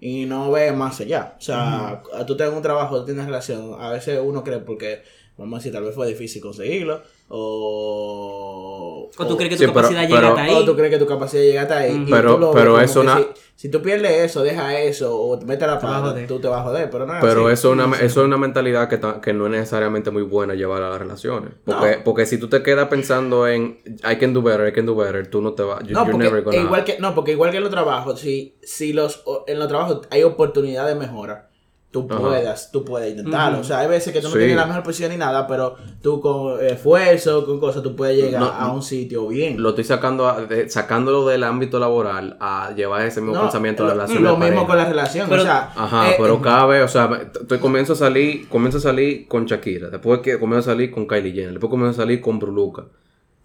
Y 0.00 0.24
no 0.24 0.50
ve 0.50 0.72
más 0.72 1.00
allá. 1.00 1.34
O 1.38 1.40
sea, 1.42 2.02
tú 2.26 2.36
tienes 2.36 2.54
un 2.54 2.62
trabajo, 2.62 3.00
tú 3.00 3.06
tienes 3.06 3.26
relación. 3.26 3.76
A 3.78 3.90
veces 3.90 4.18
uno 4.22 4.42
cree 4.42 4.58
porque, 4.58 5.02
vamos 5.40 5.56
a 5.56 5.58
decir, 5.58 5.72
tal 5.72 5.82
vez 5.84 5.94
fue 5.94 6.06
difícil 6.06 6.40
conseguirlo. 6.40 7.00
O. 7.28 9.10
O 9.18 9.26
tú 9.26 9.36
crees 9.36 9.50
que 9.50 9.56
tu 9.56 9.62
Sí, 9.64 9.66
pero- 9.68 9.74
capacidad 9.74 10.00
pero- 10.02 10.14
llega 10.16 10.28
hasta 10.28 10.42
ahí. 10.42 10.54
O 10.54 10.64
tú 10.64 10.76
crees 10.76 10.90
que 10.90 10.98
tu 10.98 11.06
capacidad 11.06 11.42
llega 11.42 11.62
hasta 11.62 11.78
ahí. 11.78 12.04
y 12.06 12.10
Pero- 12.10 12.38
lo 12.38 12.52
pero 12.52 12.80
eso 12.80 13.00
una- 13.00 13.18
Si, 13.18 13.26
si 13.56 13.68
tú 13.70 13.82
pierdes 13.82 14.12
eso, 14.30 14.42
deja 14.42 14.78
eso, 14.80 15.20
o 15.20 15.38
te 15.38 15.44
metes 15.46 15.66
la 15.66 15.78
Te 15.78 15.86
vas 15.86 15.94
a 15.96 15.98
pata, 16.00 16.10
joder. 16.12 16.26
tú 16.26 16.38
te 16.40 16.48
vas 16.48 16.60
a 16.60 16.62
joder. 16.64 16.90
Pero 16.90 17.06
no 17.06 17.14
es 17.14 17.20
Pero 17.20 17.46
así. 17.46 17.54
eso 17.54 17.68
es, 17.68 17.74
una, 17.74 17.96
eso 17.96 18.20
es 18.20 18.26
una 18.26 18.36
mentalidad 18.38 18.88
que, 18.88 18.98
ta- 18.98 19.20
que 19.20 19.32
no 19.32 19.46
es 19.46 19.52
necesariamente 19.52 20.10
muy 20.10 20.22
buena 20.22 20.54
llevar 20.54 20.82
a 20.82 20.90
las 20.90 20.98
relaciones. 20.98 21.50
Porque, 21.64 21.96
No. 21.98 22.04
porque 22.04 22.26
si 22.26 22.38
tú 22.38 22.48
te 22.48 22.62
quedas 22.62 22.88
pensando 22.88 23.46
en 23.48 23.78
I 24.10 24.16
can 24.16 24.32
do 24.32 24.42
better, 24.42 24.66
I 24.68 24.72
can 24.72 24.86
do 24.86 24.94
better, 24.94 25.26
tú 25.28 25.40
no 25.42 25.52
te 25.54 25.62
vas. 25.62 25.80
you- 25.84 25.94
No, 25.94 26.00
you're 26.00 26.12
porque 26.12 26.24
never 26.24 26.42
gonna- 26.44 26.56
igual 26.62 26.84
que, 26.84 26.98
no, 26.98 27.14
porque 27.14 27.32
igual 27.32 27.50
que 27.50 27.58
en 27.58 27.62
los 27.64 27.72
trabajos, 27.72 28.20
si, 28.20 28.56
si 28.62 28.92
los, 28.92 29.22
en 29.46 29.58
los 29.58 29.68
trabajos 29.68 30.02
hay 30.10 30.22
oportunidad 30.22 30.86
de 30.86 30.94
mejora, 30.94 31.49
tú 31.90 32.06
Ajá. 32.08 32.20
puedas, 32.20 32.70
tú 32.70 32.84
puedes 32.84 33.10
intentarlo. 33.10 33.58
O 33.60 33.64
sea, 33.64 33.80
hay 33.80 33.88
veces 33.88 34.12
que 34.12 34.20
tú 34.20 34.28
no 34.28 34.32
Sí. 34.34 34.38
tienes 34.38 34.56
la 34.56 34.66
mejor 34.66 34.82
posición 34.84 35.10
ni 35.10 35.16
nada, 35.16 35.46
pero 35.48 35.74
tú 36.00 36.20
con 36.20 36.64
esfuerzo, 36.64 37.44
con 37.44 37.58
cosas, 37.58 37.82
tú 37.82 37.96
puedes 37.96 38.16
llegar 38.16 38.40
No, 38.40 38.46
a 38.46 38.72
un 38.72 38.82
sitio 38.82 39.26
bien. 39.26 39.60
Lo 39.60 39.70
estoy 39.70 39.82
sacando 39.84 40.28
a- 40.28 40.42
de- 40.42 40.70
sacándolo 40.70 41.26
del 41.26 41.42
ámbito 41.44 41.78
laboral 41.80 42.36
a 42.40 42.72
llevar 42.76 43.04
ese 43.06 43.20
mismo 43.20 43.34
No, 43.34 43.42
pensamiento 43.42 43.82
a 43.82 43.86
la 43.88 43.94
lo, 43.94 44.00
relación. 44.02 44.22
lo 44.22 44.30
mismo 44.36 44.46
pareja. 44.46 44.66
con 44.66 44.76
la 44.76 44.84
relación, 44.84 45.28
Pero- 45.28 45.42
o 45.42 45.44
sea, 45.44 45.72
Ajá, 45.76 46.10
eh, 46.10 46.14
pero 46.16 46.34
eh, 46.34 46.40
cada 46.42 46.66
vez, 46.66 46.84
o 46.84 46.88
sea, 46.88 47.08
me- 47.08 47.18
t- 47.24 47.58
comienzo 47.58 47.94
a 47.94 47.96
salir, 47.96 48.48
comienzo 48.48 48.78
a 48.78 48.82
salir 48.82 49.26
con 49.26 49.46
Shakira, 49.46 49.88
después 49.88 50.20
que 50.20 50.38
comienzo 50.38 50.70
a 50.70 50.74
salir 50.74 50.92
con 50.92 51.06
Kylie 51.08 51.32
Jenner, 51.32 51.50
después 51.52 51.70
comienzo 51.70 52.00
a 52.00 52.04
salir 52.04 52.20
con 52.20 52.38
Bruluca. 52.38 52.84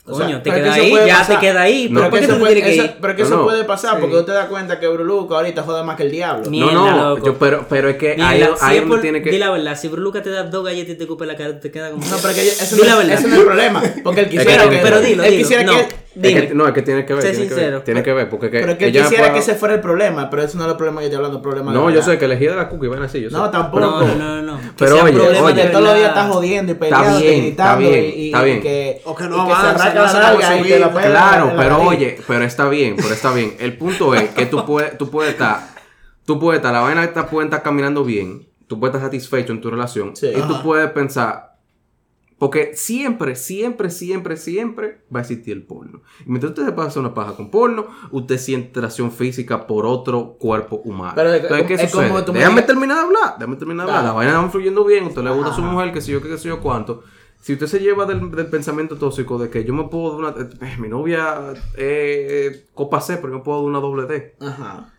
O 0.08 0.16
sea, 0.16 0.26
Coño, 0.28 0.42
te 0.44 0.52
pero 0.52 0.64
queda 0.64 0.76
que 0.76 0.88
eso 0.88 0.98
ahí, 1.02 1.08
ya 1.08 1.18
pasar. 1.18 1.40
te 1.40 1.46
queda 1.48 1.62
ahí. 1.62 1.90
No, 1.90 2.00
pero 2.00 2.10
¿por 2.12 2.20
que 2.20 2.26
qué 2.26 2.32
eso 2.32 2.40
puede, 2.40 2.62
que 2.62 2.76
eso- 2.76 2.94
pero 3.02 3.16
que 3.16 3.22
No, 3.24 3.28
eso 3.28 3.38
no. 3.38 3.44
puede 3.44 3.64
pasar, 3.64 3.92
Sí. 3.96 3.98
porque 4.02 4.16
tú 4.18 4.24
te 4.26 4.32
das 4.34 4.46
cuenta 4.48 4.80
que 4.80 4.88
Bruluca 4.88 5.36
ahorita 5.36 5.64
jode 5.64 5.84
más 5.84 5.98
que 5.98 6.04
el 6.04 6.12
diablo. 6.12 6.50
Mierda, 6.50 6.72
no, 6.74 6.92
no, 7.18 7.26
yo, 7.26 7.34
pero, 7.40 7.66
pero 7.68 7.90
es 7.90 7.96
que 7.98 8.16
Mierda, 8.16 8.30
ahí, 8.30 8.44
si 8.44 8.66
ahí 8.66 8.78
es 8.78 8.84
uno 8.84 8.92
por- 8.94 9.02
tiene 9.02 9.22
que... 9.24 9.32
Di 9.32 9.38
la 9.40 9.50
verdad, 9.50 9.76
si 9.76 9.88
Bruluca 9.88 10.22
te 10.22 10.30
da 10.30 10.44
dos 10.44 10.64
galletas 10.64 10.94
y 10.94 10.96
te 10.98 11.04
escupe 11.06 11.26
la 11.26 11.36
cara, 11.36 11.60
te 11.60 11.72
queda 11.72 11.90
como. 11.90 12.06
No, 12.06 12.18
pero 12.22 12.34
que 12.36 12.48
eso, 12.48 12.76
Di 12.76 12.82
no, 12.84 12.88
la 12.88 12.96
verdad. 12.98 13.14
ese 13.16 13.28
no 13.28 13.34
es 13.34 13.40
el 13.40 13.46
problema. 13.46 13.82
Porque 14.04 14.20
él 14.22 14.30
que- 14.30 14.38
quisiera 14.38 14.70
que, 14.70 14.78
pero 14.78 15.02
dilo, 15.02 15.24
él 15.24 15.32
dilo, 15.32 15.42
quisiera 15.42 15.64
no. 15.64 15.74
Es 16.22 16.48
que- 16.48 16.54
no, 16.56 16.66
es 16.68 16.74
que 16.74 16.82
tiene 16.82 17.06
que 17.06 17.14
ver. 17.14 17.24
Sé 17.24 17.32
tiene 17.32 17.48
que 17.48 17.54
ver, 17.56 17.84
tiene 17.84 18.04
que 18.04 18.14
ver, 18.14 18.30
porque 18.30 18.50
que 18.50 18.60
Pero 18.60 18.72
es 18.72 18.78
que 18.78 18.88
ella 18.88 19.02
quisiera 19.04 19.24
pueda- 19.24 19.34
que 19.34 19.40
ese 19.40 19.56
fuera 19.56 19.74
el 19.76 19.82
problema, 19.82 20.30
pero 20.30 20.44
eso 20.44 20.58
no 20.58 20.64
es 20.64 20.72
el 20.72 20.78
problema 20.78 21.02
que 21.02 21.06
estoy 21.08 21.18
hablando, 21.18 21.38
el 21.38 21.44
problema 21.44 21.72
de 21.72 21.78
No, 21.78 21.84
yo 21.90 21.96
verdad. 21.96 22.06
sé 22.14 22.18
que 22.18 22.26
elegí 22.26 22.46
de 22.46 22.56
la 22.56 22.70
cookie, 22.70 22.88
ven 22.88 23.04
así, 23.04 23.22
yo 23.22 23.30
sé. 23.30 23.36
No, 23.36 23.50
tampoco. 23.52 23.82
No, 23.82 24.02
no, 24.02 24.16
no, 24.16 24.42
no. 24.42 24.58
Que 24.60 24.68
Pero 24.78 24.96
sea 24.96 25.04
oye, 25.04 25.14
problema 25.14 25.46
oye, 25.48 25.56
de 25.56 25.62
que 25.64 25.68
todos 25.70 25.84
los 25.84 25.96
días 25.96 26.08
estás 26.10 26.30
jodiendo 26.32 26.72
y 26.72 26.76
peleando 26.76 27.20
y 27.20 27.24
gritando 27.24 27.48
está 27.50 27.76
bien, 27.76 28.58
y, 28.58 28.62
que, 28.62 29.02
O 29.06 29.16
que 29.16 29.24
no 29.26 29.36
y 29.36 29.40
que 29.40 29.46
se 29.46 29.52
avanza, 29.60 29.70
arranca 29.84 29.94
no 29.94 30.02
la 30.04 30.08
se 30.10 30.20
nalga 30.20 30.58
puede 30.58 30.76
y 30.76 30.80
la 30.80 30.90
Claro, 30.92 31.54
pero 31.58 31.82
oye, 31.82 32.18
pero 32.28 32.44
está 32.46 32.70
bien, 32.70 32.96
pero 32.96 33.14
está 33.14 33.34
bien. 33.34 33.56
El 33.60 33.78
punto 33.78 34.16
es 34.16 34.30
que 34.30 34.46
tú 34.46 34.66
puedes, 34.66 34.98
tú 34.98 35.10
puedes 35.10 35.34
estar, 35.34 35.60
tú 36.26 36.40
puedes 36.40 36.60
estar, 36.60 36.72
la 36.74 36.80
vaina 36.80 37.04
está, 37.04 37.28
puede 37.28 37.48
estar 37.48 37.62
caminando 37.62 38.04
bien, 38.06 38.48
tú 38.68 38.80
puedes 38.80 38.96
estar 38.96 39.08
satisfecho 39.08 39.52
en 39.52 39.60
tu 39.62 39.70
relación 39.70 40.16
Sí. 40.16 40.28
y 40.36 40.42
tú 40.42 40.62
puedes 40.64 40.90
pensar, 40.92 41.55
porque 42.38 42.72
siempre, 42.76 43.36
siempre, 43.36 43.90
siempre, 43.90 44.36
siempre 44.38 45.02
va 45.14 45.20
a 45.20 45.22
existir 45.22 45.54
el 45.54 45.64
porno. 45.64 46.02
Y 46.26 46.30
mientras 46.30 46.52
usted 46.52 46.66
se 46.66 46.72
pasa 46.74 47.00
una 47.00 47.14
paja 47.14 47.36
con 47.36 47.50
porno, 47.50 47.88
usted 48.12 48.38
siente 48.38 48.70
atracción 48.80 49.12
física 49.12 49.68
por 49.68 49.86
otro 49.86 50.36
cuerpo 50.40 50.82
humano. 50.84 51.14
Pero 51.16 51.34
es- 51.34 51.42
Entonces, 51.44 51.68
¿qué 51.68 51.74
es 51.76 51.92
como 51.94 52.08
sucede? 52.20 52.32
me 52.34 52.40
Déjame 52.40 52.62
terminar 52.64 52.98
de 52.98 53.04
hablar, 53.04 53.36
déjame 53.40 53.56
terminar 53.56 53.86
de 53.86 53.92
hablar. 53.92 54.04
Claro. 54.04 54.20
La 54.20 54.26
vaina 54.26 54.42
va 54.42 54.50
fluyendo 54.50 54.84
bien, 54.84 55.06
usted 55.06 55.24
le 55.24 55.32
gusta 55.32 55.52
a 55.52 55.56
su 55.56 55.62
mujer, 55.62 55.94
que 55.94 56.02
sé 56.02 56.12
yo, 56.12 56.22
qué, 56.22 56.28
qué 56.30 56.38
sé 56.38 56.50
yo 56.50 56.60
cuánto. 56.62 57.04
Si 57.42 57.54
usted 57.54 57.68
se 57.68 57.80
lleva 57.80 58.06
del, 58.06 58.32
del 58.32 58.48
pensamiento 58.48 58.98
tóxico 58.98 59.38
de 59.38 59.50
que 59.52 59.64
yo 59.64 59.74
me 59.74 59.84
puedo 59.86 60.20
dar 60.20 60.34
una. 60.36 60.50
eh, 60.68 60.76
mi 60.80 60.90
novia 60.90 61.54
eh, 61.78 62.66
copa 62.74 63.00
C, 63.02 63.18
pero 63.18 63.30
yo 63.34 63.38
me 63.40 63.44
puedo 63.44 63.60
dar 63.60 63.68
una 63.70 63.80
doble 63.80 64.06
D. 64.08 64.36
Ajá. 64.42 64.92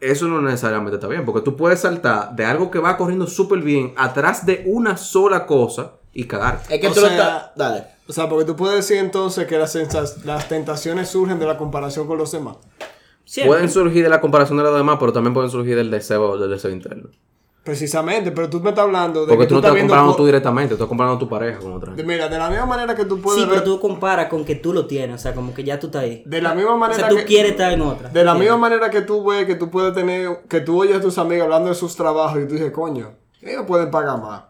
Eso 0.00 0.26
no 0.28 0.40
necesariamente 0.42 0.96
está 0.96 1.08
bien, 1.08 1.24
porque 1.24 1.40
tú 1.42 1.56
puedes 1.56 1.80
saltar 1.80 2.34
de 2.34 2.44
algo 2.44 2.70
que 2.70 2.78
va 2.78 2.96
corriendo 2.96 3.26
súper 3.26 3.60
bien 3.60 3.92
atrás 3.96 4.44
de 4.44 4.64
una 4.66 4.96
sola 4.96 5.46
cosa 5.46 5.94
y 6.14 6.24
cagar. 6.24 6.60
Es 6.70 6.80
que 6.80 6.88
O 6.88 6.92
tú 6.92 7.00
lo 7.00 7.06
sea- 7.08 7.16
estás. 7.16 7.50
Dale. 7.56 7.84
O 8.08 8.12
sea, 8.12 8.28
porque 8.28 8.44
tú 8.44 8.54
puedes 8.56 8.76
decir 8.76 8.98
entonces 8.98 9.46
que 9.46 9.58
las, 9.58 9.74
sensas- 9.74 10.24
las 10.24 10.48
tentaciones 10.48 11.08
surgen 11.08 11.38
de 11.38 11.46
la 11.46 11.56
comparación 11.56 12.06
con 12.06 12.16
los 12.18 12.30
demás. 12.32 12.56
Siempre. 13.24 13.54
Pueden 13.54 13.70
surgir 13.70 14.02
de 14.04 14.10
la 14.10 14.20
comparación 14.20 14.58
de 14.58 14.64
los 14.64 14.76
demás, 14.76 14.98
pero 15.00 15.12
también 15.12 15.32
pueden 15.34 15.50
surgir 15.50 15.76
del 15.76 15.90
deseo, 15.90 16.36
del 16.38 16.50
deseo 16.50 16.70
interno. 16.70 17.08
Precisamente, 17.62 18.30
pero 18.30 18.50
tú 18.50 18.60
me 18.60 18.68
estás 18.68 18.84
hablando 18.84 19.22
de 19.22 19.28
Porque 19.28 19.44
que 19.44 19.48
tú 19.48 19.54
no 19.54 19.60
estás 19.60 19.74
comparando 19.80 20.10
co- 20.10 20.16
tú 20.18 20.26
directamente, 20.26 20.68
tú 20.68 20.74
estás 20.74 20.86
comparando 20.88 21.18
tu 21.18 21.26
pareja 21.30 21.58
con 21.60 21.72
otra. 21.72 21.94
de- 21.94 22.04
Mira, 22.04 22.28
de 22.28 22.36
la 22.38 22.50
misma 22.50 22.66
manera 22.66 22.94
que 22.94 23.06
tú 23.06 23.22
puedes 23.22 23.40
Sí, 23.40 23.46
ver- 23.48 23.60
pero 23.60 23.64
tú 23.64 23.80
comparas 23.80 24.26
con 24.28 24.44
que 24.44 24.56
tú 24.56 24.74
lo 24.74 24.84
tienes, 24.86 25.16
o 25.16 25.18
sea, 25.18 25.34
como 25.34 25.54
que 25.54 25.64
ya 25.64 25.80
tú 25.80 25.86
estás 25.86 26.02
ahí. 26.02 26.22
de 26.26 26.42
la 26.42 26.54
misma 26.54 26.74
O 26.74 26.76
manera 26.76 27.00
sea, 27.00 27.08
tú 27.08 27.16
que 27.16 27.24
quieres 27.24 27.52
estar 27.52 27.72
en 27.72 27.80
otra. 27.80 28.10
de 28.10 28.22
la 28.22 28.34
misma 28.34 28.58
manera 28.58 28.90
que 28.90 29.00
tú 29.00 29.24
ves 29.24 29.46
que 29.46 29.54
tú 29.54 29.70
puedes 29.70 29.94
tener 29.94 30.42
que 30.46 30.60
tú 30.60 30.78
oyes 30.82 30.98
a 30.98 31.00
tus 31.00 31.16
amigos 31.16 31.44
hablando 31.44 31.70
de 31.70 31.74
sus 31.74 31.96
trabajos 31.96 32.42
y 32.42 32.46
tú 32.46 32.52
dices, 32.52 32.70
"Coño, 32.70 33.12
ellos 33.40 33.64
pueden 33.66 33.90
pagar 33.90 34.20
más." 34.20 34.42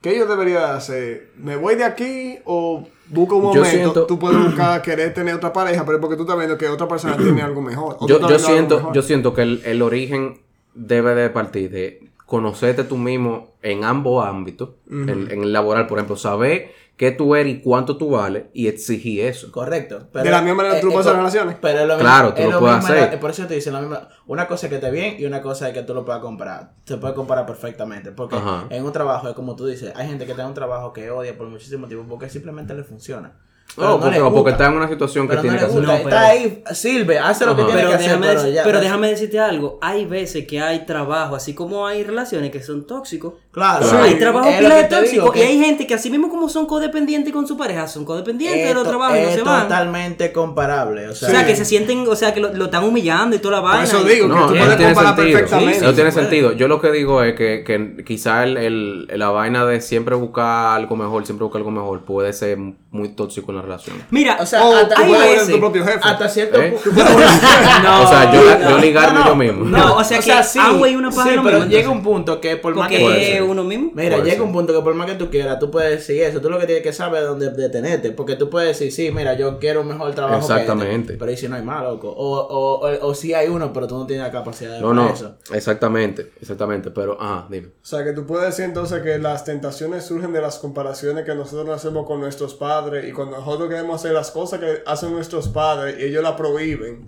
¿Qué 0.00 0.14
ellos 0.16 0.28
deberían 0.28 0.62
hacer? 0.76 1.30
¿Me 1.36 1.56
voy 1.56 1.74
de 1.74 1.84
aquí 1.84 2.38
o 2.44 2.86
busco 3.08 3.36
un 3.36 3.42
Yo 3.42 3.48
momento? 3.60 3.68
siento- 3.70 4.06
Tú 4.06 4.18
puedes 4.18 4.42
buscar 4.42 4.80
querer 4.82 5.12
tener 5.12 5.34
otra 5.34 5.52
pareja, 5.52 5.84
pero 5.84 5.98
es 5.98 6.00
porque 6.00 6.16
tú 6.16 6.22
estás 6.22 6.36
viendo 6.38 6.56
que 6.56 6.68
otra 6.68 6.88
persona 6.88 7.16
tiene 7.18 7.42
algo 7.42 7.60
mejor. 7.60 7.96
Yo, 8.06 8.18
yo 8.26 8.38
siento, 8.38 8.76
mejor. 8.76 8.92
yo 8.94 9.02
siento 9.02 9.34
que 9.34 9.42
el, 9.42 9.62
el 9.64 9.82
origen 9.82 10.40
debe 10.74 11.14
de 11.14 11.28
partir 11.30 11.70
de 11.70 12.08
conocerte 12.26 12.84
tú 12.84 12.96
mismo 12.96 13.48
en 13.60 13.84
ambos 13.84 14.24
ámbitos, 14.24 14.70
en, 14.88 15.08
en 15.30 15.42
el 15.42 15.52
laboral, 15.52 15.86
por 15.88 15.98
ejemplo, 15.98 16.16
saber 16.16 16.72
qué 17.00 17.12
tú 17.12 17.34
eres 17.34 17.54
y 17.54 17.60
cuánto 17.62 17.96
tú 17.96 18.10
vales 18.10 18.44
y 18.52 18.68
exigir 18.68 19.24
eso. 19.24 19.50
Correcto. 19.50 20.00
De 20.12 20.30
la 20.30 20.42
misma 20.42 20.56
manera 20.58 20.74
que 20.74 20.82
tú 20.82 20.88
lo 20.88 20.92
puedes 20.92 21.06
hacer 21.06 21.16
relaciones. 21.18 21.56
Pero 21.58 21.78
es 21.80 21.86
lo 21.88 21.96
Claro, 21.96 22.24
mismo, 22.26 22.36
tú 22.36 22.42
es 22.42 22.50
lo 22.52 22.60
puedes 22.60 22.76
hacer. 22.76 23.18
Por 23.18 23.30
eso 23.30 23.46
te 23.46 23.54
dicen 23.54 23.72
lo 23.72 23.80
mismo. 23.80 23.96
Una 24.26 24.46
cosa 24.46 24.66
es 24.66 24.68
que 24.70 24.76
esté 24.76 24.90
bien 24.90 25.16
y 25.18 25.24
una 25.24 25.40
cosa 25.40 25.68
es 25.68 25.72
que 25.72 25.82
tú 25.82 25.94
lo 25.94 26.04
puedas 26.04 26.20
comparar. 26.20 26.72
Se 26.84 26.98
puede 26.98 27.14
comparar 27.14 27.46
perfectamente. 27.46 28.12
Porque 28.12 28.36
Ajá. 28.36 28.66
en 28.68 28.84
un 28.84 28.92
trabajo, 28.92 29.30
es 29.30 29.34
como 29.34 29.56
tú 29.56 29.64
dices, 29.66 29.94
hay 29.96 30.08
gente 30.08 30.26
que 30.26 30.34
tiene 30.34 30.46
un 30.46 30.54
trabajo 30.54 30.92
que 30.92 31.10
odia 31.10 31.34
por 31.38 31.48
muchísimo 31.48 31.86
tiempo 31.88 32.06
porque 32.06 32.28
simplemente 32.28 32.74
le 32.74 32.84
funciona. 32.84 33.32
Pero 33.76 33.86
No, 33.86 33.94
no 33.98 34.00
porque, 34.02 34.20
porque 34.34 34.50
está 34.50 34.66
en 34.66 34.72
una 34.74 34.88
situación 34.88 35.26
que 35.28 35.30
Pero 35.36 35.42
tiene 35.42 35.56
no 35.56 35.60
que 35.60 35.66
hacer. 35.70 35.82
No, 35.82 35.88
pero- 35.94 36.08
Está 36.08 36.26
ahí, 36.26 36.64
sirve, 36.72 37.18
hace 37.20 37.46
lo 37.46 37.54
que 37.54 37.62
tiene 37.62 37.78
Pero 37.78 37.88
que 37.90 37.94
hacer. 37.94 38.06
déjame, 38.08 38.26
Pero, 38.26 38.48
ya, 38.50 38.62
pero 38.64 38.78
no- 38.78 38.82
déjame 38.82 39.08
decirte 39.10 39.38
algo. 39.38 39.78
Hay 39.80 40.06
veces 40.06 40.44
que 40.48 40.60
hay 40.60 40.86
trabajo, 40.86 41.36
así 41.36 41.54
como 41.54 41.86
hay 41.86 42.02
relaciones 42.02 42.50
que 42.50 42.60
son 42.64 42.84
tóxicos. 42.84 43.34
Claro. 43.52 43.84
Claro. 43.88 44.04
Hay 44.04 44.14
trabajo 44.14 44.48
Es 44.48 44.58
pila 44.58 44.68
que 44.76 44.82
de 44.82 44.84
tóxicos. 44.84 45.30
Y 45.36 45.38
que 45.40 45.44
hay 45.46 45.58
gente 45.58 45.84
que 45.86 45.94
así 45.94 46.08
mismo 46.08 46.28
como 46.28 46.48
son 46.48 46.66
codependientes 46.66 47.32
con 47.32 47.48
su 47.48 47.56
pareja, 47.56 47.88
son 47.88 48.04
codependientes 48.04 48.68
de 48.68 48.74
los 48.74 48.84
es 48.84 48.88
trabajos 48.88 49.16
y 49.18 49.20
no 49.22 49.28
es 49.28 49.34
se 49.34 49.42
van. 49.42 49.62
totalmente 49.62 50.32
comparable. 50.32 51.08
O 51.08 51.14
sea, 51.16 51.28
O 51.28 51.32
sea, 51.32 51.44
que 51.46 51.56
se 51.56 51.64
sienten, 51.64 52.06
o 52.06 52.14
sea, 52.14 52.32
que 52.32 52.38
lo, 52.40 52.52
lo 52.54 52.66
están 52.66 52.84
humillando 52.84 53.34
y 53.34 53.40
toda 53.40 53.56
la 53.56 53.60
vaina. 53.60 53.82
eso 53.84 54.06
y- 54.06 54.08
digo, 54.14 54.28
que 54.28 54.34
No, 54.34 54.46
tú 54.46 54.54
eso 54.54 54.64
puedes 54.64 54.76
comparar 54.86 55.16
sentido. 55.16 55.38
perfectamente. 55.38 55.76
Eso 55.84 55.94
tiene 55.94 56.12
sentido. 56.12 56.52
Yo 56.52 56.68
lo 56.68 56.80
que 56.80 56.92
digo 56.92 57.22
es 57.24 57.34
que, 57.34 57.64
que 57.66 58.04
quizá 58.04 58.44
el, 58.44 58.56
el- 58.56 59.06
la 59.18 59.30
vaina 59.30 59.64
de 59.66 59.80
siempre 59.80 60.14
buscar 60.14 60.76
algo 60.76 60.94
mejor, 60.94 61.26
siempre 61.26 61.42
buscar 61.44 61.58
algo 61.58 61.72
mejor, 61.72 62.04
puede 62.04 62.32
ser 62.32 62.56
muy 62.92 63.08
tóxico 63.10 63.50
en 63.50 63.56
la 63.56 63.62
relación. 63.62 63.96
Mira, 64.10 64.36
O 64.40 64.46
sea, 64.46 64.64
O 64.64 64.76
hasta- 64.76 64.94
tú 64.94 65.02
hay 65.02 65.08
puedes 65.08 65.24
veces- 65.28 65.46
ser 65.46 65.54
tu 65.56 65.60
propio 65.60 65.84
jefe. 65.84 65.98
hasta 66.02 66.28
cierto 66.28 66.60
¿Eh? 66.60 66.78
punto. 66.84 67.00
no, 67.82 68.02
o 68.04 68.06
sea, 68.08 68.32
yo, 68.32 68.42
no, 68.60 68.70
yo 68.70 68.78
ligarme 68.78 69.18
no, 69.20 69.26
yo 69.26 69.34
mismo. 69.34 69.64
No, 69.64 69.96
o 69.96 70.04
sea 70.04 70.20
que 70.20 70.30
una 70.30 71.10
paja 71.10 71.22
sí, 71.24 71.30
es 71.30 71.36
lo 71.36 71.42
pero 71.42 71.64
llega 71.66 71.88
un 71.90 72.02
punto 72.02 72.40
que 72.40 72.56
por 72.56 72.74
más 72.74 72.88
que 72.88 73.39
Uno 73.42 73.64
mismo. 73.64 73.90
Mira, 73.94 74.16
Puede 74.16 74.22
llega 74.24 74.36
ser. 74.36 74.42
un 74.42 74.52
punto 74.52 74.72
que 74.74 74.80
por 74.82 74.94
más 74.94 75.06
que 75.06 75.14
tú 75.16 75.30
quieras, 75.30 75.58
tú 75.58 75.70
puedes 75.70 75.90
decir 75.98 76.22
eso. 76.22 76.40
Tú 76.40 76.50
lo 76.50 76.58
que 76.58 76.66
tienes 76.66 76.82
que 76.82 76.92
saber 76.92 77.22
es 77.22 77.28
dónde 77.28 77.50
detenerte. 77.50 78.10
Porque 78.12 78.36
tú 78.36 78.48
puedes 78.50 78.68
decir, 78.78 78.92
sí, 78.92 79.10
mira, 79.10 79.34
yo 79.34 79.58
quiero 79.58 79.80
un 79.82 79.88
mejor 79.88 80.14
trabajo. 80.14 80.38
que 80.46 80.52
Exactamente. 80.52 81.12
este, 81.12 81.18
pero 81.18 81.30
¿y 81.32 81.36
si 81.36 81.48
no 81.48 81.56
hay 81.56 81.62
más, 81.62 81.82
loco? 81.82 82.08
O, 82.10 82.38
o, 82.40 82.80
o, 82.88 83.06
o 83.08 83.14
si 83.14 83.34
hay 83.34 83.48
uno, 83.48 83.72
pero 83.72 83.86
tú 83.86 83.96
no 83.98 84.06
tienes 84.06 84.24
la 84.26 84.32
capacidad 84.32 84.74
de 84.74 84.80
No, 84.80 84.92
no, 84.94 85.10
eso. 85.10 85.36
exactamente, 85.52 86.32
exactamente, 86.40 86.90
pero, 86.90 87.20
ajá, 87.20 87.46
dime. 87.50 87.68
O 87.68 87.84
sea, 87.84 88.04
que 88.04 88.12
tú 88.12 88.26
puedes 88.26 88.46
decir 88.46 88.64
entonces 88.64 89.02
que 89.02 89.18
las 89.18 89.44
tentaciones 89.44 90.04
surgen 90.04 90.32
de 90.32 90.40
las 90.40 90.58
comparaciones 90.58 91.24
que 91.24 91.34
nosotros 91.34 91.68
hacemos 91.74 92.06
con 92.06 92.20
nuestros 92.20 92.54
padres 92.54 93.06
y 93.08 93.12
cuando 93.12 93.38
nosotros 93.38 93.68
queremos 93.68 93.96
hacer 94.00 94.12
las 94.12 94.30
cosas 94.30 94.60
que 94.60 94.82
hacen 94.86 95.12
nuestros 95.12 95.48
padres 95.48 95.96
y 95.98 96.04
ellos 96.04 96.22
la 96.22 96.36
prohíben, 96.36 97.06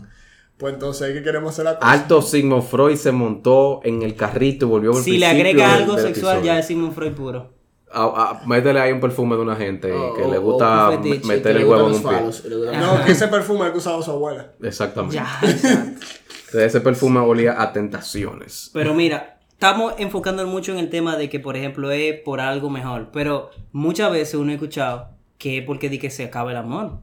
pues 0.58 0.74
entonces 0.74 1.12
que 1.12 1.22
queremos 1.22 1.52
hacer 1.52 1.64
la 1.64 1.76
cosa. 1.78 1.90
Alto 1.90 2.22
Sigmund 2.22 2.62
Freud 2.62 2.96
se 2.96 3.12
montó 3.12 3.80
en 3.84 4.02
el 4.02 4.14
carrito 4.14 4.66
y 4.66 4.68
volvió 4.68 4.90
al 4.96 5.02
Si 5.02 5.18
le 5.18 5.26
agrega 5.26 5.72
del- 5.72 5.82
algo 5.82 5.94
del 5.96 6.06
sexual, 6.06 6.36
episodio. 6.38 6.52
ya 6.54 6.58
es 6.60 6.66
Sigmund 6.66 6.94
Freud 6.94 7.12
puro. 7.12 7.50
A- 7.94 8.40
a- 8.42 8.46
métele 8.46 8.80
ahí 8.80 8.90
un 8.92 9.00
perfume 9.00 9.36
de 9.36 9.42
una 9.42 9.54
gente 9.56 9.92
O- 9.92 10.14
que 10.14 10.22
le 10.26 10.38
o 10.38 10.42
gusta 10.42 10.90
fetiche, 10.92 11.26
meter 11.26 11.56
el 11.58 11.64
huevo 11.66 11.88
en 11.88 11.94
un 11.96 12.02
pie. 12.02 12.78
No, 12.78 13.04
que 13.04 13.12
ese 13.12 13.28
perfume 13.28 13.70
que 13.70 13.78
usaba 13.78 14.02
su 14.02 14.10
abuela. 14.12 14.52
Exactamente. 14.62 15.16
Ya, 15.16 15.38
exacto. 15.42 16.06
Entonces, 16.46 16.62
ese 16.74 16.80
perfume 16.80 17.20
olía 17.20 17.60
a 17.60 17.72
tentaciones. 17.72 18.70
Pero 18.72 18.94
mira, 18.94 19.38
estamos 19.52 19.94
enfocando 19.98 20.46
mucho 20.46 20.72
en 20.72 20.78
el 20.78 20.88
tema 20.90 21.16
de 21.16 21.28
que, 21.28 21.38
por 21.40 21.56
ejemplo, 21.56 21.90
es 21.90 22.18
por 22.20 22.40
algo 22.40 22.70
mejor. 22.70 23.08
Pero 23.12 23.50
muchas 23.72 24.10
veces 24.12 24.34
uno 24.36 24.52
ha 24.52 24.54
escuchado 24.54 25.08
que 25.38 25.58
es 25.58 25.64
porque 25.66 25.88
di 25.90 25.98
que 25.98 26.10
se 26.10 26.24
acaba 26.24 26.50
el 26.50 26.56
amor. 26.56 26.98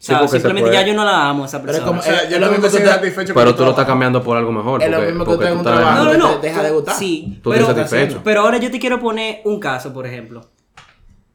O 0.00 0.02
sea, 0.02 0.26
simplemente 0.28 0.72
ya 0.72 0.80
yo 0.86 0.94
no 0.94 1.04
la 1.04 1.28
amo 1.28 1.42
a 1.42 1.46
esa 1.46 1.60
Pero 1.60 1.72
es 1.72 1.78
persona. 1.80 1.86
como- 1.88 2.00
O 2.00 2.02
sea, 2.02 2.22
Es 2.24 2.30
ya 2.30 2.38
lo 2.38 2.46
no 2.46 2.52
mismo 2.52 2.70
que 2.70 2.84
satisfecho 2.86 3.34
Pero 3.34 3.54
tú 3.54 3.64
lo 3.64 3.70
estás 3.70 3.84
cambiando 3.86 4.22
por 4.22 4.36
algo 4.36 4.50
mejor. 4.50 4.82
Es 4.82 4.90
lo 4.90 4.98
mismo 5.00 5.24
que 5.26 5.30
usted 5.32 5.46
en 5.46 5.52
tú 5.52 5.58
un 5.58 5.64
trabajo. 5.64 6.04
No, 6.04 6.12
no, 6.12 6.18
no. 6.18 6.34
te 6.40 6.46
deja 6.46 6.62
de 6.62 6.70
gustar. 6.70 6.94
Sí, 6.94 7.38
Tú 7.42 7.50
pero, 7.50 7.66
satisfecho. 7.66 8.20
pero 8.24 8.40
ahora 8.40 8.56
yo 8.56 8.70
te 8.70 8.78
quiero 8.78 8.98
poner 8.98 9.42
un 9.44 9.60
caso, 9.60 9.92
por 9.92 10.06
ejemplo. 10.06 10.40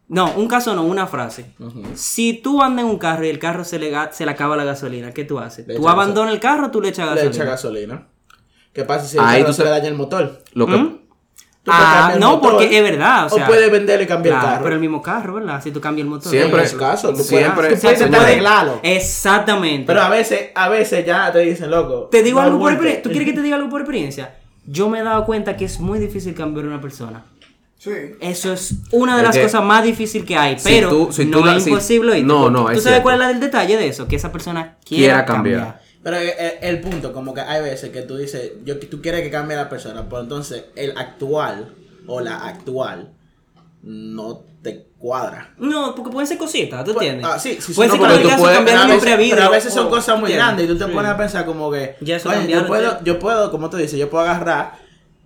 No, 0.08 0.32
un 0.36 0.48
caso 0.48 0.76
no, 0.76 0.84
una 0.84 1.06
frase. 1.08 1.52
Si 1.96 2.34
tú 2.42 2.62
andas 2.64 2.86
en 2.86 2.92
un 2.92 2.98
carro 2.98 3.26
y 3.26 3.30
el 3.30 3.40
carro 3.40 3.64
se 3.64 3.78
le, 3.80 3.92
se 4.12 4.26
le 4.26 4.32
acaba 4.32 4.56
la 4.56 4.64
gasolina, 4.64 5.12
¿qué 5.12 5.26
tú 5.26 5.38
haces? 5.40 5.68
Le 5.68 5.76
¿Tú 5.76 5.82
echas 5.82 5.94
abandonas 5.94 6.34
el 6.34 6.40
carro 6.40 6.68
o 6.68 6.72
tú 6.72 6.82
le 6.82 6.90
echas 6.90 7.06
Le 7.10 7.12
gasolina? 7.16 7.36
echa 7.36 7.44
gasolina. 7.46 8.08
¿Qué 8.74 8.84
pasa 8.84 9.08
si 9.08 9.18
el 9.18 9.24
Ahí 9.24 9.42
carro 9.42 9.52
tú 9.52 9.54
se 9.58 9.64
le 9.64 9.70
daña 9.70 9.88
el 9.88 9.96
motor? 9.96 10.42
Lo 10.54 10.66
que, 10.68 10.76
¿Mm? 10.78 10.98
Ah, 11.68 12.16
no, 12.20 12.32
motor, 12.38 12.52
porque 12.52 12.78
es 12.78 12.84
verdad. 12.84 13.26
O, 13.26 13.30
sea, 13.36 13.48
puedes 13.48 13.72
venderlo 13.72 14.04
y 14.04 14.08
cambiar 14.08 14.36
claro, 14.36 14.48
el 14.48 14.52
carro. 14.54 14.64
Pero 14.66 14.76
el 14.76 14.82
mismo 14.82 15.02
carro, 15.02 15.34
¿verdad? 15.36 15.64
Si 15.64 15.72
tú 15.72 15.82
cambias 15.82 16.06
el 16.06 16.10
motor. 16.10 16.30
Siempre- 16.32 16.60
en 16.60 16.66
ese 16.66 16.78
caso, 16.78 17.10
tú 17.14 17.24
siempre- 17.24 17.54
puedes, 17.56 17.76
tú 17.76 17.82
puedes 17.82 18.00
señores, 18.00 18.22
arreglarlo. 18.22 18.80
Exactamente. 18.84 19.86
Pero 19.88 20.02
a 20.02 20.10
veces, 20.10 20.50
a 20.54 20.70
veces 20.70 21.06
ya 21.06 21.32
te 21.32 21.40
dicen, 21.40 21.72
loco. 21.72 22.10
te 22.12 22.22
digo 22.24 22.40
no 22.40 22.46
algo 22.48 22.60
por 22.60 22.72
experiencia. 22.72 23.02
¿Tú 23.04 23.10
quieres 23.10 23.28
que 23.28 23.34
te 23.34 23.42
diga 23.42 23.56
algo 23.56 23.70
por 23.70 23.82
experiencia? 23.82 24.36
Yo 24.68 24.90
me 24.90 25.00
he 25.00 25.04
dado 25.04 25.26
cuenta 25.26 25.56
que 25.58 25.66
es 25.66 25.80
muy 25.80 26.00
difícil 26.00 26.34
cambiar 26.36 26.66
a 26.66 26.70
una 26.70 26.82
persona. 26.82 27.24
Sí. 27.78 27.92
Eso 28.20 28.52
es 28.54 28.74
una 28.92 29.16
de 29.16 29.22
Es 29.22 29.28
las 29.28 29.36
que- 29.38 29.44
cosas 29.44 29.64
más 29.64 29.84
difíciles 29.84 30.26
que 30.28 30.36
hay. 30.36 30.58
Si 30.58 30.70
Pero 30.70 30.90
tú- 30.90 31.12
si 31.12 31.26
no 31.26 31.40
tú 31.40 31.46
la- 31.46 31.56
es 31.58 31.64
si- 31.64 31.70
imposible. 31.70 32.12
¿oíste? 32.14 32.26
No, 32.28 32.50
no, 32.50 32.66
¿Tú 32.66 32.70
es 32.72 32.78
sabes 32.78 32.84
cierto. 32.84 33.04
cuál 33.04 33.22
es 33.22 33.30
el 33.30 33.40
detalle 33.40 33.78
de 33.78 33.88
eso? 33.88 34.08
Que 34.08 34.16
esa 34.16 34.32
persona 34.32 34.76
quiera, 34.86 35.04
Quiera 35.24 35.26
cambiar. 35.26 35.60
cambiar. 35.62 35.85
Pero 36.06 36.18
el, 36.62 36.82
punto, 36.82 37.12
como 37.12 37.34
que 37.34 37.42
hay 37.42 37.64
veces 37.64 37.90
que 37.90 38.04
tú 38.04 38.16
dices, 38.16 38.52
yo, 38.64 38.78
tú 38.78 39.02
quieres 39.02 39.24
que 39.24 39.32
cambie 39.32 39.58
la 39.58 39.68
persona, 39.68 40.06
pero 40.08 40.22
entonces 40.22 40.66
el 40.76 40.96
actual 40.96 41.74
o 42.06 42.22
la 42.22 42.46
actual 42.46 43.10
no 43.82 44.44
te 44.62 44.86
cuadra. 45.00 45.56
No, 45.58 45.96
porque 45.96 46.12
pueden 46.12 46.28
ser 46.28 46.38
cositas, 46.38 46.86
¿tú 46.86 46.94
Pues, 46.94 47.08
entiendes? 47.08 47.32
ah, 47.34 47.40
sí, 47.40 47.56
sí, 47.56 47.62
sí, 47.62 47.74
Puede 47.74 47.90
no, 47.90 47.96
ser 47.96 48.02
que 48.04 48.08
pero 48.08 48.30
tú 48.36 48.42
puedes- 48.42 48.56
cambiar 48.58 48.66
pero, 48.66 48.80
a 48.80 48.84
el 48.84 48.90
nombre 48.90 49.12
a 49.12 49.16
veces, 49.16 49.18
vidrio. 49.18 49.36
pero 49.36 49.48
a 49.48 49.50
veces 49.50 49.74
son 49.74 49.90
cosas 49.90 50.20
muy 50.20 50.32
grandes 50.32 50.66
y 50.66 50.68
tú 50.68 50.78
te 50.78 50.86
Sí. 50.86 50.92
pones 50.92 51.10
a 51.12 51.18
pensar 51.18 51.44
como 51.48 51.72
que, 51.72 51.96
Ya 52.02 52.18
eso 52.18 52.30
"Oye, 52.30 52.48
yo 52.52 52.68
puedo, 52.68 53.04
yo 53.04 53.18
puedo, 53.18 53.50
como 53.50 53.72
tú 53.72 53.78
dices, 53.78 53.98
yo 54.00 54.08
puedo 54.08 54.24
agarrar 54.26 54.74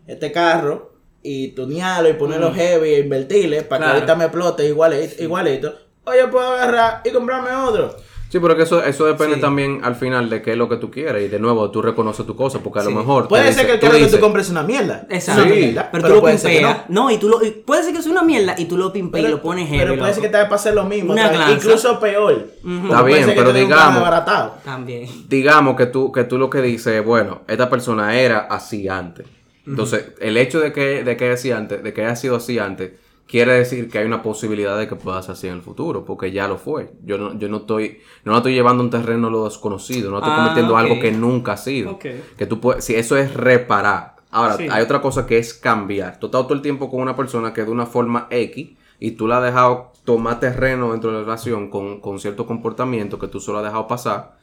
este 0.08 0.32
carro 0.32 0.94
y 1.22 1.50
tunearlo 1.50 2.08
y 2.08 2.14
ponerlo 2.14 2.54
heavy 2.54 2.90
e 2.94 3.00
invertirle 3.00 3.64
para 3.64 3.80
Claro. 3.80 3.92
que 3.92 3.98
ahorita 4.00 4.16
me 4.16 4.24
explote 4.26 4.66
igualito, 4.66 5.22
igualito. 5.24 5.76
O 6.06 6.14
yo 6.14 6.32
puedo 6.32 6.54
agarrar 6.54 7.02
y 7.04 7.10
comprarme 7.12 7.52
otro. 7.52 7.98
Sí, 8.30 8.38
pero 8.40 8.56
que 8.56 8.62
eso, 8.62 8.84
eso 8.84 9.06
depende 9.08 9.36
Sí. 9.36 9.42
también 9.42 9.82
al 9.84 9.96
final 9.96 10.30
de 10.30 10.42
qué 10.44 10.52
es 10.52 10.58
lo 10.58 10.70
que 10.70 10.78
tú 10.78 10.92
quieres. 10.92 11.26
Y 11.26 11.30
de 11.30 11.40
nuevo, 11.40 11.72
tú 11.72 11.82
reconoces 11.82 12.28
tu 12.28 12.36
cosa, 12.36 12.60
porque 12.60 12.80
a 12.80 12.84
lo 12.84 12.92
mejor. 12.92 13.28
Puede 13.28 13.46
dice- 13.48 13.56
ser 13.56 13.66
que 13.66 13.74
el 13.74 13.80
carro 13.80 13.94
que 13.94 13.98
dices, 13.98 14.14
tú 14.14 14.20
compres 14.20 14.46
es 14.46 14.52
una 14.52 14.62
mierda. 14.62 15.08
Exacto. 15.10 15.44
Sí. 15.46 15.50
mierda, 15.50 15.90
Pero, 15.92 16.08
tú 16.08 16.14
lo 16.14 16.22
puede 16.22 16.38
ser 16.38 16.52
que 16.52 16.58
pimpeas. 16.60 16.90
No. 16.90 17.10
y 17.10 17.18
tú 17.18 17.28
lo. 17.28 17.44
y 17.44 17.50
puede 17.50 17.82
ser 17.84 17.94
que 17.96 18.04
sea 18.04 18.12
una 18.12 18.22
mierda 18.22 18.54
y 18.58 18.66
tú 18.66 18.78
lo 18.78 18.94
pimpeas 18.94 19.22
y 19.22 19.26
Pero, 19.26 19.38
lo 19.38 19.42
pones 19.42 19.68
heavy. 19.68 19.80
pero 19.80 19.98
puede 19.98 20.14
ser 20.14 20.22
que 20.22 20.30
te 20.30 20.46
pase 20.46 20.72
lo 20.74 20.84
mismo. 20.86 21.14
Una 21.14 21.24
tal- 21.24 21.36
glanza. 21.38 21.54
incluso 21.56 22.00
peor. 22.00 22.48
Está 22.84 23.02
bien, 23.02 23.32
pero 23.36 23.52
digamos-. 23.52 24.64
También. 24.64 25.10
digamos 25.28 25.76
que 25.76 25.88
tú, 25.88 26.12
que 26.12 26.24
tú 26.26 26.38
lo 26.38 26.50
que 26.52 26.62
dices, 26.62 27.04
bueno, 27.04 27.42
esta 27.48 27.68
persona 27.70 28.16
era 28.20 28.42
así 28.50 28.88
antes. 28.88 29.26
Entonces, 29.66 30.14
el 30.20 30.38
hecho 30.38 30.60
de 30.60 30.72
que, 30.72 31.04
de 31.04 31.18
que 31.18 31.26
haya 31.26 31.34
así 31.34 31.52
antes, 31.52 31.84
de 31.84 31.94
que 31.94 32.04
haya 32.06 32.16
sido 32.16 32.36
así 32.38 32.58
antes, 32.60 32.92
quiere 33.30 33.54
decir 33.54 33.90
que 33.90 34.00
hay 34.00 34.06
una 34.06 34.24
posibilidad 34.24 34.78
de 34.78 34.88
que 34.88 34.96
pueda 34.96 35.22
ser 35.22 35.34
así 35.34 35.48
en 35.48 35.54
el 35.54 35.62
futuro, 35.62 36.04
porque 36.04 36.32
ya 36.32 36.48
lo 36.48 36.58
fue. 36.58 36.94
Yo 37.06 37.18
no, 37.20 37.38
yo 37.38 37.48
no 37.48 37.58
estoy, 37.58 38.00
no 38.24 38.32
la 38.32 38.40
estoy 38.40 38.54
llevando 38.54 38.82
a 38.82 38.86
un 38.86 38.90
terreno 38.90 39.30
lo 39.30 39.46
desconocido, 39.46 40.10
no 40.10 40.18
estoy 40.18 40.34
Ah, 40.34 40.38
cometiendo 40.44 40.76
algo 40.78 41.00
que 41.00 41.12
nunca 41.12 41.54
ha 41.54 41.58
sido. 41.58 42.00
Que 42.00 42.46
tú 42.48 42.60
puedes, 42.60 42.84
si 42.84 42.96
eso 42.96 43.16
es 43.18 43.34
reparar. 43.34 44.16
Ahora, 44.32 44.58
Sí. 44.58 44.68
hay 44.70 44.82
otra 44.82 45.02
cosa 45.02 45.26
que 45.28 45.38
es 45.38 45.54
cambiar. 45.54 46.20
Tú 46.20 46.26
estás 46.28 46.42
todo 46.44 46.54
el 46.54 46.62
tiempo 46.62 46.90
con 46.90 47.02
una 47.02 47.16
persona 47.16 47.54
que 47.54 47.64
de 47.64 47.72
una 47.72 47.86
forma 47.86 48.28
X 48.32 48.72
y 49.00 49.12
tú 49.12 49.28
la 49.28 49.38
has 49.38 49.44
dejado 49.44 49.92
tomar 50.06 50.40
terreno 50.40 50.92
dentro 50.92 51.12
de 51.12 51.18
la 51.20 51.24
relación 51.24 51.70
con, 51.70 52.00
con 52.02 52.20
cierto 52.20 52.46
comportamiento 52.48 53.20
que 53.20 53.28
tú 53.28 53.40
solo 53.40 53.60
has 53.60 53.64
dejado 53.66 53.88
pasar. 53.88 54.38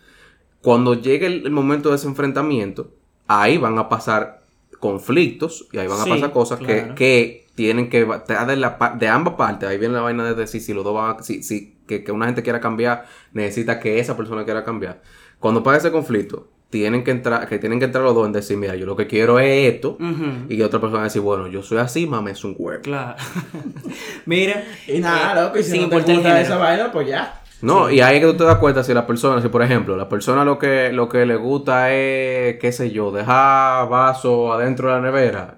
Cuando 0.63 0.95
llegue 0.95 1.27
el, 1.27 1.45
el 1.47 1.51
momento 1.51 1.91
de 1.91 1.97
ese 1.97 2.07
enfrentamiento, 2.09 2.89
ahí 3.27 3.59
van 3.59 3.79
a 3.79 3.89
pasar 3.89 4.43
conflictos 4.81 5.67
y 5.73 5.79
ahí 5.79 5.87
van 5.89 5.99
Sí, 6.05 6.11
a 6.11 6.15
pasar 6.15 6.33
cosas 6.33 6.59
que, 6.61 6.93
que 6.95 7.46
tienen 7.57 7.91
que 7.91 8.05
de, 8.05 8.57
la 8.57 8.79
pa- 8.79 8.95
de 8.97 9.09
ambas 9.09 9.35
partes. 9.35 9.69
Ahí 9.69 9.79
viene 9.79 9.95
la 9.95 10.03
vaina 10.03 10.23
de 10.25 10.35
decir 10.37 10.61
si 10.61 10.73
los 10.73 10.85
dos 10.85 10.95
van 10.95 11.17
a, 11.19 11.23
si, 11.25 11.43
si- 11.43 11.75
que, 11.89 12.05
que 12.05 12.13
una 12.13 12.27
gente 12.27 12.43
quiera 12.45 12.61
cambiar, 12.61 13.07
necesita 13.33 13.81
que 13.81 13.99
esa 13.99 14.17
persona 14.17 14.45
quiera 14.45 14.63
cambiar. 14.63 15.01
Cuando 15.41 15.63
pasa 15.65 15.79
ese 15.79 15.91
conflicto, 15.91 16.49
tienen 16.71 17.03
que 17.05 17.13
entrar, 17.13 17.49
que 17.49 17.59
tienen 17.59 17.79
que 17.79 17.85
entrar 17.87 18.05
los 18.05 18.15
dos 18.15 18.27
en 18.27 18.33
decir, 18.33 18.57
mira, 18.57 18.75
yo 18.77 18.87
lo 18.87 18.95
que 18.97 19.07
quiero 19.07 19.39
es 19.39 19.73
esto. 19.75 19.97
Y 20.49 20.63
otra 20.63 20.81
persona 20.81 21.05
decir, 21.05 21.23
bueno, 21.23 21.47
yo 21.49 21.63
soy 21.63 21.79
así, 21.79 22.07
mame, 22.07 22.33
es 22.33 22.45
un 22.45 22.55
huevo. 22.59 22.83
Claro. 22.83 23.17
Mira. 24.27 24.65
Y 24.87 24.99
nada, 24.99 25.33
eh, 25.41 25.45
loco, 25.47 25.59
y 25.59 25.63
si 25.63 25.71
sin 25.73 25.83
no 25.83 25.89
te 25.89 25.97
importar 25.97 26.15
gusta 26.17 26.41
esa 26.41 26.57
vaina, 26.57 26.93
pues 26.93 27.09
ya. 27.09 27.43
No, 27.63 27.89
y 27.91 28.01
ahí 28.01 28.17
es 28.17 28.21
que 28.25 28.33
tú 28.33 28.37
te 28.39 28.45
das 28.45 28.57
cuenta 28.59 28.85
si 28.85 28.93
la 28.93 29.07
persona, 29.07 29.41
si 29.41 29.49
por 29.49 29.63
ejemplo, 29.63 29.97
la 29.97 30.09
persona 30.09 30.45
lo 30.45 30.59
que, 30.59 30.93
lo 30.93 31.09
que 31.09 31.25
le 31.25 31.37
gusta 31.37 31.93
es, 31.95 32.59
qué 32.59 32.71
sé 32.71 32.91
yo, 32.91 33.11
dejar 33.13 33.89
vaso 33.89 34.53
adentro 34.53 34.89
de 34.89 34.95
la 34.97 35.01
nevera 35.01 35.57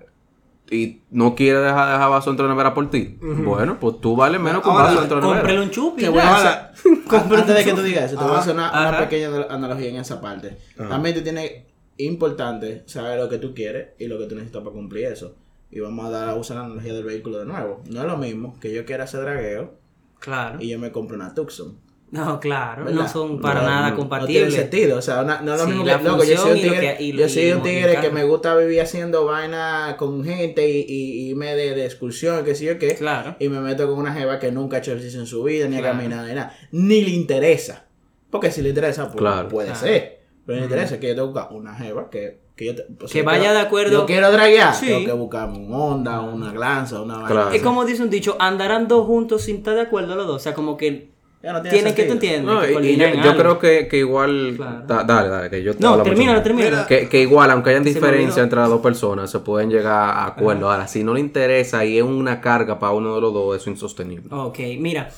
y 0.71 1.01
no 1.11 1.35
quiere 1.35 1.59
dejar, 1.61 1.93
dejar 1.93 2.11
vaso 2.11 2.33
de 2.35 2.43
nevera 2.49 2.75
por 2.75 2.91
ti, 2.91 3.17
bueno, 3.21 3.79
pues 3.81 4.01
tú 4.01 4.15
vales 4.17 4.41
menos 4.41 4.63
que 4.63 4.69
un 4.69 4.75
vaso 4.75 5.01
de 5.47 5.61
un 5.61 5.71
chupi. 5.71 6.07
Bueno, 6.09 6.29
Ahora, 6.29 6.73
o 6.77 7.11
sea, 7.11 7.21
antes 7.39 7.55
de 7.57 7.65
que 7.65 7.73
tú 7.73 7.83
digas 7.83 8.05
eso, 8.13 8.19
te 8.19 8.25
voy 8.25 8.35
a 8.35 8.39
hacer 8.39 8.55
una, 8.55 8.71
una 8.71 8.99
pequeña 8.99 9.29
anal- 9.29 9.47
analogía 9.51 9.89
en 9.89 9.97
esa 9.97 10.21
parte. 10.21 10.59
También 10.77 11.15
te 11.15 11.23
tiene 11.23 11.67
importante 11.97 12.83
saber 12.87 13.19
lo 13.19 13.29
que 13.29 13.39
tú 13.39 13.55
quieres 13.55 13.89
y 13.99 14.07
lo 14.07 14.19
que 14.19 14.27
tú 14.27 14.35
necesitas 14.35 14.63
para 14.63 14.73
cumplir 14.75 15.07
eso. 15.07 15.35
Y 15.71 15.81
vamos 15.81 16.07
a 16.07 16.11
dar 16.11 16.29
a 16.29 16.35
usar 16.35 16.57
la 16.59 16.65
analogía 16.65 16.95
del 16.95 17.05
vehículo 17.05 17.39
de 17.39 17.47
nuevo. 17.47 17.83
No 17.91 18.01
es 18.01 18.07
lo 18.07 18.17
mismo 18.17 18.57
que 18.61 18.73
yo 18.73 18.85
quiera 18.87 19.05
hacer 19.05 19.21
dragueo 19.21 19.75
Claro. 20.19 20.59
y 20.61 20.69
yo 20.69 20.79
me 20.79 20.93
compre 20.93 21.17
una 21.17 21.35
Tucson. 21.35 21.77
No, 22.11 22.41
claro. 22.41 22.85
¿verdad? 22.87 23.03
No 23.03 23.09
son 23.09 23.39
para 23.41 23.61
No, 23.61 23.67
nada 23.69 23.77
no, 23.77 23.83
no 23.83 23.91
No 23.91 23.97
tiene 23.97 24.09
compatibles. 24.47 24.55
sentido, 24.55 24.99
o 24.99 25.03
sea, 25.03 25.23
una- 25.23 25.43
no 25.43 25.53
es 25.53 25.59
lo 25.61 25.65
Sí, 25.67 25.71
mismo 25.73 25.85
la 25.87 25.99
que 25.99 26.05
loco, 26.05 26.25
yo 26.25 26.37
soy 26.39 26.53
un 26.53 26.61
tigre, 26.63 26.97
que- 26.97 27.03
y- 27.05 27.13
yo 27.17 27.29
soy 27.29 27.53
un 27.53 27.63
tigre 27.63 28.01
que 28.01 28.11
me 28.11 28.25
gusta 28.25 28.57
vivir 28.57 28.81
haciendo 28.81 29.27
vaina 29.27 29.97
con 29.99 30.25
gente 30.25 30.67
y, 30.71 30.87
y, 30.89 31.31
y 31.31 31.35
me 31.35 31.55
de, 31.55 31.75
de 31.75 31.85
excursión, 31.85 32.45
que 32.47 32.55
sé 32.55 32.65
yo 32.65 32.79
qué. 32.79 32.95
Claro. 32.95 33.37
Y 33.39 33.49
me 33.51 33.61
meto 33.61 33.87
con 33.89 33.99
una 33.99 34.15
jeva 34.15 34.39
que 34.39 34.51
nunca 34.51 34.77
ha 34.77 34.81
hecho 34.81 34.93
ejercicio 34.93 35.21
en 35.21 35.27
su 35.27 35.43
vida, 35.43 35.69
ni 35.69 35.77
Claro. 35.77 35.89
ha 35.95 35.97
caminado, 35.99 36.27
ni 36.27 36.35
nada. 36.35 36.57
Ni 36.73 37.03
le 37.03 37.11
interesa. 37.11 37.85
Porque 38.31 38.51
si 38.51 38.63
le 38.63 38.71
interesa, 38.71 39.05
pues 39.09 39.17
Claro. 39.19 39.49
puede 39.49 39.69
Claro. 39.69 39.81
ser. 39.87 40.21
Pero 40.47 40.59
le 40.61 40.65
interesa 40.65 40.99
que 40.99 41.09
yo 41.09 41.15
tengo 41.15 41.29
que 41.35 41.41
buscar 41.41 41.57
una 41.57 41.75
jeva 41.75 42.09
que, 42.09 42.41
que 42.57 42.65
yo 42.65 42.75
te- 42.75 42.87
Que 43.13 43.23
vaya 43.23 43.41
quiero- 43.41 43.55
de 43.55 43.61
acuerdo- 43.61 43.93
Yo 43.93 44.07
quiero 44.07 44.33
draguear, 44.33 44.75
Sí. 44.75 44.87
tengo 44.87 45.05
que 45.05 45.13
buscarme 45.13 45.59
un 45.59 45.75
Honda, 45.75 46.21
una 46.23 46.53
Glanza, 46.53 47.03
una 47.03 47.15
vaina. 47.17 47.29
Claro. 47.29 47.51
Es 47.51 47.61
como 47.63 47.85
dice 47.85 48.03
un 48.03 48.09
dicho, 48.09 48.35
andarán 48.39 48.89
dos 48.89 49.07
juntos 49.07 49.43
sin 49.43 49.57
estar 49.57 49.75
de 49.75 49.83
acuerdo 49.83 50.17
los 50.17 50.27
dos. 50.27 50.37
O 50.37 50.39
sea, 50.39 50.55
como 50.55 50.79
que 50.79 51.11
Ya 51.41 51.53
no 51.53 51.63
tiene 51.63 51.77
tienen 51.77 51.95
que, 51.95 52.03
tú 52.03 52.11
sentido. 52.13 52.33
entiendes, 52.35 52.55
No, 52.55 52.61
que 52.61 52.67
y- 52.67 52.71
y 52.71 52.73
coordinan 52.75 53.23
yo, 53.25 53.37
creo 53.37 53.59
que, 53.61 53.87
que 53.89 53.99
igual. 53.99 54.55
Claro. 54.57 54.83
da- 54.89 55.05
dale, 55.05 55.29
dale, 55.29 55.51
que 55.51 55.63
yo 55.63 55.77
te 55.77 55.83
No, 55.85 56.03
termina, 56.03 56.43
termina. 56.43 56.85
Que, 56.87 57.09
que 57.09 57.21
igual, 57.21 57.51
aunque 57.53 57.71
hayan 57.71 57.85
diferencias 57.85 58.31
olvidó. 58.33 58.43
entre 58.45 58.59
las 58.61 58.69
dos 58.71 58.81
personas, 58.81 59.31
se 59.31 59.39
pueden 59.39 59.71
llegar 59.71 59.93
a 60.11 60.27
acuerdos. 60.27 60.65
Ahora, 60.71 60.89
si 60.89 61.05
no 61.05 61.15
le 61.15 61.21
interesa 61.21 61.85
y 61.85 61.97
es 61.99 62.03
una 62.03 62.41
carga 62.41 62.81
para 62.81 62.93
uno 62.93 63.15
de 63.15 63.21
los 63.21 63.33
dos, 63.33 63.55
eso 63.57 63.71
es 63.71 63.75
insostenible. 63.77 64.27
Ok, 64.35 64.59
mira. 64.81 65.11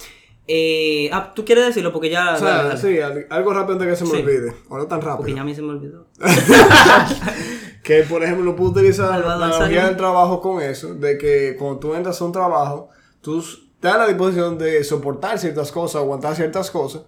Eh, 0.53 1.09
ah, 1.13 1.33
¿tú 1.35 1.45
quieres 1.45 1.65
decirlo? 1.67 1.93
Porque 1.93 2.11
ya... 2.11 2.35
O 2.35 2.37
sea, 2.39 2.49
dale, 2.65 2.69
dale. 2.71 2.81
sí, 2.81 2.99
al- 2.99 3.27
algo 3.31 3.55
rápido 3.55 3.75
antes 3.75 3.89
que 3.89 3.97
se 3.97 4.05
me 4.05 4.11
Sí. 4.11 4.17
olvide. 4.27 4.53
O 4.69 4.77
no 4.79 4.87
tan 4.89 4.99
Porque 5.01 5.17
rápido. 5.19 5.37
ya 5.37 5.43
a 5.43 5.45
mí 5.45 5.55
se 5.55 5.63
me 5.63 5.71
olvidó. 5.71 6.07
Que, 7.83 8.03
por 8.03 8.23
ejemplo, 8.23 8.55
puedo 8.55 8.71
utilizar 8.73 9.11
Malvado 9.11 9.41
la 9.41 9.47
analogía 9.47 9.87
del 9.87 9.97
trabajo 9.97 10.41
con 10.41 10.61
eso, 10.63 10.95
de 10.95 11.17
que 11.19 11.57
cuando 11.59 11.79
tú 11.79 11.95
entras 11.95 12.21
a 12.21 12.25
un 12.25 12.33
trabajo, 12.33 12.91
tú 13.23 13.43
estás 13.81 13.95
a 13.95 13.99
la 13.99 14.07
disposición 14.09 14.59
de 14.59 14.85
soportar 14.85 15.39
ciertas 15.39 15.73
cosas, 15.73 16.03
aguantar 16.03 16.37
ciertas 16.37 16.71
cosas. 16.71 17.01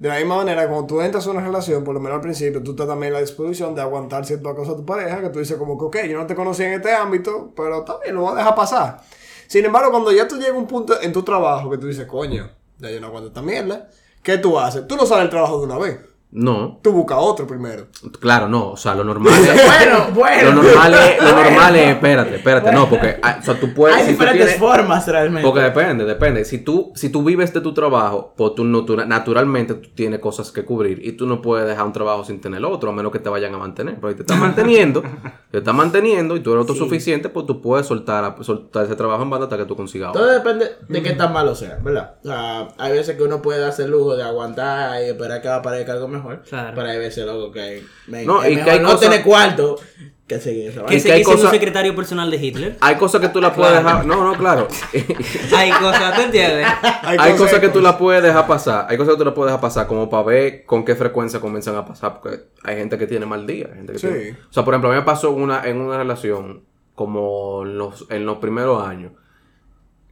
De 0.00 0.08
la 0.08 0.16
misma 0.16 0.38
manera, 0.38 0.66
cuando 0.66 0.84
tú 0.84 1.00
entras 1.00 1.24
a 1.28 1.30
una 1.30 1.40
relación, 1.40 1.84
por 1.84 1.94
lo 1.94 2.00
menos 2.00 2.16
al 2.16 2.20
principio, 2.20 2.60
tú 2.60 2.72
estás 2.72 2.88
también 2.88 3.12
a 3.12 3.14
la 3.14 3.20
disposición 3.20 3.72
de 3.76 3.82
aguantar 3.82 4.26
ciertas 4.26 4.52
cosas 4.52 4.74
a 4.74 4.76
tu 4.78 4.84
pareja, 4.84 5.20
que 5.20 5.28
tú 5.28 5.38
dices 5.38 5.56
como 5.56 5.78
que, 5.78 5.84
ok, 5.84 6.08
yo 6.10 6.18
no 6.18 6.26
te 6.26 6.34
conocí 6.34 6.64
en 6.64 6.72
este 6.72 6.92
ámbito, 6.92 7.52
pero 7.54 7.84
también 7.84 8.16
lo 8.16 8.22
voy 8.22 8.32
a 8.32 8.38
dejar 8.38 8.56
pasar. 8.56 9.00
Sin 9.46 9.64
embargo, 9.64 9.92
cuando 9.92 10.10
ya 10.10 10.26
tú 10.26 10.38
llegas 10.38 10.56
a 10.56 10.58
un 10.58 10.66
punto 10.66 11.00
en 11.00 11.12
tu 11.12 11.22
trabajo 11.22 11.70
que 11.70 11.78
tú 11.78 11.86
dices, 11.86 12.06
coño, 12.06 12.50
ya 12.78 12.90
yo 12.90 13.00
no 13.00 13.06
aguanto 13.06 13.28
esta 13.28 13.42
mierda, 13.42 13.88
¿qué 14.24 14.38
tú 14.38 14.58
haces? 14.58 14.88
Tú 14.88 14.96
no 14.96 15.06
sales 15.06 15.22
del 15.22 15.30
trabajo 15.30 15.60
de 15.60 15.66
una 15.66 15.78
vez. 15.78 16.00
No, 16.34 16.80
Tú 16.82 16.92
buscas 16.92 17.18
otro 17.20 17.46
primero. 17.46 17.88
claro, 18.18 18.48
no. 18.48 18.70
O 18.70 18.76
sea, 18.78 18.94
lo 18.94 19.04
normal 19.04 19.34
es. 19.34 19.66
Bueno, 19.66 20.06
bueno. 20.14 20.52
Lo 20.52 20.62
normal 20.62 20.94
es, 20.94 21.22
lo 21.22 21.32
normal 21.42 21.76
es, 21.76 21.88
espérate, 21.90 22.36
espérate, 22.36 22.72
no, 22.72 22.88
porque, 22.88 23.18
ah, 23.22 23.36
o 23.38 23.44
sea, 23.44 23.60
tú 23.60 23.74
puedes, 23.74 23.96
Hay 23.98 24.04
si 24.06 24.10
diferentes 24.12 24.46
tienes- 24.46 24.58
formas 24.58 25.06
realmente. 25.06 25.46
porque 25.46 25.60
depende, 25.62 26.04
depende. 26.06 26.44
Si 26.46 26.58
tú, 26.58 26.90
si 26.94 27.10
tú 27.10 27.22
vives 27.22 27.52
de 27.52 27.60
tu 27.60 27.74
trabajo, 27.74 28.32
pues 28.34 28.54
tú 28.54 28.64
natura- 28.64 29.04
naturalmente 29.04 29.74
tú 29.74 29.90
tienes 29.94 30.20
cosas 30.20 30.50
que 30.50 30.64
cubrir 30.64 31.04
y 31.06 31.12
tú 31.12 31.26
no 31.26 31.42
puedes 31.42 31.66
dejar 31.68 31.84
un 31.84 31.92
trabajo 31.92 32.24
sin 32.24 32.40
tener 32.40 32.64
otro, 32.64 32.88
a 32.88 32.92
menos 32.94 33.12
que 33.12 33.18
te 33.18 33.28
vayan 33.28 33.54
a 33.54 33.58
mantener. 33.58 33.96
Pero 34.00 34.08
si 34.12 34.14
te 34.16 34.22
están 34.22 34.40
manteniendo, 34.40 35.02
te 35.50 35.58
están 35.58 35.76
manteniendo 35.76 36.34
y 36.36 36.40
tú 36.40 36.52
eres 36.54 36.60
autosuficiente, 36.66 37.28
pues 37.28 37.44
tú 37.44 37.60
puedes 37.60 37.86
soltar, 37.86 38.36
soltar 38.40 38.86
ese 38.86 38.96
trabajo 38.96 39.22
en 39.22 39.28
banda 39.28 39.44
hasta 39.48 39.58
que 39.58 39.66
tú 39.66 39.76
consigas 39.76 40.12
Todo 40.12 40.22
otro. 40.22 40.34
depende 40.34 40.70
de 40.88 41.02
qué 41.02 41.10
tan 41.12 41.30
malo 41.32 41.54
sea, 41.54 41.78
¿verdad? 41.82 42.14
O 42.24 42.26
sea, 42.28 42.68
hay 42.78 42.92
veces 42.92 43.18
que 43.18 43.22
uno 43.22 43.42
puede 43.42 43.60
darse 43.60 43.84
el 43.84 43.90
lujo 43.90 44.16
de 44.16 44.22
aguantar 44.22 45.02
y 45.02 45.10
esperar 45.10 45.42
que 45.42 45.48
aparezca 45.48 45.92
algo 45.92 46.08
mejor. 46.08 46.21
Claro. 46.48 46.72
Pero 46.74 46.88
hay 46.88 46.98
veces, 46.98 47.26
loco, 47.26 47.52
que 47.52 47.82
men, 48.06 48.26
No, 48.26 48.42
es 48.42 48.52
y 48.52 48.56
que 48.56 48.62
mejor 48.62 48.72
hay 48.72 48.80
no 48.80 48.98
tener 48.98 49.22
cuarto 49.22 49.78
que 50.26 50.40
seguir 50.40 50.70
esa 50.70 50.86
Que 50.86 51.02
que 51.02 51.12
hay 51.12 51.24
un 51.24 51.38
secretario 51.38 51.94
personal 51.94 52.30
de 52.30 52.36
Hitler. 52.36 52.76
Hay 52.80 52.96
cosas 52.96 53.20
que 53.20 53.28
tú 53.28 53.40
las 53.40 53.52
puedes 53.52 53.74
dejar. 53.74 54.06
No, 54.06 54.24
no, 54.24 54.38
claro. 54.38 54.68
Hay 55.54 55.70
cosas, 55.72 56.16
¿te 56.16 56.22
entiendes? 56.22 56.66
Hay, 57.02 57.36
cosas 57.36 57.60
que 57.60 57.68
tú 57.68 57.80
las 57.80 57.96
puedes 57.96 58.22
dejar 58.22 58.46
pasar. 58.46 58.86
Hay 58.88 58.96
cosas 58.96 59.14
que 59.14 59.18
tú 59.18 59.24
las 59.24 59.34
puedes 59.34 59.50
dejar 59.50 59.60
pasar 59.60 59.86
como 59.86 60.08
para 60.08 60.22
ver 60.22 60.64
con 60.64 60.84
qué 60.84 60.94
frecuencia 60.94 61.40
comienzan 61.40 61.76
a 61.76 61.84
pasar. 61.84 62.20
Porque 62.20 62.44
hay 62.62 62.76
gente 62.76 62.96
que 62.96 63.06
tiene 63.06 63.26
mal 63.26 63.46
día. 63.46 63.66
hay 63.70 63.78
gente 63.78 63.92
que 63.94 63.98
Sí. 63.98 64.06
tiene- 64.08 64.38
O 64.48 64.52
sea, 64.52 64.64
por 64.64 64.72
ejemplo, 64.74 64.90
a 64.90 64.92
mí 64.94 64.98
me 65.00 65.04
pasó 65.04 65.32
una, 65.32 65.64
en 65.68 65.80
una 65.80 65.98
relación 65.98 66.64
como 66.94 67.62
en 67.64 67.78
los, 67.78 68.06
en 68.10 68.24
los 68.24 68.38
primeros 68.38 68.86
años 68.86 69.12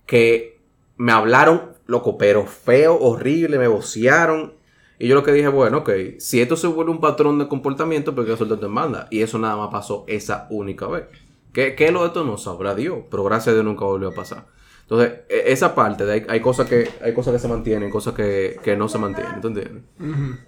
que 0.06 0.61
me 0.96 1.12
hablaron, 1.12 1.72
loco, 1.86 2.18
pero 2.18 2.44
feo, 2.46 2.98
horrible, 2.98 3.58
me 3.58 3.68
vocearon. 3.68 4.54
Y 5.01 5.09
yo 5.09 5.14
lo 5.14 5.22
que 5.24 5.32
dije, 5.32 5.48
bueno, 5.48 5.78
ok, 5.78 5.90
si 6.18 6.42
esto 6.42 6.57
se 6.57 6.66
vuelve 6.66 6.90
un 6.92 7.01
patrón 7.01 7.38
de 7.38 7.48
comportamiento, 7.48 8.14
pues 8.14 8.26
que 8.26 8.36
soltarte 8.36 8.66
en 8.66 8.74
banda. 8.74 9.09
Y 9.11 9.22
eso 9.22 9.38
nada 9.38 9.57
más 9.57 9.70
pasó 9.70 10.05
esa 10.07 10.46
única 10.51 10.86
vez. 10.88 11.05
¿Qué, 11.55 11.74
qué 11.74 11.86
es 11.86 11.92
lo 11.92 12.03
de 12.03 12.09
esto? 12.09 12.22
No 12.22 12.36
sabrá 12.36 12.74
Dios, 12.74 12.98
pero 13.11 13.24
gracias 13.24 13.48
a 13.48 13.53
Dios 13.55 13.64
nunca 13.64 13.86
volvió 13.86 14.11
a 14.11 14.14
pasar. 14.14 14.46
Entonces, 14.82 15.20
e- 15.30 15.53
esa 15.53 15.74
parte, 15.74 16.05
de 16.05 16.12
hay, 16.12 16.26
hay 16.28 16.40
cosas 16.40 16.68
que 16.68 16.90
hay 17.03 17.14
cosas 17.14 17.32
que 17.32 17.38
se 17.38 17.48
mantienen, 17.48 17.90
cosas 17.90 18.12
que, 18.12 18.61
que 18.62 18.76
no 18.76 18.88
se 18.88 18.98
mantienen, 18.98 19.40
¿tú 19.40 19.48
entiendes? 19.48 19.84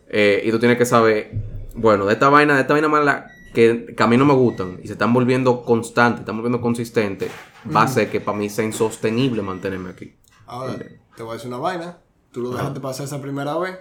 Eh, 0.09 0.43
y 0.45 0.51
tú 0.51 0.59
tienes 0.59 0.77
que 0.77 0.85
saber, 0.85 1.33
bueno, 1.75 2.05
de 2.05 2.13
esta 2.13 2.29
vaina, 2.29 2.55
de 2.55 2.61
esta 2.61 2.75
vaina 2.75 2.89
mala 2.89 3.29
que, 3.55 3.95
que 3.97 4.03
a 4.03 4.07
mí 4.07 4.19
no 4.19 4.27
me 4.27 4.35
gustan 4.35 4.81
y 4.83 4.87
se 4.87 4.93
están 4.93 5.15
volviendo 5.15 5.63
constantes, 5.63 6.21
están 6.21 6.37
volviendo 6.37 6.61
consistentes, 6.61 7.31
va 7.75 7.85
a 7.85 7.89
ser 7.89 8.11
que 8.11 8.21
para 8.21 8.37
mí 8.37 8.51
sea 8.51 8.67
insostenible 8.67 9.41
mantenerme 9.41 9.89
aquí. 9.91 10.15
Ahora, 10.47 10.77
te 11.17 11.23
voy 11.23 11.31
a 11.31 11.35
decir 11.37 11.49
una 11.49 11.59
vaina. 11.59 11.99
Tú 12.33 12.43
lo 12.43 12.51
dejaste 12.51 12.81
pasar 12.81 13.07
esa 13.07 13.21
primera 13.23 13.57
vez. 13.59 13.79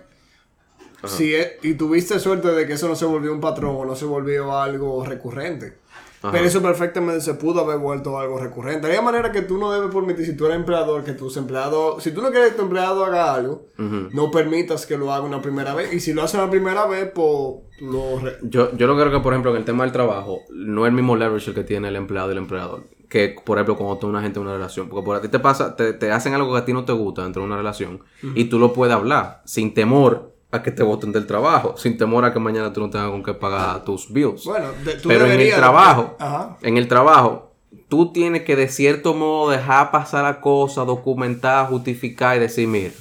Si 1.08 1.34
es- 1.34 1.54
y 1.64 1.74
tuviste 1.76 2.20
suerte 2.20 2.50
de 2.50 2.66
que 2.68 2.74
eso 2.74 2.88
no 2.88 2.96
se 2.96 3.06
volvió 3.06 3.32
un 3.34 3.42
patrón 3.42 3.76
o 3.78 3.86
no 3.86 3.96
se 3.96 4.06
volvió 4.06 4.58
algo 4.58 5.04
recurrente. 5.06 5.80
Ajá. 6.24 6.34
Pero 6.34 6.46
eso 6.46 6.62
perfectamente 6.62 7.20
se 7.22 7.34
pudo 7.34 7.62
haber 7.62 7.80
vuelto 7.80 8.20
algo 8.20 8.38
recurrente. 8.38 8.88
De 8.88 8.94
la 8.94 9.02
manera 9.02 9.32
que 9.32 9.42
tú 9.42 9.58
no 9.58 9.72
debes 9.72 9.92
permitir, 9.92 10.24
si 10.28 10.38
tú 10.38 10.46
eres 10.46 10.58
empleador, 10.58 11.04
que 11.04 11.14
tus 11.14 11.36
empleados, 11.38 12.04
si 12.04 12.12
tú 12.12 12.22
no 12.22 12.30
quieres 12.30 12.52
que 12.52 12.58
tu 12.58 12.62
empleado 12.62 13.04
haga 13.04 13.34
algo, 13.34 13.66
no 13.78 14.30
permitas 14.30 14.86
que 14.86 14.98
lo 15.00 15.12
haga 15.12 15.26
una 15.26 15.42
primera 15.42 15.74
vez. 15.74 15.92
Y 15.94 16.00
si 16.00 16.14
lo 16.14 16.22
hace 16.22 16.38
una 16.38 16.48
primera 16.52 16.86
vez, 16.86 17.10
pues 17.16 17.56
lo... 17.82 18.20
re- 18.20 18.38
Yo, 18.44 18.72
yo 18.78 18.86
lo 18.86 18.96
creo 18.96 19.12
que, 19.12 19.20
por 19.22 19.34
ejemplo, 19.34 19.50
en 19.50 19.58
el 19.58 19.66
tema 19.66 19.84
del 19.84 19.92
trabajo, 19.94 20.42
no 20.52 20.86
es 20.86 20.90
el 20.90 20.96
mismo 20.96 21.16
leverage 21.16 21.50
el 21.50 21.56
que 21.56 21.64
tiene 21.64 21.88
el 21.88 21.96
empleado 21.96 22.30
y 22.30 22.34
el 22.34 22.38
empleador. 22.38 22.84
Que, 23.10 23.36
por 23.44 23.58
ejemplo, 23.58 23.76
cuando 23.76 23.98
tú 23.98 24.08
una 24.08 24.22
gente 24.22 24.40
en 24.40 24.46
una 24.46 24.54
relación. 24.54 24.90
Porque 24.90 25.04
por 25.04 25.16
a 25.18 25.22
ti 25.22 25.28
te 25.28 25.40
pasa, 25.40 25.76
te, 25.76 25.94
te 25.94 26.12
hacen 26.12 26.36
algo 26.36 26.54
que 26.54 26.60
a 26.60 26.66
ti 26.66 26.72
no 26.72 26.86
te 26.86 26.94
gusta 26.94 27.24
dentro 27.24 27.42
de 27.42 27.48
una 27.48 27.58
relación. 27.58 28.04
Y 28.36 28.44
tú 28.46 28.60
lo 28.60 28.74
puedes 28.74 28.94
hablar 28.96 29.42
sin 29.46 29.74
temor 29.74 30.31
a 30.52 30.62
que 30.62 30.72
te 30.72 30.84
voten 30.84 31.12
del 31.12 31.26
trabajo, 31.26 31.76
sin 31.78 31.98
temor 31.98 32.26
a 32.26 32.34
que 32.34 32.40
mañana 32.40 32.74
tú 32.74 32.82
no 32.82 32.90
tengas 32.90 33.10
con 33.10 33.24
qué 33.24 33.34
pagar 33.34 33.84
tus 33.86 34.12
bills. 34.12 34.44
Bueno, 34.46 34.68
de- 34.84 34.96
tú 34.96 35.08
Pero 35.10 35.26
en 35.26 35.40
el 35.40 35.54
trabajo, 35.56 36.16
Ajá. 36.20 36.58
en 36.62 36.78
el 36.78 36.88
trabajo, 36.88 37.52
tú 37.88 38.12
tienes 38.12 38.42
que 38.44 38.56
de 38.56 38.68
cierto 38.68 39.14
modo 39.14 39.52
dejar 39.52 39.92
pasar 39.92 40.24
la 40.24 40.42
cosa, 40.42 40.84
documentar, 40.84 41.68
justificar 41.70 42.36
y 42.36 42.40
decir, 42.42 42.68
mira, 42.68 42.92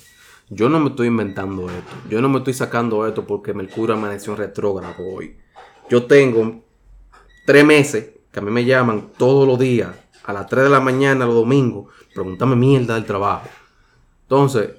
yo 0.49 0.69
no 0.69 0.79
me 0.81 0.91
estoy 0.91 1.09
inventando 1.09 1.69
esto, 1.69 1.93
yo 2.09 2.21
no 2.21 2.29
me 2.29 2.39
estoy 2.39 2.55
sacando 2.55 3.07
esto 3.07 3.27
porque 3.27 3.53
Mercurio 3.55 3.95
amaneció 3.97 4.33
en 4.33 4.39
retrógrado 4.39 4.95
hoy. 5.15 5.37
Yo 5.89 6.05
tengo 6.07 6.61
tres 7.47 7.65
meses 7.65 8.11
que 8.31 8.39
a 8.39 8.43
mí 8.43 8.51
me 8.53 8.65
llaman 8.65 9.11
todos 9.19 9.47
los 9.47 9.59
días, 9.59 9.91
a 10.25 10.33
las 10.33 10.47
3 10.47 10.65
de 10.65 10.71
la 10.71 10.79
mañana, 10.81 11.27
los 11.27 11.35
domingos, 11.35 11.87
preguntarme 12.15 12.55
mierda 12.55 12.95
del 12.95 13.05
trabajo. 13.07 13.49
Entonces, 14.23 14.71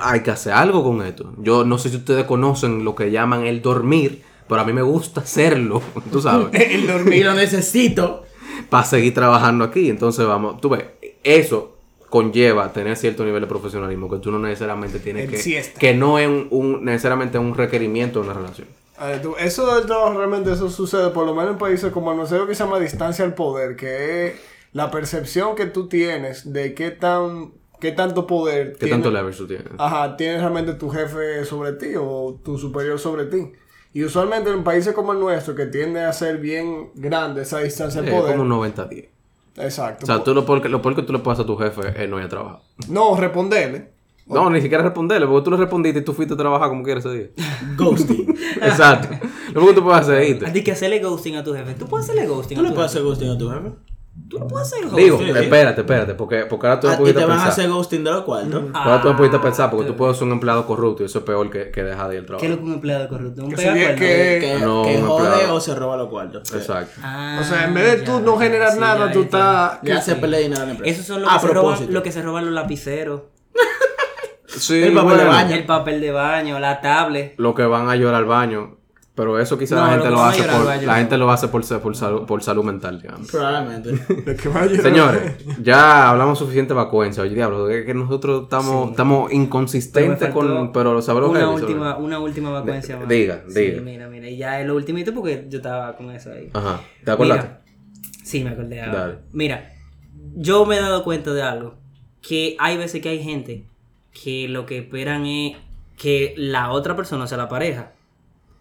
hay 0.00 0.20
que 0.20 0.30
hacer 0.30 0.52
algo 0.52 0.82
con 0.84 1.02
esto. 1.06 1.32
Yo 1.38 1.64
no 1.64 1.78
sé 1.78 1.90
si 1.90 1.96
ustedes 1.96 2.24
conocen 2.24 2.84
lo 2.84 2.94
que 2.94 3.10
llaman 3.10 3.46
el 3.46 3.62
dormir, 3.62 4.22
pero 4.48 4.60
a 4.60 4.64
mí 4.64 4.72
me 4.72 4.82
gusta 4.82 5.20
hacerlo, 5.22 5.82
tú 6.12 6.20
sabes 6.20 6.48
El 6.52 6.86
dormir 6.86 7.24
lo 7.24 7.34
necesito. 7.34 8.24
para 8.70 8.84
seguir 8.84 9.14
trabajando 9.14 9.64
aquí. 9.64 9.90
Entonces, 9.90 10.26
vamos, 10.26 10.60
tú 10.60 10.68
ves, 10.70 10.84
eso 11.24 11.72
conlleva 12.08 12.72
tener 12.72 12.96
cierto 12.96 13.24
nivel 13.24 13.40
de 13.42 13.46
profesionalismo 13.48 14.08
que 14.08 14.18
tú 14.18 14.30
no 14.30 14.38
necesariamente 14.38 15.00
tienes 15.00 15.24
El 15.24 15.30
que... 15.30 15.38
siesta. 15.38 15.78
Que 15.78 15.92
no 15.94 16.18
es 16.18 16.28
un, 16.28 16.46
un- 16.50 16.84
necesariamente 16.84 17.36
un 17.38 17.54
requerimiento 17.54 18.20
de 18.20 18.26
una 18.28 18.34
relación. 18.38 18.68
A 18.96 19.06
ver, 19.08 19.20
tú- 19.22 19.34
eso 19.38 19.74
del 19.74 19.86
trabajo 19.86 20.16
realmente 20.16 20.52
eso 20.52 20.70
sucede 20.70 21.10
por 21.10 21.26
lo 21.26 21.34
menos 21.34 21.52
en 21.52 21.58
países 21.58 21.92
como 21.92 22.12
el 22.12 22.16
nuestro 22.16 22.46
que 22.46 22.54
se 22.54 22.64
llama 22.64 22.78
distancia 22.78 23.24
al 23.24 23.34
poder, 23.34 23.76
que 23.76 24.28
es 24.28 24.32
la 24.72 24.90
percepción 24.90 25.54
que 25.56 25.66
tú 25.66 25.88
tienes 25.88 26.52
de 26.52 26.74
qué 26.74 26.90
tan 26.92 27.52
qué 27.80 27.92
tanto 27.92 28.26
poder 28.26 28.72
¿Qué 28.72 28.78
tiene- 28.86 28.94
tanto 28.94 29.10
leverage 29.10 29.38
tú 29.38 29.46
tienes? 29.46 29.66
Ajá, 29.78 30.16
tiene 30.16 30.38
realmente 30.38 30.74
tu 30.74 30.88
jefe 30.90 31.44
sobre 31.44 31.72
ti 31.74 31.88
o 31.98 32.40
tu 32.44 32.58
superior 32.58 32.98
sobre 32.98 33.26
ti. 33.26 33.52
Y 33.92 34.04
usualmente 34.04 34.50
en 34.50 34.62
países 34.64 34.92
como 34.94 35.12
el 35.12 35.20
nuestro, 35.20 35.54
que 35.54 35.66
tiende 35.66 36.02
a 36.02 36.12
ser 36.12 36.38
bien 36.38 36.90
grande 36.94 37.42
esa 37.42 37.60
distancia 37.60 38.02
Es 38.02 38.10
poder. 38.10 38.36
como 38.36 38.42
un 38.42 38.48
90-10. 38.50 39.08
Exacto. 39.58 40.04
O 40.04 40.06
sea, 40.06 40.22
tú 40.22 40.34
lo 40.34 40.44
peor, 40.44 40.60
que, 40.60 40.68
lo 40.68 40.82
peor 40.82 40.94
que 40.96 41.02
tú 41.02 41.12
le 41.14 41.18
puedes 41.20 41.38
hacer 41.40 41.44
a 41.50 41.54
tu 41.54 41.56
jefe 41.62 42.02
es 42.04 42.08
no 42.10 42.18
ir 42.18 42.24
a 42.26 42.28
trabajar. 42.28 42.60
No, 42.88 43.16
responderle. 43.16 43.92
No, 44.26 44.50
ni 44.50 44.60
siquiera 44.60 44.82
responderle, 44.82 45.26
porque 45.26 45.44
tú 45.44 45.50
le 45.52 45.56
respondiste 45.56 46.00
y 46.00 46.04
tú 46.04 46.12
fuiste 46.12 46.34
a 46.34 46.36
trabajar 46.36 46.68
como 46.68 46.82
quieras 46.82 47.06
ese 47.06 47.14
día. 47.16 47.28
Ghosting. 47.78 48.36
Exacto. 48.60 49.08
Lo 49.54 49.60
único 49.62 49.68
que 49.68 49.74
tú 49.80 49.84
puedes 49.84 50.00
hacer 50.00 50.20
es 50.20 50.26
A 50.26 50.30
irte. 50.30 50.50
ti 50.50 50.64
que 50.64 50.72
hacerle 50.72 50.98
ghosting 50.98 51.36
a 51.36 51.44
tu 51.44 51.54
jefe. 51.54 51.74
Tú 51.74 51.86
puedes 51.86 52.04
hacerle 52.10 52.26
ghosting 52.26 52.56
¿Tú 52.56 52.60
a 52.60 52.64
le 52.64 52.68
tu 52.70 52.74
puedes 52.74 52.90
jefe. 52.92 53.00
hacer 53.00 53.08
ghosting 53.08 53.30
a 53.30 53.38
tu 53.38 53.48
jefe? 53.48 53.70
Tú 54.28 54.40
no 54.40 54.48
puedes 54.48 54.66
hacer 54.72 54.82
ghosting. 54.86 55.04
Digo, 55.04 55.18
sí. 55.18 55.30
espérate, 55.30 55.80
espérate, 55.82 56.14
porque, 56.14 56.46
porque 56.46 56.66
ahora 56.66 56.80
tú 56.80 56.88
me 56.88 56.92
Ah, 56.92 56.96
y 56.96 56.98
pusiste 56.98 57.18
te 57.20 57.24
a 57.24 57.26
van 57.28 57.36
a 57.38 57.42
pensar. 57.44 57.52
hacer 57.60 57.70
ghosting 57.70 58.02
de 58.04 58.10
los 58.10 58.22
cuartos. 58.24 58.64
Ahora 58.74 59.00
tú 59.02 59.08
me 59.08 59.14
pusiste 59.14 59.36
a 59.36 59.40
pensar, 59.40 59.70
porque 59.70 59.86
tú 59.86 59.96
puedes 59.96 60.16
ser 60.16 60.26
un 60.26 60.32
empleado 60.32 60.66
corrupto 60.66 61.02
y 61.04 61.06
eso 61.06 61.18
es 61.20 61.24
peor 61.24 61.48
que, 61.48 61.70
que 61.70 61.82
dejar 61.84 62.08
de 62.08 62.14
ir 62.16 62.20
al 62.22 62.26
¿Qué 62.26 62.34
es 62.34 62.40
trabajo. 62.40 62.48
lo 62.48 62.56
que 62.58 62.64
un 62.64 62.72
empleado 62.72 63.08
corrupto? 63.08 63.44
Un 63.44 63.50
Que 63.50 63.56
que- 63.56 64.38
Que, 64.40 64.58
No, 64.60 64.82
que 64.82 64.98
no, 64.98 65.06
jode 65.08 65.46
o 65.46 65.60
se 65.60 65.74
roba 65.76 65.96
los 65.96 66.08
cuartos. 66.08 66.52
Exacto. 66.52 67.00
Ah, 67.04 67.38
O 67.40 67.44
sea, 67.44 67.66
en 67.66 67.74
vez 67.74 67.84
de 68.00 68.04
tú 68.04 68.12
ya, 68.18 68.20
no 68.20 68.36
generar 68.36 68.72
sí, 68.72 68.80
nada, 68.80 69.06
ya, 69.06 69.12
tú 69.12 69.18
ya. 69.20 69.24
estás... 69.26 69.78
Le 69.84 69.92
hace 69.92 70.14
perder 70.16 70.42
dinero 70.42 70.62
a 70.62 70.64
la 70.66 70.70
empresa. 70.72 70.92
Esos 70.92 71.06
son 71.06 71.22
lo 71.22 71.30
a 71.30 71.34
que, 71.34 71.40
se 71.40 71.46
roban, 71.46 71.62
propósito. 71.62 71.92
lo 71.92 72.02
que 72.02 72.12
se 72.12 72.22
roban 72.22 72.44
los 72.46 72.54
lapiceros. 72.54 73.20
Sí, 74.48 74.82
El 74.82 74.94
papel 74.94 75.18
de 75.18 75.24
baño. 75.24 75.54
El 75.54 75.66
papel 75.66 76.00
de 76.00 76.10
baño, 76.12 76.58
la 76.58 76.80
tablet. 76.80 77.34
Lo 77.36 77.54
que 77.54 77.64
van 77.64 77.90
a 77.90 77.96
llorar 77.96 78.14
al 78.16 78.24
baño. 78.24 78.75
Pero 79.16 79.40
eso 79.40 79.56
quizás 79.56 79.78
No, 79.78 79.86
la 79.86 79.92
gente 79.94 80.10
lo, 80.10 80.22
hace 80.22 80.42
por, 80.42 80.82
la 80.84 80.96
gente 80.96 81.16
lo 81.16 81.30
hace 81.30 81.48
por, 81.48 81.80
por, 81.80 81.96
salud, 81.96 82.26
por 82.26 82.42
salud 82.42 82.62
mental, 82.64 83.00
digamos. 83.00 83.30
Probablemente. 83.30 83.96
Señores, 84.82 85.38
ya 85.62 86.10
hablamos 86.10 86.38
suficiente 86.38 86.74
vacuencia. 86.74 87.22
Oye, 87.22 87.34
diablo, 87.34 87.70
es 87.70 87.86
que 87.86 87.94
nosotros 87.94 88.42
estamos, 88.42 88.90
estamos 88.90 89.32
inconsistentes 89.32 90.28
con... 90.28 90.70
Pero 90.70 90.92
lo 90.92 91.00
sabemos 91.00 91.30
una 91.30 91.48
última, 91.48 91.96
una 91.96 92.18
última 92.18 92.50
vacancia 92.50 92.98
más. 92.98 93.08
diga, 93.08 93.42
Sí, 93.48 93.58
diga. 93.58 93.80
mira, 93.80 94.06
mira. 94.06 94.28
Y 94.28 94.36
ya 94.36 94.60
es 94.60 94.66
lo 94.66 94.74
ultimito 94.76 95.14
porque 95.14 95.46
yo 95.48 95.58
estaba 95.58 95.96
con 95.96 96.10
eso 96.10 96.30
ahí. 96.30 96.50
Ajá. 96.52 96.82
¿Te 97.02 97.10
acordaste? 97.10 97.46
Mira, 97.46 97.62
sí, 98.22 98.44
me 98.44 98.50
acordé 98.50 98.82
ahora. 98.82 98.98
Dale. 98.98 99.18
Mira, 99.32 99.70
yo 100.34 100.66
me 100.66 100.76
he 100.76 100.80
dado 100.80 101.02
cuenta 101.04 101.32
de 101.32 101.40
algo. 101.42 101.76
Que 102.20 102.54
hay 102.58 102.76
veces 102.76 103.00
que 103.00 103.08
hay 103.08 103.22
gente 103.22 103.64
que 104.12 104.46
lo 104.46 104.66
que 104.66 104.76
esperan 104.76 105.24
es 105.24 105.56
que 105.96 106.34
la 106.36 106.70
otra 106.70 106.94
persona, 106.96 107.24
o 107.24 107.26
sea, 107.26 107.38
la 107.38 107.48
pareja, 107.48 107.92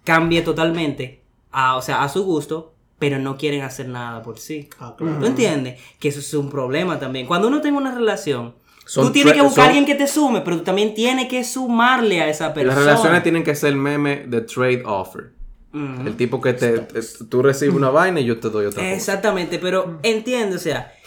cambie 0.06 0.42
totalmente, 0.42 1.22
a, 1.52 1.76
o 1.76 1.82
sea, 1.82 2.04
a 2.04 2.08
su 2.10 2.24
gusto, 2.24 2.74
pero 3.00 3.20
no 3.20 3.36
quieren 3.38 3.62
hacer 3.64 3.90
nada 3.90 4.22
por 4.22 4.40
sí. 4.40 4.70
Ah, 4.80 4.96
claro. 4.98 5.18
¿Tú 5.20 5.26
entiendes? 5.26 5.80
Que 6.00 6.08
eso 6.08 6.20
es 6.22 6.34
un 6.34 6.50
problema 6.50 6.98
también. 7.00 7.28
Cuando 7.28 7.50
uno 7.50 7.60
tiene 7.60 7.78
una 7.78 7.94
relación, 7.94 8.56
Son 8.86 9.08
tú 9.08 9.12
tienes 9.12 9.34
que 9.34 9.42
buscar 9.42 9.66
a 9.66 9.68
alguien 9.68 9.86
que 9.86 9.96
te 9.96 10.08
sume, 10.08 10.40
pero 10.42 10.58
tú 10.58 10.64
también 10.64 10.94
tienes 10.94 11.28
que 11.28 11.44
sumarle 11.44 12.22
a 12.22 12.30
esa 12.30 12.54
persona. 12.54 12.74
Las 12.76 12.86
relaciones 12.86 13.24
tienen 13.24 13.44
que 13.44 13.56
ser 13.56 13.76
meme 13.76 14.26
de 14.28 14.42
trade 14.42 14.84
offer. 14.86 15.32
El 15.74 16.16
tipo 16.16 16.40
que 16.40 16.54
te, 16.54 16.80
te- 16.80 17.02
tú 17.30 17.42
recibes 17.42 17.76
una 17.76 17.90
vaina 17.90 18.22
y 18.22 18.26
yo 18.26 18.40
te 18.40 18.50
doy 18.50 18.66
otra 18.68 18.82
cosa. 18.82 18.94
Exactamente, 18.94 19.60
pero 19.60 20.00
entiende, 20.04 20.56
o 20.56 20.60
sea, 20.60 20.94
eh, 21.04 21.05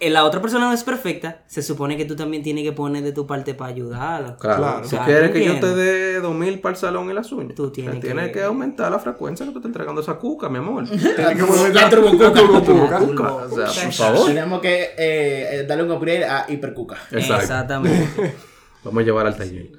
la 0.00 0.24
otra 0.24 0.42
persona 0.42 0.66
no 0.66 0.72
es 0.72 0.84
perfecta, 0.84 1.42
se 1.46 1.62
supone 1.62 1.96
que 1.96 2.04
tú 2.04 2.14
también 2.16 2.42
tienes 2.42 2.64
que 2.64 2.72
poner 2.72 3.02
de 3.02 3.12
tu 3.12 3.26
parte 3.26 3.54
para 3.54 3.70
ayudarlo. 3.72 4.36
Claro, 4.36 4.56
Claro. 4.58 4.78
tú 4.80 4.86
O 4.86 4.90
sea, 4.90 5.04
quieres 5.06 5.30
¿tú 5.30 5.34
que 5.38 5.44
yo 5.46 5.58
te 5.60 5.74
dé 5.74 6.20
2000 6.20 6.60
para 6.60 6.74
el 6.74 6.78
salón 6.78 7.10
y 7.10 7.14
las 7.14 7.32
uñas. 7.32 7.54
Tú 7.54 7.70
tienes 7.70 7.94
Te 7.94 8.00
tienes 8.08 8.26
que- 8.26 8.32
que... 8.32 8.42
aumentar 8.42 8.90
la 8.92 8.98
frecuencia 8.98 9.46
que 9.46 9.52
tú 9.52 9.58
estás 9.58 9.70
entregando 9.70 10.02
esa 10.02 10.14
cuca, 10.14 10.48
mi 10.50 10.58
amor. 10.58 10.84
Tienes 10.88 11.36
que 11.36 11.42
volver 11.42 11.74
La 11.74 11.86
a- 11.86 11.90
turbocuca. 11.90 12.32
turbocuca. 12.32 12.98
Cuca, 12.98 13.34
o 13.34 13.48
sea, 13.48 13.84
por 13.84 13.92
favor. 13.92 14.26
Tenemos 14.26 14.60
que 14.60 14.82
eh, 14.82 14.96
eh, 14.98 15.64
darle 15.66 15.84
un 15.84 15.90
upgrade 15.92 16.24
a 16.26 16.44
Hipercuca. 16.48 16.96
Exacto. 17.12 17.42
Exactamente. 17.42 18.34
Vamos 18.84 19.02
a 19.02 19.04
llevar 19.04 19.26
al 19.26 19.36
taller. 19.36 19.70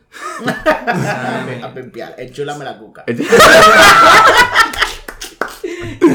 a 1.63 1.71
pimpear. 1.73 2.15
Enchúlame 2.17 2.65
la 2.65 2.77
cuca. 2.77 3.05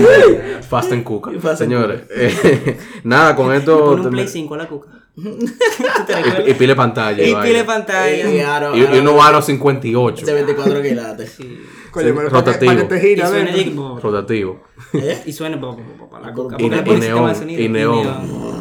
Fast 0.68 0.92
and 0.92 1.05
Cuca. 1.05 1.30
Fast 1.40 1.59
Señores, 1.59 2.03
eh, 2.11 2.78
nada, 3.05 3.34
con 3.36 3.53
esto. 3.53 3.78
Pon 3.84 4.00
un 4.00 4.11
Play 4.11 4.28
5 4.28 4.55
a 4.55 4.59
la 4.59 4.68
cuca. 4.68 4.88
¿Tú 5.14 5.22
te 6.07 6.46
y, 6.46 6.50
y 6.53 6.55
pile 6.55 6.74
pantalla. 6.74 7.22
Y 7.22 7.32
vaina. 7.34 7.46
pile 7.46 7.64
pantalla. 7.64 8.30
Y, 8.30 8.38
aro- 8.40 8.74
Y, 8.74 8.96
y 8.96 8.98
uno 9.00 9.22
a 9.22 9.30
los 9.30 9.44
58. 9.44 10.24
de 10.24 10.32
24 10.32 10.82
quilates. 10.82 11.36
Coño, 11.90 12.14
pero 12.14 12.14
para 12.14 12.24
que, 12.24 12.30
Rotativo. 12.30 12.72
para 12.72 12.88
que 12.88 12.94
te 12.98 13.12
Y 13.12 13.16
suena 13.20 13.50
y- 13.57 13.76
Rotativo. 14.00 14.62
¿Eh? 14.94 15.22
y 15.26 15.32
suena 15.32 15.57
bo- 15.57 15.76
la 16.22 16.32
cuca. 16.32 16.57
Y, 16.59 16.64
y 16.64 16.68
neón. 16.98 17.50
Y 17.50 17.68
neón. 17.68 18.53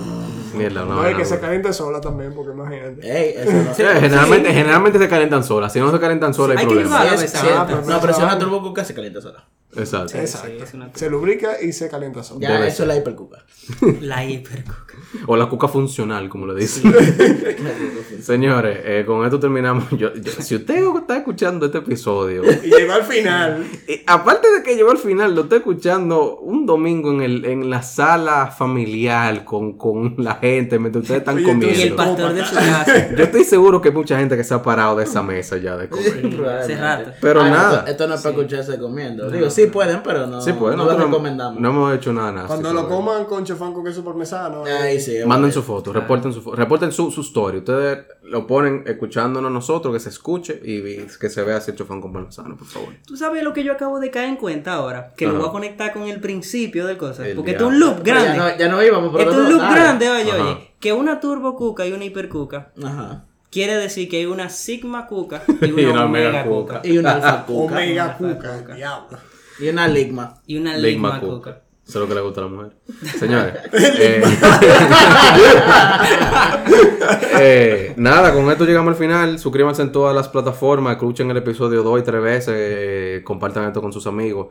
Mierda, 0.54 0.82
no. 0.84 0.96
No, 0.96 1.06
es 1.06 1.12
no, 1.12 1.18
que 1.18 1.24
no. 1.24 1.30
se 1.30 1.40
caliente 1.40 1.72
sola 1.72 2.02
también, 2.02 2.34
porque 2.36 2.52
imagínate. 2.52 3.00
Ey, 3.10 3.36
eso 3.38 3.52
no 3.54 3.74
Sí, 3.74 3.84
generalmente, 4.02 4.54
generalmente 4.54 5.00
se 5.00 5.08
calientan 5.08 5.46
solas. 5.46 5.72
Si 5.72 5.80
no 5.80 5.90
se 5.90 6.00
calientan 6.02 6.34
solas, 6.34 6.58
hay 6.58 6.64
Hay 6.64 6.68
que 6.68 6.82
problemas. 6.82 7.22
Sí, 7.22 7.26
Ah, 7.38 7.42
sí, 7.42 7.48
pero 7.68 7.82
no, 7.90 8.02
pero 8.02 8.14
si 8.14 8.22
una 8.22 8.38
turbocuca 8.38 8.84
se 8.84 8.94
calienta 8.94 9.22
sola. 9.22 9.48
Exacto. 9.76 10.18
Exacto. 10.18 10.64
es 10.64 10.74
una- 10.74 10.90
Se 10.94 11.10
lubrica 11.10 11.62
y 11.62 11.72
se 11.74 11.90
calienta 11.90 12.24
sola. 12.24 12.40
Ya, 12.42 12.54
Debe 12.56 12.68
eso 12.68 12.84
es 12.84 12.88
la 12.88 12.96
hipercuca. 12.98 13.44
La 14.02 14.26
hipercuca. 14.26 14.94
O 15.28 15.36
la 15.38 15.48
cuca 15.48 15.68
funcional, 15.68 16.28
como 16.30 16.46
le 16.48 16.56
dicen. 16.60 16.94
Señores, 18.22 18.80
eh, 18.84 19.04
con 19.06 19.24
esto 19.26 19.40
terminamos. 19.40 19.90
Yo- 19.92 20.14
yo- 20.14 20.32
si 20.40 20.56
usted 20.56 20.84
está 21.00 21.18
escuchando 21.18 21.66
este 21.66 21.80
episodio, 21.80 22.44
Y 22.44 22.70
llegó 22.70 22.94
al 22.94 23.04
final. 23.04 23.66
y 23.88 24.02
aparte 24.08 24.52
de 24.52 24.64
que 24.64 24.76
llegó 24.76 24.92
al 24.92 24.98
final, 24.98 25.36
lo 25.36 25.42
está 25.44 25.58
escuchando 25.58 26.38
un 26.40 26.66
domingo 26.66 27.12
en, 27.12 27.22
el, 27.22 27.46
en 27.46 27.70
la 27.70 27.82
sala 27.84 28.48
familiar 28.48 29.44
con, 29.46 29.78
con 29.78 30.16
la 30.18 30.36
gente 30.36 30.80
mientras 30.80 31.04
ustedes 31.04 31.20
están 31.22 31.36
Oye, 31.38 31.46
tú- 31.46 31.50
Y 31.52 31.54
el 31.82 31.96
comiendo. 31.96 31.96
pastor 31.96 32.34
de 32.34 32.46
su 32.46 32.56
casa. 32.56 33.16
Yo 33.16 33.24
estoy 33.24 33.44
seguro 33.44 33.82
que 33.82 33.90
hay 33.90 33.96
mucha 33.96 34.18
gente 34.20 34.38
que 34.38 34.44
se 34.44 34.54
ha 34.54 34.62
parado 34.62 34.96
de 34.98 35.04
esa 35.04 35.22
mesa 35.24 35.58
ya 35.58 35.78
de 35.78 35.90
comer. 35.90 36.46
Hace 36.62 36.76
rato. 36.76 37.12
Pero 37.22 37.42
Ah, 37.42 37.50
nada. 37.50 37.78
Esto, 37.80 37.92
esto 37.92 38.08
no 38.08 38.16
es 38.16 38.22
para 38.22 38.36
escucharse 38.36 38.78
comiendo. 38.80 39.30
Digo, 39.30 39.50
sí 39.50 39.61
pueden, 39.68 40.02
pero 40.04 40.28
no, 40.28 40.42
Sí, 40.42 40.52
no 40.54 40.76
lo 40.76 40.98
recomendamos. 40.98 41.60
No 41.60 41.70
hemos 41.70 41.96
hecho 41.96 42.14
nada. 42.14 42.32
nada 42.32 42.48
Cuando 42.48 42.74
lo 42.74 42.88
coman 42.88 43.26
con 43.26 43.44
chofán 43.46 43.74
con 43.74 43.84
queso 43.84 44.04
parmesano. 44.04 44.64
Ahí 44.66 45.00
sí. 45.00 45.18
Manden 45.26 45.52
su 45.52 45.62
foto, 45.64 45.92
reporten 45.94 46.32
su 46.34 46.42
foto, 46.42 46.56
reporten 46.56 46.92
su, 46.92 47.12
su 47.12 47.22
story. 47.22 47.60
Ustedes 47.60 48.06
lo 48.24 48.48
ponen 48.48 48.84
escuchándonos 48.86 49.52
nosotros, 49.52 49.94
que 49.94 50.00
se 50.00 50.10
escuche 50.10 50.62
y, 50.64 50.78
y 50.78 51.08
que 51.20 51.30
se 51.30 51.44
vea 51.44 51.60
si 51.62 51.72
el 51.72 51.78
chofán 51.78 52.00
con 52.02 52.14
parmesano, 52.14 52.56
por 52.56 52.68
favor. 52.68 52.94
Tú 53.06 53.18
sabes 53.18 53.44
lo 53.44 53.52
que 53.54 53.64
yo 53.64 53.74
acabo 53.74 54.00
de 54.00 54.10
caer 54.12 54.30
en 54.30 54.36
cuenta 54.38 54.74
ahora, 54.74 55.14
que 55.18 55.26
Ajá. 55.26 55.34
lo 55.34 55.40
voy 55.40 55.50
a 55.50 55.52
conectar 55.52 55.92
con 55.94 56.04
el 56.04 56.20
principio 56.22 56.86
del 56.88 56.98
cosa, 56.98 57.28
El 57.28 57.36
porque 57.36 57.52
esto 57.52 57.66
es 57.68 57.74
un 57.74 57.80
loop 57.80 58.04
grande. 58.04 58.28
Ya 58.30 58.36
no, 58.38 58.58
ya 58.58 58.68
no 58.70 58.84
íbamos, 58.84 59.12
pero 59.16 59.30
Esto 59.30 59.42
es 59.44 59.48
un 59.50 59.54
loop 59.58 59.72
grande, 59.74 60.10
oye, 60.10 60.32
Ajá. 60.32 60.44
oye, 60.44 60.72
que 60.80 60.94
una 60.94 61.20
turbo 61.20 61.56
cuca 61.56 61.86
y 61.86 61.92
una 61.94 62.06
hiper 62.06 62.30
cuca 62.30 62.72
Ajá. 62.84 63.26
quiere 63.52 63.76
decir 63.76 64.08
que 64.10 64.18
hay 64.18 64.26
una 64.26 64.50
sigma 64.50 65.06
cuca 65.08 65.44
y 65.48 65.66
Y 65.66 65.84
una, 65.86 65.92
una 65.94 66.06
omega 66.06 66.28
omega 66.30 66.44
cuca. 66.46 66.76
cuca. 66.78 66.88
Y 66.88 66.98
una 66.98 67.12
alfa 67.16 67.46
cuca. 67.46 67.74
Omega 67.76 68.18
Cuca. 68.18 68.58
cuca. 68.60 68.76
Diablo. 68.76 69.18
Y 69.62 69.70
una 69.70 69.88
ligma. 69.88 70.42
Y 70.48 70.58
una 70.58 70.78
Ligma 70.78 71.20
ligma. 71.20 71.62
Eso 71.88 71.98
es 71.98 72.02
lo 72.04 72.08
que 72.08 72.16
le 72.16 72.22
gusta 72.22 72.42
a 72.42 72.44
la 72.46 72.50
mujer. 72.50 72.72
Señores. 73.20 73.54
eh, 73.74 74.24
eh, 77.40 77.94
nada, 77.98 78.34
con 78.34 78.50
esto 78.50 78.66
llegamos 78.66 78.92
al 78.94 78.98
final. 78.98 79.40
Suscríbanse 79.40 79.82
en 79.82 79.92
todas 79.92 80.16
las 80.16 80.30
plataformas. 80.30 80.94
Escuchen 80.94 81.30
el 81.32 81.38
episodio 81.38 81.84
dos 81.84 82.00
y 82.00 82.04
tres 82.04 82.22
veces. 82.22 82.54
eh, 82.58 83.22
compartan 83.24 83.68
esto 83.68 83.82
con 83.82 83.92
sus 83.92 84.08
amigos. 84.08 84.48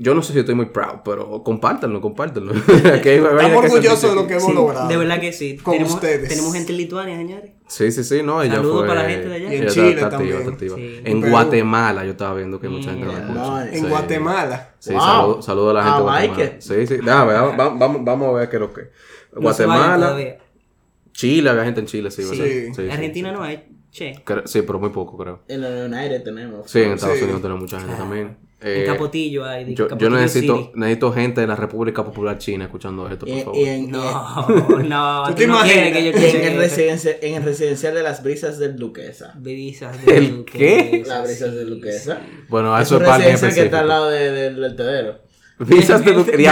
Yo 0.00 0.14
no 0.14 0.22
sé 0.22 0.32
si 0.32 0.38
estoy 0.38 0.54
muy 0.54 0.66
proud, 0.66 1.00
pero 1.04 1.42
compártanlo, 1.42 2.00
compártanlo. 2.00 2.52
Hay 2.84 3.00
Estamos 3.04 3.64
orgullosos 3.64 4.10
de 4.10 4.14
lo 4.14 4.26
que 4.26 4.34
hemos 4.34 4.46
Sí, 4.46 4.52
logrado. 4.54 4.88
de 4.88 4.96
verdad 4.96 5.20
que 5.20 5.32
sí. 5.32 5.56
Con 5.56 5.72
tenemos, 5.74 5.94
ustedes. 5.94 6.28
tenemos 6.28 6.52
gente 6.52 6.72
en 6.72 6.78
Lituania, 6.78 7.16
señores. 7.16 7.50
Sí, 7.66 7.90
sí, 7.92 8.04
sí, 8.04 8.22
no, 8.22 8.42
ella 8.42 8.54
Saludos 8.56 8.78
fue... 8.80 8.88
para 8.88 9.02
la 9.02 9.08
gente 9.10 9.28
de 9.28 9.34
allá. 9.34 9.52
Y 9.52 9.56
en 9.56 9.62
ella 9.64 9.72
Chile 9.72 9.90
está 9.90 10.06
activa, 10.06 10.38
también. 10.40 10.52
está. 10.52 10.76
Sí. 10.76 11.00
En 11.04 11.20
Perú. 11.20 11.30
Guatemala 11.32 12.04
yo 12.04 12.10
estaba 12.12 12.34
viendo 12.34 12.60
que 12.60 12.68
mucha 12.68 12.90
gente 12.90 13.06
lo 13.06 13.12
Mira, 13.12 13.24
escucha. 13.26 13.68
En 13.72 13.82
Sí. 13.84 13.88
Guatemala. 13.88 14.74
Sí, 14.78 14.92
Wow. 14.92 15.00
saludo, 15.02 15.42
saludo 15.42 15.70
a 15.70 15.74
la 15.74 15.82
gente 15.82 15.96
de 15.96 15.98
Ah, 15.98 16.02
Guatemala. 16.26 16.56
Sí, 16.60 16.86
sí. 16.86 16.96
Vamos, 17.02 18.04
vamos, 18.04 18.28
a 18.28 18.32
ver 18.38 18.48
qué 18.48 18.56
es 18.56 18.60
lo 18.60 18.72
que. 18.72 18.82
No 19.34 19.40
Guatemala. 19.42 20.16
Chile, 21.12 21.50
había 21.50 21.64
gente 21.64 21.80
en 21.80 21.86
Chile, 21.86 22.10
sí, 22.10 22.22
¿verdad? 22.22 22.44
Sí. 22.44 22.74
sí, 22.74 22.90
Argentina 22.90 23.30
sí. 23.30 23.34
no 23.36 23.42
hay. 23.42 23.64
Che. 23.90 24.22
Sí, 24.44 24.62
pero 24.62 24.78
muy 24.78 24.90
poco, 24.90 25.16
creo. 25.16 25.40
En 25.48 25.64
el 25.64 25.92
aire 25.94 26.20
tenemos. 26.20 26.70
Sí, 26.70 26.80
en 26.82 26.92
Estados. 26.92 27.20
Unidos 27.22 27.42
tenemos 27.42 27.62
mucha 27.62 27.80
gente 27.80 27.96
también. 27.96 28.36
En 28.60 28.82
Eh, 28.82 28.84
Capotillo 28.86 29.44
hay. 29.44 29.64
de 29.66 29.74
yo, 29.74 29.86
yo 29.96 30.10
necesito, 30.10 30.72
necesito 30.74 31.12
gente 31.12 31.40
de 31.40 31.46
la 31.46 31.54
República 31.54 32.04
Popular 32.04 32.38
China 32.38 32.64
escuchando 32.64 33.08
esto, 33.08 33.24
por 33.24 33.28
Y, 33.36 33.40
favor. 33.42 33.56
y 33.56 33.64
en, 33.66 33.90
No, 33.90 34.00
no, 34.88 35.22
¿Tú 35.26 35.30
tú 35.30 35.36
te 35.36 35.46
no 35.46 35.54
imaginas? 35.54 35.92
que 35.92 36.04
yo 36.04 36.10
en 36.12 36.44
el 36.52 36.58
residencial, 36.58 37.16
en 37.22 37.34
el 37.34 37.42
residencial 37.44 37.94
de 37.94 38.02
las 38.02 38.22
brisas 38.22 38.58
del 38.58 38.74
Duquesa. 38.76 39.32
Brisas 39.36 40.04
de 40.04 40.16
¿El 40.16 40.36
Duque, 40.38 40.58
qué? 40.58 41.04
Las 41.06 41.22
brisas 41.22 41.50
sí, 41.50 41.56
del 41.56 41.70
Duquesa. 41.70 42.20
Bueno, 42.48 42.76
Es 42.76 42.86
eso 42.88 42.96
un 42.96 43.02
es 43.02 43.08
para 43.08 43.24
que 43.24 43.30
está 43.62 43.78
al 43.80 43.88
lado 43.88 44.10
de- 44.10 44.30
de- 44.32 44.40
del 44.42 44.56
vertedero. 44.56 45.27
Visas 45.66 46.04
de 46.04 46.12
Duque- 46.14 46.30
Qué 46.32 46.36
Qué, 46.36 46.44
qué 46.44 46.48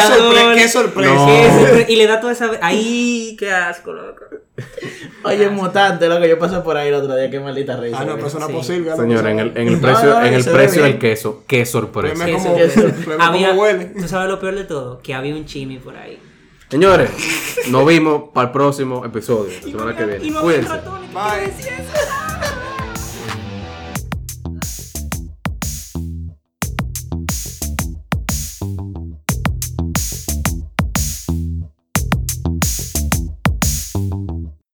sorpre- 0.00 0.54
qué 0.54 0.68
sorpresa. 0.68 1.14
No. 1.14 1.80
Y 1.88 1.96
le 1.96 2.06
da 2.06 2.20
toda 2.20 2.32
esa. 2.32 2.50
¡Ay, 2.60 3.34
qué 3.38 3.50
asco, 3.50 3.92
loco! 3.92 4.24
Oye, 5.24 5.48
mutante, 5.48 6.08
loco, 6.08 6.26
yo 6.26 6.38
pasé 6.38 6.58
por 6.60 6.76
ahí 6.76 6.88
el 6.88 6.94
otro 6.94 7.16
día, 7.16 7.30
qué 7.30 7.40
maldita 7.40 7.76
risa. 7.76 7.98
Ah, 8.00 8.04
no, 8.04 8.16
pero 8.16 8.26
es 8.26 8.34
una 8.34 8.46
Sí. 8.48 8.52
posible. 8.52 8.90
¿no? 8.90 8.96
Señora, 8.96 9.30
en 9.30 9.38
el, 9.38 9.52
en 9.56 9.68
el 9.68 9.74
No, 9.74 9.80
precio, 9.80 10.10
no, 10.10 10.24
en 10.26 10.34
el 10.34 10.44
precio 10.44 10.82
del 10.82 10.98
queso, 10.98 11.44
qué 11.46 11.64
sorpresa. 11.64 12.26
Había, 13.18 13.52
huele. 13.54 13.86
¿Tú 13.86 14.06
sabes 14.08 14.28
lo 14.28 14.38
peor 14.38 14.54
de 14.56 14.64
todo? 14.64 15.00
Que 15.00 15.14
había 15.14 15.34
un 15.34 15.46
chimi 15.46 15.78
por 15.78 15.96
ahí. 15.96 16.18
Señores, 16.68 17.10
nos 17.68 17.86
vimos 17.86 18.30
para 18.34 18.46
el 18.48 18.52
próximo 18.52 19.04
episodio, 19.04 19.52
la 19.62 19.68
semana 19.70 19.96
que 19.96 20.02
Y 20.02 20.06
viene. 20.06 20.30
no 20.30 20.40
Cuídense. 20.42 20.68
ratones, 20.68 21.10
¿qué 21.10 21.14
Bye. 21.14 21.46
decía 21.46 21.72
eso? 21.78 21.90